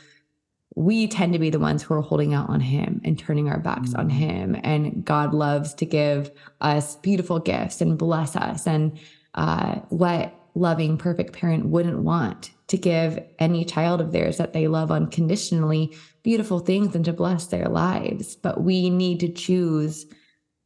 we 0.77 1.07
tend 1.07 1.33
to 1.33 1.39
be 1.39 1.49
the 1.49 1.57
ones 1.57 1.81
who 1.81 1.95
are 1.95 2.01
holding 2.01 2.35
out 2.35 2.47
on 2.51 2.59
him 2.59 3.01
and 3.03 3.17
turning 3.17 3.49
our 3.49 3.57
backs 3.57 3.89
mm-hmm. 3.89 3.99
on 3.99 4.09
him. 4.11 4.55
And 4.63 5.03
God 5.03 5.33
loves 5.33 5.73
to 5.73 5.87
give 5.87 6.29
us 6.61 6.97
beautiful 6.97 7.39
gifts 7.39 7.81
and 7.81 7.97
bless 7.97 8.35
us. 8.35 8.67
And 8.67 8.99
uh, 9.33 9.79
what 9.89 10.35
loving, 10.53 10.95
perfect 10.95 11.33
parent 11.33 11.65
wouldn't 11.65 12.03
want 12.03 12.51
to 12.67 12.77
give 12.77 13.17
any 13.39 13.65
child 13.65 14.01
of 14.01 14.11
theirs 14.11 14.37
that 14.37 14.53
they 14.53 14.67
love 14.67 14.91
unconditionally 14.91 15.97
beautiful 16.21 16.59
things 16.59 16.93
and 16.93 17.05
to 17.05 17.13
bless 17.13 17.47
their 17.47 17.69
lives. 17.69 18.35
But 18.35 18.61
we 18.61 18.91
need 18.91 19.19
to 19.21 19.29
choose 19.29 20.05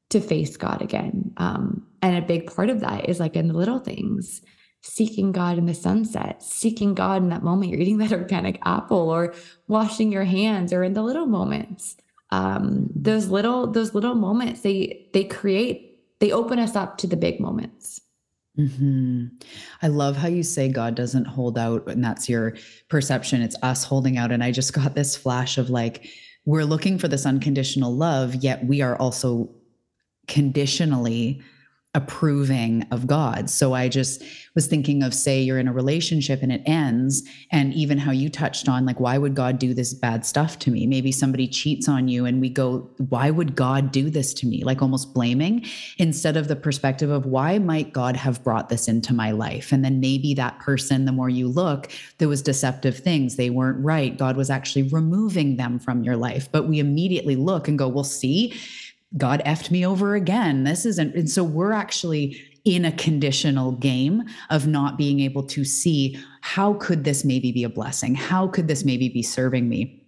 to 0.10 0.20
face 0.20 0.58
God 0.58 0.82
again. 0.82 1.32
Um, 1.38 1.88
and 2.02 2.18
a 2.18 2.28
big 2.28 2.54
part 2.54 2.70
of 2.70 2.82
that 2.82 3.08
is 3.08 3.22
like 3.22 3.38
in 3.38 3.48
the 3.48 3.54
little 3.54 3.80
things 3.80 4.42
seeking 4.82 5.32
God 5.32 5.58
in 5.58 5.66
the 5.66 5.74
sunset, 5.74 6.42
seeking 6.44 6.94
God 6.94 7.22
in 7.22 7.30
that 7.30 7.44
moment 7.44 7.72
you're 7.72 7.80
eating 7.80 8.00
that 8.00 8.12
organic 8.12 8.60
apple 8.66 9.10
or 9.10 9.34
washing 9.68 10.12
your 10.12 10.24
hands 10.24 10.74
or 10.74 10.84
in 10.84 10.94
the 10.94 11.04
little 11.04 11.28
moments. 11.28 11.96
Um, 12.32 12.90
those 12.96 13.28
little 13.28 13.68
those 13.68 13.94
little 13.94 14.16
moments 14.16 14.62
they 14.62 15.10
they 15.14 15.26
create 15.26 16.00
they 16.20 16.32
open 16.32 16.60
us 16.60 16.76
up 16.76 16.98
to 17.00 17.08
the 17.08 17.18
big 17.18 17.40
moments. 17.40 18.02
Mm-hmm. 18.58 19.28
I 19.82 19.88
love 19.88 20.18
how 20.18 20.28
you 20.28 20.44
say 20.44 20.68
God 20.68 20.96
doesn't 20.96 21.26
hold 21.26 21.58
out, 21.58 21.88
and 21.88 22.04
that's 22.04 22.28
your 22.28 22.56
perception. 22.90 23.42
It's 23.42 23.56
us 23.64 23.84
holding 23.84 24.18
out. 24.18 24.32
And 24.32 24.44
I 24.44 24.52
just 24.52 24.74
got 24.74 24.94
this 24.94 25.16
flash 25.16 25.58
of 25.58 25.70
like, 25.70 26.08
we're 26.46 26.66
looking 26.66 26.98
for 26.98 27.08
this 27.08 27.26
unconditional 27.26 27.96
love, 27.96 28.36
yet 28.36 28.66
we 28.66 28.82
are 28.82 28.96
also 28.98 29.50
conditionally 30.28 31.42
approving 31.94 32.86
of 32.92 33.06
God. 33.06 33.50
So 33.50 33.74
I 33.74 33.90
just 33.90 34.24
was 34.56 34.68
thinking 34.68 35.04
of, 35.04 35.14
say, 35.14 35.42
you're 35.42 35.60
in 35.60 35.68
a 35.68 35.74
relationship 35.74 36.42
and 36.42 36.52
it 36.52 36.62
ends, 36.66 37.24
and 37.52 37.74
even 37.74 37.98
how 37.98 38.12
you 38.12 38.30
touched 38.30 38.70
on, 38.70 38.86
like, 38.86 39.00
why 39.00 39.18
would 39.18 39.36
God 39.36 39.60
do 39.60 39.74
this 39.74 39.94
bad 39.94 40.26
stuff 40.26 40.58
to 40.60 40.72
me? 40.72 40.88
Maybe 40.88 41.12
somebody 41.12 41.48
cheats 41.48 41.90
on 41.90 42.08
you, 42.08 42.26
and 42.26 42.40
we 42.40 42.50
go, 42.50 42.90
why 43.10 43.30
would 43.30 43.56
God 43.56 43.92
do 43.92 44.10
this 44.10 44.34
to 44.36 44.48
me? 44.48 44.64
Like 44.64 44.82
almost 44.82 45.14
blaming 45.14 45.66
instead 45.98 46.38
of 46.38 46.48
the 46.48 46.56
perspective 46.56 47.10
of, 47.10 47.26
why 47.26 47.60
might 47.60 47.92
God 47.92 48.16
have 48.16 48.44
brought 48.44 48.70
this 48.70 48.88
into 48.88 49.14
my 49.14 49.32
life? 49.32 49.74
And 49.74 49.84
then 49.84 50.00
maybe 50.00 50.34
that 50.36 50.60
person, 50.60 51.06
the 51.06 51.12
more 51.12 51.30
you 51.30 51.50
look, 51.50 51.92
there 52.20 52.30
was 52.30 52.42
deceptive 52.42 52.98
things. 52.98 53.36
They 53.36 53.50
weren't 53.50 53.84
right. 53.84 54.18
God 54.18 54.38
was 54.38 54.50
actually 54.50 54.84
removing 54.84 55.58
them 55.58 55.78
from 55.78 56.04
your 56.04 56.16
life. 56.16 56.50
But 56.52 56.68
we 56.68 56.80
immediately 56.80 57.36
look 57.36 57.68
and 57.68 57.78
go, 57.78 57.88
well, 57.88 58.04
see, 58.04 58.54
God 59.18 59.42
effed 59.46 59.72
me 59.72 59.86
over 59.86 60.16
again. 60.16 60.64
This 60.64 60.86
isn't. 60.86 61.16
And 61.16 61.30
so 61.30 61.44
we're 61.44 61.74
actually 61.74 62.42
in 62.64 62.86
a 62.86 62.92
conditional 62.92 63.74
game 63.74 64.24
of 64.50 64.68
not 64.68 64.98
being 64.98 65.20
able 65.20 65.44
to 65.44 65.66
see 65.66 66.18
how 66.42 66.74
could 66.76 67.04
this 67.04 67.26
maybe 67.26 67.52
be 67.52 67.64
a 67.64 67.70
blessing? 67.70 68.16
How 68.16 68.48
could 68.48 68.68
this 68.68 68.86
maybe 68.86 69.10
be 69.10 69.24
serving 69.24 69.68
me? 69.68 70.01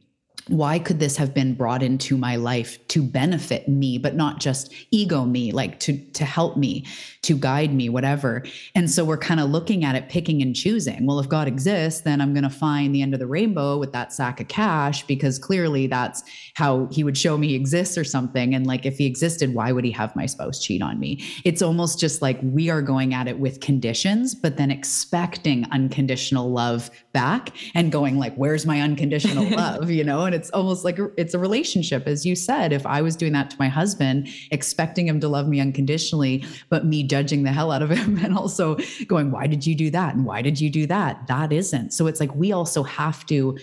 Why 0.48 0.78
could 0.78 1.00
this 1.00 1.16
have 1.16 1.34
been 1.34 1.54
brought 1.54 1.82
into 1.82 2.18
my 2.18 2.36
life 2.36 2.86
to 2.90 3.02
benefit 3.02 3.68
me 3.68 3.98
but 3.98 4.16
not 4.16 4.40
just 4.40 4.74
ego 4.92 5.24
me 5.24 5.52
like 5.52 5.80
to 5.80 5.98
to 6.12 6.26
help 6.26 6.58
me 6.58 6.86
to 7.22 7.38
guide 7.38 7.74
me 7.74 7.88
whatever. 7.88 8.44
And 8.76 8.92
so 8.92 9.06
we're 9.06 9.18
kind 9.18 9.40
of 9.40 9.50
looking 9.50 9.86
at 9.86 9.96
it 9.96 10.10
picking 10.10 10.42
and 10.42 10.54
choosing. 10.54 11.06
Well 11.06 11.20
if 11.20 11.30
god 11.30 11.48
exists 11.48 12.02
then 12.02 12.20
i'm 12.20 12.34
going 12.34 12.44
to 12.44 12.50
find 12.50 12.94
the 12.94 13.02
end 13.02 13.14
of 13.14 13.20
the 13.20 13.28
rainbow 13.28 13.78
with 13.78 13.94
that 13.94 14.12
sack 14.12 14.42
of 14.42 14.48
cash 14.50 15.04
because 15.08 15.40
clearly 15.40 15.88
that's 15.88 16.24
how 16.56 16.88
he 16.92 17.04
would 17.04 17.18
show 17.18 17.38
me 17.38 17.50
he 17.50 17.56
exists 17.56 17.98
or 17.98 18.04
something. 18.04 18.54
And 18.54 18.68
like 18.68 18.86
if 18.86 18.98
he 18.98 19.06
existed 19.06 19.54
why 19.54 19.72
would 19.72 19.86
he 19.86 19.92
have 19.92 20.16
my 20.16 20.26
spouse 20.26 20.62
cheat 20.62 20.82
on 20.82 21.00
me? 21.00 21.24
It's 21.46 21.62
almost 21.62 22.00
just 22.00 22.22
like 22.22 22.40
we 22.42 22.70
are 22.70 22.82
going 22.82 23.14
at 23.14 23.28
it 23.28 23.40
with 23.40 23.62
conditions 23.62 24.36
but 24.36 24.58
then 24.58 24.72
expecting 24.72 25.66
unconditional 25.72 26.52
love 26.52 26.90
back 27.14 27.50
and 27.74 27.92
going 27.92 28.20
like 28.20 28.36
where's 28.36 28.66
my 28.66 28.82
unconditional 28.82 29.50
love? 29.56 29.90
You 29.90 30.04
know 30.04 30.33
and 30.34 30.42
it's 30.42 30.50
almost 30.50 30.84
like 30.84 31.00
it's 31.18 31.34
a 31.34 31.40
relationship. 31.40 32.08
As 32.08 32.26
you 32.26 32.36
said 32.36 32.74
if 32.74 32.86
i 32.86 33.02
was 33.02 33.16
doing 33.16 33.34
that 33.34 33.50
to 33.52 33.56
my 33.60 33.68
husband 33.68 34.28
expecting 34.52 35.08
him 35.08 35.20
to 35.20 35.28
love 35.28 35.48
me 35.48 35.60
unconditionally 35.60 36.44
but 36.70 36.86
me 36.86 37.04
judging 37.04 37.44
the 37.44 37.52
hell 37.52 37.72
out 37.72 37.82
of 37.82 37.90
him 37.98 38.18
and 38.24 38.38
also 38.38 38.78
going 39.08 39.32
why 39.32 39.48
did 39.48 39.66
you 39.66 39.76
do 39.76 39.90
that? 39.92 40.16
And 40.16 40.26
why 40.26 40.42
did 40.42 40.60
you 40.60 40.70
do 40.70 40.88
that? 40.88 41.28
That 41.28 41.54
isn't. 41.54 41.94
So 41.94 42.08
it's 42.08 42.20
like 42.20 42.34
we 42.36 42.52
also 42.52 42.84
have 42.84 43.26
to 43.28 43.58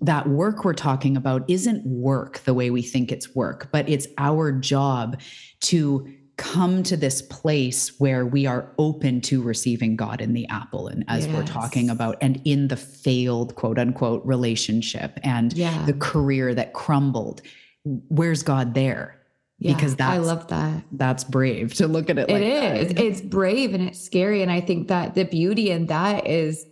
that 0.00 0.28
work 0.28 0.64
we're 0.64 0.74
talking 0.74 1.16
about 1.16 1.48
isn't 1.48 1.84
work 1.86 2.38
the 2.40 2.54
way 2.54 2.70
we 2.70 2.82
think 2.82 3.12
it's 3.12 3.36
work 3.36 3.68
but 3.70 3.88
it's 3.88 4.08
our 4.18 4.50
job 4.50 5.20
to 5.60 6.12
come 6.36 6.82
to 6.82 6.96
this 6.96 7.22
place 7.22 8.00
where 8.00 8.24
we 8.24 8.46
are 8.46 8.72
open 8.78 9.20
to 9.20 9.42
receiving 9.42 9.96
God 9.96 10.20
in 10.20 10.32
the 10.32 10.46
apple 10.48 10.88
and 10.88 11.04
as 11.08 11.26
yes. 11.26 11.36
we're 11.36 11.46
talking 11.46 11.90
about 11.90 12.16
and 12.20 12.40
in 12.44 12.68
the 12.68 12.76
failed 12.76 13.54
quote 13.54 13.78
unquote 13.78 14.24
relationship 14.24 15.20
and 15.22 15.52
yeah. 15.52 15.84
the 15.84 15.92
career 15.92 16.54
that 16.54 16.72
crumbled 16.72 17.42
where's 17.84 18.42
God 18.42 18.74
there 18.74 19.22
yeah, 19.62 19.74
because 19.74 19.94
that's 19.94 20.14
I 20.14 20.18
love 20.18 20.48
that. 20.48 20.82
That's 20.90 21.22
brave 21.22 21.74
to 21.74 21.86
look 21.86 22.10
at 22.10 22.18
it. 22.18 22.28
Like 22.28 22.42
it 22.42 22.80
is. 22.80 22.88
That. 22.88 23.00
It's 23.00 23.20
brave 23.20 23.74
and 23.74 23.88
it's 23.88 24.00
scary. 24.00 24.42
And 24.42 24.50
I 24.50 24.60
think 24.60 24.88
that 24.88 25.14
the 25.14 25.24
beauty 25.24 25.70
in 25.70 25.86
that 25.86 26.26
is 26.26 26.66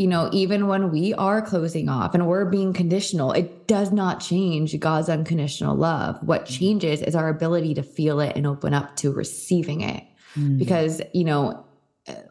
you 0.00 0.06
know, 0.06 0.30
even 0.32 0.66
when 0.66 0.90
we 0.90 1.12
are 1.12 1.42
closing 1.42 1.90
off 1.90 2.14
and 2.14 2.26
we're 2.26 2.46
being 2.46 2.72
conditional, 2.72 3.32
it 3.32 3.68
does 3.68 3.92
not 3.92 4.18
change 4.18 4.80
God's 4.80 5.10
unconditional 5.10 5.76
love. 5.76 6.16
What 6.22 6.46
mm-hmm. 6.46 6.54
changes 6.54 7.02
is 7.02 7.14
our 7.14 7.28
ability 7.28 7.74
to 7.74 7.82
feel 7.82 8.18
it 8.20 8.34
and 8.34 8.46
open 8.46 8.72
up 8.72 8.96
to 8.96 9.12
receiving 9.12 9.82
it. 9.82 10.02
Mm-hmm. 10.36 10.56
Because, 10.56 11.02
you 11.12 11.24
know, 11.24 11.66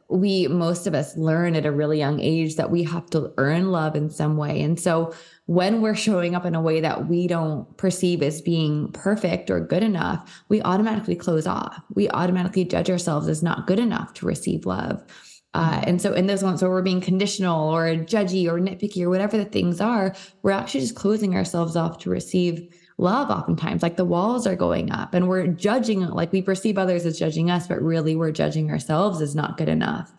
we, 0.09 0.47
most 0.47 0.87
of 0.87 0.95
us 0.95 1.15
learn 1.15 1.55
at 1.55 1.67
a 1.67 1.71
really 1.71 1.99
young 1.99 2.19
age 2.19 2.55
that 2.55 2.71
we 2.71 2.81
have 2.85 3.07
to 3.11 3.31
earn 3.37 3.69
love 3.69 3.95
in 3.95 4.09
some 4.09 4.35
way. 4.35 4.63
And 4.63 4.79
so 4.79 5.13
when 5.45 5.79
we're 5.79 5.93
showing 5.93 6.33
up 6.33 6.45
in 6.45 6.55
a 6.55 6.61
way 6.61 6.81
that 6.81 7.07
we 7.07 7.27
don't 7.27 7.77
perceive 7.77 8.23
as 8.23 8.41
being 8.41 8.91
perfect 8.93 9.51
or 9.51 9.59
good 9.59 9.83
enough, 9.83 10.43
we 10.49 10.59
automatically 10.63 11.15
close 11.15 11.45
off. 11.45 11.79
We 11.93 12.09
automatically 12.09 12.65
judge 12.65 12.89
ourselves 12.89 13.27
as 13.27 13.43
not 13.43 13.67
good 13.67 13.77
enough 13.77 14.15
to 14.15 14.25
receive 14.25 14.65
love. 14.65 15.05
Uh, 15.53 15.81
and 15.85 16.01
so 16.01 16.13
in 16.13 16.27
those 16.27 16.43
moments 16.43 16.61
where 16.61 16.71
we're 16.71 16.81
being 16.81 17.01
conditional 17.01 17.69
or 17.69 17.95
judgy 17.95 18.47
or 18.47 18.59
nitpicky 18.59 19.03
or 19.03 19.09
whatever 19.09 19.37
the 19.37 19.45
things 19.45 19.81
are, 19.81 20.15
we're 20.43 20.51
actually 20.51 20.81
just 20.81 20.95
closing 20.95 21.35
ourselves 21.35 21.75
off 21.75 21.97
to 21.97 22.09
receive 22.09 22.75
love 22.99 23.29
oftentimes. 23.29 23.81
Like 23.81 23.97
the 23.97 24.05
walls 24.05 24.45
are 24.45 24.55
going 24.55 24.91
up 24.91 25.13
and 25.13 25.27
we're 25.27 25.47
judging, 25.47 26.01
like 26.01 26.31
we 26.31 26.41
perceive 26.41 26.77
others 26.77 27.05
as 27.05 27.17
judging 27.17 27.49
us, 27.49 27.67
but 27.67 27.81
really 27.81 28.15
we're 28.15 28.31
judging 28.31 28.69
ourselves 28.69 29.21
as 29.21 29.35
not 29.35 29.57
good 29.57 29.69
enough. 29.69 30.11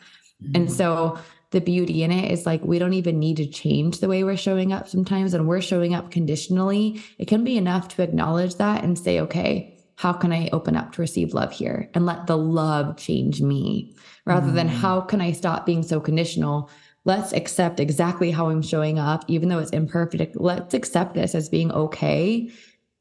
Mm-hmm. 0.42 0.56
And 0.56 0.72
so 0.72 1.18
the 1.50 1.60
beauty 1.60 2.02
in 2.02 2.10
it 2.10 2.30
is 2.30 2.46
like 2.46 2.62
we 2.64 2.78
don't 2.78 2.94
even 2.94 3.18
need 3.18 3.36
to 3.36 3.46
change 3.46 4.00
the 4.00 4.08
way 4.08 4.24
we're 4.24 4.36
showing 4.36 4.72
up 4.72 4.88
sometimes. 4.88 5.34
And 5.34 5.46
we're 5.46 5.60
showing 5.60 5.94
up 5.94 6.10
conditionally. 6.10 7.02
It 7.18 7.28
can 7.28 7.44
be 7.44 7.56
enough 7.56 7.88
to 7.88 8.02
acknowledge 8.02 8.56
that 8.56 8.82
and 8.82 8.98
say, 8.98 9.20
okay, 9.20 9.76
how 10.00 10.12
can 10.12 10.32
I 10.32 10.48
open 10.52 10.76
up 10.76 10.92
to 10.92 11.02
receive 11.02 11.34
love 11.34 11.52
here 11.52 11.90
and 11.94 12.06
let 12.06 12.26
the 12.26 12.36
love 12.36 12.96
change 12.96 13.40
me? 13.40 13.94
rather 14.30 14.50
mm. 14.50 14.54
than 14.54 14.68
how 14.68 15.00
can 15.00 15.20
I 15.20 15.32
stop 15.32 15.66
being 15.66 15.82
so 15.82 16.00
conditional? 16.00 16.70
Let's 17.04 17.32
accept 17.32 17.80
exactly 17.80 18.30
how 18.30 18.50
I'm 18.50 18.62
showing 18.62 18.98
up, 18.98 19.24
even 19.28 19.48
though 19.48 19.58
it's 19.58 19.70
imperfect. 19.70 20.36
Let's 20.36 20.74
accept 20.74 21.14
this 21.14 21.34
as 21.34 21.48
being 21.48 21.72
okay 21.72 22.50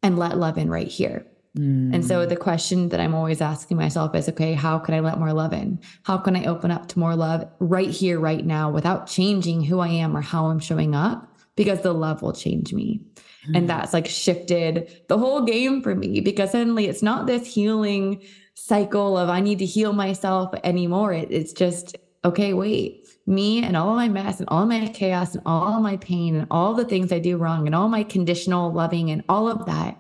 and 0.02 0.18
let 0.18 0.38
love 0.38 0.58
in 0.58 0.70
right 0.70 0.88
here. 0.88 1.26
Mm. 1.58 1.94
And 1.94 2.06
so 2.06 2.26
the 2.26 2.36
question 2.36 2.90
that 2.90 3.00
I'm 3.00 3.16
always 3.16 3.42
asking 3.42 3.78
myself 3.78 4.16
is 4.16 4.30
okay, 4.30 4.54
how 4.54 4.80
can 4.80 4.94
I 4.94 5.02
let 5.02 5.20
more 5.20 5.34
love 5.34 5.54
in? 5.54 5.80
How 6.04 6.18
can 6.18 6.36
I 6.36 6.46
open 6.46 6.72
up 6.72 6.88
to 6.90 7.00
more 7.00 7.16
love 7.16 7.48
right 7.60 7.90
here, 7.90 8.20
right 8.20 8.46
now, 8.46 8.72
without 8.72 9.08
changing 9.08 9.64
who 9.64 9.80
I 9.80 9.90
am 9.90 10.16
or 10.16 10.22
how 10.22 10.48
I'm 10.48 10.60
showing 10.60 10.96
up? 10.96 11.38
Because 11.56 11.82
the 11.82 11.94
love 11.94 12.22
will 12.22 12.34
change 12.34 12.72
me. 12.74 13.02
Mm. 13.48 13.58
And 13.58 13.70
that's 13.70 13.94
like 13.94 14.08
shifted 14.08 15.04
the 15.08 15.18
whole 15.18 15.44
game 15.44 15.82
for 15.82 15.96
me 15.96 16.20
because 16.20 16.52
suddenly 16.52 16.88
it's 16.88 17.04
not 17.04 17.28
this 17.28 17.54
healing 17.54 18.22
cycle 18.56 19.18
of 19.18 19.30
I 19.30 19.40
need 19.40 19.60
to 19.60 19.66
heal 19.66 19.94
myself 19.94 20.54
anymore. 20.64 21.14
It, 21.14 21.32
it's 21.32 21.54
just, 21.54 21.96
okay, 22.26 22.54
wait, 22.54 23.08
me 23.26 23.64
and 23.64 23.78
all 23.78 23.96
my 23.96 24.10
mess 24.10 24.40
and 24.40 24.50
all 24.50 24.66
my 24.66 24.88
chaos 24.88 25.36
and 25.36 25.44
all 25.46 25.80
my 25.80 25.98
pain 25.98 26.36
and 26.36 26.48
all 26.52 26.74
the 26.74 26.86
things 26.86 27.12
I 27.12 27.20
do 27.20 27.38
wrong 27.38 27.66
and 27.66 27.76
all 27.76 27.88
my 27.88 28.04
conditional 28.04 28.72
loving 28.72 29.12
and 29.12 29.24
all 29.30 29.48
of 29.48 29.66
that, 29.68 29.98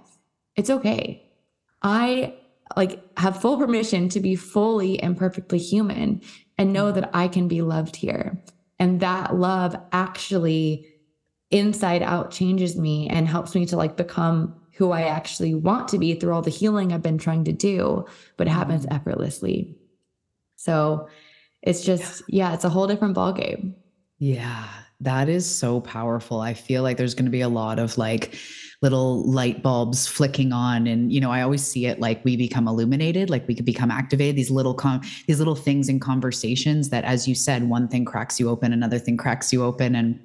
it's 0.55 0.69
okay 0.69 1.25
I 1.81 2.35
like 2.75 3.01
have 3.17 3.41
full 3.41 3.57
permission 3.57 4.09
to 4.09 4.19
be 4.19 4.35
fully 4.35 5.01
and 5.01 5.17
perfectly 5.17 5.59
human 5.59 6.21
and 6.57 6.73
know 6.73 6.91
that 6.91 7.09
I 7.13 7.27
can 7.27 7.47
be 7.47 7.61
loved 7.61 7.95
here. 7.95 8.41
And 8.79 8.99
that 8.99 9.35
love 9.35 9.75
actually 9.91 10.87
inside 11.51 12.01
out 12.03 12.31
changes 12.31 12.77
me 12.77 13.07
and 13.09 13.27
helps 13.27 13.55
me 13.55 13.65
to 13.67 13.75
like 13.75 13.97
become 13.97 14.55
who 14.79 14.91
I 14.91 15.01
actually 15.01 15.55
want 15.55 15.89
to 15.89 15.97
be 15.97 16.13
through 16.13 16.33
all 16.33 16.41
the 16.41 16.49
healing 16.49 16.93
I've 16.93 17.01
been 17.01 17.17
trying 17.17 17.43
to 17.43 17.51
do, 17.51 18.05
but 18.37 18.47
it 18.47 18.51
happens 18.51 18.85
mm-hmm. 18.85 18.95
effortlessly. 18.95 19.75
So 20.55 21.09
it's 21.61 21.83
just, 21.83 22.23
yeah, 22.27 22.53
it's 22.53 22.63
a 22.63 22.69
whole 22.69 22.87
different 22.87 23.15
ballgame. 23.15 23.73
Yeah, 24.19 24.67
that 25.01 25.27
is 25.27 25.53
so 25.53 25.81
powerful. 25.81 26.39
I 26.39 26.53
feel 26.53 26.81
like 26.83 26.95
there's 26.95 27.13
going 27.13 27.25
to 27.25 27.31
be 27.31 27.41
a 27.41 27.49
lot 27.49 27.79
of 27.79 27.97
like, 27.97 28.35
little 28.81 29.29
light 29.29 29.61
bulbs 29.61 30.07
flicking 30.07 30.53
on 30.53 30.87
and 30.87 31.11
you 31.11 31.19
know 31.19 31.29
i 31.29 31.41
always 31.41 31.61
see 31.61 31.85
it 31.85 31.99
like 31.99 32.23
we 32.23 32.37
become 32.37 32.65
illuminated 32.65 33.29
like 33.29 33.45
we 33.45 33.53
could 33.53 33.65
become 33.65 33.91
activated 33.91 34.37
these 34.37 34.49
little 34.49 34.73
com- 34.73 35.01
these 35.27 35.37
little 35.37 35.55
things 35.55 35.89
in 35.89 35.99
conversations 35.99 36.87
that 36.89 37.03
as 37.03 37.27
you 37.27 37.35
said 37.35 37.67
one 37.67 37.89
thing 37.89 38.05
cracks 38.05 38.39
you 38.39 38.47
open 38.47 38.71
another 38.71 38.97
thing 38.97 39.17
cracks 39.17 39.51
you 39.51 39.65
open 39.65 39.95
and 39.95 40.17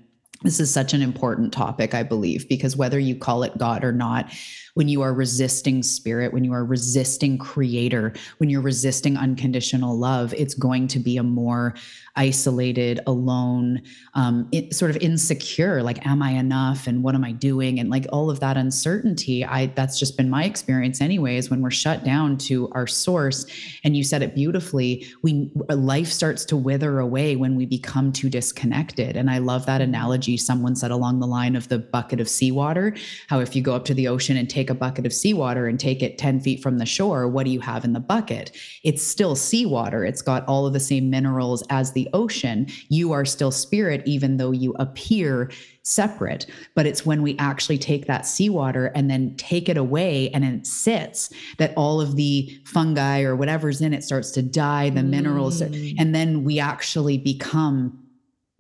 this 0.45 0.61
is 0.61 0.73
such 0.73 0.93
an 0.93 1.03
important 1.03 1.53
topic, 1.53 1.95
I 1.95 2.03
believe, 2.03 2.49
because 2.49 2.77
whether 2.77 2.99
you 2.99 3.17
call 3.17 3.43
it 3.43 3.59
God 3.59 3.83
or 3.83 3.93
not, 3.93 4.31
when 4.75 4.89
you 4.89 5.03
are 5.03 5.15
resisting 5.15 5.83
spirit, 5.83 6.33
when 6.33 6.45
you 6.45 6.53
are 6.53 6.65
resisting 6.65 7.39
creator, 7.39 8.13
when 8.39 8.51
you're 8.51 8.61
resisting 8.61 9.17
unconditional 9.17 9.97
love, 9.97 10.35
it's 10.35 10.55
going 10.55 10.89
to 10.89 10.99
be 10.99 11.17
a 11.17 11.23
more 11.23 11.75
isolated, 12.17 13.01
alone, 13.07 13.83
um, 14.15 14.49
it, 14.53 14.75
sort 14.75 14.91
of 14.91 14.97
insecure. 14.99 15.83
Like, 15.83 16.05
am 16.07 16.23
I 16.23 16.31
enough? 16.31 16.87
And 16.87 17.03
what 17.03 17.15
am 17.15 17.25
I 17.25 17.33
doing? 17.33 17.81
And 17.81 17.91
like 17.91 18.07
all 18.13 18.31
of 18.31 18.41
that 18.41 18.57
uncertainty. 18.57 19.45
I 19.45 19.67
that's 19.67 19.99
just 19.99 20.17
been 20.17 20.31
my 20.31 20.45
experience, 20.45 21.01
anyways. 21.01 21.51
When 21.51 21.61
we're 21.61 21.71
shut 21.71 22.05
down 22.05 22.37
to 22.39 22.69
our 22.73 22.87
source, 22.87 23.47
and 23.85 23.97
you 23.97 24.05
said 24.05 24.23
it 24.23 24.35
beautifully, 24.35 25.07
we 25.23 25.51
life 25.69 26.09
starts 26.09 26.45
to 26.47 26.57
wither 26.57 27.01
away 27.01 27.37
when 27.37 27.57
we 27.57 27.67
become 27.67 28.13
too 28.13 28.31
disconnected. 28.31 29.17
And 29.17 29.31
I 29.31 29.39
love 29.39 29.67
that 29.67 29.81
analogy 29.81 30.37
someone 30.37 30.77
said 30.77 30.91
along 30.91 31.21
the 31.21 31.27
line 31.27 31.57
of 31.57 31.69
the 31.69 31.79
bucket 31.79 32.21
of 32.21 32.29
seawater. 32.29 32.95
How 33.29 33.41
if 33.41 33.57
you 33.57 33.63
go 33.63 33.75
up 33.75 33.85
to 33.87 33.95
the 33.95 34.09
ocean 34.09 34.37
and 34.37 34.49
take 34.49 34.64
take 34.65 34.71
a 34.71 34.75
bucket 34.75 35.05
of 35.05 35.13
seawater 35.13 35.67
and 35.67 35.79
take 35.79 36.03
it 36.03 36.17
10 36.17 36.41
feet 36.41 36.63
from 36.63 36.79
the 36.79 36.87
shore, 36.87 37.29
what 37.29 37.45
do 37.45 37.51
you 37.51 37.61
have 37.61 37.85
in 37.85 37.93
the 37.93 38.01
bucket? 38.01 38.57
It's 38.83 39.07
still 39.07 39.37
seawater. 39.37 40.05
It's 40.05 40.23
got 40.23 40.47
all 40.47 40.67
of 40.67 40.73
the 40.73 40.81
same 40.81 41.11
minerals 41.11 41.63
as 41.69 41.93
the 41.93 42.09
ocean. 42.15 42.67
You 42.89 43.13
are 43.13 43.27
still 43.27 43.51
spirit, 43.51 44.03
even 44.07 44.39
though 44.39 44.53
you 44.53 44.75
appear 44.79 45.51
separate. 45.83 46.47
But 46.75 46.87
it's 46.87 47.05
when 47.05 47.21
we 47.21 47.37
actually 47.39 47.77
take 47.77 48.07
that 48.07 48.27
seawater 48.27 48.87
and 48.95 49.11
then 49.11 49.37
take 49.37 49.69
it 49.69 49.77
away 49.77 50.31
and 50.31 50.43
it 50.43 50.67
sits 50.67 51.31
that 51.59 51.75
all 51.77 52.01
of 52.01 52.17
the 52.17 52.59
fungi 52.65 53.21
or 53.23 53.37
whatever's 53.37 53.83
in 53.83 53.93
it 53.93 54.03
starts 54.03 54.31
to 54.33 54.43
die, 54.43 54.89
the 54.89 55.03
mm. 55.03 55.11
minerals, 55.11 55.61
and 55.61 56.15
then 56.15 56.43
we 56.43 56.59
actually 56.59 57.19
become 57.19 58.01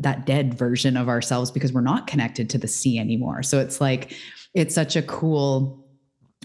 that 0.01 0.27
dead 0.27 0.53
version 0.53 0.99
of 0.99 1.09
ourselves 1.09 1.51
because 1.51 1.73
we're 1.73 1.81
not 1.81 2.07
connected 2.07 2.51
to 2.51 2.59
the 2.59 2.69
sea 2.69 2.99
anymore. 2.99 3.43
So 3.43 3.59
it's 3.59 3.81
like, 3.81 4.13
it's 4.53 4.75
such 4.75 4.97
a 4.97 5.03
cool 5.03 5.84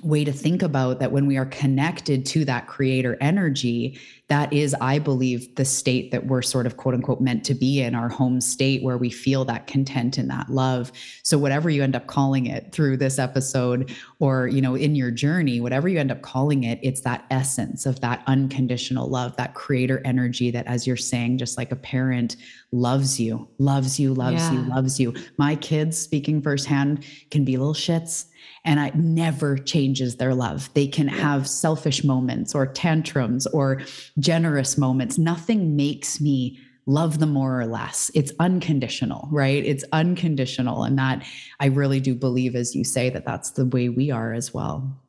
way 0.03 0.23
to 0.23 0.31
think 0.31 0.61
about 0.61 0.99
that 0.99 1.11
when 1.11 1.25
we 1.25 1.37
are 1.37 1.45
connected 1.45 2.25
to 2.25 2.45
that 2.45 2.67
creator 2.67 3.17
energy 3.21 3.99
that 4.27 4.51
is 4.53 4.75
i 4.81 4.99
believe 4.99 5.53
the 5.55 5.65
state 5.65 6.11
that 6.11 6.27
we're 6.27 6.41
sort 6.41 6.65
of 6.65 6.77
quote 6.77 6.93
unquote 6.93 7.21
meant 7.21 7.43
to 7.43 7.53
be 7.53 7.81
in 7.81 7.95
our 7.95 8.09
home 8.09 8.41
state 8.41 8.83
where 8.83 8.97
we 8.97 9.09
feel 9.09 9.45
that 9.45 9.67
content 9.67 10.17
and 10.17 10.29
that 10.29 10.49
love. 10.49 10.91
So 11.23 11.37
whatever 11.37 11.69
you 11.69 11.83
end 11.83 11.95
up 11.95 12.07
calling 12.07 12.45
it 12.47 12.71
through 12.71 12.97
this 12.97 13.19
episode 13.19 13.93
or 14.19 14.47
you 14.47 14.61
know 14.61 14.75
in 14.75 14.95
your 14.95 15.11
journey 15.11 15.61
whatever 15.61 15.87
you 15.87 15.99
end 15.99 16.11
up 16.11 16.21
calling 16.21 16.63
it 16.63 16.79
it's 16.81 17.01
that 17.01 17.25
essence 17.29 17.85
of 17.85 17.99
that 18.01 18.23
unconditional 18.27 19.07
love 19.07 19.35
that 19.37 19.53
creator 19.53 20.01
energy 20.05 20.51
that 20.51 20.65
as 20.67 20.87
you're 20.87 20.97
saying 20.97 21.37
just 21.37 21.57
like 21.57 21.71
a 21.71 21.75
parent 21.75 22.35
loves 22.71 23.19
you 23.19 23.47
loves 23.57 23.99
you 23.99 24.13
loves 24.13 24.35
yeah. 24.35 24.53
you 24.53 24.61
loves 24.61 24.99
you. 24.99 25.13
My 25.37 25.55
kids 25.55 25.97
speaking 25.97 26.41
firsthand 26.41 27.03
can 27.31 27.43
be 27.45 27.57
little 27.57 27.73
shits 27.73 28.25
and 28.65 28.79
it 28.79 28.95
never 28.95 29.57
changes 29.57 30.17
their 30.17 30.35
love. 30.35 30.69
They 30.73 30.87
can 30.87 31.07
have 31.07 31.47
selfish 31.47 32.03
moments 32.03 32.53
or 32.53 32.67
tantrums 32.67 33.47
or 33.47 33.81
generous 34.17 34.77
moments. 34.77 35.17
Nothing 35.17 35.75
makes 35.75 36.19
me 36.19 36.59
love 36.85 37.19
them 37.19 37.31
more 37.31 37.59
or 37.59 37.67
less. 37.67 38.09
It's 38.15 38.31
unconditional, 38.39 39.27
right? 39.31 39.63
It's 39.63 39.85
unconditional. 39.91 40.83
And 40.83 40.97
that 40.97 41.23
I 41.59 41.67
really 41.67 41.99
do 41.99 42.15
believe, 42.15 42.55
as 42.55 42.75
you 42.75 42.83
say, 42.83 43.09
that 43.11 43.25
that's 43.25 43.51
the 43.51 43.65
way 43.65 43.89
we 43.89 44.11
are 44.11 44.33
as 44.33 44.53
well. 44.53 44.99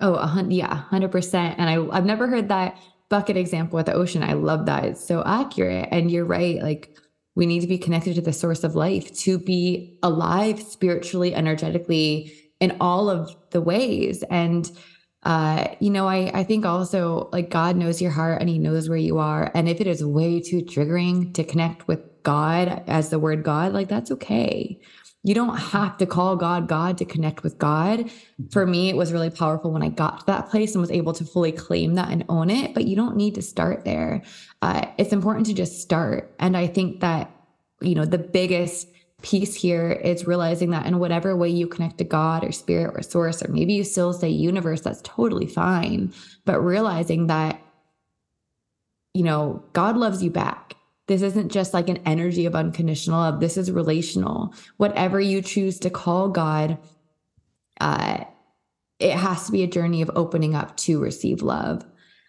Oh, 0.00 0.14
yeah, 0.48 0.84
100%. 0.90 1.54
And 1.56 1.70
I, 1.70 1.96
I've 1.96 2.06
never 2.06 2.26
heard 2.26 2.48
that 2.48 2.78
bucket 3.10 3.36
example 3.36 3.76
with 3.76 3.86
the 3.86 3.92
ocean. 3.92 4.22
I 4.22 4.32
love 4.32 4.66
that. 4.66 4.84
It's 4.84 5.04
so 5.04 5.22
accurate. 5.24 5.88
And 5.92 6.10
you're 6.10 6.24
right. 6.24 6.62
Like, 6.62 6.96
we 7.36 7.46
need 7.46 7.60
to 7.60 7.66
be 7.66 7.78
connected 7.78 8.14
to 8.16 8.20
the 8.20 8.32
source 8.32 8.64
of 8.64 8.74
life 8.74 9.16
to 9.20 9.38
be 9.38 9.98
alive 10.02 10.60
spiritually, 10.60 11.34
energetically, 11.34 12.32
in 12.60 12.76
all 12.80 13.10
of 13.10 13.34
the 13.50 13.60
ways. 13.60 14.22
And 14.30 14.70
uh, 15.22 15.68
you 15.80 15.90
know, 15.90 16.06
I 16.06 16.30
I 16.32 16.44
think 16.44 16.64
also 16.64 17.28
like 17.32 17.50
God 17.50 17.76
knows 17.76 18.00
your 18.00 18.10
heart 18.10 18.40
and 18.40 18.48
He 18.48 18.58
knows 18.58 18.88
where 18.88 18.98
you 18.98 19.18
are. 19.18 19.50
And 19.54 19.68
if 19.68 19.80
it 19.80 19.86
is 19.86 20.04
way 20.04 20.40
too 20.40 20.62
triggering 20.62 21.34
to 21.34 21.44
connect 21.44 21.88
with 21.88 22.00
God 22.22 22.82
as 22.86 23.10
the 23.10 23.18
word 23.18 23.42
God, 23.42 23.72
like 23.72 23.88
that's 23.88 24.10
okay. 24.10 24.80
You 25.22 25.34
don't 25.34 25.56
have 25.56 25.98
to 25.98 26.06
call 26.06 26.36
God 26.36 26.66
God 26.66 26.96
to 26.98 27.04
connect 27.04 27.42
with 27.42 27.58
God. 27.58 28.10
For 28.50 28.66
me, 28.66 28.88
it 28.88 28.96
was 28.96 29.12
really 29.12 29.28
powerful 29.28 29.70
when 29.70 29.82
I 29.82 29.90
got 29.90 30.20
to 30.20 30.26
that 30.26 30.48
place 30.48 30.74
and 30.74 30.80
was 30.80 30.90
able 30.90 31.12
to 31.12 31.24
fully 31.24 31.52
claim 31.52 31.94
that 31.96 32.10
and 32.10 32.24
own 32.30 32.48
it. 32.48 32.72
But 32.72 32.86
you 32.86 32.96
don't 32.96 33.16
need 33.16 33.34
to 33.34 33.42
start 33.42 33.84
there. 33.84 34.22
Uh, 34.62 34.86
it's 34.96 35.12
important 35.12 35.44
to 35.46 35.54
just 35.54 35.82
start. 35.82 36.34
And 36.38 36.56
I 36.56 36.66
think 36.66 37.00
that, 37.00 37.30
you 37.82 37.94
know, 37.94 38.06
the 38.06 38.16
biggest 38.16 38.88
piece 39.22 39.54
here 39.54 39.92
is 39.92 40.26
realizing 40.26 40.70
that 40.70 40.86
in 40.86 40.98
whatever 40.98 41.36
way 41.36 41.48
you 41.48 41.66
connect 41.66 41.98
to 41.98 42.04
God 42.04 42.44
or 42.44 42.52
spirit 42.52 42.94
or 42.96 43.02
source, 43.02 43.42
or 43.42 43.50
maybe 43.50 43.74
you 43.74 43.84
still 43.84 44.12
say 44.12 44.28
universe, 44.28 44.80
that's 44.80 45.02
totally 45.02 45.46
fine. 45.46 46.12
But 46.44 46.60
realizing 46.60 47.26
that, 47.26 47.60
you 49.14 49.22
know, 49.22 49.62
God 49.72 49.96
loves 49.96 50.22
you 50.22 50.30
back. 50.30 50.74
This 51.06 51.22
isn't 51.22 51.50
just 51.50 51.74
like 51.74 51.88
an 51.88 51.98
energy 52.06 52.46
of 52.46 52.54
unconditional 52.54 53.18
love. 53.18 53.40
This 53.40 53.56
is 53.56 53.70
relational. 53.70 54.54
Whatever 54.76 55.20
you 55.20 55.42
choose 55.42 55.78
to 55.80 55.90
call 55.90 56.28
God, 56.28 56.78
uh, 57.80 58.24
it 58.98 59.16
has 59.16 59.46
to 59.46 59.52
be 59.52 59.62
a 59.62 59.66
journey 59.66 60.02
of 60.02 60.10
opening 60.14 60.54
up 60.54 60.76
to 60.78 61.00
receive 61.00 61.42
love. 61.42 61.84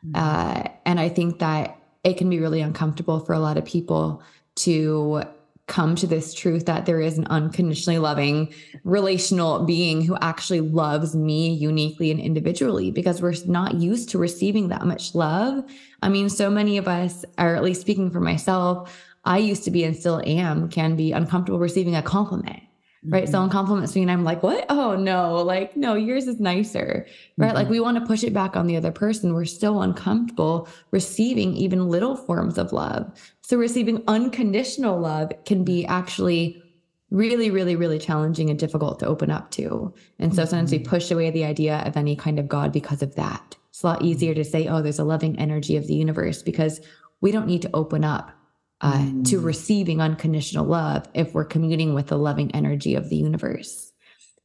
Mm-hmm. 0.05 0.15
Uh, 0.15 0.63
and 0.85 0.99
I 0.99 1.09
think 1.09 1.39
that 1.39 1.77
it 2.03 2.17
can 2.17 2.29
be 2.29 2.39
really 2.39 2.61
uncomfortable 2.61 3.19
for 3.19 3.33
a 3.33 3.39
lot 3.39 3.57
of 3.57 3.65
people 3.65 4.23
to 4.55 5.23
come 5.71 5.95
to 5.95 6.05
this 6.05 6.33
truth 6.33 6.65
that 6.65 6.85
there 6.85 6.99
is 6.99 7.17
an 7.17 7.25
unconditionally 7.27 7.97
loving 7.97 8.53
relational 8.83 9.63
being 9.63 10.01
who 10.01 10.17
actually 10.21 10.59
loves 10.59 11.15
me 11.15 11.53
uniquely 11.53 12.11
and 12.11 12.19
individually 12.19 12.91
because 12.91 13.21
we're 13.21 13.33
not 13.45 13.75
used 13.75 14.09
to 14.09 14.17
receiving 14.17 14.67
that 14.67 14.85
much 14.85 15.15
love. 15.15 15.63
I 16.03 16.09
mean, 16.09 16.27
so 16.27 16.49
many 16.49 16.77
of 16.77 16.89
us, 16.89 17.23
or 17.37 17.55
at 17.55 17.63
least 17.63 17.79
speaking 17.79 18.11
for 18.11 18.19
myself, 18.19 19.01
I 19.23 19.37
used 19.37 19.63
to 19.63 19.71
be 19.71 19.85
and 19.85 19.95
still 19.95 20.21
am, 20.25 20.67
can 20.67 20.97
be 20.97 21.13
uncomfortable 21.13 21.59
receiving 21.59 21.95
a 21.95 22.01
compliment 22.01 22.61
right? 23.05 23.23
Mm-hmm. 23.23 23.31
Someone 23.31 23.49
compliments 23.49 23.95
me 23.95 24.03
and 24.03 24.11
I'm 24.11 24.23
like, 24.23 24.43
what? 24.43 24.65
Oh 24.69 24.95
no, 24.95 25.37
like, 25.37 25.75
no, 25.75 25.95
yours 25.95 26.27
is 26.27 26.39
nicer, 26.39 27.05
right? 27.37 27.47
Mm-hmm. 27.47 27.55
Like, 27.55 27.69
we 27.69 27.79
want 27.79 27.97
to 27.97 28.05
push 28.05 28.23
it 28.23 28.33
back 28.33 28.55
on 28.55 28.67
the 28.67 28.77
other 28.77 28.91
person. 28.91 29.33
We're 29.33 29.45
still 29.45 29.81
uncomfortable 29.81 30.67
receiving 30.91 31.55
even 31.55 31.89
little 31.89 32.15
forms 32.15 32.57
of 32.57 32.71
love. 32.71 33.11
So, 33.51 33.57
receiving 33.57 34.01
unconditional 34.07 34.97
love 34.97 35.33
can 35.43 35.65
be 35.65 35.85
actually 35.85 36.63
really, 37.09 37.51
really, 37.51 37.75
really 37.75 37.99
challenging 37.99 38.49
and 38.49 38.57
difficult 38.57 38.99
to 38.99 39.05
open 39.05 39.29
up 39.29 39.51
to. 39.51 39.93
And 40.19 40.33
so, 40.33 40.45
sometimes 40.45 40.71
we 40.71 40.79
mm-hmm. 40.79 40.89
push 40.89 41.11
away 41.11 41.31
the 41.31 41.43
idea 41.43 41.79
of 41.85 41.97
any 41.97 42.15
kind 42.15 42.39
of 42.39 42.47
God 42.47 42.71
because 42.71 43.01
of 43.01 43.15
that. 43.15 43.57
It's 43.67 43.83
a 43.83 43.87
lot 43.87 44.03
easier 44.03 44.33
to 44.33 44.45
say, 44.45 44.69
oh, 44.69 44.81
there's 44.81 44.99
a 44.99 45.03
loving 45.03 45.37
energy 45.37 45.75
of 45.75 45.85
the 45.85 45.95
universe 45.95 46.41
because 46.41 46.79
we 47.19 47.33
don't 47.33 47.45
need 47.45 47.61
to 47.63 47.69
open 47.73 48.05
up 48.05 48.31
uh, 48.79 48.93
mm. 48.93 49.27
to 49.27 49.41
receiving 49.41 49.99
unconditional 49.99 50.65
love 50.65 51.05
if 51.13 51.33
we're 51.33 51.43
communing 51.43 51.93
with 51.93 52.07
the 52.07 52.17
loving 52.17 52.55
energy 52.55 52.95
of 52.95 53.09
the 53.09 53.17
universe. 53.17 53.90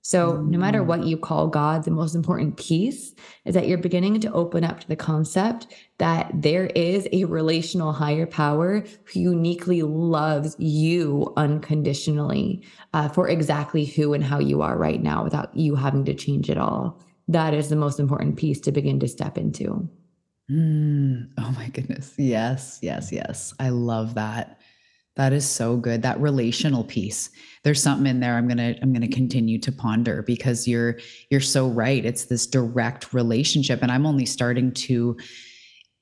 So, 0.07 0.41
no 0.41 0.57
matter 0.57 0.85
what 0.85 1.05
you 1.05 1.17
call 1.17 1.49
God, 1.49 1.83
the 1.83 1.91
most 1.91 2.15
important 2.15 2.57
piece 2.57 3.13
is 3.45 3.55
that 3.57 3.67
you're 3.67 3.77
beginning 3.77 4.21
to 4.21 4.33
open 4.33 4.63
up 4.63 4.79
to 4.79 4.87
the 4.87 4.95
concept 4.95 5.67
that 5.99 6.31
there 6.33 6.67
is 6.67 7.09
a 7.11 7.25
relational 7.25 7.93
higher 7.93 8.25
power 8.25 8.85
who 9.07 9.19
uniquely 9.19 9.83
loves 9.83 10.55
you 10.61 11.33
unconditionally 11.37 12.63
uh, 12.95 13.09
for 13.09 13.29
exactly 13.29 13.85
who 13.85 14.15
and 14.15 14.23
how 14.23 14.39
you 14.39 14.63
are 14.63 14.79
right 14.79 15.03
now 15.03 15.25
without 15.25 15.57
you 15.57 15.75
having 15.75 16.05
to 16.05 16.15
change 16.15 16.51
at 16.51 16.57
all. 16.57 17.03
That 17.27 17.53
is 17.53 17.69
the 17.69 17.75
most 17.75 17.99
important 17.99 18.37
piece 18.37 18.61
to 18.61 18.71
begin 18.71 19.01
to 19.01 19.09
step 19.09 19.37
into. 19.37 19.89
Mm, 20.49 21.31
oh 21.37 21.51
my 21.57 21.69
goodness. 21.71 22.15
Yes, 22.17 22.79
yes, 22.81 23.11
yes. 23.11 23.55
I 23.59 23.71
love 23.71 24.15
that. 24.15 24.61
That 25.17 25.33
is 25.33 25.49
so 25.49 25.79
good. 25.79 26.03
That 26.03 26.21
relational 26.21 26.85
piece. 26.85 27.31
There's 27.67 27.83
something 27.83 28.07
in 28.07 28.21
there 28.21 28.37
I'm 28.37 28.47
going 28.47 28.59
to 28.59 28.81
I'm 28.81 28.93
going 28.93 29.03
to 29.03 29.13
continue 29.13 29.59
to 29.59 29.73
ponder 29.73 30.23
because 30.23 30.69
you're 30.69 31.01
you're 31.31 31.41
so 31.41 31.67
right. 31.67 32.05
It's 32.05 32.27
this 32.27 32.47
direct 32.47 33.13
relationship 33.13 33.83
and 33.83 33.91
I'm 33.91 34.07
only 34.07 34.25
starting 34.25 34.71
to 34.73 35.17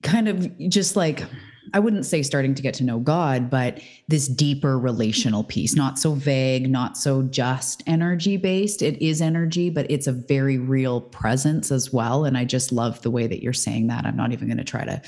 kind 0.02 0.28
of 0.28 0.58
just 0.68 0.94
like 0.94 1.24
I 1.72 1.78
wouldn't 1.78 2.04
say 2.04 2.22
starting 2.22 2.54
to 2.54 2.60
get 2.60 2.74
to 2.74 2.84
know 2.84 2.98
God, 2.98 3.48
but 3.48 3.80
this 4.08 4.28
deeper 4.28 4.78
relational 4.78 5.42
piece, 5.42 5.74
not 5.74 5.98
so 5.98 6.12
vague, 6.12 6.68
not 6.68 6.98
so 6.98 7.22
just 7.22 7.82
energy 7.86 8.36
based. 8.36 8.82
It 8.82 9.00
is 9.02 9.22
energy, 9.22 9.70
but 9.70 9.90
it's 9.90 10.06
a 10.06 10.12
very 10.12 10.58
real 10.58 11.00
presence 11.00 11.72
as 11.72 11.94
well. 11.94 12.26
And 12.26 12.36
I 12.36 12.44
just 12.44 12.72
love 12.72 13.00
the 13.00 13.10
way 13.10 13.26
that 13.26 13.42
you're 13.42 13.54
saying 13.54 13.86
that. 13.86 14.04
I'm 14.04 14.18
not 14.18 14.34
even 14.34 14.48
going 14.48 14.58
to 14.58 14.64
try 14.64 14.84
to 14.84 15.00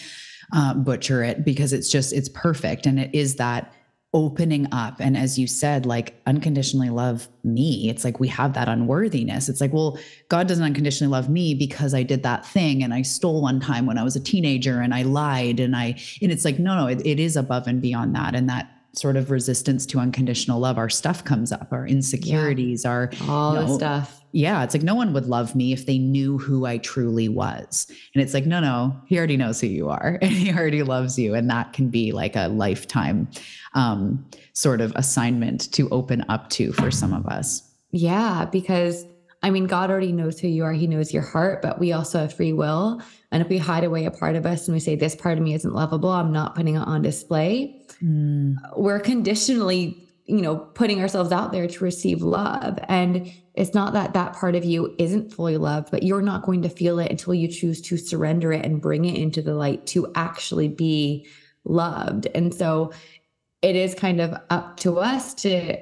uh, 0.55 0.73
butcher 0.73 1.23
it 1.23 1.45
because 1.45 1.75
it's 1.75 1.91
just, 1.91 2.15
it's 2.15 2.31
perfect. 2.31 2.87
And 2.87 2.99
it 2.99 3.11
is 3.13 3.37
that 3.37 3.75
opening 4.17 4.67
up. 4.73 4.97
And 4.99 5.15
as 5.15 5.39
you 5.39 5.47
said 5.47 5.85
like 5.85 6.19
unconditionally 6.27 6.89
love 6.89 7.29
me. 7.45 7.91
It's 7.91 8.03
like 8.03 8.19
we 8.19 8.29
have 8.29 8.55
that 8.55 8.67
unworthiness. 8.67 9.51
It's 9.51 9.61
like 9.61 9.75
well 9.75 9.99
god 10.31 10.49
doesn't 10.49 10.65
unconditionally 10.65 11.13
love 11.13 11.29
me 11.29 11.55
because 11.55 11.93
i 11.93 12.03
did 12.03 12.23
that 12.23 12.45
thing 12.47 12.83
and 12.83 12.95
i 12.95 13.03
stole 13.03 13.43
one 13.43 13.61
time 13.61 13.85
when 13.87 13.99
i 13.99 14.03
was 14.03 14.17
a 14.17 14.21
teenager 14.21 14.81
and 14.81 14.93
i 14.95 15.03
lied 15.03 15.61
and 15.61 15.77
i 15.77 15.95
and 16.23 16.33
it's 16.33 16.45
like 16.45 16.59
no 16.59 16.75
no 16.75 16.87
it, 16.87 17.07
it 17.07 17.21
is 17.21 17.37
above 17.37 17.67
and 17.67 17.83
beyond 17.83 18.15
that. 18.15 18.35
And 18.35 18.49
that 18.49 18.76
sort 18.97 19.17
of 19.17 19.31
resistance 19.31 19.87
to 19.87 19.99
unconditional 19.99 20.59
love 20.59 20.79
our 20.79 20.89
stuff 20.89 21.25
comes 21.25 21.53
up 21.53 21.69
our 21.71 21.87
insecurities 21.87 22.85
yeah. 22.85 22.91
our 22.91 23.11
all 23.29 23.55
you 23.55 23.61
know, 23.61 23.67
the 23.67 23.75
stuff 23.75 24.23
yeah, 24.37 24.63
it's 24.63 24.75
like 24.75 24.83
no 24.83 24.95
one 24.95 25.15
would 25.15 25.25
love 25.25 25.55
me 25.57 25.73
if 25.73 25.87
they 25.87 25.97
knew 25.97 26.37
who 26.37 26.67
I 26.67 26.77
truly 26.77 27.27
was. 27.27 27.87
And 28.13 28.23
it's 28.23 28.35
like, 28.35 28.45
no, 28.45 28.61
no, 28.61 28.95
he 29.07 29.17
already 29.17 29.39
knows 29.39 29.63
who 29.63 29.67
you 29.67 29.89
are 29.89 30.19
and 30.23 30.31
he 30.31 30.53
already 30.53 30.83
loves 30.83 31.19
you. 31.19 31.33
And 31.33 31.49
that 31.49 31.73
can 31.73 31.89
be 31.89 32.13
like 32.13 32.37
a 32.37 32.49
lifetime 32.49 33.29
um, 33.73 34.27
sort 34.53 34.83
of 34.83 34.93
assignment 34.95 35.73
to 35.73 35.89
open 35.89 36.23
up 36.29 36.51
to 36.51 36.73
for 36.73 36.91
some 36.91 37.15
of 37.15 37.25
us. 37.27 37.63
Yeah, 37.93 38.45
because 38.45 39.07
I 39.43 39.49
mean, 39.49 39.67
God 39.67 39.91
already 39.91 40.13
knows 40.13 40.39
who 40.39 40.49
you 40.49 40.65
are, 40.65 40.73
He 40.73 40.87
knows 40.87 41.15
your 41.15 41.23
heart, 41.23 41.63
but 41.63 41.79
we 41.79 41.93
also 41.93 42.19
have 42.19 42.35
free 42.35 42.53
will. 42.53 43.01
And 43.33 43.43
if 43.43 43.49
we 43.49 43.57
hide 43.57 43.85
away 43.85 44.05
a 44.05 44.11
part 44.11 44.37
of 44.37 44.45
us 44.45 44.67
and 44.67 44.75
we 44.75 44.81
say, 44.81 44.97
This 44.97 45.15
part 45.15 45.39
of 45.39 45.45
me 45.45 45.55
isn't 45.55 45.73
lovable, 45.73 46.11
I'm 46.11 46.33
not 46.33 46.55
putting 46.55 46.75
it 46.75 46.81
on 46.81 47.01
display, 47.01 47.86
mm. 48.03 48.57
we're 48.77 49.01
conditionally 49.01 50.07
you 50.27 50.43
know 50.43 50.57
putting 50.57 51.01
ourselves 51.01 51.33
out 51.33 51.53
there 51.53 51.67
to 51.67 51.85
receive 51.85 52.23
love. 52.23 52.79
And 52.89 53.33
it's 53.55 53.75
not 53.75 53.93
that 53.95 54.13
that 54.15 54.35
part 54.35 54.55
of 54.55 54.65
you 54.65 54.95
isn't 54.99 55.33
fully 55.33 55.57
loved 55.57 55.91
but 55.91 56.03
you're 56.03 56.23
not 56.23 56.43
going 56.43 56.63
to 56.63 56.69
feel 56.69 56.99
it 56.99 57.11
until 57.11 57.35
you 57.35 57.49
choose 57.49 57.81
to 57.83 57.97
surrender 57.97 58.53
it 58.53 58.65
and 58.65 58.83
bring 58.83 59.05
it 59.05 59.17
into 59.17 59.41
the 59.41 59.55
light 59.55 59.87
to 59.89 60.11
actually 60.15 60.69
be 60.69 61.27
loved. 61.65 62.27
And 62.35 62.53
so 62.53 62.93
it 63.63 63.77
is 63.77 63.95
kind 63.95 64.21
of 64.21 64.35
up 64.51 64.77
to 64.79 64.99
us 64.99 65.35
to 65.35 65.79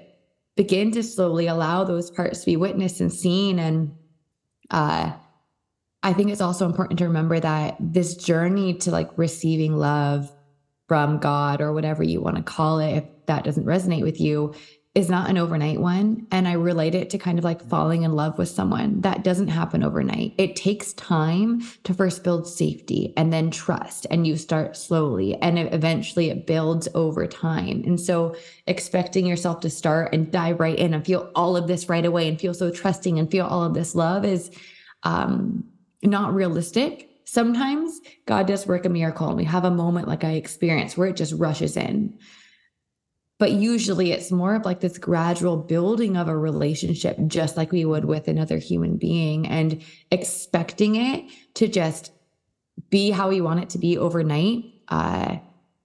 begin 0.57 0.93
to 0.93 1.03
slowly 1.03 1.49
allow 1.49 1.83
those 1.85 2.11
parts 2.11 2.41
to 2.41 2.47
be 2.47 2.57
witnessed 2.57 3.01
and 3.01 3.13
seen. 3.13 3.59
And 3.59 3.95
uh 4.71 5.13
I 6.03 6.13
think 6.13 6.31
it's 6.31 6.43
also 6.43 6.67
important 6.67 6.99
to 6.99 7.07
remember 7.07 7.41
that 7.41 7.77
this 7.81 8.15
journey 8.15 8.75
to 8.75 8.91
like 8.91 9.17
receiving 9.17 9.75
love 9.75 10.31
from 10.89 11.19
God 11.19 11.61
or 11.61 11.73
whatever 11.73 12.03
you 12.03 12.21
want 12.21 12.37
to 12.37 12.43
call 12.43 12.79
it, 12.79 12.97
if 12.97 13.05
that 13.27 13.45
doesn't 13.45 13.65
resonate 13.65 14.03
with 14.03 14.21
you, 14.21 14.55
is 14.95 15.11
not 15.11 15.29
an 15.29 15.37
overnight 15.37 15.81
one. 15.81 16.27
And 16.31 16.47
I 16.47 16.53
relate 16.53 16.95
it 16.95 17.11
to 17.11 17.19
kind 17.19 17.37
of 17.37 17.45
like 17.45 17.69
falling 17.69 18.03
in 18.03 18.13
love 18.13 18.39
with 18.39 18.49
someone. 18.49 19.01
That 19.01 19.25
doesn't 19.25 19.49
happen 19.49 19.83
overnight. 19.83 20.35
It 20.39 20.55
takes 20.55 20.93
time 20.93 21.63
to 21.83 21.95
first 21.95 22.23
build 22.23 22.47
safety 22.47 23.13
and 23.17 23.33
then 23.33 23.51
trust. 23.51 24.07
And 24.09 24.25
you 24.25 24.37
start 24.37 24.77
slowly 24.77 25.35
and 25.37 25.59
eventually 25.59 26.31
it 26.31 26.47
builds 26.47 26.87
over 26.95 27.27
time. 27.27 27.83
And 27.85 28.01
so 28.01 28.37
expecting 28.69 29.27
yourself 29.27 29.61
to 29.61 29.71
start 29.71 30.15
and 30.15 30.31
dive 30.31 30.61
right 30.61 30.79
in 30.79 30.95
and 30.95 31.05
feel 31.05 31.33
all 31.35 31.57
of 31.57 31.67
this 31.67 31.89
right 31.89 32.05
away 32.07 32.29
and 32.29 32.41
feel 32.41 32.55
so 32.55 32.71
trusting 32.71 33.19
and 33.19 33.29
feel 33.29 33.47
all 33.47 33.65
of 33.65 33.75
this 33.75 33.97
love 33.97 34.25
is 34.25 34.53
um, 35.03 35.65
not 36.05 36.35
realistic 36.35 37.11
sometimes 37.25 38.01
God 38.27 38.47
does 38.47 38.67
work 38.67 38.85
a 38.87 38.89
miracle 38.89 39.29
and 39.29 39.37
we 39.37 39.45
have 39.45 39.65
a 39.65 39.71
moment 39.71 40.09
like 40.09 40.25
I 40.25 40.33
experienced 40.33 40.97
where 40.97 41.09
it 41.09 41.17
just 41.17 41.33
rushes 41.35 41.77
in. 41.77 42.19
But 43.39 43.53
usually 43.53 44.13
it's 44.13 44.31
more 44.31 44.55
of 44.55 44.65
like 44.65 44.81
this 44.81 44.97
gradual 44.97 45.57
building 45.57 46.17
of 46.17 46.29
a 46.29 46.37
relationship, 46.37 47.19
just 47.27 47.57
like 47.57 47.73
we 47.73 47.85
would 47.85 48.05
with 48.05 48.29
another 48.29 48.59
human 48.59 48.97
being, 48.97 49.47
and 49.49 49.83
expecting 50.13 50.95
it 50.95 51.25
to 51.55 51.67
just 51.67 52.13
be 52.91 53.11
how 53.11 53.29
we 53.29 53.41
want 53.41 53.61
it 53.61 53.71
to 53.71 53.79
be 53.79 53.99
overnight. 53.99 54.65
Uh, 54.89 55.39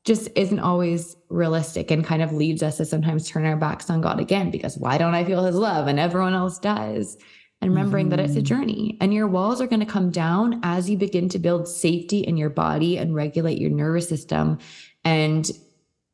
just 0.05 0.29
isn't 0.35 0.59
always 0.59 1.15
realistic 1.29 1.91
and 1.91 2.05
kind 2.05 2.21
of 2.21 2.31
leads 2.31 2.63
us 2.63 2.77
to 2.77 2.85
sometimes 2.85 3.27
turn 3.27 3.45
our 3.45 3.57
backs 3.57 3.89
on 3.89 4.01
God 4.01 4.19
again 4.19 4.49
because 4.49 4.77
why 4.77 4.97
don't 4.97 5.13
I 5.13 5.23
feel 5.25 5.43
his 5.43 5.55
love 5.55 5.87
and 5.87 5.99
everyone 5.99 6.33
else 6.33 6.57
does? 6.59 7.17
And 7.61 7.71
remembering 7.71 8.05
mm-hmm. 8.05 8.17
that 8.17 8.19
it's 8.19 8.35
a 8.35 8.37
mm-hmm. 8.37 8.45
journey. 8.45 8.97
And 9.01 9.13
your 9.13 9.27
walls 9.27 9.61
are 9.61 9.67
going 9.67 9.81
to 9.81 9.85
come 9.85 10.11
down 10.11 10.59
as 10.63 10.89
you 10.89 10.97
begin 10.97 11.29
to 11.29 11.39
build 11.39 11.67
safety 11.67 12.19
in 12.19 12.37
your 12.37 12.49
body 12.49 12.97
and 12.97 13.15
regulate 13.15 13.59
your 13.59 13.69
nervous 13.69 14.07
system. 14.07 14.59
And 15.03 15.49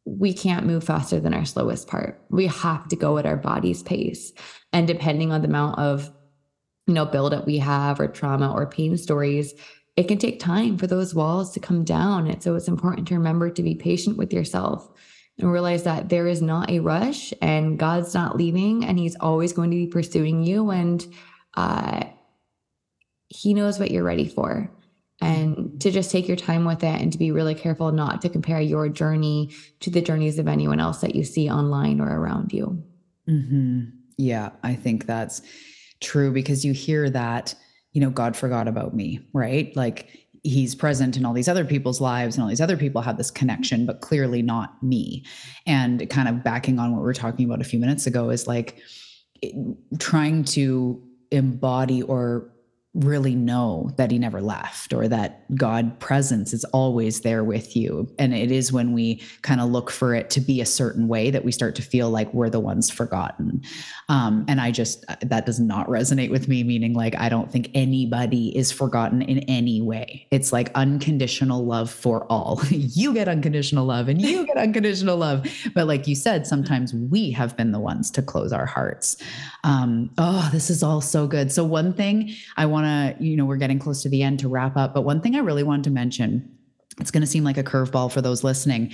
we 0.06 0.34
can't 0.34 0.66
move 0.66 0.84
faster 0.84 1.20
than 1.20 1.34
our 1.34 1.46
slowest 1.46 1.88
part. 1.88 2.22
We 2.30 2.48
have 2.48 2.88
to 2.90 2.96
go 2.96 3.18
at 3.18 3.26
our 3.26 3.38
body's 3.38 3.84
pace. 3.84 4.34
And 4.74 4.88
depending 4.88 5.32
on 5.32 5.42
the 5.42 5.48
amount 5.48 5.80
of 5.80 6.12
you 6.88 6.94
know 6.94 7.06
buildup 7.06 7.48
we 7.48 7.58
have 7.58 8.00
or 8.00 8.08
trauma 8.08 8.54
or 8.54 8.68
pain 8.68 8.96
stories 8.96 9.56
it 9.96 10.08
can 10.08 10.18
take 10.18 10.40
time 10.40 10.78
for 10.78 10.88
those 10.88 11.16
walls 11.16 11.54
to 11.54 11.60
come 11.60 11.84
down. 11.84 12.28
And 12.28 12.44
so 12.44 12.56
it's 12.56 12.68
important 12.68 13.08
to 13.08 13.16
remember 13.16 13.50
to 13.50 13.64
be 13.64 13.76
patient 13.76 14.18
with 14.18 14.34
yourself 14.34 14.90
and 15.40 15.52
realize 15.52 15.84
that 15.84 16.10
there 16.10 16.28
is 16.28 16.42
not 16.42 16.70
a 16.70 16.80
rush 16.80 17.34
and 17.42 17.80
god's 17.80 18.14
not 18.14 18.36
leaving 18.36 18.84
and 18.84 19.00
he's 19.00 19.16
always 19.18 19.54
going 19.54 19.72
to 19.72 19.78
be 19.78 19.88
pursuing 19.88 20.44
you. 20.44 20.70
And 20.70 21.06
uh, 21.56 22.06
he 23.28 23.54
knows 23.54 23.80
what 23.80 23.92
you're 23.92 24.04
ready 24.04 24.28
for 24.28 24.72
and 25.22 25.80
to 25.82 25.92
just 25.92 26.12
take 26.12 26.28
your 26.28 26.38
time 26.38 26.66
with 26.66 26.84
it 26.84 27.02
and 27.02 27.12
to 27.12 27.18
be 27.18 27.32
really 27.32 27.56
careful 27.56 27.92
not 27.92 28.22
to 28.22 28.30
compare 28.30 28.60
your 28.60 28.90
journey 28.90 29.52
to 29.80 29.90
the 29.90 30.02
journeys 30.02 30.40
of 30.40 30.48
anyone 30.48 30.80
else 30.80 31.02
that 31.02 31.16
you 31.16 31.24
see 31.24 31.50
online 31.50 32.02
or 32.02 32.20
around 32.20 32.52
you. 32.52 32.84
Mm-hmm. 33.28 33.86
Yeah, 34.18 34.50
I 34.64 34.76
think 34.76 35.06
that's 35.06 35.42
true 36.02 36.32
because 36.32 36.66
you 36.66 36.74
hear 36.74 37.10
that, 37.10 37.56
you 37.94 38.02
know, 38.02 38.10
God 38.10 38.36
forgot 38.36 38.68
about 38.68 38.94
me, 38.94 39.20
right? 39.34 39.76
Like 39.76 40.28
he's 40.44 40.76
present 40.76 41.18
in 41.18 41.26
all 41.26 41.34
these 41.34 41.48
other 41.48 41.66
people's 41.66 42.02
lives 42.02 42.36
and 42.36 42.44
all 42.44 42.50
these 42.50 42.62
other 42.62 42.78
people 42.78 43.02
have 43.02 43.18
this 43.18 43.32
connection, 43.32 43.86
but 43.86 44.02
clearly 44.02 44.42
not 44.42 44.82
me. 44.84 45.26
And 45.66 46.08
kind 46.10 46.28
of 46.28 46.44
backing 46.44 46.78
on 46.78 46.92
what 46.92 47.00
we 47.00 47.06
were 47.06 47.14
talking 47.14 47.46
about 47.46 47.62
a 47.62 47.66
few 47.66 47.80
minutes 47.80 48.06
ago 48.06 48.30
is 48.30 48.48
like 48.48 48.78
trying 49.98 50.44
to 50.44 51.02
embody 51.36 52.02
or 52.02 52.50
really 52.96 53.36
know 53.36 53.92
that 53.98 54.10
he 54.10 54.18
never 54.18 54.42
left 54.42 54.94
or 54.94 55.08
that 55.10 55.44
God 55.56 56.00
presence 56.00 56.54
is 56.54 56.64
always 56.66 57.22
there 57.22 57.44
with 57.44 57.76
you. 57.76 58.10
And 58.18 58.34
it 58.34 58.52
is 58.52 58.72
when 58.72 58.94
we 58.94 59.22
kind 59.42 59.60
of 59.60 59.70
look 59.70 59.92
for 59.92 60.16
it 60.16 60.30
to 60.32 60.42
be 60.42 60.62
a 60.62 60.66
certain 60.66 61.10
way 61.10 61.30
that 61.30 61.44
we 61.44 61.52
start 61.52 61.76
to 61.76 61.82
feel 61.82 62.10
like 62.10 62.34
we're 62.34 62.50
the 62.50 62.60
ones 62.60 62.90
forgotten. 62.90 63.62
Um, 64.08 64.46
and 64.48 64.62
I 64.62 64.72
just, 64.72 65.04
uh, 65.10 65.16
that 65.24 65.46
does 65.46 65.60
not 65.60 65.88
resonate 65.88 66.32
with 66.32 66.48
me, 66.48 66.64
meaning 66.64 66.94
like, 66.94 67.16
I 67.18 67.28
don't 67.28 67.52
think 67.52 67.70
anybody 67.74 68.56
is 68.58 68.72
forgotten 68.72 69.22
in 69.22 69.40
any 69.40 69.82
way. 69.82 70.28
It's 70.32 70.54
like 70.54 70.72
unconditional 70.74 71.66
love 71.66 71.92
for 71.92 72.26
all. 72.32 72.62
you 72.70 73.14
get 73.14 73.28
unconditional 73.28 73.86
love 73.86 74.08
and 74.08 74.22
you 74.22 74.46
get 74.46 74.58
unconditional 74.58 75.18
love. 75.18 75.46
But 75.74 75.88
like 75.88 76.08
you 76.08 76.16
said, 76.16 76.48
sometimes 76.48 76.94
we 76.94 77.32
have 77.32 77.58
been 77.58 77.74
the 77.74 77.80
ones 77.80 78.10
to 78.12 78.22
close 78.22 78.54
our 78.54 78.66
hearts. 78.66 79.18
Um, 79.66 80.12
oh, 80.18 80.50
this 80.54 80.70
is 80.70 80.82
all 80.82 81.02
so 81.02 81.28
good. 81.28 81.52
So, 81.52 81.66
one 81.66 81.94
thing 81.94 82.34
I 82.56 82.66
want 82.66 82.85
to, 82.86 83.24
you 83.24 83.36
know, 83.36 83.46
we're 83.46 83.58
getting 83.58 83.80
close 83.80 84.02
to 84.04 84.10
the 84.10 84.24
end 84.24 84.40
to 84.40 84.48
wrap 84.48 84.78
up, 84.78 84.94
but 84.94 85.02
one 85.02 85.22
thing 85.22 85.36
I 85.36 85.40
really 85.40 85.64
wanted 85.64 85.84
to 85.86 85.92
mention, 85.92 86.58
it's 87.00 87.12
going 87.12 87.22
to 87.22 87.28
seem 87.28 87.44
like 87.44 87.58
a 87.58 87.64
curveball 87.64 88.12
for 88.12 88.22
those 88.22 88.44
listening, 88.44 88.94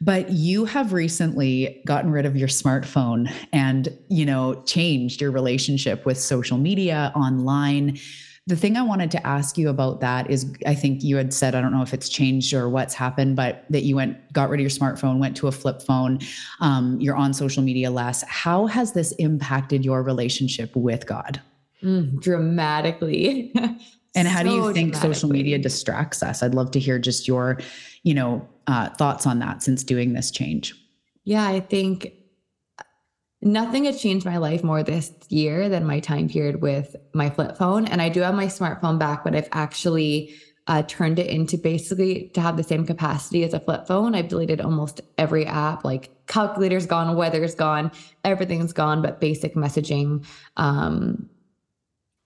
but 0.00 0.30
you 0.30 0.64
have 0.64 0.92
recently 0.92 1.82
gotten 1.86 2.10
rid 2.10 2.26
of 2.26 2.36
your 2.36 2.48
smartphone 2.48 3.32
and, 3.52 3.96
you 4.08 4.24
know, 4.24 4.62
changed 4.64 5.20
your 5.20 5.30
relationship 5.30 6.04
with 6.06 6.18
social 6.18 6.58
media 6.58 7.12
online. 7.14 7.98
The 8.48 8.56
thing 8.56 8.76
I 8.76 8.82
wanted 8.82 9.12
to 9.12 9.24
ask 9.24 9.56
you 9.56 9.68
about 9.68 10.00
that 10.00 10.28
is 10.28 10.52
I 10.66 10.74
think 10.74 11.04
you 11.04 11.16
had 11.16 11.32
said, 11.32 11.54
I 11.54 11.60
don't 11.60 11.72
know 11.72 11.82
if 11.82 11.94
it's 11.94 12.08
changed 12.08 12.52
or 12.52 12.68
what's 12.68 12.94
happened, 12.94 13.36
but 13.36 13.64
that 13.70 13.84
you 13.84 13.94
went, 13.94 14.32
got 14.32 14.48
rid 14.48 14.58
of 14.58 14.62
your 14.62 14.70
smartphone, 14.70 15.20
went 15.20 15.36
to 15.36 15.46
a 15.46 15.52
flip 15.52 15.80
phone, 15.80 16.18
um, 16.60 17.00
you're 17.00 17.14
on 17.14 17.32
social 17.32 17.62
media 17.62 17.90
less. 17.90 18.24
How 18.26 18.66
has 18.66 18.94
this 18.94 19.12
impacted 19.12 19.84
your 19.84 20.02
relationship 20.02 20.74
with 20.74 21.06
God? 21.06 21.40
Mm, 21.82 22.20
dramatically. 22.20 23.52
and 24.14 24.28
how 24.28 24.42
so 24.42 24.44
do 24.44 24.54
you 24.54 24.72
think 24.72 24.94
social 24.94 25.28
media 25.28 25.58
distracts 25.58 26.22
us? 26.22 26.42
I'd 26.42 26.54
love 26.54 26.70
to 26.72 26.78
hear 26.78 26.98
just 26.98 27.26
your, 27.26 27.58
you 28.02 28.14
know, 28.14 28.46
uh, 28.66 28.90
thoughts 28.90 29.26
on 29.26 29.38
that 29.40 29.62
since 29.62 29.82
doing 29.82 30.12
this 30.12 30.30
change. 30.30 30.74
Yeah, 31.24 31.46
I 31.46 31.60
think 31.60 32.12
nothing 33.40 33.84
has 33.84 34.00
changed 34.00 34.24
my 34.24 34.36
life 34.36 34.62
more 34.62 34.82
this 34.82 35.12
year 35.28 35.68
than 35.68 35.84
my 35.84 36.00
time 36.00 36.28
period 36.28 36.62
with 36.62 36.94
my 37.14 37.30
flip 37.30 37.56
phone. 37.56 37.86
And 37.86 38.00
I 38.00 38.08
do 38.08 38.20
have 38.20 38.34
my 38.34 38.46
smartphone 38.46 38.98
back, 38.98 39.24
but 39.24 39.34
I've 39.34 39.48
actually 39.52 40.34
uh, 40.68 40.82
turned 40.86 41.18
it 41.18 41.26
into 41.26 41.58
basically 41.58 42.30
to 42.34 42.40
have 42.40 42.56
the 42.56 42.62
same 42.62 42.86
capacity 42.86 43.42
as 43.42 43.52
a 43.52 43.60
flip 43.60 43.86
phone. 43.86 44.14
I've 44.14 44.28
deleted 44.28 44.60
almost 44.60 45.00
every 45.18 45.44
app, 45.44 45.84
like 45.84 46.10
calculator's 46.28 46.86
gone, 46.86 47.16
weather's 47.16 47.54
gone, 47.54 47.90
everything's 48.24 48.72
gone, 48.72 49.02
but 49.02 49.20
basic 49.20 49.54
messaging. 49.54 50.24
Um, 50.56 51.28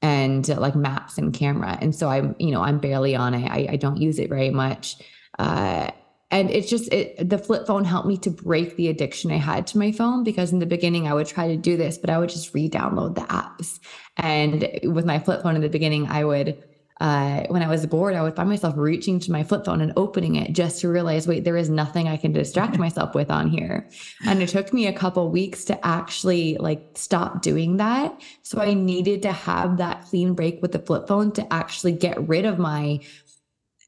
and 0.03 0.49
uh, 0.51 0.61
like 0.61 0.75
maps 0.75 1.19
and 1.19 1.33
camera. 1.33 1.79
And 1.81 1.95
so 1.95 2.09
I'm, 2.09 2.35
you 2.39 2.51
know, 2.51 2.63
I'm 2.63 2.79
barely 2.79 3.17
on 3.17 3.35
it. 3.35 3.51
I, 3.51 3.73
I 3.73 3.77
don't 3.77 3.97
use 3.97 4.19
it 4.19 4.29
very 4.29 4.51
much. 4.51 4.97
Uh, 5.39 5.91
and 6.31 6.51
it's 6.51 6.69
just 6.69 6.93
it, 6.93 7.29
the 7.29 7.39
flip 7.39 7.67
phone 7.67 7.85
helped 7.85 8.09
me 8.09 8.19
to 8.19 8.31
break 8.31 8.77
the 8.77 8.89
addiction 8.89 9.31
I 9.31 9.37
had 9.37 9.67
to 9.69 9.79
my 9.79 9.93
phone 9.93 10.25
because 10.25 10.53
in 10.53 10.59
the 10.59 10.67
beginning 10.67 11.07
I 11.07 11.15
would 11.15 11.27
try 11.27 11.49
to 11.49 11.57
do 11.57 11.77
this, 11.77 11.99
but 11.99 12.11
I 12.11 12.19
would 12.19 12.31
just 12.31 12.53
re-download 12.53 13.15
the 13.15 13.21
apps. 13.23 13.79
And 14.17 14.69
with 14.83 15.05
my 15.05 15.19
flip 15.19 15.43
phone 15.43 15.55
in 15.55 15.63
the 15.63 15.69
beginning, 15.69 16.09
I 16.09 16.25
would 16.25 16.63
uh, 17.01 17.43
when 17.49 17.63
I 17.63 17.69
was 17.69 17.85
bored, 17.85 18.15
I 18.15 18.23
would 18.23 18.37
find 18.37 18.49
myself 18.49 18.75
reaching 18.77 19.21
to 19.21 19.33
my 19.33 19.45
flip 19.45 19.67
phone 19.67 19.83
and 19.83 19.93
opening 19.97 20.37
it 20.37 20.53
just 20.53 20.81
to 20.81 20.89
realize, 20.89 21.29
wait, 21.29 21.45
there 21.45 21.57
is 21.57 21.69
nothing 21.69 22.09
I 22.09 22.17
can 22.17 22.33
distract 22.33 22.79
myself 22.79 23.15
with 23.15 23.31
on 23.31 23.49
here. 23.49 23.89
And 24.27 24.43
it 24.43 24.49
took 24.49 24.73
me 24.73 24.87
a 24.87 24.93
couple 24.93 25.31
weeks 25.31 25.65
to 25.67 25.87
actually 25.87 26.57
like 26.57 26.83
stop 26.95 27.43
doing 27.43 27.77
that. 27.77 28.19
So 28.43 28.61
I 28.61 28.73
needed 28.73 29.23
to 29.23 29.33
have 29.33 29.77
that 29.77 30.07
clean 30.07 30.33
break 30.35 30.63
with 30.63 30.73
the 30.73 30.79
flip 30.79 31.07
phone 31.07 31.33
to 31.33 31.53
actually 31.53 31.93
get 31.93 32.27
rid 32.27 32.47
of 32.47 32.59
my 32.59 33.01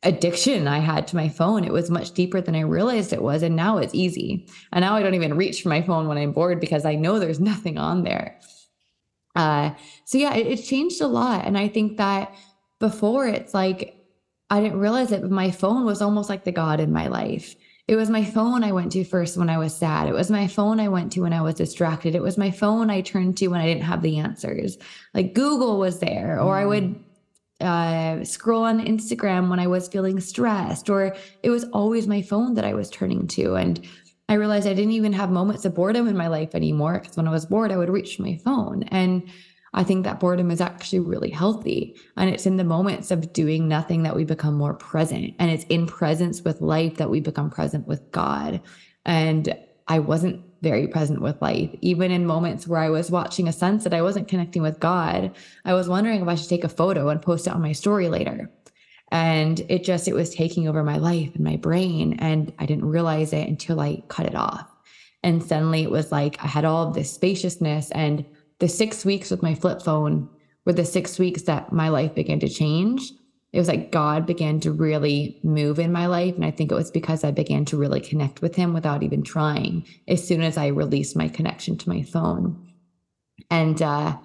addiction 0.02 0.68
I 0.68 0.78
had 0.78 1.08
to 1.08 1.16
my 1.16 1.30
phone. 1.30 1.64
It 1.64 1.72
was 1.72 1.90
much 1.90 2.12
deeper 2.12 2.40
than 2.42 2.54
I 2.54 2.60
realized 2.60 3.12
it 3.12 3.22
was. 3.22 3.42
And 3.42 3.56
now 3.56 3.78
it's 3.78 3.94
easy. 3.94 4.46
And 4.72 4.82
now 4.82 4.94
I 4.94 5.02
don't 5.02 5.14
even 5.14 5.36
reach 5.36 5.62
for 5.62 5.70
my 5.70 5.80
phone 5.80 6.08
when 6.08 6.18
I'm 6.18 6.32
bored 6.32 6.60
because 6.60 6.84
I 6.84 6.94
know 6.94 7.18
there's 7.18 7.40
nothing 7.52 7.78
on 7.78 8.02
there. 8.02 8.38
Uh, 9.34 9.70
so 10.04 10.18
yeah, 10.18 10.34
it, 10.34 10.46
it 10.46 10.56
changed 10.58 11.00
a 11.00 11.06
lot. 11.06 11.46
And 11.46 11.56
I 11.56 11.68
think 11.68 11.96
that 11.96 12.34
before 12.80 13.26
it's 13.26 13.54
like, 13.54 13.94
I 14.50 14.60
didn't 14.60 14.80
realize 14.80 15.12
it, 15.12 15.22
but 15.22 15.30
my 15.30 15.50
phone 15.50 15.84
was 15.84 16.00
almost 16.00 16.28
like 16.28 16.44
the 16.44 16.52
God 16.52 16.80
in 16.80 16.92
my 16.92 17.08
life. 17.08 17.54
It 17.86 17.96
was 17.96 18.10
my 18.10 18.24
phone 18.24 18.64
I 18.64 18.72
went 18.72 18.92
to 18.92 19.04
first 19.04 19.36
when 19.36 19.48
I 19.48 19.58
was 19.58 19.74
sad. 19.74 20.08
It 20.08 20.14
was 20.14 20.30
my 20.30 20.46
phone 20.46 20.78
I 20.78 20.88
went 20.88 21.12
to 21.12 21.22
when 21.22 21.32
I 21.32 21.40
was 21.40 21.54
distracted. 21.54 22.14
It 22.14 22.22
was 22.22 22.36
my 22.36 22.50
phone 22.50 22.90
I 22.90 23.00
turned 23.00 23.36
to 23.38 23.48
when 23.48 23.60
I 23.60 23.66
didn't 23.66 23.84
have 23.84 24.02
the 24.02 24.18
answers. 24.18 24.76
Like 25.14 25.34
Google 25.34 25.78
was 25.78 25.98
there, 25.98 26.40
or 26.40 26.56
I 26.56 26.66
would 26.66 26.84
mm 26.84 27.04
uh, 27.60 28.24
scroll 28.24 28.64
on 28.64 28.84
Instagram 28.84 29.48
when 29.48 29.58
I 29.58 29.66
was 29.66 29.88
feeling 29.88 30.20
stressed, 30.20 30.88
or 30.88 31.16
it 31.42 31.50
was 31.50 31.64
always 31.72 32.06
my 32.06 32.22
phone 32.22 32.54
that 32.54 32.64
I 32.64 32.74
was 32.74 32.90
turning 32.90 33.26
to. 33.28 33.54
And 33.54 33.84
I 34.28 34.34
realized 34.34 34.66
I 34.66 34.74
didn't 34.74 34.92
even 34.92 35.12
have 35.14 35.30
moments 35.30 35.64
of 35.64 35.74
boredom 35.74 36.06
in 36.06 36.16
my 36.16 36.28
life 36.28 36.54
anymore 36.54 37.00
because 37.00 37.16
when 37.16 37.26
I 37.26 37.32
was 37.32 37.46
bored, 37.46 37.72
I 37.72 37.76
would 37.76 37.88
reach 37.88 38.18
my 38.20 38.36
phone. 38.44 38.84
And 38.84 39.28
I 39.78 39.84
think 39.84 40.02
that 40.04 40.18
boredom 40.18 40.50
is 40.50 40.60
actually 40.60 40.98
really 40.98 41.30
healthy. 41.30 41.94
And 42.16 42.28
it's 42.28 42.46
in 42.46 42.56
the 42.56 42.64
moments 42.64 43.12
of 43.12 43.32
doing 43.32 43.68
nothing 43.68 44.02
that 44.02 44.16
we 44.16 44.24
become 44.24 44.54
more 44.54 44.74
present. 44.74 45.36
And 45.38 45.52
it's 45.52 45.62
in 45.68 45.86
presence 45.86 46.42
with 46.42 46.60
life 46.60 46.96
that 46.96 47.10
we 47.10 47.20
become 47.20 47.48
present 47.48 47.86
with 47.86 48.10
God. 48.10 48.60
And 49.06 49.56
I 49.86 50.00
wasn't 50.00 50.42
very 50.62 50.88
present 50.88 51.22
with 51.22 51.40
life. 51.40 51.70
Even 51.80 52.10
in 52.10 52.26
moments 52.26 52.66
where 52.66 52.80
I 52.80 52.90
was 52.90 53.08
watching 53.12 53.46
a 53.46 53.52
sunset, 53.52 53.94
I 53.94 54.02
wasn't 54.02 54.26
connecting 54.26 54.62
with 54.62 54.80
God. 54.80 55.30
I 55.64 55.74
was 55.74 55.88
wondering 55.88 56.22
if 56.22 56.26
I 56.26 56.34
should 56.34 56.48
take 56.48 56.64
a 56.64 56.68
photo 56.68 57.08
and 57.08 57.22
post 57.22 57.46
it 57.46 57.52
on 57.52 57.62
my 57.62 57.70
story 57.70 58.08
later. 58.08 58.50
And 59.12 59.60
it 59.68 59.84
just, 59.84 60.08
it 60.08 60.14
was 60.14 60.34
taking 60.34 60.66
over 60.66 60.82
my 60.82 60.96
life 60.96 61.36
and 61.36 61.44
my 61.44 61.54
brain. 61.54 62.14
And 62.18 62.52
I 62.58 62.66
didn't 62.66 62.86
realize 62.86 63.32
it 63.32 63.46
until 63.46 63.78
I 63.78 64.02
cut 64.08 64.26
it 64.26 64.34
off. 64.34 64.68
And 65.22 65.40
suddenly 65.40 65.84
it 65.84 65.90
was 65.92 66.10
like 66.10 66.42
I 66.42 66.48
had 66.48 66.64
all 66.64 66.88
of 66.88 66.94
this 66.94 67.12
spaciousness. 67.12 67.92
And 67.92 68.24
the 68.58 68.68
six 68.68 69.04
weeks 69.04 69.30
with 69.30 69.42
my 69.42 69.54
flip 69.54 69.82
phone 69.82 70.28
were 70.64 70.72
the 70.72 70.84
six 70.84 71.18
weeks 71.18 71.42
that 71.42 71.72
my 71.72 71.88
life 71.88 72.14
began 72.14 72.40
to 72.40 72.48
change 72.48 73.12
it 73.52 73.58
was 73.58 73.68
like 73.68 73.90
God 73.90 74.26
began 74.26 74.60
to 74.60 74.72
really 74.72 75.40
move 75.42 75.78
in 75.78 75.90
my 75.90 76.06
life. 76.06 76.34
And 76.34 76.44
I 76.44 76.50
think 76.50 76.70
it 76.70 76.74
was 76.74 76.90
because 76.90 77.24
I 77.24 77.30
began 77.30 77.64
to 77.66 77.78
really 77.78 78.00
connect 78.00 78.42
with 78.42 78.54
Him 78.54 78.74
without 78.74 79.02
even 79.02 79.22
trying 79.22 79.86
as 80.06 80.26
soon 80.26 80.42
as 80.42 80.58
I 80.58 80.66
released 80.66 81.16
my 81.16 81.28
connection 81.28 81.78
to 81.78 81.88
my 81.88 82.02
phone. 82.02 82.72
And 83.50 83.80
uh, 83.80 84.18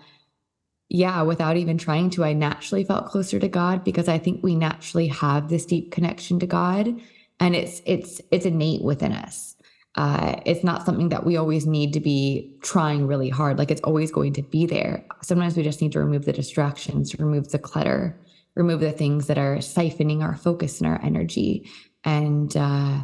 yeah, 0.89 1.22
without 1.22 1.55
even 1.55 1.77
trying 1.77 2.10
to, 2.11 2.26
I 2.26 2.34
naturally 2.34 2.84
felt 2.84 3.07
closer 3.07 3.39
to 3.39 3.47
God 3.47 3.85
because 3.85 4.10
I 4.10 4.18
think 4.18 4.43
we 4.43 4.55
naturally 4.55 5.07
have 5.07 5.47
this 5.47 5.65
deep 5.65 5.91
connection 5.91 6.39
to 6.39 6.47
God. 6.47 6.93
And 7.39 7.55
it's 7.55 7.81
it's 7.85 8.22
it's 8.30 8.45
innate 8.45 8.84
within 8.84 9.14
us. 9.14 9.53
Uh, 9.95 10.40
it's 10.45 10.64
not 10.64 10.86
something 10.86 11.10
that 11.10 11.26
we 11.26 11.38
always 11.38 11.68
need 11.68 11.94
to 11.94 11.99
be 11.99 12.57
trying 12.61 13.06
really 13.06 13.30
hard. 13.30 13.60
Like 13.60 13.70
it's 13.70 13.82
always 13.82 14.11
going 14.11 14.34
to 14.34 14.41
be 14.41 14.65
there. 14.65 15.06
Sometimes 15.22 15.56
we 15.56 15.64
just 15.64 15.82
need 15.82 15.91
to 15.91 15.99
remove 15.99 16.26
the 16.26 16.34
distractions, 16.34 17.18
remove 17.20 17.52
the 17.52 17.60
clutter, 17.60 18.20
remove 18.56 18.80
the 18.80 18.91
things 18.91 19.28
that 19.28 19.38
are 19.38 19.57
siphoning 19.57 20.24
our 20.24 20.36
focus 20.36 20.80
and 20.80 20.88
our 20.88 20.99
energy. 21.03 21.70
And 22.03 22.56
uh, 22.57 23.03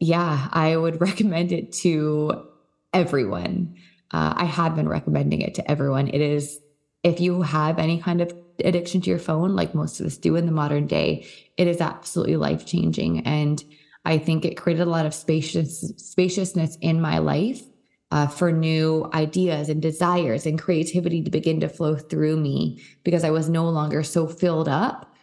yeah, 0.00 0.48
I 0.52 0.76
would 0.76 1.00
recommend 1.00 1.52
it 1.52 1.72
to 1.72 2.44
everyone. 2.92 3.76
Uh, 4.10 4.34
I 4.36 4.44
have 4.44 4.74
been 4.74 4.88
recommending 4.88 5.40
it 5.42 5.54
to 5.54 5.70
everyone. 5.70 6.08
It 6.08 6.20
is, 6.20 6.58
if 7.04 7.20
you 7.20 7.42
have 7.42 7.78
any 7.78 8.00
kind 8.00 8.20
of 8.20 8.32
addiction 8.64 9.00
to 9.02 9.10
your 9.10 9.18
phone, 9.18 9.54
like 9.54 9.74
most 9.74 10.00
of 10.00 10.06
us 10.06 10.16
do 10.16 10.34
in 10.34 10.46
the 10.46 10.52
modern 10.52 10.86
day, 10.86 11.26
it 11.56 11.68
is 11.68 11.80
absolutely 11.80 12.36
life 12.36 12.66
changing. 12.66 13.24
And 13.26 13.62
I 14.08 14.16
think 14.16 14.46
it 14.46 14.56
created 14.56 14.86
a 14.86 14.90
lot 14.90 15.04
of 15.04 15.12
spacious, 15.12 15.80
spaciousness 15.98 16.78
in 16.80 16.98
my 16.98 17.18
life 17.18 17.62
uh, 18.10 18.26
for 18.26 18.50
new 18.50 19.10
ideas 19.12 19.68
and 19.68 19.82
desires 19.82 20.46
and 20.46 20.58
creativity 20.58 21.22
to 21.22 21.30
begin 21.30 21.60
to 21.60 21.68
flow 21.68 21.94
through 21.94 22.38
me 22.38 22.82
because 23.04 23.22
I 23.22 23.28
was 23.28 23.50
no 23.50 23.68
longer 23.68 24.02
so 24.02 24.26
filled 24.26 24.66
up 24.66 25.14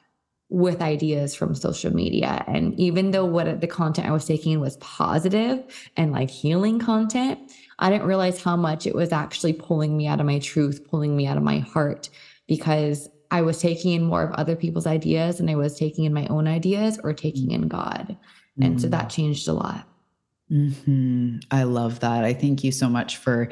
with 0.50 0.84
ideas 0.84 1.34
from 1.34 1.56
social 1.56 1.96
media. 1.96 2.44
And 2.46 2.80
even 2.80 3.10
though 3.10 3.26
what 3.26 3.60
the 3.60 3.66
content 3.66 4.08
I 4.08 4.12
was 4.12 4.26
taking 4.26 4.60
was 4.60 4.78
positive 4.78 5.64
and 5.98 6.12
like 6.12 6.30
healing 6.30 6.78
content, 6.78 7.40
I 7.80 7.90
didn't 7.90 8.06
realize 8.06 8.44
how 8.44 8.56
much 8.56 8.86
it 8.86 8.94
was 8.94 9.12
actually 9.12 9.54
pulling 9.54 9.98
me 9.98 10.06
out 10.06 10.20
of 10.20 10.28
my 10.28 10.38
truth, 10.38 10.88
pulling 10.88 11.18
me 11.18 11.26
out 11.26 11.38
of 11.38 11.44
my 11.44 11.58
heart 11.58 12.12
because 12.48 13.10
I 13.32 13.42
was 13.42 13.60
taking 13.60 13.94
in 13.94 14.04
more 14.04 14.22
of 14.22 14.34
other 14.34 14.56
people's 14.56 14.86
ideas 14.86 15.40
and 15.40 15.50
I 15.50 15.56
was 15.56 15.76
taking 15.76 16.06
in 16.06 16.14
my 16.14 16.28
own 16.28 16.48
ideas 16.48 17.00
or 17.04 17.14
taking 17.14 17.50
in 17.50 17.68
God. 17.68 18.16
And 18.60 18.78
mm. 18.78 18.82
so 18.82 18.88
that 18.88 19.10
changed 19.10 19.48
a 19.48 19.54
lot. 19.54 19.88
Mm-hmm. 20.52 21.38
I 21.52 21.64
love 21.64 22.02
that. 22.02 22.24
I 22.24 22.34
thank 22.34 22.64
you 22.64 22.72
so 22.72 22.88
much 22.90 23.18
for 23.18 23.50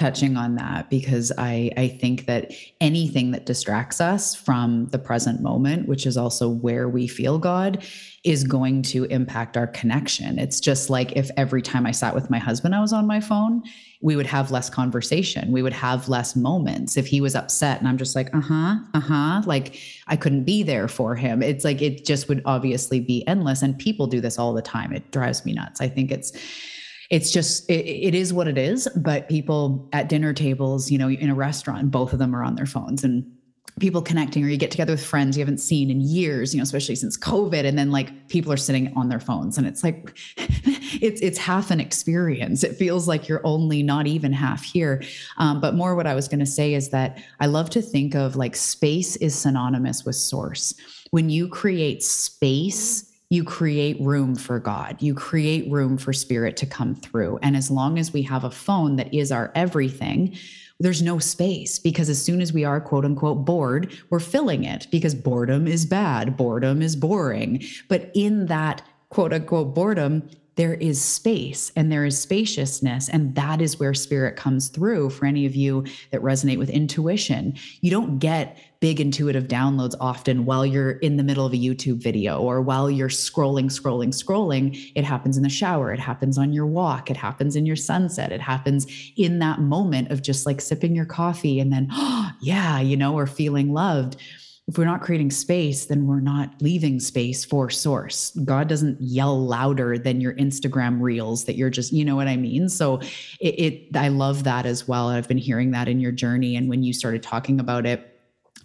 touching 0.00 0.38
on 0.38 0.54
that 0.54 0.88
because 0.88 1.30
I, 1.36 1.70
I 1.76 1.88
think 1.88 2.24
that 2.24 2.52
anything 2.80 3.32
that 3.32 3.44
distracts 3.44 4.00
us 4.00 4.34
from 4.34 4.86
the 4.86 4.98
present 4.98 5.42
moment, 5.42 5.88
which 5.88 6.06
is 6.06 6.16
also 6.16 6.48
where 6.48 6.88
we 6.88 7.06
feel 7.06 7.38
God, 7.38 7.84
is 8.24 8.42
going 8.42 8.80
to 8.82 9.04
impact 9.04 9.58
our 9.58 9.66
connection. 9.66 10.38
It's 10.38 10.58
just 10.58 10.88
like 10.88 11.12
if 11.16 11.30
every 11.36 11.60
time 11.60 11.84
I 11.84 11.90
sat 11.90 12.14
with 12.14 12.30
my 12.30 12.38
husband, 12.38 12.74
I 12.74 12.80
was 12.80 12.94
on 12.94 13.06
my 13.06 13.20
phone, 13.20 13.62
we 14.00 14.16
would 14.16 14.26
have 14.26 14.50
less 14.50 14.70
conversation. 14.70 15.52
We 15.52 15.60
would 15.62 15.74
have 15.74 16.08
less 16.08 16.34
moments. 16.34 16.96
If 16.96 17.06
he 17.06 17.20
was 17.20 17.34
upset 17.34 17.78
and 17.78 17.86
I'm 17.86 17.98
just 17.98 18.16
like, 18.16 18.34
uh 18.34 18.40
huh, 18.40 18.76
uh 18.94 19.00
huh, 19.00 19.42
like 19.44 19.78
I 20.06 20.16
couldn't 20.16 20.44
be 20.44 20.62
there 20.62 20.88
for 20.88 21.14
him. 21.14 21.42
It's 21.42 21.64
like 21.64 21.82
it 21.82 22.06
just 22.06 22.26
would 22.30 22.40
obviously 22.46 23.00
be 23.00 23.26
endless. 23.26 23.60
And 23.60 23.78
people 23.78 24.06
do 24.06 24.22
this 24.22 24.38
all 24.38 24.54
the 24.54 24.62
time. 24.62 24.94
It 24.94 25.10
drives 25.12 25.44
me 25.44 25.52
nuts. 25.52 25.82
I 25.82 25.88
think 25.88 26.10
it's, 26.10 26.32
it's 27.10 27.30
just 27.30 27.68
it, 27.68 27.84
it 27.86 28.14
is 28.14 28.32
what 28.32 28.48
it 28.48 28.56
is 28.56 28.88
but 28.96 29.28
people 29.28 29.88
at 29.92 30.08
dinner 30.08 30.32
tables 30.32 30.90
you 30.90 30.98
know 30.98 31.10
in 31.10 31.30
a 31.30 31.34
restaurant 31.34 31.90
both 31.90 32.12
of 32.12 32.18
them 32.18 32.34
are 32.34 32.42
on 32.42 32.54
their 32.54 32.66
phones 32.66 33.04
and 33.04 33.24
people 33.78 34.02
connecting 34.02 34.44
or 34.44 34.48
you 34.48 34.56
get 34.56 34.70
together 34.70 34.92
with 34.92 35.04
friends 35.04 35.36
you 35.36 35.40
haven't 35.40 35.58
seen 35.58 35.90
in 35.90 36.00
years 36.00 36.54
you 36.54 36.58
know 36.58 36.62
especially 36.62 36.94
since 36.94 37.16
covid 37.16 37.64
and 37.64 37.78
then 37.78 37.90
like 37.90 38.28
people 38.28 38.52
are 38.52 38.56
sitting 38.56 38.92
on 38.96 39.08
their 39.08 39.20
phones 39.20 39.56
and 39.58 39.66
it's 39.66 39.82
like 39.82 40.16
it's 41.00 41.20
it's 41.20 41.38
half 41.38 41.70
an 41.70 41.80
experience. 41.80 42.64
It 42.64 42.76
feels 42.76 43.06
like 43.06 43.28
you're 43.28 43.44
only 43.44 43.82
not 43.82 44.06
even 44.06 44.32
half 44.32 44.62
here. 44.62 45.02
Um, 45.38 45.60
but 45.60 45.74
more 45.74 45.94
what 45.94 46.06
i 46.06 46.14
was 46.14 46.28
going 46.28 46.40
to 46.40 46.46
say 46.46 46.74
is 46.74 46.90
that 46.90 47.22
i 47.40 47.46
love 47.46 47.70
to 47.70 47.82
think 47.82 48.14
of 48.14 48.36
like 48.36 48.56
space 48.56 49.16
is 49.16 49.34
synonymous 49.34 50.04
with 50.04 50.16
source. 50.16 50.74
When 51.10 51.30
you 51.30 51.48
create 51.48 52.02
space 52.02 53.09
you 53.30 53.44
create 53.44 53.96
room 54.00 54.34
for 54.34 54.58
God. 54.58 55.00
You 55.00 55.14
create 55.14 55.70
room 55.70 55.96
for 55.96 56.12
spirit 56.12 56.56
to 56.58 56.66
come 56.66 56.96
through. 56.96 57.38
And 57.42 57.56
as 57.56 57.70
long 57.70 57.96
as 57.96 58.12
we 58.12 58.22
have 58.22 58.42
a 58.42 58.50
phone 58.50 58.96
that 58.96 59.14
is 59.14 59.30
our 59.30 59.52
everything, 59.54 60.36
there's 60.80 61.00
no 61.00 61.20
space 61.20 61.78
because 61.78 62.08
as 62.08 62.20
soon 62.20 62.40
as 62.40 62.52
we 62.52 62.64
are 62.64 62.80
quote 62.80 63.04
unquote 63.04 63.44
bored, 63.44 63.96
we're 64.10 64.18
filling 64.18 64.64
it 64.64 64.88
because 64.90 65.14
boredom 65.14 65.68
is 65.68 65.86
bad, 65.86 66.36
boredom 66.36 66.82
is 66.82 66.96
boring. 66.96 67.62
But 67.88 68.10
in 68.14 68.46
that 68.46 68.82
quote 69.10 69.32
unquote 69.32 69.74
boredom, 69.74 70.28
there 70.56 70.74
is 70.74 71.02
space 71.02 71.70
and 71.76 71.90
there 71.90 72.04
is 72.04 72.20
spaciousness. 72.20 73.08
And 73.08 73.34
that 73.36 73.60
is 73.60 73.78
where 73.78 73.94
spirit 73.94 74.36
comes 74.36 74.68
through 74.68 75.10
for 75.10 75.24
any 75.24 75.46
of 75.46 75.54
you 75.54 75.84
that 76.10 76.20
resonate 76.20 76.58
with 76.58 76.68
intuition. 76.68 77.54
You 77.80 77.92
don't 77.92 78.18
get 78.18 78.58
big 78.80 78.98
intuitive 78.98 79.46
downloads 79.46 79.94
often 80.00 80.46
while 80.46 80.64
you're 80.64 80.92
in 80.92 81.16
the 81.18 81.22
middle 81.22 81.44
of 81.44 81.52
a 81.52 81.56
YouTube 81.56 82.02
video 82.02 82.40
or 82.40 82.62
while 82.62 82.90
you're 82.90 83.10
scrolling, 83.10 83.66
scrolling, 83.66 84.08
scrolling. 84.08 84.90
It 84.94 85.04
happens 85.04 85.36
in 85.36 85.42
the 85.42 85.50
shower, 85.50 85.92
it 85.92 86.00
happens 86.00 86.38
on 86.38 86.52
your 86.52 86.66
walk, 86.66 87.10
it 87.10 87.16
happens 87.16 87.56
in 87.56 87.66
your 87.66 87.76
sunset, 87.76 88.32
it 88.32 88.40
happens 88.40 88.86
in 89.16 89.38
that 89.40 89.60
moment 89.60 90.10
of 90.10 90.22
just 90.22 90.46
like 90.46 90.60
sipping 90.60 90.96
your 90.96 91.04
coffee 91.04 91.60
and 91.60 91.72
then, 91.72 91.88
oh, 91.92 92.30
yeah, 92.40 92.80
you 92.80 92.96
know, 92.96 93.14
or 93.14 93.26
feeling 93.26 93.72
loved 93.72 94.16
if 94.70 94.78
we're 94.78 94.84
not 94.84 95.00
creating 95.00 95.32
space, 95.32 95.86
then 95.86 96.06
we're 96.06 96.20
not 96.20 96.54
leaving 96.62 97.00
space 97.00 97.44
for 97.44 97.68
source. 97.70 98.30
God 98.44 98.68
doesn't 98.68 99.00
yell 99.00 99.44
louder 99.44 99.98
than 99.98 100.20
your 100.20 100.34
Instagram 100.34 101.00
reels 101.00 101.44
that 101.46 101.56
you're 101.56 101.70
just, 101.70 101.92
you 101.92 102.04
know 102.04 102.14
what 102.14 102.28
I 102.28 102.36
mean? 102.36 102.68
So 102.68 103.00
it, 103.40 103.58
it 103.58 103.96
I 103.96 104.08
love 104.08 104.44
that 104.44 104.66
as 104.66 104.86
well. 104.86 105.08
I've 105.08 105.26
been 105.26 105.38
hearing 105.38 105.72
that 105.72 105.88
in 105.88 105.98
your 105.98 106.12
journey. 106.12 106.54
And 106.54 106.68
when 106.68 106.84
you 106.84 106.92
started 106.92 107.20
talking 107.20 107.58
about 107.58 107.84
it, 107.84 108.09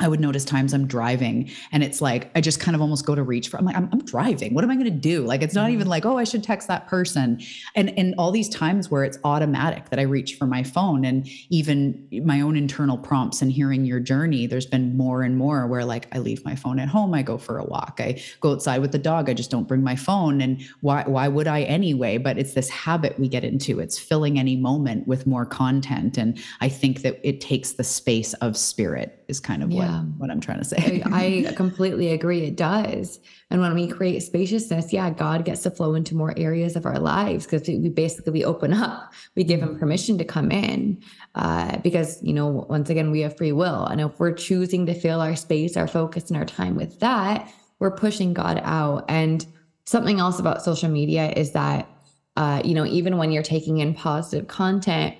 I 0.02 0.10
would 0.10 0.20
notice 0.20 0.44
times 0.44 0.74
I'm 0.74 0.88
driving 0.88 1.50
and 1.72 1.82
it's 1.82 2.02
like, 2.02 2.30
I 2.36 2.42
just 2.42 2.60
kind 2.60 2.76
of 2.76 2.82
almost 2.82 3.06
go 3.06 3.16
to 3.16 3.24
reach 3.24 3.48
for, 3.48 3.58
I'm 3.58 3.64
like, 3.64 3.78
I'm, 3.78 3.88
I'm 3.94 4.04
driving. 4.04 4.54
What 4.54 4.66
am 4.66 4.70
I 4.70 4.76
going 4.76 4.86
to 4.86 4.92
do? 4.92 5.24
Like, 5.24 5.42
it's 5.42 5.56
not 5.56 5.70
even 5.70 5.84
mm-hmm. 5.84 5.90
like, 5.90 6.06
oh, 6.06 6.18
I 6.18 6.26
should 6.26 6.44
text 6.44 6.68
that 6.68 6.88
person. 6.88 7.40
And, 7.76 7.98
and 7.98 8.14
all 8.18 8.32
these 8.32 8.50
times 8.50 8.92
where 8.92 9.06
it's 9.06 9.18
automatic 9.24 9.90
that 9.92 10.00
I 10.00 10.02
reach 10.02 10.36
for 10.36 10.48
my 10.48 10.64
phone 10.64 11.06
and 11.06 11.26
even 11.50 12.08
my 12.26 12.42
own 12.42 12.58
internal 12.58 12.98
prompts 12.98 13.42
and 13.42 13.50
hearing 13.50 13.86
your 13.86 14.02
journey, 14.02 14.48
there's 14.48 14.66
been 14.66 14.98
more 14.98 15.24
and 15.24 15.38
more 15.38 15.66
where 15.66 15.86
like 15.86 16.14
I 16.14 16.20
leave 16.20 16.44
my 16.44 16.56
phone 16.56 16.78
at 16.80 16.90
home. 16.90 17.14
I 17.14 17.22
go 17.22 17.38
for 17.38 17.58
a 17.58 17.64
walk. 17.64 18.00
I 18.00 18.22
go 18.42 18.52
outside 18.52 18.82
with 18.82 18.92
the 18.92 19.00
dog. 19.00 19.30
I 19.30 19.34
just 19.34 19.50
don't 19.50 19.68
bring 19.68 19.82
my 19.82 19.96
phone. 19.96 20.42
And 20.42 20.62
why, 20.82 21.04
why 21.08 21.30
would 21.30 21.48
I 21.48 21.62
anyway? 21.62 22.18
But 22.18 22.38
it's 22.38 22.54
this 22.54 22.70
habit 22.70 23.18
we 23.18 23.30
get 23.30 23.46
into. 23.46 23.80
It's 23.80 23.98
filling 23.98 24.38
any 24.40 24.58
moment 24.58 25.08
with 25.08 25.26
more 25.26 25.46
content. 25.46 26.18
And 26.18 26.38
I 26.60 26.68
think 26.68 27.02
that 27.04 27.22
it 27.24 27.40
takes 27.40 27.72
the 27.72 27.84
space 27.86 28.34
of 28.36 28.58
spirit 28.58 29.24
is 29.28 29.40
kind 29.40 29.64
of 29.64 29.72
yeah. 29.72 30.02
what, 30.02 30.08
what 30.18 30.32
I'm 30.32 30.40
trying 30.40 30.60
to 30.60 30.66
say. 30.66 31.02
I, 31.06 31.46
I 31.50 31.54
completely 31.56 32.12
agree. 32.12 32.42
It 32.42 32.56
does. 32.56 33.20
And 33.50 33.62
when 33.62 33.74
we 33.74 33.88
create 33.88 34.22
spaciousness, 34.22 34.92
yeah, 34.92 35.10
God 35.10 35.46
gets 35.46 35.64
to 35.64 35.72
flow 35.72 35.94
into 35.96 36.16
more 36.16 36.34
areas 36.38 36.76
of 36.76 36.86
our 36.86 37.00
lives 37.00 37.46
because 37.46 37.68
we 37.68 37.90
basically 37.90 38.34
we 38.34 38.46
open 38.46 38.74
up, 38.74 39.14
we 39.36 39.44
give 39.44 39.62
him 39.62 39.78
permission 39.78 40.18
to 40.18 40.26
come 40.26 40.52
in. 40.52 41.02
Uh, 41.36 41.78
because, 41.80 42.22
you 42.24 42.34
know, 42.34 42.66
once 42.70 42.90
again, 42.90 43.12
we 43.12 43.22
have 43.22 43.38
free 43.38 43.52
will. 43.52 43.86
And 43.86 44.02
if 44.02 44.20
we're 44.20 44.34
choosing 44.34 44.86
to 44.86 44.94
fill 44.94 45.22
our 45.22 45.36
space, 45.36 45.78
our 45.78 45.88
focus, 45.88 46.30
and 46.30 46.38
our 46.38 46.46
time 46.46 46.76
with 46.76 47.00
that, 47.00 47.52
we're 47.80 47.92
pushing 47.92 48.34
God 48.34 48.62
out. 48.64 49.06
And 49.10 49.46
something 49.86 50.20
else 50.20 50.40
about 50.40 50.64
social 50.64 50.90
media 50.90 51.32
is 51.32 51.52
that, 51.52 51.90
uh, 52.36 52.62
you 52.66 52.74
know, 52.74 52.86
even 52.86 53.18
when 53.18 53.32
you're 53.32 53.44
taking 53.44 53.80
in 53.80 53.94
positive 53.94 54.48
content, 54.48 55.16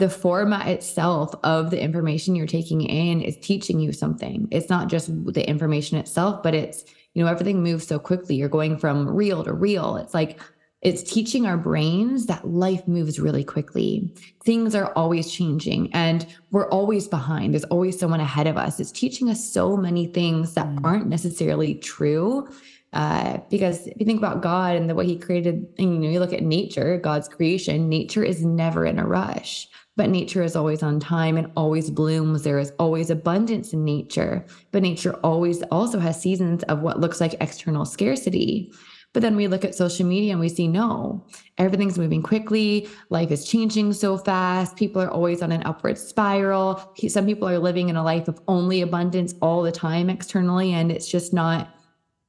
the 0.00 0.10
format 0.10 0.66
itself 0.66 1.34
of 1.44 1.70
the 1.70 1.80
information 1.80 2.34
you're 2.34 2.46
taking 2.46 2.82
in 2.82 3.20
is 3.20 3.36
teaching 3.36 3.78
you 3.78 3.92
something. 3.92 4.48
It's 4.50 4.68
not 4.68 4.88
just 4.88 5.08
the 5.32 5.48
information 5.48 5.98
itself, 5.98 6.42
but 6.42 6.54
it's, 6.54 6.84
you 7.14 7.22
know, 7.22 7.30
everything 7.30 7.62
moves 7.62 7.86
so 7.86 7.98
quickly. 7.98 8.34
You're 8.34 8.48
going 8.48 8.78
from 8.78 9.08
reel 9.08 9.44
to 9.44 9.52
reel. 9.52 9.96
It's 9.96 10.14
like, 10.14 10.40
it's 10.82 11.02
teaching 11.02 11.44
our 11.44 11.58
brains 11.58 12.24
that 12.26 12.48
life 12.48 12.88
moves 12.88 13.20
really 13.20 13.44
quickly. 13.44 14.14
Things 14.42 14.74
are 14.74 14.92
always 14.94 15.30
changing 15.30 15.92
and 15.92 16.26
we're 16.52 16.70
always 16.70 17.06
behind. 17.06 17.52
There's 17.52 17.64
always 17.64 17.98
someone 17.98 18.20
ahead 18.20 18.46
of 18.46 18.56
us. 18.56 18.80
It's 18.80 18.90
teaching 18.90 19.28
us 19.28 19.44
so 19.44 19.76
many 19.76 20.06
things 20.06 20.54
that 20.54 20.66
mm. 20.66 20.80
aren't 20.82 21.08
necessarily 21.08 21.74
true. 21.74 22.48
Uh, 22.94 23.38
because 23.50 23.86
if 23.86 24.00
you 24.00 24.06
think 24.06 24.18
about 24.18 24.40
God 24.40 24.74
and 24.74 24.88
the 24.88 24.94
way 24.94 25.06
He 25.06 25.18
created, 25.18 25.66
and 25.78 25.94
you 25.94 25.98
know, 26.00 26.08
you 26.08 26.18
look 26.18 26.32
at 26.32 26.42
nature, 26.42 26.96
God's 26.96 27.28
creation, 27.28 27.90
nature 27.90 28.24
is 28.24 28.42
never 28.42 28.86
in 28.86 28.98
a 28.98 29.06
rush 29.06 29.68
but 30.00 30.08
nature 30.08 30.42
is 30.42 30.56
always 30.56 30.82
on 30.82 30.98
time 30.98 31.36
and 31.36 31.52
always 31.58 31.90
blooms. 31.90 32.42
There 32.42 32.58
is 32.58 32.72
always 32.78 33.10
abundance 33.10 33.74
in 33.74 33.84
nature, 33.84 34.46
but 34.72 34.80
nature 34.80 35.12
always 35.16 35.62
also 35.64 35.98
has 35.98 36.18
seasons 36.18 36.62
of 36.62 36.80
what 36.80 37.00
looks 37.00 37.20
like 37.20 37.34
external 37.38 37.84
scarcity. 37.84 38.72
But 39.12 39.20
then 39.20 39.36
we 39.36 39.46
look 39.46 39.62
at 39.62 39.74
social 39.74 40.06
media 40.06 40.32
and 40.32 40.40
we 40.40 40.48
see 40.48 40.68
no, 40.68 41.26
everything's 41.58 41.98
moving 41.98 42.22
quickly. 42.22 42.88
Life 43.10 43.30
is 43.30 43.46
changing 43.46 43.92
so 43.92 44.16
fast. 44.16 44.74
People 44.74 45.02
are 45.02 45.10
always 45.10 45.42
on 45.42 45.52
an 45.52 45.64
upward 45.66 45.98
spiral. 45.98 46.82
Some 47.06 47.26
people 47.26 47.46
are 47.46 47.58
living 47.58 47.90
in 47.90 47.96
a 47.96 48.02
life 48.02 48.26
of 48.26 48.40
only 48.48 48.80
abundance 48.80 49.34
all 49.42 49.60
the 49.60 49.70
time 49.70 50.08
externally, 50.08 50.72
and 50.72 50.90
it's 50.90 51.08
just 51.08 51.34
not. 51.34 51.74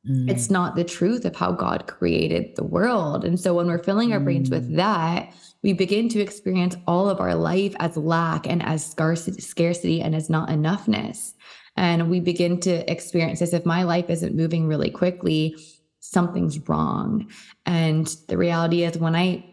Mm. 0.08 0.30
It's 0.30 0.50
not 0.50 0.76
the 0.76 0.84
truth 0.84 1.26
of 1.26 1.36
how 1.36 1.52
God 1.52 1.88
created 1.88 2.56
the 2.56 2.64
world. 2.64 3.24
And 3.24 3.40
so 3.40 3.54
when 3.54 3.68
we're 3.68 3.84
filling 3.84 4.14
our 4.14 4.20
brains 4.20 4.50
with 4.50 4.70
mm. 4.72 4.76
that, 4.78 5.34
we 5.64 5.74
begin 5.74 6.10
to 6.10 6.20
experience 6.20 6.76
all 6.88 7.10
of 7.10 7.20
our 7.20 7.36
life 7.36 7.76
as 7.80 7.96
lack 7.98 8.48
and 8.48 8.64
as 8.64 8.86
scarcity, 8.86 9.42
scarcity 9.42 10.02
and 10.02 10.16
as 10.16 10.30
not 10.30 10.50
enoughness. 10.50 11.34
And 11.78 12.10
we 12.10 12.20
begin 12.20 12.60
to 12.62 12.92
experience 12.92 13.40
this 13.40 13.54
if 13.54 13.66
my 13.66 13.84
life 13.84 14.10
isn't 14.10 14.36
moving 14.36 14.68
really 14.68 14.90
quickly, 14.90 15.56
something's 16.00 16.68
wrong. 16.68 17.30
And 17.66 18.08
the 18.28 18.38
reality 18.38 18.84
is, 18.84 18.98
when 18.98 19.16
I 19.16 19.46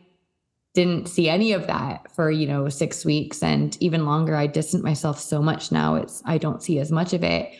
didn't 0.74 1.08
see 1.08 1.28
any 1.28 1.52
of 1.52 1.66
that 1.66 2.10
for 2.12 2.30
you 2.30 2.46
know 2.46 2.68
six 2.68 3.04
weeks 3.04 3.42
and 3.42 3.76
even 3.80 4.04
longer 4.04 4.36
i 4.36 4.46
distant 4.46 4.84
myself 4.84 5.18
so 5.18 5.42
much 5.42 5.72
now 5.72 5.96
it's 5.96 6.22
i 6.24 6.38
don't 6.38 6.62
see 6.62 6.78
as 6.78 6.92
much 6.92 7.12
of 7.12 7.24
it 7.24 7.50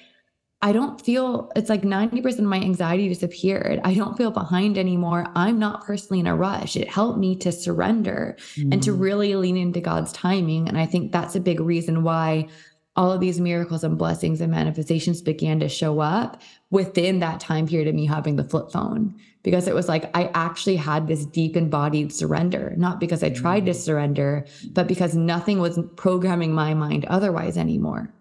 I 0.60 0.72
don't 0.72 1.00
feel 1.00 1.52
it's 1.54 1.70
like 1.70 1.82
90% 1.82 2.38
of 2.38 2.44
my 2.44 2.56
anxiety 2.56 3.08
disappeared. 3.08 3.80
I 3.84 3.94
don't 3.94 4.16
feel 4.16 4.32
behind 4.32 4.76
anymore. 4.76 5.26
I'm 5.36 5.60
not 5.60 5.84
personally 5.84 6.18
in 6.18 6.26
a 6.26 6.34
rush. 6.34 6.76
It 6.76 6.90
helped 6.90 7.18
me 7.18 7.36
to 7.36 7.52
surrender 7.52 8.36
mm. 8.56 8.72
and 8.72 8.82
to 8.82 8.90
mm. 8.90 9.00
really 9.00 9.36
lean 9.36 9.56
into 9.56 9.80
God's 9.80 10.12
timing. 10.12 10.68
And 10.68 10.76
I 10.76 10.84
think 10.84 11.12
that's 11.12 11.36
a 11.36 11.40
big 11.40 11.60
reason 11.60 12.02
why 12.02 12.48
all 12.96 13.12
of 13.12 13.20
these 13.20 13.38
miracles 13.38 13.84
and 13.84 13.96
blessings 13.96 14.40
and 14.40 14.50
manifestations 14.50 15.22
began 15.22 15.60
to 15.60 15.68
show 15.68 16.00
up 16.00 16.42
within 16.70 17.20
that 17.20 17.38
time 17.38 17.68
period 17.68 17.86
of 17.86 17.94
me 17.94 18.06
having 18.06 18.34
the 18.34 18.42
flip 18.42 18.72
phone. 18.72 19.14
Because 19.44 19.68
it 19.68 19.74
was 19.76 19.88
like 19.88 20.10
I 20.16 20.28
actually 20.34 20.74
had 20.74 21.06
this 21.06 21.24
deep 21.24 21.56
embodied 21.56 22.12
surrender, 22.12 22.74
not 22.76 22.98
because 22.98 23.22
I 23.22 23.30
tried 23.30 23.66
to 23.66 23.72
mm. 23.72 23.76
surrender, 23.76 24.44
but 24.72 24.88
because 24.88 25.14
nothing 25.14 25.60
was 25.60 25.78
programming 25.94 26.52
my 26.52 26.74
mind 26.74 27.04
otherwise 27.04 27.56
anymore. 27.56 28.12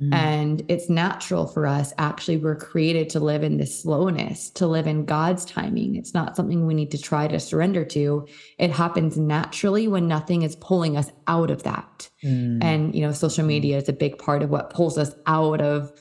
Mm. 0.00 0.14
And 0.14 0.62
it's 0.68 0.88
natural 0.88 1.46
for 1.46 1.66
us. 1.66 1.92
Actually, 1.98 2.38
we're 2.38 2.56
created 2.56 3.10
to 3.10 3.20
live 3.20 3.42
in 3.42 3.58
this 3.58 3.82
slowness, 3.82 4.48
to 4.50 4.66
live 4.66 4.86
in 4.86 5.04
God's 5.04 5.44
timing. 5.44 5.96
It's 5.96 6.14
not 6.14 6.36
something 6.36 6.66
we 6.66 6.74
need 6.74 6.90
to 6.92 6.98
try 6.98 7.28
to 7.28 7.38
surrender 7.38 7.84
to. 7.86 8.26
It 8.58 8.70
happens 8.70 9.18
naturally 9.18 9.88
when 9.88 10.08
nothing 10.08 10.42
is 10.42 10.56
pulling 10.56 10.96
us 10.96 11.10
out 11.26 11.50
of 11.50 11.64
that. 11.64 12.08
Mm. 12.24 12.64
And, 12.64 12.94
you 12.94 13.02
know, 13.02 13.12
social 13.12 13.44
mm. 13.44 13.48
media 13.48 13.76
is 13.76 13.88
a 13.88 13.94
big 13.94 14.16
part 14.16 14.42
of 14.42 14.50
what 14.50 14.70
pulls 14.70 14.96
us 14.96 15.14
out 15.26 15.60
of 15.60 15.92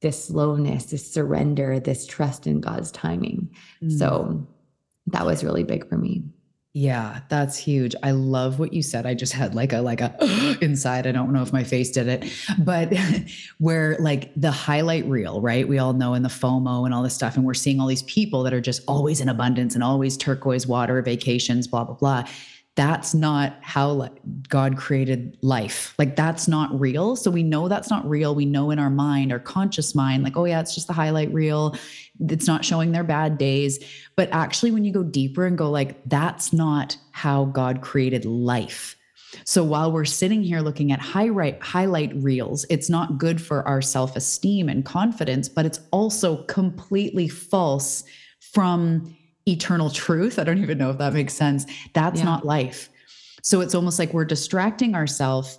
this 0.00 0.26
slowness, 0.26 0.86
this 0.86 1.12
surrender, 1.12 1.78
this 1.78 2.06
trust 2.06 2.46
in 2.46 2.60
God's 2.60 2.90
timing. 2.90 3.50
Mm. 3.82 3.98
So 3.98 4.46
that 5.08 5.26
was 5.26 5.44
really 5.44 5.64
big 5.64 5.88
for 5.88 5.98
me. 5.98 6.24
Yeah, 6.78 7.20
that's 7.30 7.56
huge. 7.56 7.94
I 8.02 8.10
love 8.10 8.58
what 8.58 8.74
you 8.74 8.82
said. 8.82 9.06
I 9.06 9.14
just 9.14 9.32
had 9.32 9.54
like 9.54 9.72
a 9.72 9.80
like 9.80 10.02
a 10.02 10.58
inside. 10.60 11.06
I 11.06 11.12
don't 11.12 11.32
know 11.32 11.40
if 11.40 11.50
my 11.50 11.64
face 11.64 11.90
did 11.90 12.06
it, 12.06 12.30
but 12.58 12.92
where 13.58 13.96
like 13.98 14.30
the 14.36 14.50
highlight 14.50 15.06
reel, 15.06 15.40
right? 15.40 15.66
We 15.66 15.78
all 15.78 15.94
know 15.94 16.12
in 16.12 16.22
the 16.22 16.28
FOMO 16.28 16.84
and 16.84 16.92
all 16.92 17.02
this 17.02 17.14
stuff, 17.14 17.34
and 17.36 17.46
we're 17.46 17.54
seeing 17.54 17.80
all 17.80 17.86
these 17.86 18.02
people 18.02 18.42
that 18.42 18.52
are 18.52 18.60
just 18.60 18.82
always 18.86 19.22
in 19.22 19.30
abundance 19.30 19.74
and 19.74 19.82
always 19.82 20.18
turquoise 20.18 20.66
water, 20.66 21.00
vacations, 21.00 21.66
blah 21.66 21.84
blah 21.84 21.94
blah 21.94 22.24
that's 22.76 23.14
not 23.14 23.56
how 23.62 24.10
God 24.48 24.76
created 24.76 25.36
life. 25.40 25.94
Like 25.98 26.14
that's 26.14 26.46
not 26.46 26.78
real. 26.78 27.16
So 27.16 27.30
we 27.30 27.42
know 27.42 27.68
that's 27.68 27.90
not 27.90 28.08
real. 28.08 28.34
We 28.34 28.44
know 28.44 28.70
in 28.70 28.78
our 28.78 28.90
mind, 28.90 29.32
our 29.32 29.38
conscious 29.38 29.94
mind, 29.94 30.22
like, 30.22 30.36
oh 30.36 30.44
yeah, 30.44 30.60
it's 30.60 30.74
just 30.74 30.86
the 30.86 30.92
highlight 30.92 31.32
reel. 31.32 31.74
It's 32.20 32.46
not 32.46 32.66
showing 32.66 32.92
their 32.92 33.02
bad 33.02 33.38
days. 33.38 33.82
But 34.14 34.28
actually, 34.30 34.72
when 34.72 34.84
you 34.84 34.92
go 34.92 35.02
deeper 35.02 35.46
and 35.46 35.56
go 35.56 35.70
like, 35.70 35.98
that's 36.04 36.52
not 36.52 36.96
how 37.12 37.46
God 37.46 37.80
created 37.80 38.26
life. 38.26 38.94
So 39.44 39.64
while 39.64 39.90
we're 39.90 40.04
sitting 40.04 40.42
here 40.42 40.60
looking 40.60 40.92
at 40.92 41.00
highlight 41.00 41.62
highlight 41.62 42.14
reels, 42.16 42.66
it's 42.68 42.90
not 42.90 43.18
good 43.18 43.40
for 43.40 43.66
our 43.66 43.80
self-esteem 43.82 44.68
and 44.68 44.84
confidence, 44.84 45.48
but 45.48 45.66
it's 45.66 45.80
also 45.90 46.44
completely 46.44 47.26
false 47.28 48.04
from 48.40 49.16
eternal 49.46 49.90
truth. 49.90 50.38
I 50.38 50.44
don't 50.44 50.62
even 50.62 50.78
know 50.78 50.90
if 50.90 50.98
that 50.98 51.12
makes 51.12 51.34
sense. 51.34 51.66
That's 51.92 52.18
yeah. 52.18 52.26
not 52.26 52.44
life. 52.44 52.90
So 53.42 53.60
it's 53.60 53.74
almost 53.74 53.98
like 53.98 54.12
we're 54.12 54.24
distracting 54.24 54.94
ourselves 54.94 55.58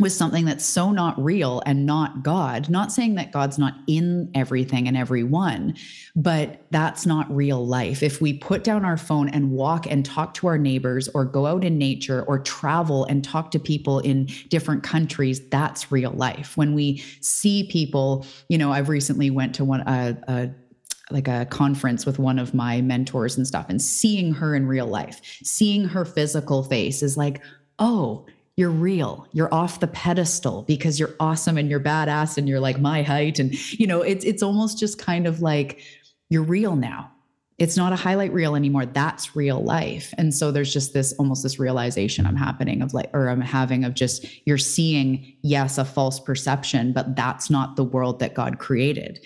with 0.00 0.12
something 0.12 0.44
that's 0.44 0.64
so 0.64 0.92
not 0.92 1.22
real 1.22 1.60
and 1.66 1.84
not 1.84 2.22
God. 2.22 2.68
Not 2.68 2.92
saying 2.92 3.16
that 3.16 3.32
God's 3.32 3.58
not 3.58 3.74
in 3.88 4.30
everything 4.34 4.86
and 4.86 4.96
everyone, 4.96 5.74
but 6.14 6.62
that's 6.70 7.04
not 7.04 7.34
real 7.34 7.66
life. 7.66 8.02
If 8.02 8.20
we 8.20 8.32
put 8.32 8.62
down 8.62 8.84
our 8.84 8.96
phone 8.96 9.28
and 9.28 9.50
walk 9.50 9.86
and 9.90 10.06
talk 10.06 10.34
to 10.34 10.46
our 10.46 10.58
neighbors 10.58 11.08
or 11.08 11.24
go 11.24 11.46
out 11.46 11.64
in 11.64 11.78
nature 11.78 12.22
or 12.22 12.38
travel 12.38 13.06
and 13.06 13.24
talk 13.24 13.50
to 13.52 13.58
people 13.58 13.98
in 14.00 14.26
different 14.48 14.84
countries, 14.84 15.40
that's 15.48 15.90
real 15.90 16.12
life. 16.12 16.56
When 16.56 16.74
we 16.74 16.98
see 17.20 17.64
people, 17.64 18.24
you 18.48 18.56
know, 18.56 18.72
I've 18.72 18.88
recently 18.88 19.30
went 19.30 19.54
to 19.56 19.64
one 19.64 19.80
uh, 19.80 20.14
a, 20.28 20.32
a 20.32 20.50
like 21.10 21.28
a 21.28 21.46
conference 21.46 22.04
with 22.04 22.18
one 22.18 22.38
of 22.38 22.54
my 22.54 22.80
mentors 22.80 23.36
and 23.36 23.46
stuff 23.46 23.66
and 23.68 23.80
seeing 23.80 24.32
her 24.32 24.54
in 24.54 24.66
real 24.66 24.86
life 24.86 25.20
seeing 25.42 25.84
her 25.84 26.04
physical 26.04 26.62
face 26.62 27.02
is 27.02 27.16
like 27.16 27.42
oh 27.78 28.26
you're 28.58 28.70
real. 28.70 29.24
You're 29.30 29.54
off 29.54 29.78
the 29.78 29.86
pedestal 29.86 30.62
because 30.62 30.98
you're 30.98 31.14
awesome 31.20 31.56
and 31.58 31.70
you're 31.70 31.78
badass 31.78 32.36
and 32.36 32.48
you're 32.48 32.58
like 32.58 32.80
my 32.80 33.02
height. 33.02 33.38
And 33.38 33.54
you 33.78 33.86
know 33.86 34.02
it's 34.02 34.24
it's 34.24 34.42
almost 34.42 34.80
just 34.80 34.98
kind 34.98 35.28
of 35.28 35.40
like 35.40 35.80
you're 36.28 36.42
real 36.42 36.74
now. 36.74 37.08
It's 37.58 37.76
not 37.76 37.92
a 37.92 37.96
highlight 37.96 38.32
reel 38.32 38.56
anymore. 38.56 38.84
That's 38.84 39.36
real 39.36 39.62
life. 39.62 40.12
And 40.18 40.34
so 40.34 40.50
there's 40.50 40.72
just 40.72 40.92
this 40.92 41.12
almost 41.20 41.44
this 41.44 41.60
realization 41.60 42.26
i'm 42.26 42.34
happening 42.34 42.82
of 42.82 42.92
like 42.94 43.10
or 43.12 43.28
i'm 43.28 43.40
having 43.40 43.84
of 43.84 43.94
just 43.94 44.26
you're 44.44 44.58
seeing 44.58 45.36
yes 45.42 45.78
a 45.78 45.84
false 45.84 46.18
perception 46.18 46.92
but 46.92 47.14
that's 47.14 47.50
not 47.50 47.76
the 47.76 47.84
world 47.84 48.18
that 48.18 48.34
god 48.34 48.58
created 48.58 49.24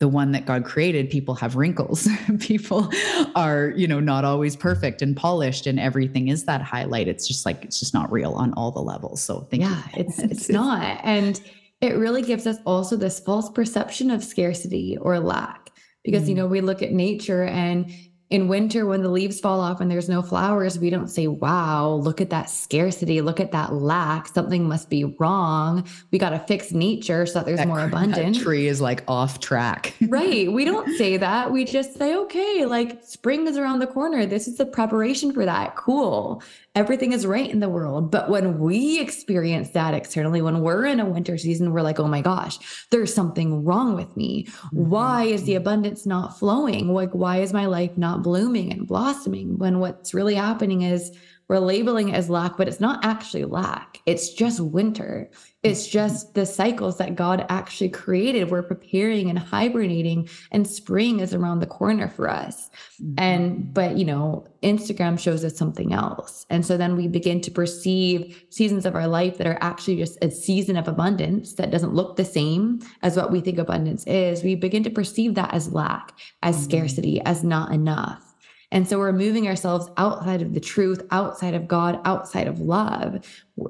the 0.00 0.08
one 0.08 0.32
that 0.32 0.46
God 0.46 0.64
created, 0.64 1.10
people 1.10 1.34
have 1.34 1.56
wrinkles. 1.56 2.08
people 2.40 2.90
are, 3.36 3.72
you 3.76 3.86
know, 3.86 4.00
not 4.00 4.24
always 4.24 4.56
perfect 4.56 5.02
and 5.02 5.14
polished, 5.14 5.66
and 5.66 5.78
everything 5.78 6.28
is 6.28 6.44
that 6.44 6.62
highlight. 6.62 7.06
It's 7.06 7.28
just 7.28 7.44
like 7.44 7.62
it's 7.64 7.78
just 7.78 7.92
not 7.92 8.10
real 8.10 8.32
on 8.32 8.54
all 8.54 8.72
the 8.72 8.80
levels. 8.80 9.22
So 9.22 9.46
thank 9.50 9.62
yeah, 9.62 9.82
you. 9.94 10.04
it's 10.04 10.18
it's 10.18 10.48
not, 10.50 11.00
and 11.04 11.40
it 11.82 11.96
really 11.96 12.22
gives 12.22 12.46
us 12.46 12.56
also 12.64 12.96
this 12.96 13.20
false 13.20 13.50
perception 13.50 14.10
of 14.10 14.24
scarcity 14.24 14.96
or 14.96 15.20
lack 15.20 15.70
because 16.02 16.22
mm-hmm. 16.22 16.30
you 16.30 16.34
know 16.34 16.46
we 16.46 16.62
look 16.62 16.82
at 16.82 16.92
nature 16.92 17.44
and 17.44 17.92
in 18.30 18.48
winter 18.48 18.86
when 18.86 19.02
the 19.02 19.08
leaves 19.08 19.40
fall 19.40 19.60
off 19.60 19.80
and 19.80 19.90
there's 19.90 20.08
no 20.08 20.22
flowers 20.22 20.78
we 20.78 20.88
don't 20.90 21.08
say 21.08 21.26
wow 21.26 21.90
look 21.94 22.20
at 22.20 22.30
that 22.30 22.48
scarcity. 22.50 23.20
Look 23.20 23.40
at 23.40 23.52
that 23.52 23.74
lack. 23.74 24.28
Something 24.28 24.68
must 24.68 24.88
be 24.88 25.04
wrong. 25.04 25.86
We 26.10 26.18
got 26.18 26.30
to 26.30 26.38
fix 26.38 26.72
nature 26.72 27.26
so 27.26 27.34
that 27.34 27.46
there's 27.46 27.58
that, 27.58 27.68
more 27.68 27.80
abundance. 27.80 28.38
The 28.38 28.44
tree 28.44 28.66
is 28.66 28.80
like 28.80 29.02
off 29.08 29.40
track. 29.40 29.94
Right. 30.10 30.52
We 30.52 30.64
don't 30.64 30.96
say 30.98 31.18
that. 31.18 31.52
We 31.52 31.64
just 31.64 31.96
say 31.96 32.16
okay 32.16 32.64
like 32.66 33.04
spring 33.04 33.46
is 33.46 33.56
around 33.56 33.78
the 33.78 33.86
corner. 33.86 34.26
This 34.26 34.48
is 34.48 34.56
the 34.56 34.66
preparation 34.66 35.32
for 35.32 35.44
that. 35.44 35.76
Cool 35.76 36.42
everything 36.74 37.12
is 37.12 37.26
right 37.26 37.50
in 37.50 37.60
the 37.60 37.68
world. 37.68 38.10
But 38.10 38.30
when 38.30 38.58
we 38.58 39.00
experience 39.00 39.70
that 39.70 39.94
externally 39.94 40.40
when 40.40 40.60
we're 40.60 40.86
in 40.86 41.00
a 41.00 41.04
winter 41.04 41.36
season 41.36 41.72
we're 41.72 41.82
like 41.82 41.98
oh 41.98 42.06
my 42.06 42.20
gosh 42.20 42.58
there's 42.90 43.12
something 43.12 43.64
wrong 43.64 43.94
with 43.96 44.16
me. 44.16 44.46
Why 44.72 45.24
is 45.24 45.44
the 45.44 45.52
mm-hmm. 45.52 45.62
abundance 45.62 46.06
not 46.06 46.38
flowing? 46.38 46.92
Like 46.92 47.12
why 47.12 47.38
is 47.38 47.52
my 47.52 47.66
life 47.66 47.96
not 47.96 48.22
blooming 48.22 48.72
and 48.72 48.86
blossoming? 48.86 49.58
When 49.58 49.80
what's 49.80 50.14
really 50.14 50.34
happening 50.34 50.82
is 50.82 51.10
we're 51.50 51.58
labeling 51.58 52.10
it 52.10 52.14
as 52.14 52.30
lack, 52.30 52.56
but 52.56 52.68
it's 52.68 52.78
not 52.78 53.04
actually 53.04 53.44
lack. 53.44 54.00
It's 54.06 54.32
just 54.32 54.60
winter. 54.60 55.28
It's 55.64 55.82
mm-hmm. 55.82 55.92
just 55.94 56.34
the 56.34 56.46
cycles 56.46 56.98
that 56.98 57.16
God 57.16 57.44
actually 57.48 57.88
created. 57.88 58.52
We're 58.52 58.62
preparing 58.62 59.28
and 59.28 59.36
hibernating, 59.36 60.28
and 60.52 60.64
spring 60.64 61.18
is 61.18 61.34
around 61.34 61.58
the 61.58 61.66
corner 61.66 62.06
for 62.06 62.30
us. 62.30 62.70
Mm-hmm. 63.02 63.14
And, 63.18 63.74
but, 63.74 63.96
you 63.96 64.04
know, 64.04 64.46
Instagram 64.62 65.18
shows 65.18 65.44
us 65.44 65.58
something 65.58 65.92
else. 65.92 66.46
And 66.50 66.64
so 66.64 66.76
then 66.76 66.94
we 66.94 67.08
begin 67.08 67.40
to 67.40 67.50
perceive 67.50 68.44
seasons 68.50 68.86
of 68.86 68.94
our 68.94 69.08
life 69.08 69.36
that 69.38 69.48
are 69.48 69.58
actually 69.60 69.96
just 69.96 70.22
a 70.22 70.30
season 70.30 70.76
of 70.76 70.86
abundance 70.86 71.54
that 71.54 71.72
doesn't 71.72 71.94
look 71.94 72.14
the 72.14 72.24
same 72.24 72.78
as 73.02 73.16
what 73.16 73.32
we 73.32 73.40
think 73.40 73.58
abundance 73.58 74.06
is. 74.06 74.44
We 74.44 74.54
begin 74.54 74.84
to 74.84 74.90
perceive 74.90 75.34
that 75.34 75.52
as 75.52 75.72
lack, 75.72 76.16
as 76.44 76.54
mm-hmm. 76.54 76.64
scarcity, 76.66 77.20
as 77.22 77.42
not 77.42 77.72
enough. 77.72 78.29
And 78.72 78.88
so 78.88 78.98
we're 78.98 79.12
moving 79.12 79.48
ourselves 79.48 79.88
outside 79.96 80.42
of 80.42 80.54
the 80.54 80.60
truth, 80.60 81.02
outside 81.10 81.54
of 81.54 81.66
God, 81.66 82.00
outside 82.04 82.46
of 82.46 82.60
love. 82.60 83.24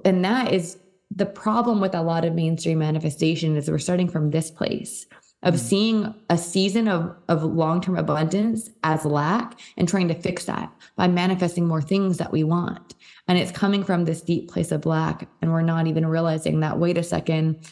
And 0.05 0.25
that 0.25 0.53
is 0.53 0.79
the 1.15 1.27
problem 1.27 1.81
with 1.81 1.95
a 1.95 2.03
lot 2.03 2.25
of 2.25 2.35
mainstream 2.35 2.79
manifestation 2.79 3.57
is 3.57 3.71
we're 3.71 3.79
starting 3.79 4.09
from 4.09 4.31
this 4.31 4.51
place 4.51 5.07
of 5.43 5.55
mm-hmm. 5.55 5.65
seeing 5.65 6.15
a 6.29 6.37
season 6.37 6.87
of, 6.87 7.17
of 7.29 7.43
long-term 7.43 7.97
abundance 7.97 8.71
as 8.85 9.05
lack 9.05 9.59
and 9.77 9.89
trying 9.89 10.09
to 10.09 10.15
fix 10.15 10.45
that 10.45 10.71
by 10.97 11.09
manifesting 11.09 11.67
more 11.67 11.81
things 11.81 12.19
that 12.19 12.31
we 12.31 12.45
want. 12.45 12.95
And 13.27 13.39
it's 13.39 13.51
coming 13.51 13.83
from 13.83 14.05
this 14.05 14.21
deep 14.21 14.51
place 14.51 14.71
of 14.71 14.87
lack. 14.87 15.29
And 15.41 15.51
we're 15.51 15.63
not 15.63 15.87
even 15.87 16.07
realizing 16.07 16.61
that, 16.61 16.79
wait 16.79 16.99
a 16.99 17.03
second, 17.03 17.67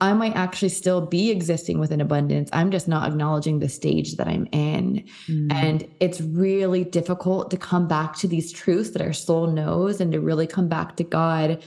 I 0.00 0.12
might 0.12 0.34
actually 0.34 0.70
still 0.70 1.06
be 1.06 1.30
existing 1.30 1.78
within 1.78 2.00
abundance. 2.00 2.50
I'm 2.52 2.70
just 2.70 2.88
not 2.88 3.08
acknowledging 3.08 3.60
the 3.60 3.68
stage 3.68 4.16
that 4.16 4.26
I'm 4.26 4.46
in. 4.52 5.04
Mm. 5.28 5.52
And 5.52 5.88
it's 6.00 6.20
really 6.20 6.84
difficult 6.84 7.50
to 7.52 7.56
come 7.56 7.86
back 7.86 8.16
to 8.16 8.28
these 8.28 8.52
truths 8.52 8.90
that 8.90 9.02
our 9.02 9.12
soul 9.12 9.46
knows 9.46 10.00
and 10.00 10.12
to 10.12 10.20
really 10.20 10.46
come 10.46 10.68
back 10.68 10.96
to 10.96 11.04
God 11.04 11.62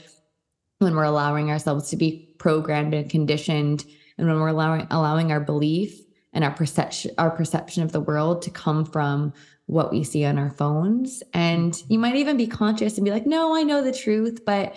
when 0.79 0.95
we're 0.95 1.03
allowing 1.03 1.49
ourselves 1.49 1.89
to 1.89 1.97
be 1.97 2.35
programmed 2.37 2.93
and 2.93 3.09
conditioned 3.09 3.85
and 4.17 4.27
when 4.27 4.39
we're 4.39 4.49
allowing 4.49 4.87
allowing 4.91 5.31
our 5.31 5.39
belief 5.39 5.99
and 6.33 6.43
our 6.43 6.51
perception 6.51 7.11
our 7.17 7.31
perception 7.31 7.81
of 7.81 7.91
the 7.91 8.01
world 8.01 8.41
to 8.43 8.51
come 8.51 8.85
from 8.85 9.33
what 9.65 9.91
we 9.91 10.03
see 10.03 10.23
on 10.25 10.37
our 10.37 10.51
phones. 10.51 11.23
And 11.33 11.81
you 11.89 11.97
might 11.97 12.15
even 12.15 12.37
be 12.37 12.47
conscious 12.47 12.97
and 12.97 13.05
be 13.05 13.11
like, 13.11 13.25
"No, 13.25 13.55
I 13.55 13.63
know 13.63 13.81
the 13.81 13.91
truth, 13.91 14.43
but 14.45 14.75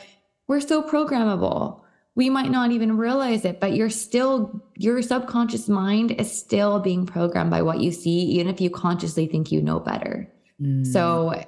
we're 0.49 0.61
so 0.61 0.83
programmable." 0.83 1.83
We 2.17 2.29
might 2.29 2.51
not 2.51 2.73
even 2.73 2.97
realize 2.97 3.45
it, 3.45 3.61
but 3.61 3.75
you're 3.75 3.91
still, 3.91 4.63
your 4.77 5.01
subconscious 5.01 5.69
mind 5.69 6.11
is 6.13 6.31
still 6.31 6.81
being 6.81 7.07
programmed 7.07 7.51
by 7.51 7.63
what 7.63 7.81
you 7.81 7.93
see, 7.93 8.11
even 8.11 8.49
if 8.49 8.61
you 8.61 8.69
consciously 8.69 9.27
think 9.27 9.53
you 9.53 9.63
know 9.63 9.79
better. 9.79 10.31
Mm. 10.61 10.87
So, 10.87 11.45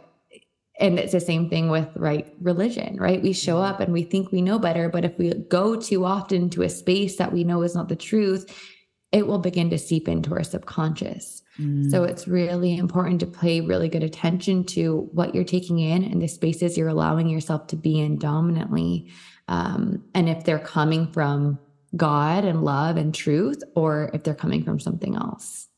and 0.78 0.98
it's 0.98 1.12
the 1.12 1.20
same 1.20 1.48
thing 1.50 1.68
with 1.68 1.88
right 1.96 2.32
religion, 2.40 2.96
right? 2.96 3.22
We 3.22 3.32
show 3.32 3.58
up 3.58 3.80
and 3.80 3.92
we 3.92 4.04
think 4.04 4.30
we 4.30 4.40
know 4.40 4.58
better, 4.58 4.88
but 4.88 5.04
if 5.04 5.18
we 5.18 5.34
go 5.34 5.76
too 5.76 6.04
often 6.04 6.48
to 6.50 6.62
a 6.62 6.68
space 6.68 7.16
that 7.16 7.32
we 7.32 7.44
know 7.44 7.62
is 7.62 7.74
not 7.74 7.88
the 7.88 7.96
truth, 7.96 8.46
it 9.10 9.26
will 9.26 9.38
begin 9.38 9.68
to 9.70 9.78
seep 9.78 10.08
into 10.08 10.32
our 10.32 10.44
subconscious. 10.44 11.42
Mm. 11.60 11.90
So 11.90 12.04
it's 12.04 12.26
really 12.26 12.76
important 12.78 13.20
to 13.20 13.26
pay 13.26 13.60
really 13.60 13.88
good 13.88 14.02
attention 14.02 14.64
to 14.66 15.10
what 15.12 15.34
you're 15.34 15.44
taking 15.44 15.80
in 15.80 16.02
and 16.04 16.22
the 16.22 16.28
spaces 16.28 16.78
you're 16.78 16.88
allowing 16.88 17.28
yourself 17.28 17.66
to 17.68 17.76
be 17.76 18.00
in 18.00 18.18
dominantly 18.18 19.10
um, 19.48 20.04
and 20.14 20.28
if 20.28 20.44
they're 20.44 20.58
coming 20.58 21.06
from 21.12 21.58
God 21.96 22.44
and 22.44 22.64
love 22.64 22.96
and 22.96 23.14
truth, 23.14 23.62
or 23.74 24.10
if 24.14 24.22
they're 24.22 24.34
coming 24.34 24.64
from 24.64 24.80
something 24.80 25.16
else. 25.16 25.68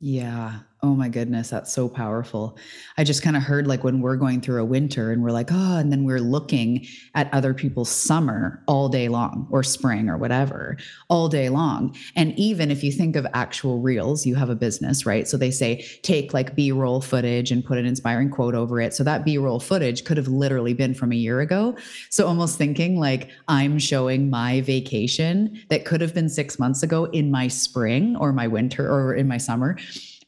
Yeah. 0.00 0.60
Oh 0.84 0.94
my 0.94 1.08
goodness, 1.08 1.48
that's 1.48 1.72
so 1.72 1.88
powerful. 1.88 2.58
I 2.98 3.04
just 3.04 3.22
kind 3.22 3.38
of 3.38 3.42
heard 3.42 3.66
like 3.66 3.82
when 3.84 4.02
we're 4.02 4.16
going 4.16 4.42
through 4.42 4.60
a 4.60 4.66
winter 4.66 5.12
and 5.12 5.22
we're 5.22 5.30
like, 5.30 5.48
oh, 5.50 5.78
and 5.78 5.90
then 5.90 6.04
we're 6.04 6.20
looking 6.20 6.86
at 7.14 7.32
other 7.32 7.54
people's 7.54 7.88
summer 7.88 8.62
all 8.66 8.90
day 8.90 9.08
long 9.08 9.48
or 9.50 9.62
spring 9.62 10.10
or 10.10 10.18
whatever 10.18 10.76
all 11.08 11.30
day 11.30 11.48
long. 11.48 11.96
And 12.16 12.38
even 12.38 12.70
if 12.70 12.84
you 12.84 12.92
think 12.92 13.16
of 13.16 13.26
actual 13.32 13.80
reels, 13.80 14.26
you 14.26 14.34
have 14.34 14.50
a 14.50 14.54
business, 14.54 15.06
right? 15.06 15.26
So 15.26 15.38
they 15.38 15.50
say 15.50 15.86
take 16.02 16.34
like 16.34 16.54
B 16.54 16.70
roll 16.70 17.00
footage 17.00 17.50
and 17.50 17.64
put 17.64 17.78
an 17.78 17.86
inspiring 17.86 18.28
quote 18.28 18.54
over 18.54 18.78
it. 18.78 18.92
So 18.92 19.02
that 19.04 19.24
B 19.24 19.38
roll 19.38 19.60
footage 19.60 20.04
could 20.04 20.18
have 20.18 20.28
literally 20.28 20.74
been 20.74 20.92
from 20.92 21.12
a 21.12 21.16
year 21.16 21.40
ago. 21.40 21.78
So 22.10 22.26
almost 22.26 22.58
thinking 22.58 23.00
like 23.00 23.30
I'm 23.48 23.78
showing 23.78 24.28
my 24.28 24.60
vacation 24.60 25.62
that 25.70 25.86
could 25.86 26.02
have 26.02 26.12
been 26.12 26.28
six 26.28 26.58
months 26.58 26.82
ago 26.82 27.06
in 27.06 27.30
my 27.30 27.48
spring 27.48 28.16
or 28.16 28.34
my 28.34 28.46
winter 28.46 28.86
or 28.86 29.14
in 29.14 29.26
my 29.26 29.38
summer 29.38 29.78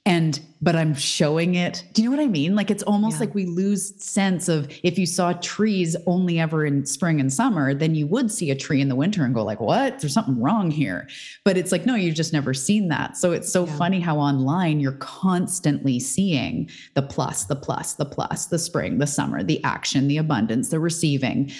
and 0.06 0.40
but 0.62 0.74
i'm 0.74 0.94
showing 0.94 1.56
it. 1.56 1.84
Do 1.92 2.00
you 2.00 2.08
know 2.08 2.16
what 2.16 2.24
i 2.24 2.28
mean? 2.28 2.54
Like 2.54 2.70
it's 2.70 2.82
almost 2.84 3.16
yeah. 3.16 3.20
like 3.20 3.34
we 3.34 3.44
lose 3.44 3.92
sense 4.02 4.48
of 4.48 4.70
if 4.82 4.98
you 4.98 5.04
saw 5.04 5.34
trees 5.34 5.94
only 6.06 6.40
ever 6.40 6.64
in 6.64 6.86
spring 6.86 7.20
and 7.20 7.30
summer 7.30 7.74
then 7.74 7.94
you 7.94 8.06
would 8.06 8.30
see 8.30 8.50
a 8.50 8.54
tree 8.54 8.80
in 8.80 8.88
the 8.88 8.96
winter 8.96 9.24
and 9.24 9.34
go 9.34 9.44
like 9.44 9.60
what? 9.60 10.00
There's 10.00 10.14
something 10.14 10.40
wrong 10.40 10.70
here. 10.70 11.08
But 11.44 11.58
it's 11.58 11.72
like 11.72 11.84
no 11.84 11.96
you've 11.96 12.14
just 12.14 12.32
never 12.32 12.54
seen 12.54 12.88
that. 12.88 13.16
So 13.16 13.32
it's 13.32 13.52
so 13.52 13.66
yeah. 13.66 13.76
funny 13.76 14.00
how 14.00 14.16
online 14.18 14.80
you're 14.80 14.92
constantly 14.92 15.98
seeing 15.98 16.70
the 16.94 17.02
plus 17.02 17.44
the 17.44 17.56
plus 17.56 17.94
the 17.94 18.06
plus 18.06 18.46
the 18.46 18.58
spring 18.58 18.98
the 18.98 19.06
summer 19.06 19.42
the 19.42 19.62
action 19.64 20.08
the 20.08 20.16
abundance 20.16 20.70
the 20.70 20.80
receiving. 20.80 21.50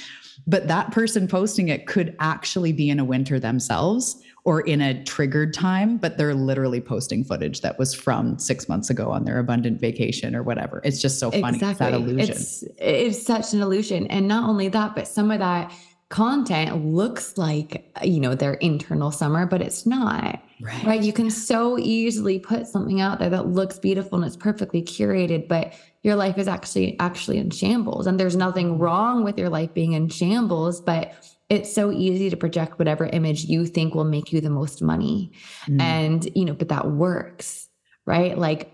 But 0.47 0.69
that 0.69 0.93
person 0.93 1.27
posting 1.27 1.69
it 1.69 1.87
could 1.87 2.15
actually 2.21 2.73
be 2.73 2.89
in 2.89 3.01
a 3.01 3.05
winter 3.05 3.41
themselves 3.41 4.23
or 4.47 4.61
in 4.61 4.81
a 4.81 5.03
triggered 5.03 5.53
time, 5.53 5.97
but 5.97 6.17
they're 6.17 6.33
literally 6.33 6.81
posting 6.81 7.25
footage 7.25 7.63
that 7.63 7.77
was 7.81 7.93
from 7.93 8.39
six 8.39 8.69
months 8.69 8.89
ago 8.89 9.11
on 9.11 9.25
their 9.25 9.41
abundant 9.41 9.81
vacation 9.81 10.37
or 10.37 10.43
whatever. 10.45 10.81
It's 10.85 11.03
just 11.03 11.19
so 11.19 11.33
funny. 11.33 11.57
Exactly. 11.57 11.85
That 11.85 11.95
illusion. 11.95 12.31
It's, 12.31 12.63
it's 12.79 13.27
such 13.27 13.53
an 13.53 13.61
illusion. 13.61 14.07
And 14.07 14.29
not 14.29 14.49
only 14.49 14.69
that, 14.69 14.95
but 14.95 15.09
some 15.09 15.33
of 15.33 15.41
that 15.41 15.73
content 16.11 16.87
looks 16.87 17.37
like 17.37 17.93
you 18.05 18.21
know 18.21 18.37
their 18.37 18.55
internal 18.55 19.11
summer 19.11 19.45
but 19.45 19.61
it's 19.61 19.85
not 19.85 20.41
right. 20.61 20.85
right 20.85 21.03
you 21.03 21.13
can 21.13 21.29
so 21.29 21.77
easily 21.81 22.39
put 22.39 22.65
something 22.65 23.01
out 23.01 23.19
there 23.19 23.29
that 23.29 23.49
looks 23.49 23.81
beautiful 23.81 24.17
and 24.17 24.25
it's 24.25 24.37
perfectly 24.37 24.81
curated 24.81 25.49
but 25.49 25.75
your 26.05 26.15
life 26.15 26.39
is 26.39 26.47
actually 26.47 26.97
actually 27.01 27.39
in 27.39 27.51
shambles 27.51 28.07
and 28.07 28.21
there's 28.21 28.37
nothing 28.37 28.79
wrong 28.79 29.25
with 29.25 29.37
your 29.37 29.49
life 29.49 29.75
being 29.75 29.95
in 29.95 30.09
shambles 30.09 30.81
but 30.81 31.13
it's 31.49 31.73
so 31.73 31.93
easy 31.93 32.29
to 32.31 32.37
project 32.37 32.79
whatever 32.79 33.07
image 33.07 33.45
you 33.45 33.67
think 33.67 33.95
will 33.95 34.05
make 34.05 34.33
you 34.33 34.41
the 34.41 34.51
most 34.51 34.83
money. 34.83 35.33
Mm. 35.67 35.81
And, 35.81 36.29
you 36.35 36.45
know, 36.45 36.55
but 36.55 36.69
that 36.69 36.91
works, 36.91 37.69
right? 38.05 38.37
Like 38.37 38.73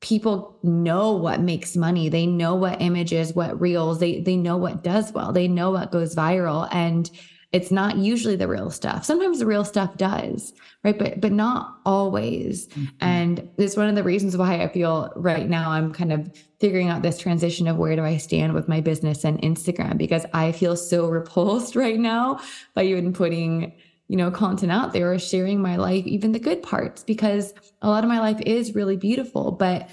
people 0.00 0.58
know 0.62 1.12
what 1.12 1.40
makes 1.40 1.76
money. 1.76 2.08
They 2.08 2.26
know 2.26 2.54
what 2.54 2.80
images, 2.80 3.34
what 3.34 3.60
reels, 3.60 4.00
they 4.00 4.20
they 4.20 4.36
know 4.36 4.56
what 4.56 4.82
does 4.82 5.12
well. 5.12 5.32
They 5.32 5.48
know 5.48 5.70
what 5.70 5.92
goes 5.92 6.14
viral 6.14 6.68
and 6.72 7.10
it's 7.50 7.70
not 7.70 7.96
usually 7.96 8.36
the 8.36 8.46
real 8.46 8.70
stuff. 8.70 9.04
Sometimes 9.04 9.38
the 9.38 9.46
real 9.46 9.64
stuff 9.64 9.96
does, 9.96 10.52
right? 10.84 10.98
But 10.98 11.20
but 11.20 11.32
not 11.32 11.78
always. 11.86 12.68
Mm-hmm. 12.68 12.84
And 13.00 13.48
it's 13.56 13.76
one 13.76 13.88
of 13.88 13.94
the 13.94 14.02
reasons 14.02 14.36
why 14.36 14.62
I 14.62 14.68
feel 14.68 15.10
right 15.16 15.48
now 15.48 15.70
I'm 15.70 15.92
kind 15.92 16.12
of 16.12 16.30
figuring 16.60 16.88
out 16.88 17.02
this 17.02 17.18
transition 17.18 17.66
of 17.66 17.76
where 17.76 17.96
do 17.96 18.04
I 18.04 18.18
stand 18.18 18.52
with 18.52 18.68
my 18.68 18.80
business 18.80 19.24
and 19.24 19.40
Instagram 19.40 19.96
because 19.96 20.26
I 20.34 20.52
feel 20.52 20.76
so 20.76 21.08
repulsed 21.08 21.74
right 21.76 21.98
now 21.98 22.40
by 22.74 22.84
even 22.84 23.12
putting 23.12 23.72
you 24.08 24.16
know, 24.16 24.30
content 24.30 24.72
out 24.72 24.94
there 24.94 25.12
or 25.12 25.18
sharing 25.18 25.60
my 25.60 25.76
life, 25.76 26.06
even 26.06 26.32
the 26.32 26.38
good 26.38 26.62
parts, 26.62 27.04
because 27.04 27.52
a 27.82 27.88
lot 27.88 28.04
of 28.04 28.08
my 28.08 28.18
life 28.18 28.40
is 28.46 28.74
really 28.74 28.96
beautiful. 28.96 29.52
But 29.52 29.90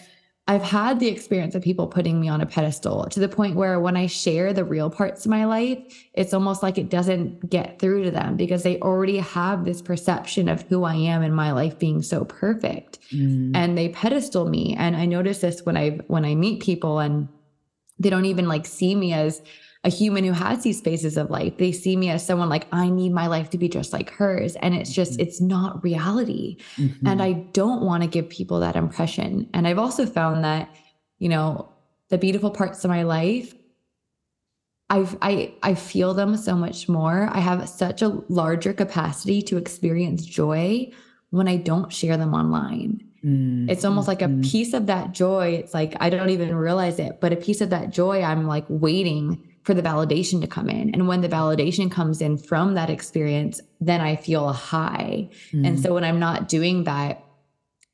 I've 0.47 0.61
had 0.61 0.99
the 0.99 1.07
experience 1.07 1.55
of 1.55 1.63
people 1.63 1.87
putting 1.87 2.21
me 2.21 2.27
on 2.27 2.39
a 2.39 2.45
pedestal 2.45 3.05
to 3.05 3.19
the 3.19 3.27
point 3.27 3.55
where 3.55 3.79
when 3.79 3.97
I 3.97 4.05
share 4.05 4.53
the 4.53 4.63
real 4.63 4.91
parts 4.91 5.25
of 5.25 5.31
my 5.31 5.45
life, 5.45 5.79
it's 6.13 6.35
almost 6.35 6.61
like 6.61 6.77
it 6.77 6.89
doesn't 6.89 7.49
get 7.49 7.79
through 7.79 8.03
to 8.03 8.11
them 8.11 8.37
because 8.37 8.61
they 8.61 8.79
already 8.79 9.17
have 9.17 9.65
this 9.65 9.81
perception 9.81 10.47
of 10.47 10.61
who 10.63 10.83
I 10.83 10.93
am 10.93 11.23
in 11.23 11.33
my 11.33 11.51
life 11.51 11.79
being 11.79 12.03
so 12.03 12.25
perfect. 12.25 12.99
Mm. 13.11 13.55
And 13.55 13.75
they 13.75 13.89
pedestal 13.89 14.47
me. 14.47 14.75
And 14.77 14.95
I 14.95 15.05
notice 15.05 15.39
this 15.39 15.65
when 15.65 15.77
I 15.77 15.99
when 16.07 16.25
I 16.25 16.35
meet 16.35 16.61
people 16.61 16.99
and 16.99 17.27
they 17.97 18.11
don't 18.11 18.25
even 18.25 18.47
like 18.47 18.67
see 18.67 18.93
me 18.93 19.13
as 19.13 19.41
a 19.85 19.89
human 19.89 20.23
who 20.23 20.31
has 20.31 20.63
these 20.63 20.81
phases 20.81 21.15
of 21.15 21.29
life. 21.29 21.57
They 21.57 21.71
see 21.71 21.95
me 21.95 22.09
as 22.09 22.25
someone 22.25 22.49
like, 22.49 22.67
I 22.71 22.89
need 22.89 23.13
my 23.13 23.27
life 23.27 23.51
to 23.51 23.57
be 23.59 23.69
just 23.69 23.93
like 23.93 24.09
hers. 24.09 24.55
And 24.57 24.73
it's 24.73 24.91
just, 24.91 25.13
mm-hmm. 25.13 25.21
it's 25.21 25.39
not 25.39 25.83
reality. 25.83 26.57
Mm-hmm. 26.77 27.07
And 27.07 27.21
I 27.21 27.33
don't 27.53 27.83
want 27.83 28.01
to 28.01 28.09
give 28.09 28.27
people 28.27 28.59
that 28.61 28.75
impression. 28.75 29.47
And 29.53 29.67
I've 29.67 29.77
also 29.77 30.07
found 30.07 30.43
that, 30.43 30.75
you 31.19 31.29
know, 31.29 31.69
the 32.09 32.17
beautiful 32.17 32.49
parts 32.49 32.83
of 32.83 32.89
my 32.89 33.03
life, 33.03 33.53
I've, 34.89 35.15
I, 35.21 35.53
I 35.61 35.75
feel 35.75 36.15
them 36.15 36.35
so 36.35 36.55
much 36.55 36.89
more. 36.89 37.29
I 37.31 37.39
have 37.39 37.69
such 37.69 38.01
a 38.01 38.23
larger 38.27 38.73
capacity 38.73 39.43
to 39.43 39.57
experience 39.57 40.25
joy 40.25 40.91
when 41.29 41.47
I 41.47 41.57
don't 41.57 41.93
share 41.93 42.17
them 42.17 42.33
online. 42.33 43.01
It's 43.67 43.83
almost 43.83 44.07
like 44.07 44.21
a 44.21 44.25
mm-hmm. 44.25 44.41
piece 44.41 44.73
of 44.73 44.85
that 44.85 45.11
joy. 45.11 45.47
It's 45.53 45.73
like 45.73 45.95
I 45.99 46.11
don't 46.11 46.29
even 46.29 46.53
realize 46.55 46.99
it, 46.99 47.19
but 47.19 47.33
a 47.33 47.35
piece 47.35 47.59
of 47.59 47.71
that 47.71 47.89
joy 47.89 48.21
I'm 48.21 48.45
like 48.45 48.65
waiting 48.67 49.41
for 49.65 49.73
the 49.73 49.81
validation 49.81 50.39
to 50.41 50.47
come 50.47 50.69
in. 50.69 50.91
And 50.93 51.07
when 51.07 51.21
the 51.21 51.27
validation 51.27 51.91
comes 51.91 52.21
in 52.21 52.37
from 52.37 52.75
that 52.75 52.91
experience, 52.91 53.59
then 53.81 53.99
I 53.99 54.15
feel 54.15 54.47
a 54.47 54.53
high. 54.53 55.29
Mm. 55.51 55.67
And 55.67 55.79
so 55.79 55.95
when 55.95 56.03
I'm 56.03 56.19
not 56.19 56.47
doing 56.47 56.83
that, 56.83 57.23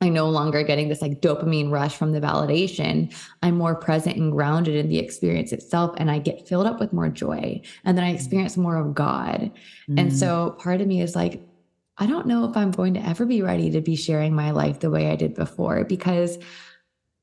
I'm 0.02 0.14
no 0.14 0.30
longer 0.30 0.64
getting 0.64 0.90
this 0.90 1.02
like 1.02 1.22
dopamine 1.22 1.72
rush 1.72 1.96
from 1.96 2.12
the 2.12 2.20
validation. 2.20 3.16
I'm 3.42 3.56
more 3.56 3.76
present 3.76 4.18
and 4.18 4.32
grounded 4.32 4.76
in 4.76 4.90
the 4.90 4.98
experience 4.98 5.54
itself, 5.54 5.94
and 5.98 6.12
I 6.12 6.20
get 6.20 6.48
filled 6.48 6.66
up 6.66 6.80
with 6.80 6.92
more 6.92 7.08
joy. 7.08 7.62
And 7.86 7.98
then 7.98 8.04
I 8.04 8.12
experience 8.12 8.58
more 8.58 8.78
of 8.78 8.94
God. 8.94 9.52
Mm. 9.88 10.00
And 10.00 10.16
so 10.16 10.58
part 10.60 10.82
of 10.82 10.88
me 10.88 11.02
is 11.02 11.16
like, 11.16 11.42
I 11.98 12.08
don't 12.08 12.26
know 12.26 12.50
if 12.50 12.58
I'm 12.58 12.72
going 12.72 12.96
to 12.96 13.08
ever 13.08 13.26
be 13.26 13.44
ready 13.44 13.70
to 13.72 13.82
be 13.82 13.96
sharing 13.96 14.34
my 14.34 14.52
life 14.52 14.80
the 14.80 14.90
way 14.90 15.12
I 15.12 15.16
did 15.16 15.36
before 15.36 15.84
because 15.84 16.40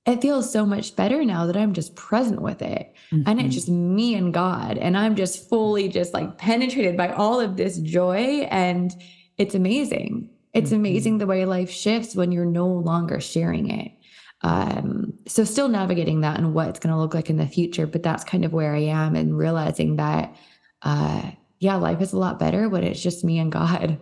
it 0.09 0.23
feels 0.23 0.51
so 0.51 0.65
much 0.65 0.97
better 0.97 1.23
now 1.23 1.45
that 1.47 1.57
I'm 1.57 1.75
just 1.75 1.95
present 1.95 2.41
with 2.41 2.63
it. 2.63 2.95
Mm-hmm. 3.13 3.29
And 3.29 3.41
it's 3.41 3.55
just 3.55 3.69
me 3.69 4.15
and 4.15 4.33
God. 4.33 4.79
And 4.79 4.97
I'm 4.97 5.15
just 5.15 5.49
fully 5.49 5.89
just 5.89 6.15
like 6.15 6.39
penetrated 6.39 6.97
by 6.97 7.13
all 7.13 7.41
of 7.41 7.57
this 7.57 7.79
joy. 7.79 8.47
And 8.51 8.91
it's 9.37 9.55
amazing. 9.55 10.31
It's 10.55 10.71
mm-hmm. 10.71 10.81
amazing 10.81 11.19
the 11.19 11.27
way 11.27 11.45
life 11.45 11.71
shifts 11.71 12.17
when 12.17 12.33
you're 12.33 12.47
no 12.47 12.67
longer 12.67 13.21
sharing 13.21 13.71
it. 13.71 13.93
Um, 14.41 15.13
so 15.27 15.45
still 15.45 15.69
navigating 15.69 16.23
that 16.23 16.39
and 16.39 16.55
what 16.55 16.69
it's 16.69 16.79
going 16.79 16.95
to 16.95 17.01
look 17.01 17.13
like 17.13 17.29
in 17.29 17.37
the 17.37 17.47
future, 17.47 17.87
but 17.87 18.03
that's 18.03 18.25
kind 18.25 18.45
of 18.45 18.53
where 18.53 18.75
I 18.75 18.83
am 18.85 19.15
and 19.15 19.37
realizing 19.37 19.97
that, 19.97 20.35
uh, 20.83 21.33
yeah, 21.59 21.75
life 21.75 22.01
is 22.01 22.13
a 22.13 22.19
lot 22.19 22.39
better 22.39 22.69
when 22.69 22.85
it's 22.85 23.03
just 23.03 23.25
me 23.25 23.41
and 23.41 23.51
God 23.51 23.99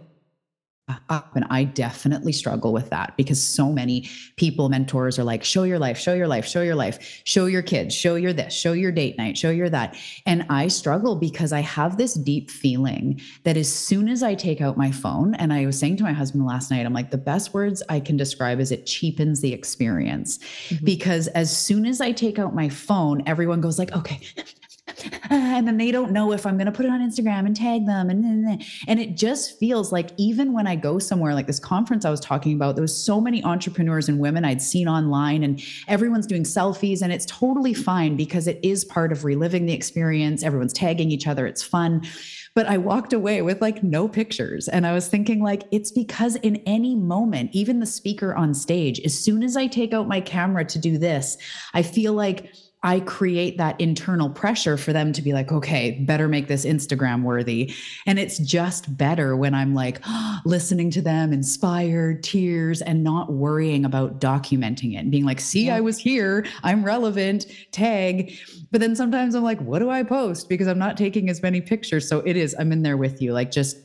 up 1.08 1.34
and 1.34 1.44
i 1.50 1.64
definitely 1.64 2.32
struggle 2.32 2.72
with 2.72 2.90
that 2.90 3.16
because 3.16 3.42
so 3.42 3.72
many 3.72 4.08
people 4.36 4.68
mentors 4.68 5.18
are 5.18 5.24
like 5.24 5.42
show 5.42 5.64
your 5.64 5.80
life 5.80 5.98
show 5.98 6.14
your 6.14 6.28
life 6.28 6.46
show 6.46 6.62
your 6.62 6.76
life 6.76 7.20
show 7.24 7.46
your 7.46 7.62
kids 7.62 7.92
show 7.92 8.14
your 8.14 8.32
this 8.32 8.54
show 8.54 8.72
your 8.72 8.92
date 8.92 9.18
night 9.18 9.36
show 9.36 9.50
your 9.50 9.68
that 9.68 9.96
and 10.26 10.46
i 10.48 10.68
struggle 10.68 11.16
because 11.16 11.52
i 11.52 11.58
have 11.58 11.96
this 11.96 12.14
deep 12.14 12.50
feeling 12.50 13.20
that 13.42 13.56
as 13.56 13.72
soon 13.72 14.08
as 14.08 14.22
i 14.22 14.32
take 14.32 14.60
out 14.60 14.76
my 14.76 14.92
phone 14.92 15.34
and 15.34 15.52
i 15.52 15.66
was 15.66 15.76
saying 15.76 15.96
to 15.96 16.04
my 16.04 16.12
husband 16.12 16.46
last 16.46 16.70
night 16.70 16.86
i'm 16.86 16.92
like 16.92 17.10
the 17.10 17.18
best 17.18 17.52
words 17.52 17.82
i 17.88 17.98
can 17.98 18.16
describe 18.16 18.60
is 18.60 18.70
it 18.70 18.86
cheapens 18.86 19.40
the 19.40 19.52
experience 19.52 20.38
mm-hmm. 20.68 20.84
because 20.84 21.26
as 21.28 21.54
soon 21.54 21.84
as 21.84 22.00
i 22.00 22.12
take 22.12 22.38
out 22.38 22.54
my 22.54 22.68
phone 22.68 23.22
everyone 23.26 23.60
goes 23.60 23.76
like 23.76 23.92
okay 23.92 24.20
and 25.30 25.66
then 25.66 25.76
they 25.76 25.90
don't 25.90 26.12
know 26.12 26.32
if 26.32 26.46
I'm 26.46 26.56
going 26.56 26.66
to 26.66 26.72
put 26.72 26.86
it 26.86 26.90
on 26.90 27.00
Instagram 27.00 27.46
and 27.46 27.56
tag 27.56 27.86
them. 27.86 28.08
And, 28.08 28.62
and 28.86 29.00
it 29.00 29.16
just 29.16 29.58
feels 29.58 29.92
like 29.92 30.10
even 30.16 30.52
when 30.52 30.66
I 30.66 30.76
go 30.76 30.98
somewhere 30.98 31.34
like 31.34 31.46
this 31.46 31.58
conference 31.58 32.04
I 32.04 32.10
was 32.10 32.20
talking 32.20 32.54
about, 32.54 32.76
there 32.76 32.82
was 32.82 32.96
so 32.96 33.20
many 33.20 33.42
entrepreneurs 33.42 34.08
and 34.08 34.20
women 34.20 34.44
I'd 34.44 34.62
seen 34.62 34.88
online 34.88 35.42
and 35.42 35.60
everyone's 35.88 36.26
doing 36.26 36.44
selfies 36.44 37.02
and 37.02 37.12
it's 37.12 37.26
totally 37.26 37.74
fine 37.74 38.16
because 38.16 38.46
it 38.46 38.60
is 38.62 38.84
part 38.84 39.12
of 39.12 39.24
reliving 39.24 39.66
the 39.66 39.72
experience. 39.72 40.42
Everyone's 40.42 40.72
tagging 40.72 41.10
each 41.10 41.26
other. 41.26 41.46
It's 41.46 41.62
fun. 41.62 42.02
But 42.54 42.66
I 42.66 42.78
walked 42.78 43.12
away 43.12 43.42
with 43.42 43.60
like 43.60 43.82
no 43.82 44.08
pictures. 44.08 44.66
And 44.68 44.86
I 44.86 44.94
was 44.94 45.08
thinking 45.08 45.42
like, 45.42 45.64
it's 45.72 45.90
because 45.90 46.36
in 46.36 46.56
any 46.64 46.94
moment, 46.94 47.50
even 47.52 47.80
the 47.80 47.86
speaker 47.86 48.34
on 48.34 48.54
stage, 48.54 48.98
as 49.00 49.18
soon 49.18 49.42
as 49.42 49.56
I 49.56 49.66
take 49.66 49.92
out 49.92 50.08
my 50.08 50.20
camera 50.22 50.64
to 50.64 50.78
do 50.78 50.96
this, 50.96 51.36
I 51.74 51.82
feel 51.82 52.14
like 52.14 52.50
I 52.86 53.00
create 53.00 53.58
that 53.58 53.80
internal 53.80 54.30
pressure 54.30 54.76
for 54.76 54.92
them 54.92 55.12
to 55.14 55.20
be 55.20 55.32
like, 55.32 55.50
okay, 55.50 55.98
better 56.06 56.28
make 56.28 56.46
this 56.46 56.64
Instagram 56.64 57.24
worthy. 57.24 57.74
And 58.06 58.16
it's 58.16 58.38
just 58.38 58.96
better 58.96 59.36
when 59.36 59.54
I'm 59.54 59.74
like 59.74 60.00
oh, 60.06 60.38
listening 60.44 60.92
to 60.92 61.02
them, 61.02 61.32
inspired, 61.32 62.22
tears, 62.22 62.82
and 62.82 63.02
not 63.02 63.32
worrying 63.32 63.84
about 63.84 64.20
documenting 64.20 64.94
it 64.94 64.98
and 64.98 65.10
being 65.10 65.24
like, 65.24 65.40
see. 65.40 65.66
I 65.68 65.80
was 65.80 65.98
here, 65.98 66.46
I'm 66.62 66.84
relevant, 66.84 67.46
tag. 67.72 68.38
But 68.70 68.80
then 68.80 68.94
sometimes 68.94 69.34
I'm 69.34 69.42
like, 69.42 69.60
what 69.60 69.80
do 69.80 69.90
I 69.90 70.04
post? 70.04 70.48
Because 70.48 70.68
I'm 70.68 70.78
not 70.78 70.96
taking 70.96 71.28
as 71.28 71.42
many 71.42 71.60
pictures. 71.60 72.08
So 72.08 72.20
it 72.20 72.36
is, 72.36 72.54
I'm 72.56 72.70
in 72.70 72.84
there 72.84 72.96
with 72.96 73.20
you, 73.20 73.32
like 73.32 73.50
just 73.50 73.78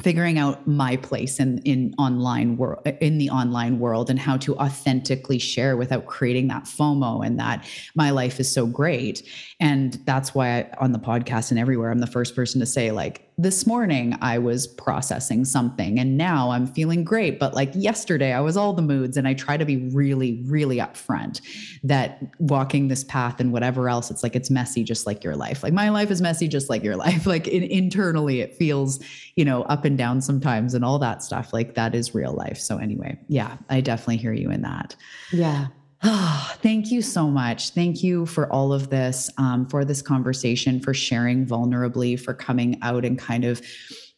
figuring 0.00 0.38
out 0.38 0.66
my 0.66 0.96
place 0.96 1.38
in 1.38 1.58
in 1.58 1.94
online 1.98 2.56
world 2.56 2.80
in 3.00 3.18
the 3.18 3.28
online 3.28 3.78
world 3.78 4.08
and 4.08 4.18
how 4.18 4.36
to 4.38 4.56
authentically 4.56 5.38
share 5.38 5.76
without 5.76 6.06
creating 6.06 6.48
that 6.48 6.64
FOMO 6.64 7.24
and 7.24 7.38
that 7.38 7.66
my 7.94 8.10
life 8.10 8.40
is 8.40 8.50
so 8.50 8.66
great. 8.66 9.22
And 9.60 9.94
that's 10.06 10.34
why 10.34 10.60
I, 10.60 10.70
on 10.78 10.92
the 10.92 10.98
podcast 10.98 11.50
and 11.50 11.60
everywhere 11.60 11.90
I'm 11.90 11.98
the 11.98 12.06
first 12.06 12.34
person 12.34 12.58
to 12.60 12.66
say 12.66 12.90
like 12.90 13.31
this 13.38 13.66
morning 13.66 14.16
I 14.20 14.38
was 14.38 14.66
processing 14.66 15.44
something 15.44 15.98
and 15.98 16.16
now 16.16 16.50
I'm 16.50 16.66
feeling 16.66 17.02
great. 17.02 17.38
But 17.38 17.54
like 17.54 17.70
yesterday, 17.74 18.32
I 18.32 18.40
was 18.40 18.56
all 18.56 18.72
the 18.72 18.82
moods. 18.82 19.16
And 19.16 19.26
I 19.26 19.34
try 19.34 19.56
to 19.56 19.64
be 19.64 19.88
really, 19.88 20.42
really 20.44 20.76
upfront 20.76 21.40
that 21.82 22.22
walking 22.38 22.88
this 22.88 23.04
path 23.04 23.40
and 23.40 23.52
whatever 23.52 23.88
else, 23.88 24.10
it's 24.10 24.22
like 24.22 24.36
it's 24.36 24.50
messy, 24.50 24.84
just 24.84 25.06
like 25.06 25.24
your 25.24 25.36
life. 25.36 25.62
Like 25.62 25.72
my 25.72 25.88
life 25.88 26.10
is 26.10 26.20
messy, 26.20 26.48
just 26.48 26.68
like 26.68 26.82
your 26.82 26.96
life. 27.02 27.26
Like 27.26 27.48
in, 27.48 27.62
internally, 27.62 28.40
it 28.40 28.54
feels, 28.54 29.00
you 29.36 29.44
know, 29.44 29.62
up 29.64 29.84
and 29.84 29.96
down 29.96 30.20
sometimes 30.20 30.74
and 30.74 30.84
all 30.84 30.98
that 30.98 31.22
stuff. 31.22 31.52
Like 31.52 31.74
that 31.74 31.94
is 31.94 32.14
real 32.14 32.32
life. 32.32 32.58
So, 32.58 32.78
anyway, 32.78 33.18
yeah, 33.28 33.56
I 33.68 33.80
definitely 33.80 34.18
hear 34.18 34.32
you 34.32 34.50
in 34.50 34.62
that. 34.62 34.94
Yeah. 35.32 35.68
Oh, 36.02 36.52
thank 36.62 36.90
you 36.90 37.02
so 37.02 37.28
much. 37.28 37.70
Thank 37.70 38.02
you 38.02 38.26
for 38.26 38.50
all 38.52 38.72
of 38.72 38.90
this, 38.90 39.30
um, 39.38 39.66
for 39.66 39.84
this 39.84 40.02
conversation, 40.02 40.80
for 40.80 40.94
sharing 40.94 41.46
vulnerably, 41.46 42.18
for 42.18 42.34
coming 42.34 42.78
out 42.82 43.04
and 43.04 43.18
kind 43.18 43.44
of 43.44 43.62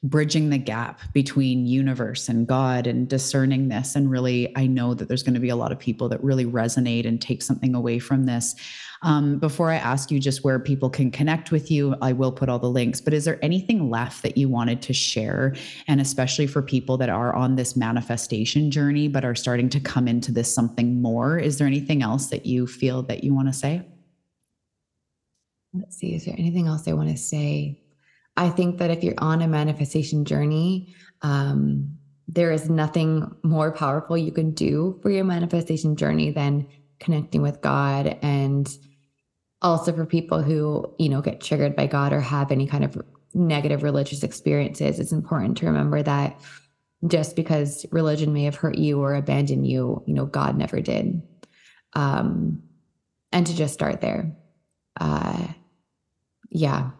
bridging 0.04 0.50
the 0.50 0.58
gap 0.58 1.00
between 1.14 1.66
universe 1.66 2.28
and 2.28 2.46
God 2.46 2.86
and 2.86 3.08
discerning 3.08 3.68
this. 3.68 3.96
And 3.96 4.10
really, 4.10 4.54
I 4.54 4.66
know 4.66 4.92
that 4.92 5.08
there's 5.08 5.22
going 5.22 5.34
to 5.34 5.40
be 5.40 5.48
a 5.48 5.56
lot 5.56 5.72
of 5.72 5.78
people 5.78 6.10
that 6.10 6.22
really 6.22 6.44
resonate 6.44 7.06
and 7.06 7.20
take 7.20 7.42
something 7.42 7.74
away 7.74 7.98
from 7.98 8.24
this. 8.24 8.54
Um, 9.00 9.38
before 9.38 9.70
I 9.70 9.76
ask 9.76 10.10
you 10.10 10.20
just 10.20 10.44
where 10.44 10.58
people 10.58 10.90
can 10.90 11.10
connect 11.10 11.50
with 11.50 11.70
you, 11.70 11.96
I 12.02 12.12
will 12.12 12.32
put 12.32 12.50
all 12.50 12.58
the 12.58 12.70
links. 12.70 13.00
But 13.00 13.14
is 13.14 13.24
there 13.24 13.38
anything 13.42 13.90
left 13.90 14.22
that 14.22 14.36
you 14.36 14.48
wanted 14.48 14.82
to 14.82 14.92
share? 14.92 15.54
And 15.88 16.00
especially 16.00 16.46
for 16.46 16.60
people 16.60 16.98
that 16.98 17.08
are 17.08 17.34
on 17.34 17.56
this 17.56 17.74
manifestation 17.74 18.70
journey, 18.70 19.08
but 19.08 19.24
are 19.24 19.34
starting 19.34 19.70
to 19.70 19.80
come 19.80 20.06
into 20.06 20.32
this 20.32 20.54
something 20.54 21.00
more, 21.00 21.38
is 21.38 21.58
there 21.58 21.66
anything 21.66 22.02
else 22.02 22.26
that 22.28 22.44
you 22.44 22.66
feel 22.66 23.02
that 23.04 23.24
you 23.24 23.34
want 23.34 23.48
to 23.48 23.54
say? 23.54 23.86
Let's 25.72 25.96
see, 25.96 26.14
is 26.14 26.26
there 26.26 26.36
anything 26.38 26.66
else 26.66 26.86
I 26.86 26.92
want 26.92 27.08
to 27.08 27.16
say? 27.16 27.83
I 28.36 28.50
think 28.50 28.78
that 28.78 28.90
if 28.90 29.02
you're 29.02 29.14
on 29.18 29.42
a 29.42 29.48
manifestation 29.48 30.24
journey, 30.24 30.94
um, 31.22 31.96
there 32.26 32.50
is 32.52 32.68
nothing 32.70 33.30
more 33.42 33.72
powerful 33.72 34.16
you 34.16 34.32
can 34.32 34.52
do 34.52 34.98
for 35.02 35.10
your 35.10 35.24
manifestation 35.24 35.94
journey 35.96 36.30
than 36.30 36.66
connecting 36.98 37.42
with 37.42 37.60
God 37.60 38.18
and 38.22 38.68
also 39.62 39.92
for 39.92 40.04
people 40.04 40.42
who 40.42 40.92
you 40.98 41.08
know 41.08 41.20
get 41.20 41.40
triggered 41.40 41.74
by 41.74 41.86
god 41.86 42.12
or 42.12 42.20
have 42.20 42.52
any 42.52 42.66
kind 42.66 42.84
of 42.84 43.00
negative 43.32 43.82
religious 43.82 44.22
experiences 44.22 45.00
it's 45.00 45.10
important 45.10 45.56
to 45.56 45.66
remember 45.66 46.02
that 46.02 46.38
just 47.06 47.36
because 47.36 47.84
religion 47.90 48.32
may 48.32 48.44
have 48.44 48.54
hurt 48.54 48.76
you 48.76 49.00
or 49.00 49.14
abandoned 49.14 49.66
you 49.66 50.02
you 50.06 50.14
know 50.14 50.26
god 50.26 50.56
never 50.56 50.80
did. 50.80 51.22
Um 51.94 52.62
and 53.32 53.46
to 53.46 53.56
just 53.56 53.74
start 53.74 54.00
there. 54.00 54.36
Uh 55.00 55.48
yeah 56.50 56.90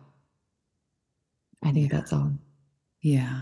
think 1.75 1.93
yeah. 1.93 1.99
that's 1.99 2.13
all 2.13 2.33
Yeah. 3.03 3.41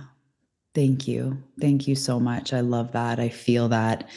Thank 0.74 1.06
you. 1.06 1.42
Thank 1.60 1.86
you 1.86 1.94
so 1.94 2.18
much. 2.18 2.52
I 2.52 2.60
love 2.60 2.92
that. 2.92 3.20
I 3.20 3.28
feel 3.28 3.68
that 3.68 4.08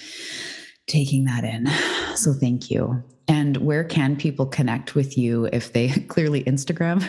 taking 0.88 1.26
that 1.26 1.44
in. 1.44 1.68
So 2.16 2.32
thank 2.32 2.72
you. 2.72 3.04
And 3.28 3.58
where 3.58 3.84
can 3.84 4.16
people 4.16 4.46
connect 4.46 4.96
with 4.96 5.18
you 5.18 5.50
if 5.52 5.74
they 5.74 5.90
clearly 6.08 6.46
Instagram? 6.46 7.04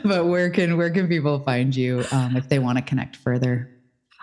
but 0.04 0.26
where 0.26 0.50
can 0.50 0.76
where 0.76 0.90
can 0.90 1.08
people 1.08 1.40
find 1.40 1.74
you 1.74 2.04
um, 2.12 2.36
if 2.36 2.48
they 2.48 2.60
want 2.60 2.78
to 2.78 2.84
connect 2.84 3.16
further? 3.16 3.68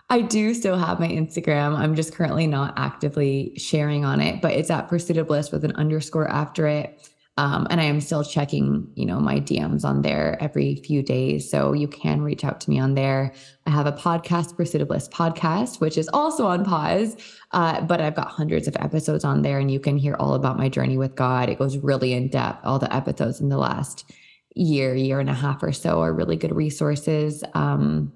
I 0.09 0.21
do 0.21 0.53
still 0.53 0.77
have 0.77 1.01
my 1.01 1.09
Instagram. 1.09 1.75
I'm 1.75 1.93
just 1.93 2.13
currently 2.13 2.47
not 2.47 2.73
actively 2.77 3.51
sharing 3.57 4.05
on 4.05 4.21
it, 4.21 4.41
but 4.41 4.53
it's 4.53 4.69
at 4.69 4.87
Pursuit 4.87 5.17
of 5.17 5.27
Bliss 5.27 5.51
with 5.51 5.65
an 5.65 5.75
underscore 5.75 6.29
after 6.29 6.67
it. 6.67 7.09
Um, 7.37 7.67
and 7.69 7.81
I 7.81 7.83
am 7.83 7.99
still 7.99 8.23
checking, 8.23 8.89
you 8.95 9.05
know, 9.05 9.19
my 9.19 9.41
DMs 9.41 9.83
on 9.83 10.03
there 10.03 10.37
every 10.41 10.75
few 10.77 11.03
days. 11.03 11.49
So 11.49 11.73
you 11.73 11.87
can 11.87 12.21
reach 12.21 12.45
out 12.45 12.61
to 12.61 12.69
me 12.69 12.79
on 12.79 12.93
there. 12.95 13.33
I 13.65 13.71
have 13.71 13.87
a 13.87 13.91
podcast, 13.91 14.55
Pursuit 14.55 14.81
of 14.81 14.87
Bliss 14.87 15.09
podcast, 15.09 15.81
which 15.81 15.97
is 15.97 16.09
also 16.13 16.47
on 16.47 16.63
pause. 16.63 17.17
Uh, 17.51 17.81
but 17.81 17.99
I've 17.99 18.15
got 18.15 18.29
hundreds 18.29 18.69
of 18.69 18.77
episodes 18.77 19.25
on 19.25 19.41
there 19.41 19.59
and 19.59 19.69
you 19.69 19.81
can 19.81 19.97
hear 19.97 20.15
all 20.15 20.33
about 20.33 20.57
my 20.57 20.69
journey 20.69 20.97
with 20.97 21.15
God. 21.15 21.49
It 21.49 21.59
goes 21.59 21.77
really 21.77 22.13
in 22.13 22.29
depth. 22.29 22.65
All 22.65 22.79
the 22.79 22.93
episodes 22.95 23.41
in 23.41 23.49
the 23.49 23.57
last 23.57 24.09
year, 24.55 24.95
year 24.95 25.19
and 25.19 25.29
a 25.29 25.33
half 25.33 25.61
or 25.61 25.73
so 25.73 26.01
are 26.01 26.13
really 26.13 26.37
good 26.37 26.55
resources. 26.55 27.43
Um, 27.53 28.13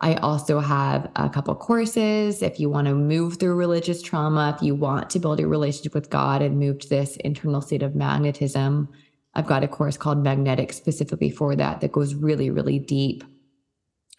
I 0.00 0.14
also 0.14 0.60
have 0.60 1.10
a 1.16 1.28
couple 1.28 1.54
courses. 1.54 2.42
If 2.42 2.58
you 2.58 2.70
want 2.70 2.86
to 2.88 2.94
move 2.94 3.36
through 3.36 3.54
religious 3.54 4.00
trauma, 4.00 4.54
if 4.56 4.62
you 4.62 4.74
want 4.74 5.10
to 5.10 5.18
build 5.18 5.40
a 5.40 5.46
relationship 5.46 5.94
with 5.94 6.08
God 6.08 6.40
and 6.40 6.58
move 6.58 6.78
to 6.80 6.88
this 6.88 7.16
internal 7.16 7.60
state 7.60 7.82
of 7.82 7.94
magnetism, 7.94 8.88
I've 9.34 9.46
got 9.46 9.62
a 9.62 9.68
course 9.68 9.98
called 9.98 10.24
Magnetic 10.24 10.72
specifically 10.72 11.30
for 11.30 11.54
that, 11.54 11.80
that 11.80 11.92
goes 11.92 12.14
really, 12.14 12.50
really 12.50 12.78
deep. 12.78 13.24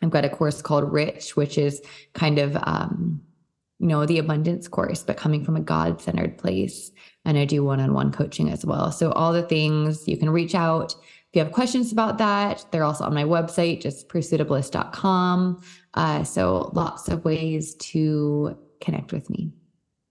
I've 0.03 0.11
got 0.11 0.25
a 0.25 0.29
course 0.29 0.61
called 0.61 0.91
Rich, 0.91 1.35
which 1.35 1.57
is 1.57 1.81
kind 2.13 2.37
of, 2.37 2.55
um, 2.63 3.21
you 3.79 3.87
know, 3.87 4.05
the 4.05 4.19
abundance 4.19 4.67
course, 4.67 5.03
but 5.03 5.17
coming 5.17 5.43
from 5.43 5.55
a 5.55 5.61
God 5.61 5.99
centered 5.99 6.37
place. 6.37 6.91
And 7.25 7.37
I 7.37 7.45
do 7.45 7.63
one 7.63 7.79
on 7.79 7.93
one 7.93 8.11
coaching 8.11 8.49
as 8.49 8.65
well. 8.65 8.91
So, 8.91 9.11
all 9.11 9.33
the 9.33 9.43
things 9.43 10.07
you 10.07 10.17
can 10.17 10.29
reach 10.29 10.55
out 10.55 10.95
if 11.31 11.37
you 11.37 11.43
have 11.45 11.53
questions 11.53 11.93
about 11.93 12.17
that, 12.17 12.65
they're 12.71 12.83
also 12.83 13.05
on 13.05 13.13
my 13.13 13.23
website, 13.23 13.79
just 13.79 14.09
pursuitofbliss.com. 14.09 15.61
Uh, 15.93 16.23
so 16.25 16.71
lots 16.73 17.07
of 17.07 17.23
ways 17.23 17.73
to 17.75 18.57
connect 18.81 19.13
with 19.13 19.29
me. 19.29 19.53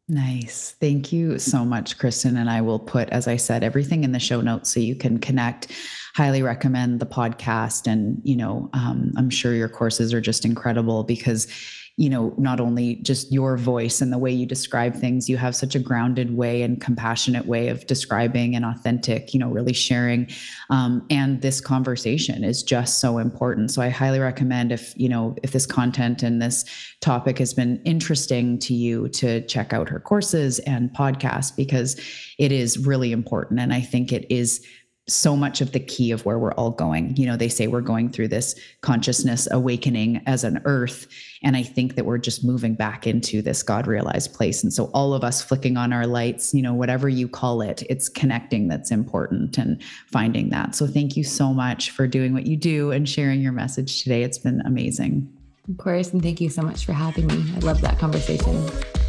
Nice. 0.09 0.77
Thank 0.81 1.13
you 1.13 1.39
so 1.39 1.63
much, 1.63 1.99
Kristen. 1.99 2.39
And 2.39 2.49
I 2.49 2.63
will 2.63 2.79
put, 2.79 3.11
as 3.11 3.29
I 3.29 3.37
said, 3.37 3.63
everything 3.63 4.03
in 4.03 4.13
the 4.13 4.19
show 4.19 4.41
notes 4.41 4.73
so 4.73 4.81
you 4.81 4.97
can 4.97 5.19
connect. 5.19 5.73
Highly 6.15 6.43
recommend 6.43 7.01
the 7.01 7.07
podcast. 7.07 7.87
And, 7.87 8.19
you 8.25 8.35
know, 8.35 8.71
um, 8.73 9.13
I'm 9.19 9.29
sure 9.29 9.53
your 9.53 9.69
courses 9.69 10.15
are 10.15 10.23
just 10.23 10.47
incredible 10.47 11.05
because 11.05 11.49
you 12.01 12.09
know, 12.09 12.33
not 12.39 12.61
only 12.61 12.95
just 12.97 13.31
your 13.31 13.59
voice 13.59 14.01
and 14.01 14.11
the 14.11 14.17
way 14.17 14.33
you 14.33 14.47
describe 14.47 14.95
things, 14.95 15.29
you 15.29 15.37
have 15.37 15.55
such 15.55 15.75
a 15.75 15.79
grounded 15.79 16.35
way 16.35 16.63
and 16.63 16.81
compassionate 16.81 17.45
way 17.45 17.69
of 17.69 17.87
describing 17.87 18.57
and 18.57 18.65
authentic, 18.65 19.35
you 19.35 19.39
know, 19.39 19.51
really 19.51 19.75
sharing. 19.75 20.27
Um, 20.71 21.05
and 21.11 21.43
this 21.43 21.61
conversation 21.61 22.43
is 22.43 22.63
just 22.63 23.01
so 23.01 23.19
important. 23.19 23.71
So 23.71 23.83
I 23.83 23.91
highly 23.91 24.19
recommend 24.19 24.73
if, 24.73 24.95
you 24.97 25.11
know, 25.11 25.37
if 25.43 25.53
this 25.53 25.67
content 25.67 26.23
and 26.23 26.41
this 26.41 26.65
topic 27.01 27.37
has 27.37 27.53
been 27.53 27.83
interesting 27.85 28.59
to 28.61 28.73
you 28.73 29.11
to 29.11 29.43
check 29.43 29.75
out 29.75 29.91
her 29.91 30.01
courses 30.01 30.59
and 30.61 30.89
podcast 30.95 31.55
because 31.55 32.01
it 32.39 32.51
is 32.51 32.79
really 32.79 33.13
important. 33.13 33.61
And 33.61 33.75
I 33.75 33.83
think 33.83 34.11
it 34.11 34.25
is 34.31 34.67
so 35.13 35.37
much 35.37 35.61
of 35.61 35.73
the 35.73 35.81
key 35.81 36.11
of 36.11 36.25
where 36.25 36.39
we're 36.39 36.53
all 36.53 36.71
going. 36.71 37.17
You 37.17 37.27
know, 37.27 37.37
they 37.37 37.49
say 37.49 37.67
we're 37.67 37.81
going 37.81 38.11
through 38.11 38.29
this 38.29 38.55
consciousness 38.81 39.49
awakening 39.51 40.23
as 40.27 40.45
an 40.45 40.61
earth. 40.65 41.07
And 41.43 41.57
I 41.57 41.63
think 41.63 41.95
that 41.95 42.05
we're 42.05 42.19
just 42.19 42.45
moving 42.45 42.75
back 42.75 43.07
into 43.07 43.43
this 43.43 43.63
God 43.63 43.87
realized 43.87 44.35
place. 44.35 44.63
And 44.63 44.73
so, 44.73 44.91
all 44.93 45.15
of 45.15 45.25
us 45.25 45.43
flicking 45.43 45.77
on 45.77 45.93
our 45.93 46.07
lights, 46.07 46.53
you 46.55 46.63
know, 46.63 46.75
whatever 46.75 47.09
you 47.09 47.29
call 47.29 47.63
it, 47.63 47.83
it's 47.89 48.09
connecting 48.09 48.69
that's 48.69 48.91
important 48.91 49.59
and 49.59 49.83
finding 50.07 50.51
that. 50.51 50.75
So, 50.75 50.87
thank 50.87 51.17
you 51.17 51.25
so 51.25 51.53
much 51.53 51.91
for 51.91 52.07
doing 52.07 52.35
what 52.35 52.47
you 52.47 52.57
do 52.57 52.91
and 52.91 53.09
sharing 53.09 53.41
your 53.41 53.53
message 53.53 54.03
today. 54.03 54.23
It's 54.23 54.39
been 54.39 54.61
amazing. 54.65 55.33
Of 55.69 55.79
course. 55.79 56.13
And 56.13 56.23
thank 56.23 56.41
you 56.41 56.51
so 56.51 56.63
much 56.63 56.85
for 56.85 56.93
having 56.93 57.27
me. 57.27 57.45
I 57.57 57.59
love 57.61 57.81
that 57.81 57.99
conversation. 57.99 59.00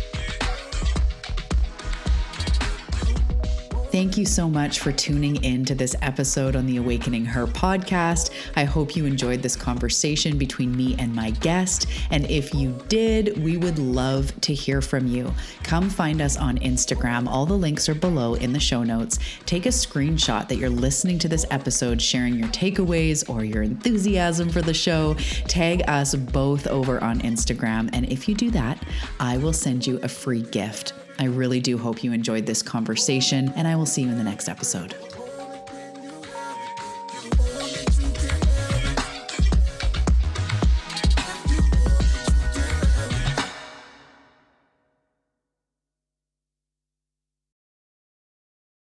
Thank 4.01 4.17
you 4.17 4.25
so 4.25 4.49
much 4.49 4.79
for 4.79 4.91
tuning 4.91 5.43
in 5.43 5.63
to 5.65 5.75
this 5.75 5.95
episode 6.01 6.55
on 6.55 6.65
the 6.65 6.77
Awakening 6.77 7.23
Her 7.23 7.45
podcast. 7.45 8.31
I 8.55 8.63
hope 8.63 8.95
you 8.95 9.05
enjoyed 9.05 9.43
this 9.43 9.55
conversation 9.55 10.39
between 10.39 10.75
me 10.75 10.95
and 10.97 11.13
my 11.13 11.29
guest. 11.29 11.85
And 12.09 12.25
if 12.25 12.51
you 12.51 12.75
did, 12.87 13.43
we 13.43 13.57
would 13.57 13.77
love 13.77 14.41
to 14.41 14.55
hear 14.55 14.81
from 14.81 15.05
you. 15.05 15.31
Come 15.61 15.87
find 15.87 16.19
us 16.19 16.35
on 16.35 16.57
Instagram. 16.57 17.27
All 17.27 17.45
the 17.45 17.53
links 17.53 17.87
are 17.89 17.93
below 17.93 18.33
in 18.33 18.53
the 18.53 18.59
show 18.59 18.81
notes. 18.81 19.19
Take 19.45 19.67
a 19.67 19.69
screenshot 19.69 20.47
that 20.47 20.55
you're 20.55 20.71
listening 20.71 21.19
to 21.19 21.27
this 21.27 21.45
episode, 21.51 22.01
sharing 22.01 22.39
your 22.39 22.47
takeaways 22.47 23.29
or 23.29 23.45
your 23.45 23.61
enthusiasm 23.61 24.49
for 24.49 24.63
the 24.63 24.73
show. 24.73 25.13
Tag 25.47 25.83
us 25.87 26.15
both 26.15 26.65
over 26.65 27.03
on 27.03 27.21
Instagram. 27.21 27.87
And 27.93 28.11
if 28.11 28.27
you 28.27 28.33
do 28.33 28.49
that, 28.49 28.83
I 29.19 29.37
will 29.37 29.53
send 29.53 29.85
you 29.85 29.99
a 30.01 30.07
free 30.07 30.41
gift. 30.41 30.93
I 31.21 31.25
really 31.25 31.59
do 31.59 31.77
hope 31.77 32.03
you 32.03 32.13
enjoyed 32.13 32.47
this 32.47 32.63
conversation, 32.63 33.53
and 33.55 33.67
I 33.67 33.75
will 33.75 33.85
see 33.85 34.01
you 34.01 34.09
in 34.09 34.17
the 34.17 34.23
next 34.23 34.49
episode. 34.49 34.95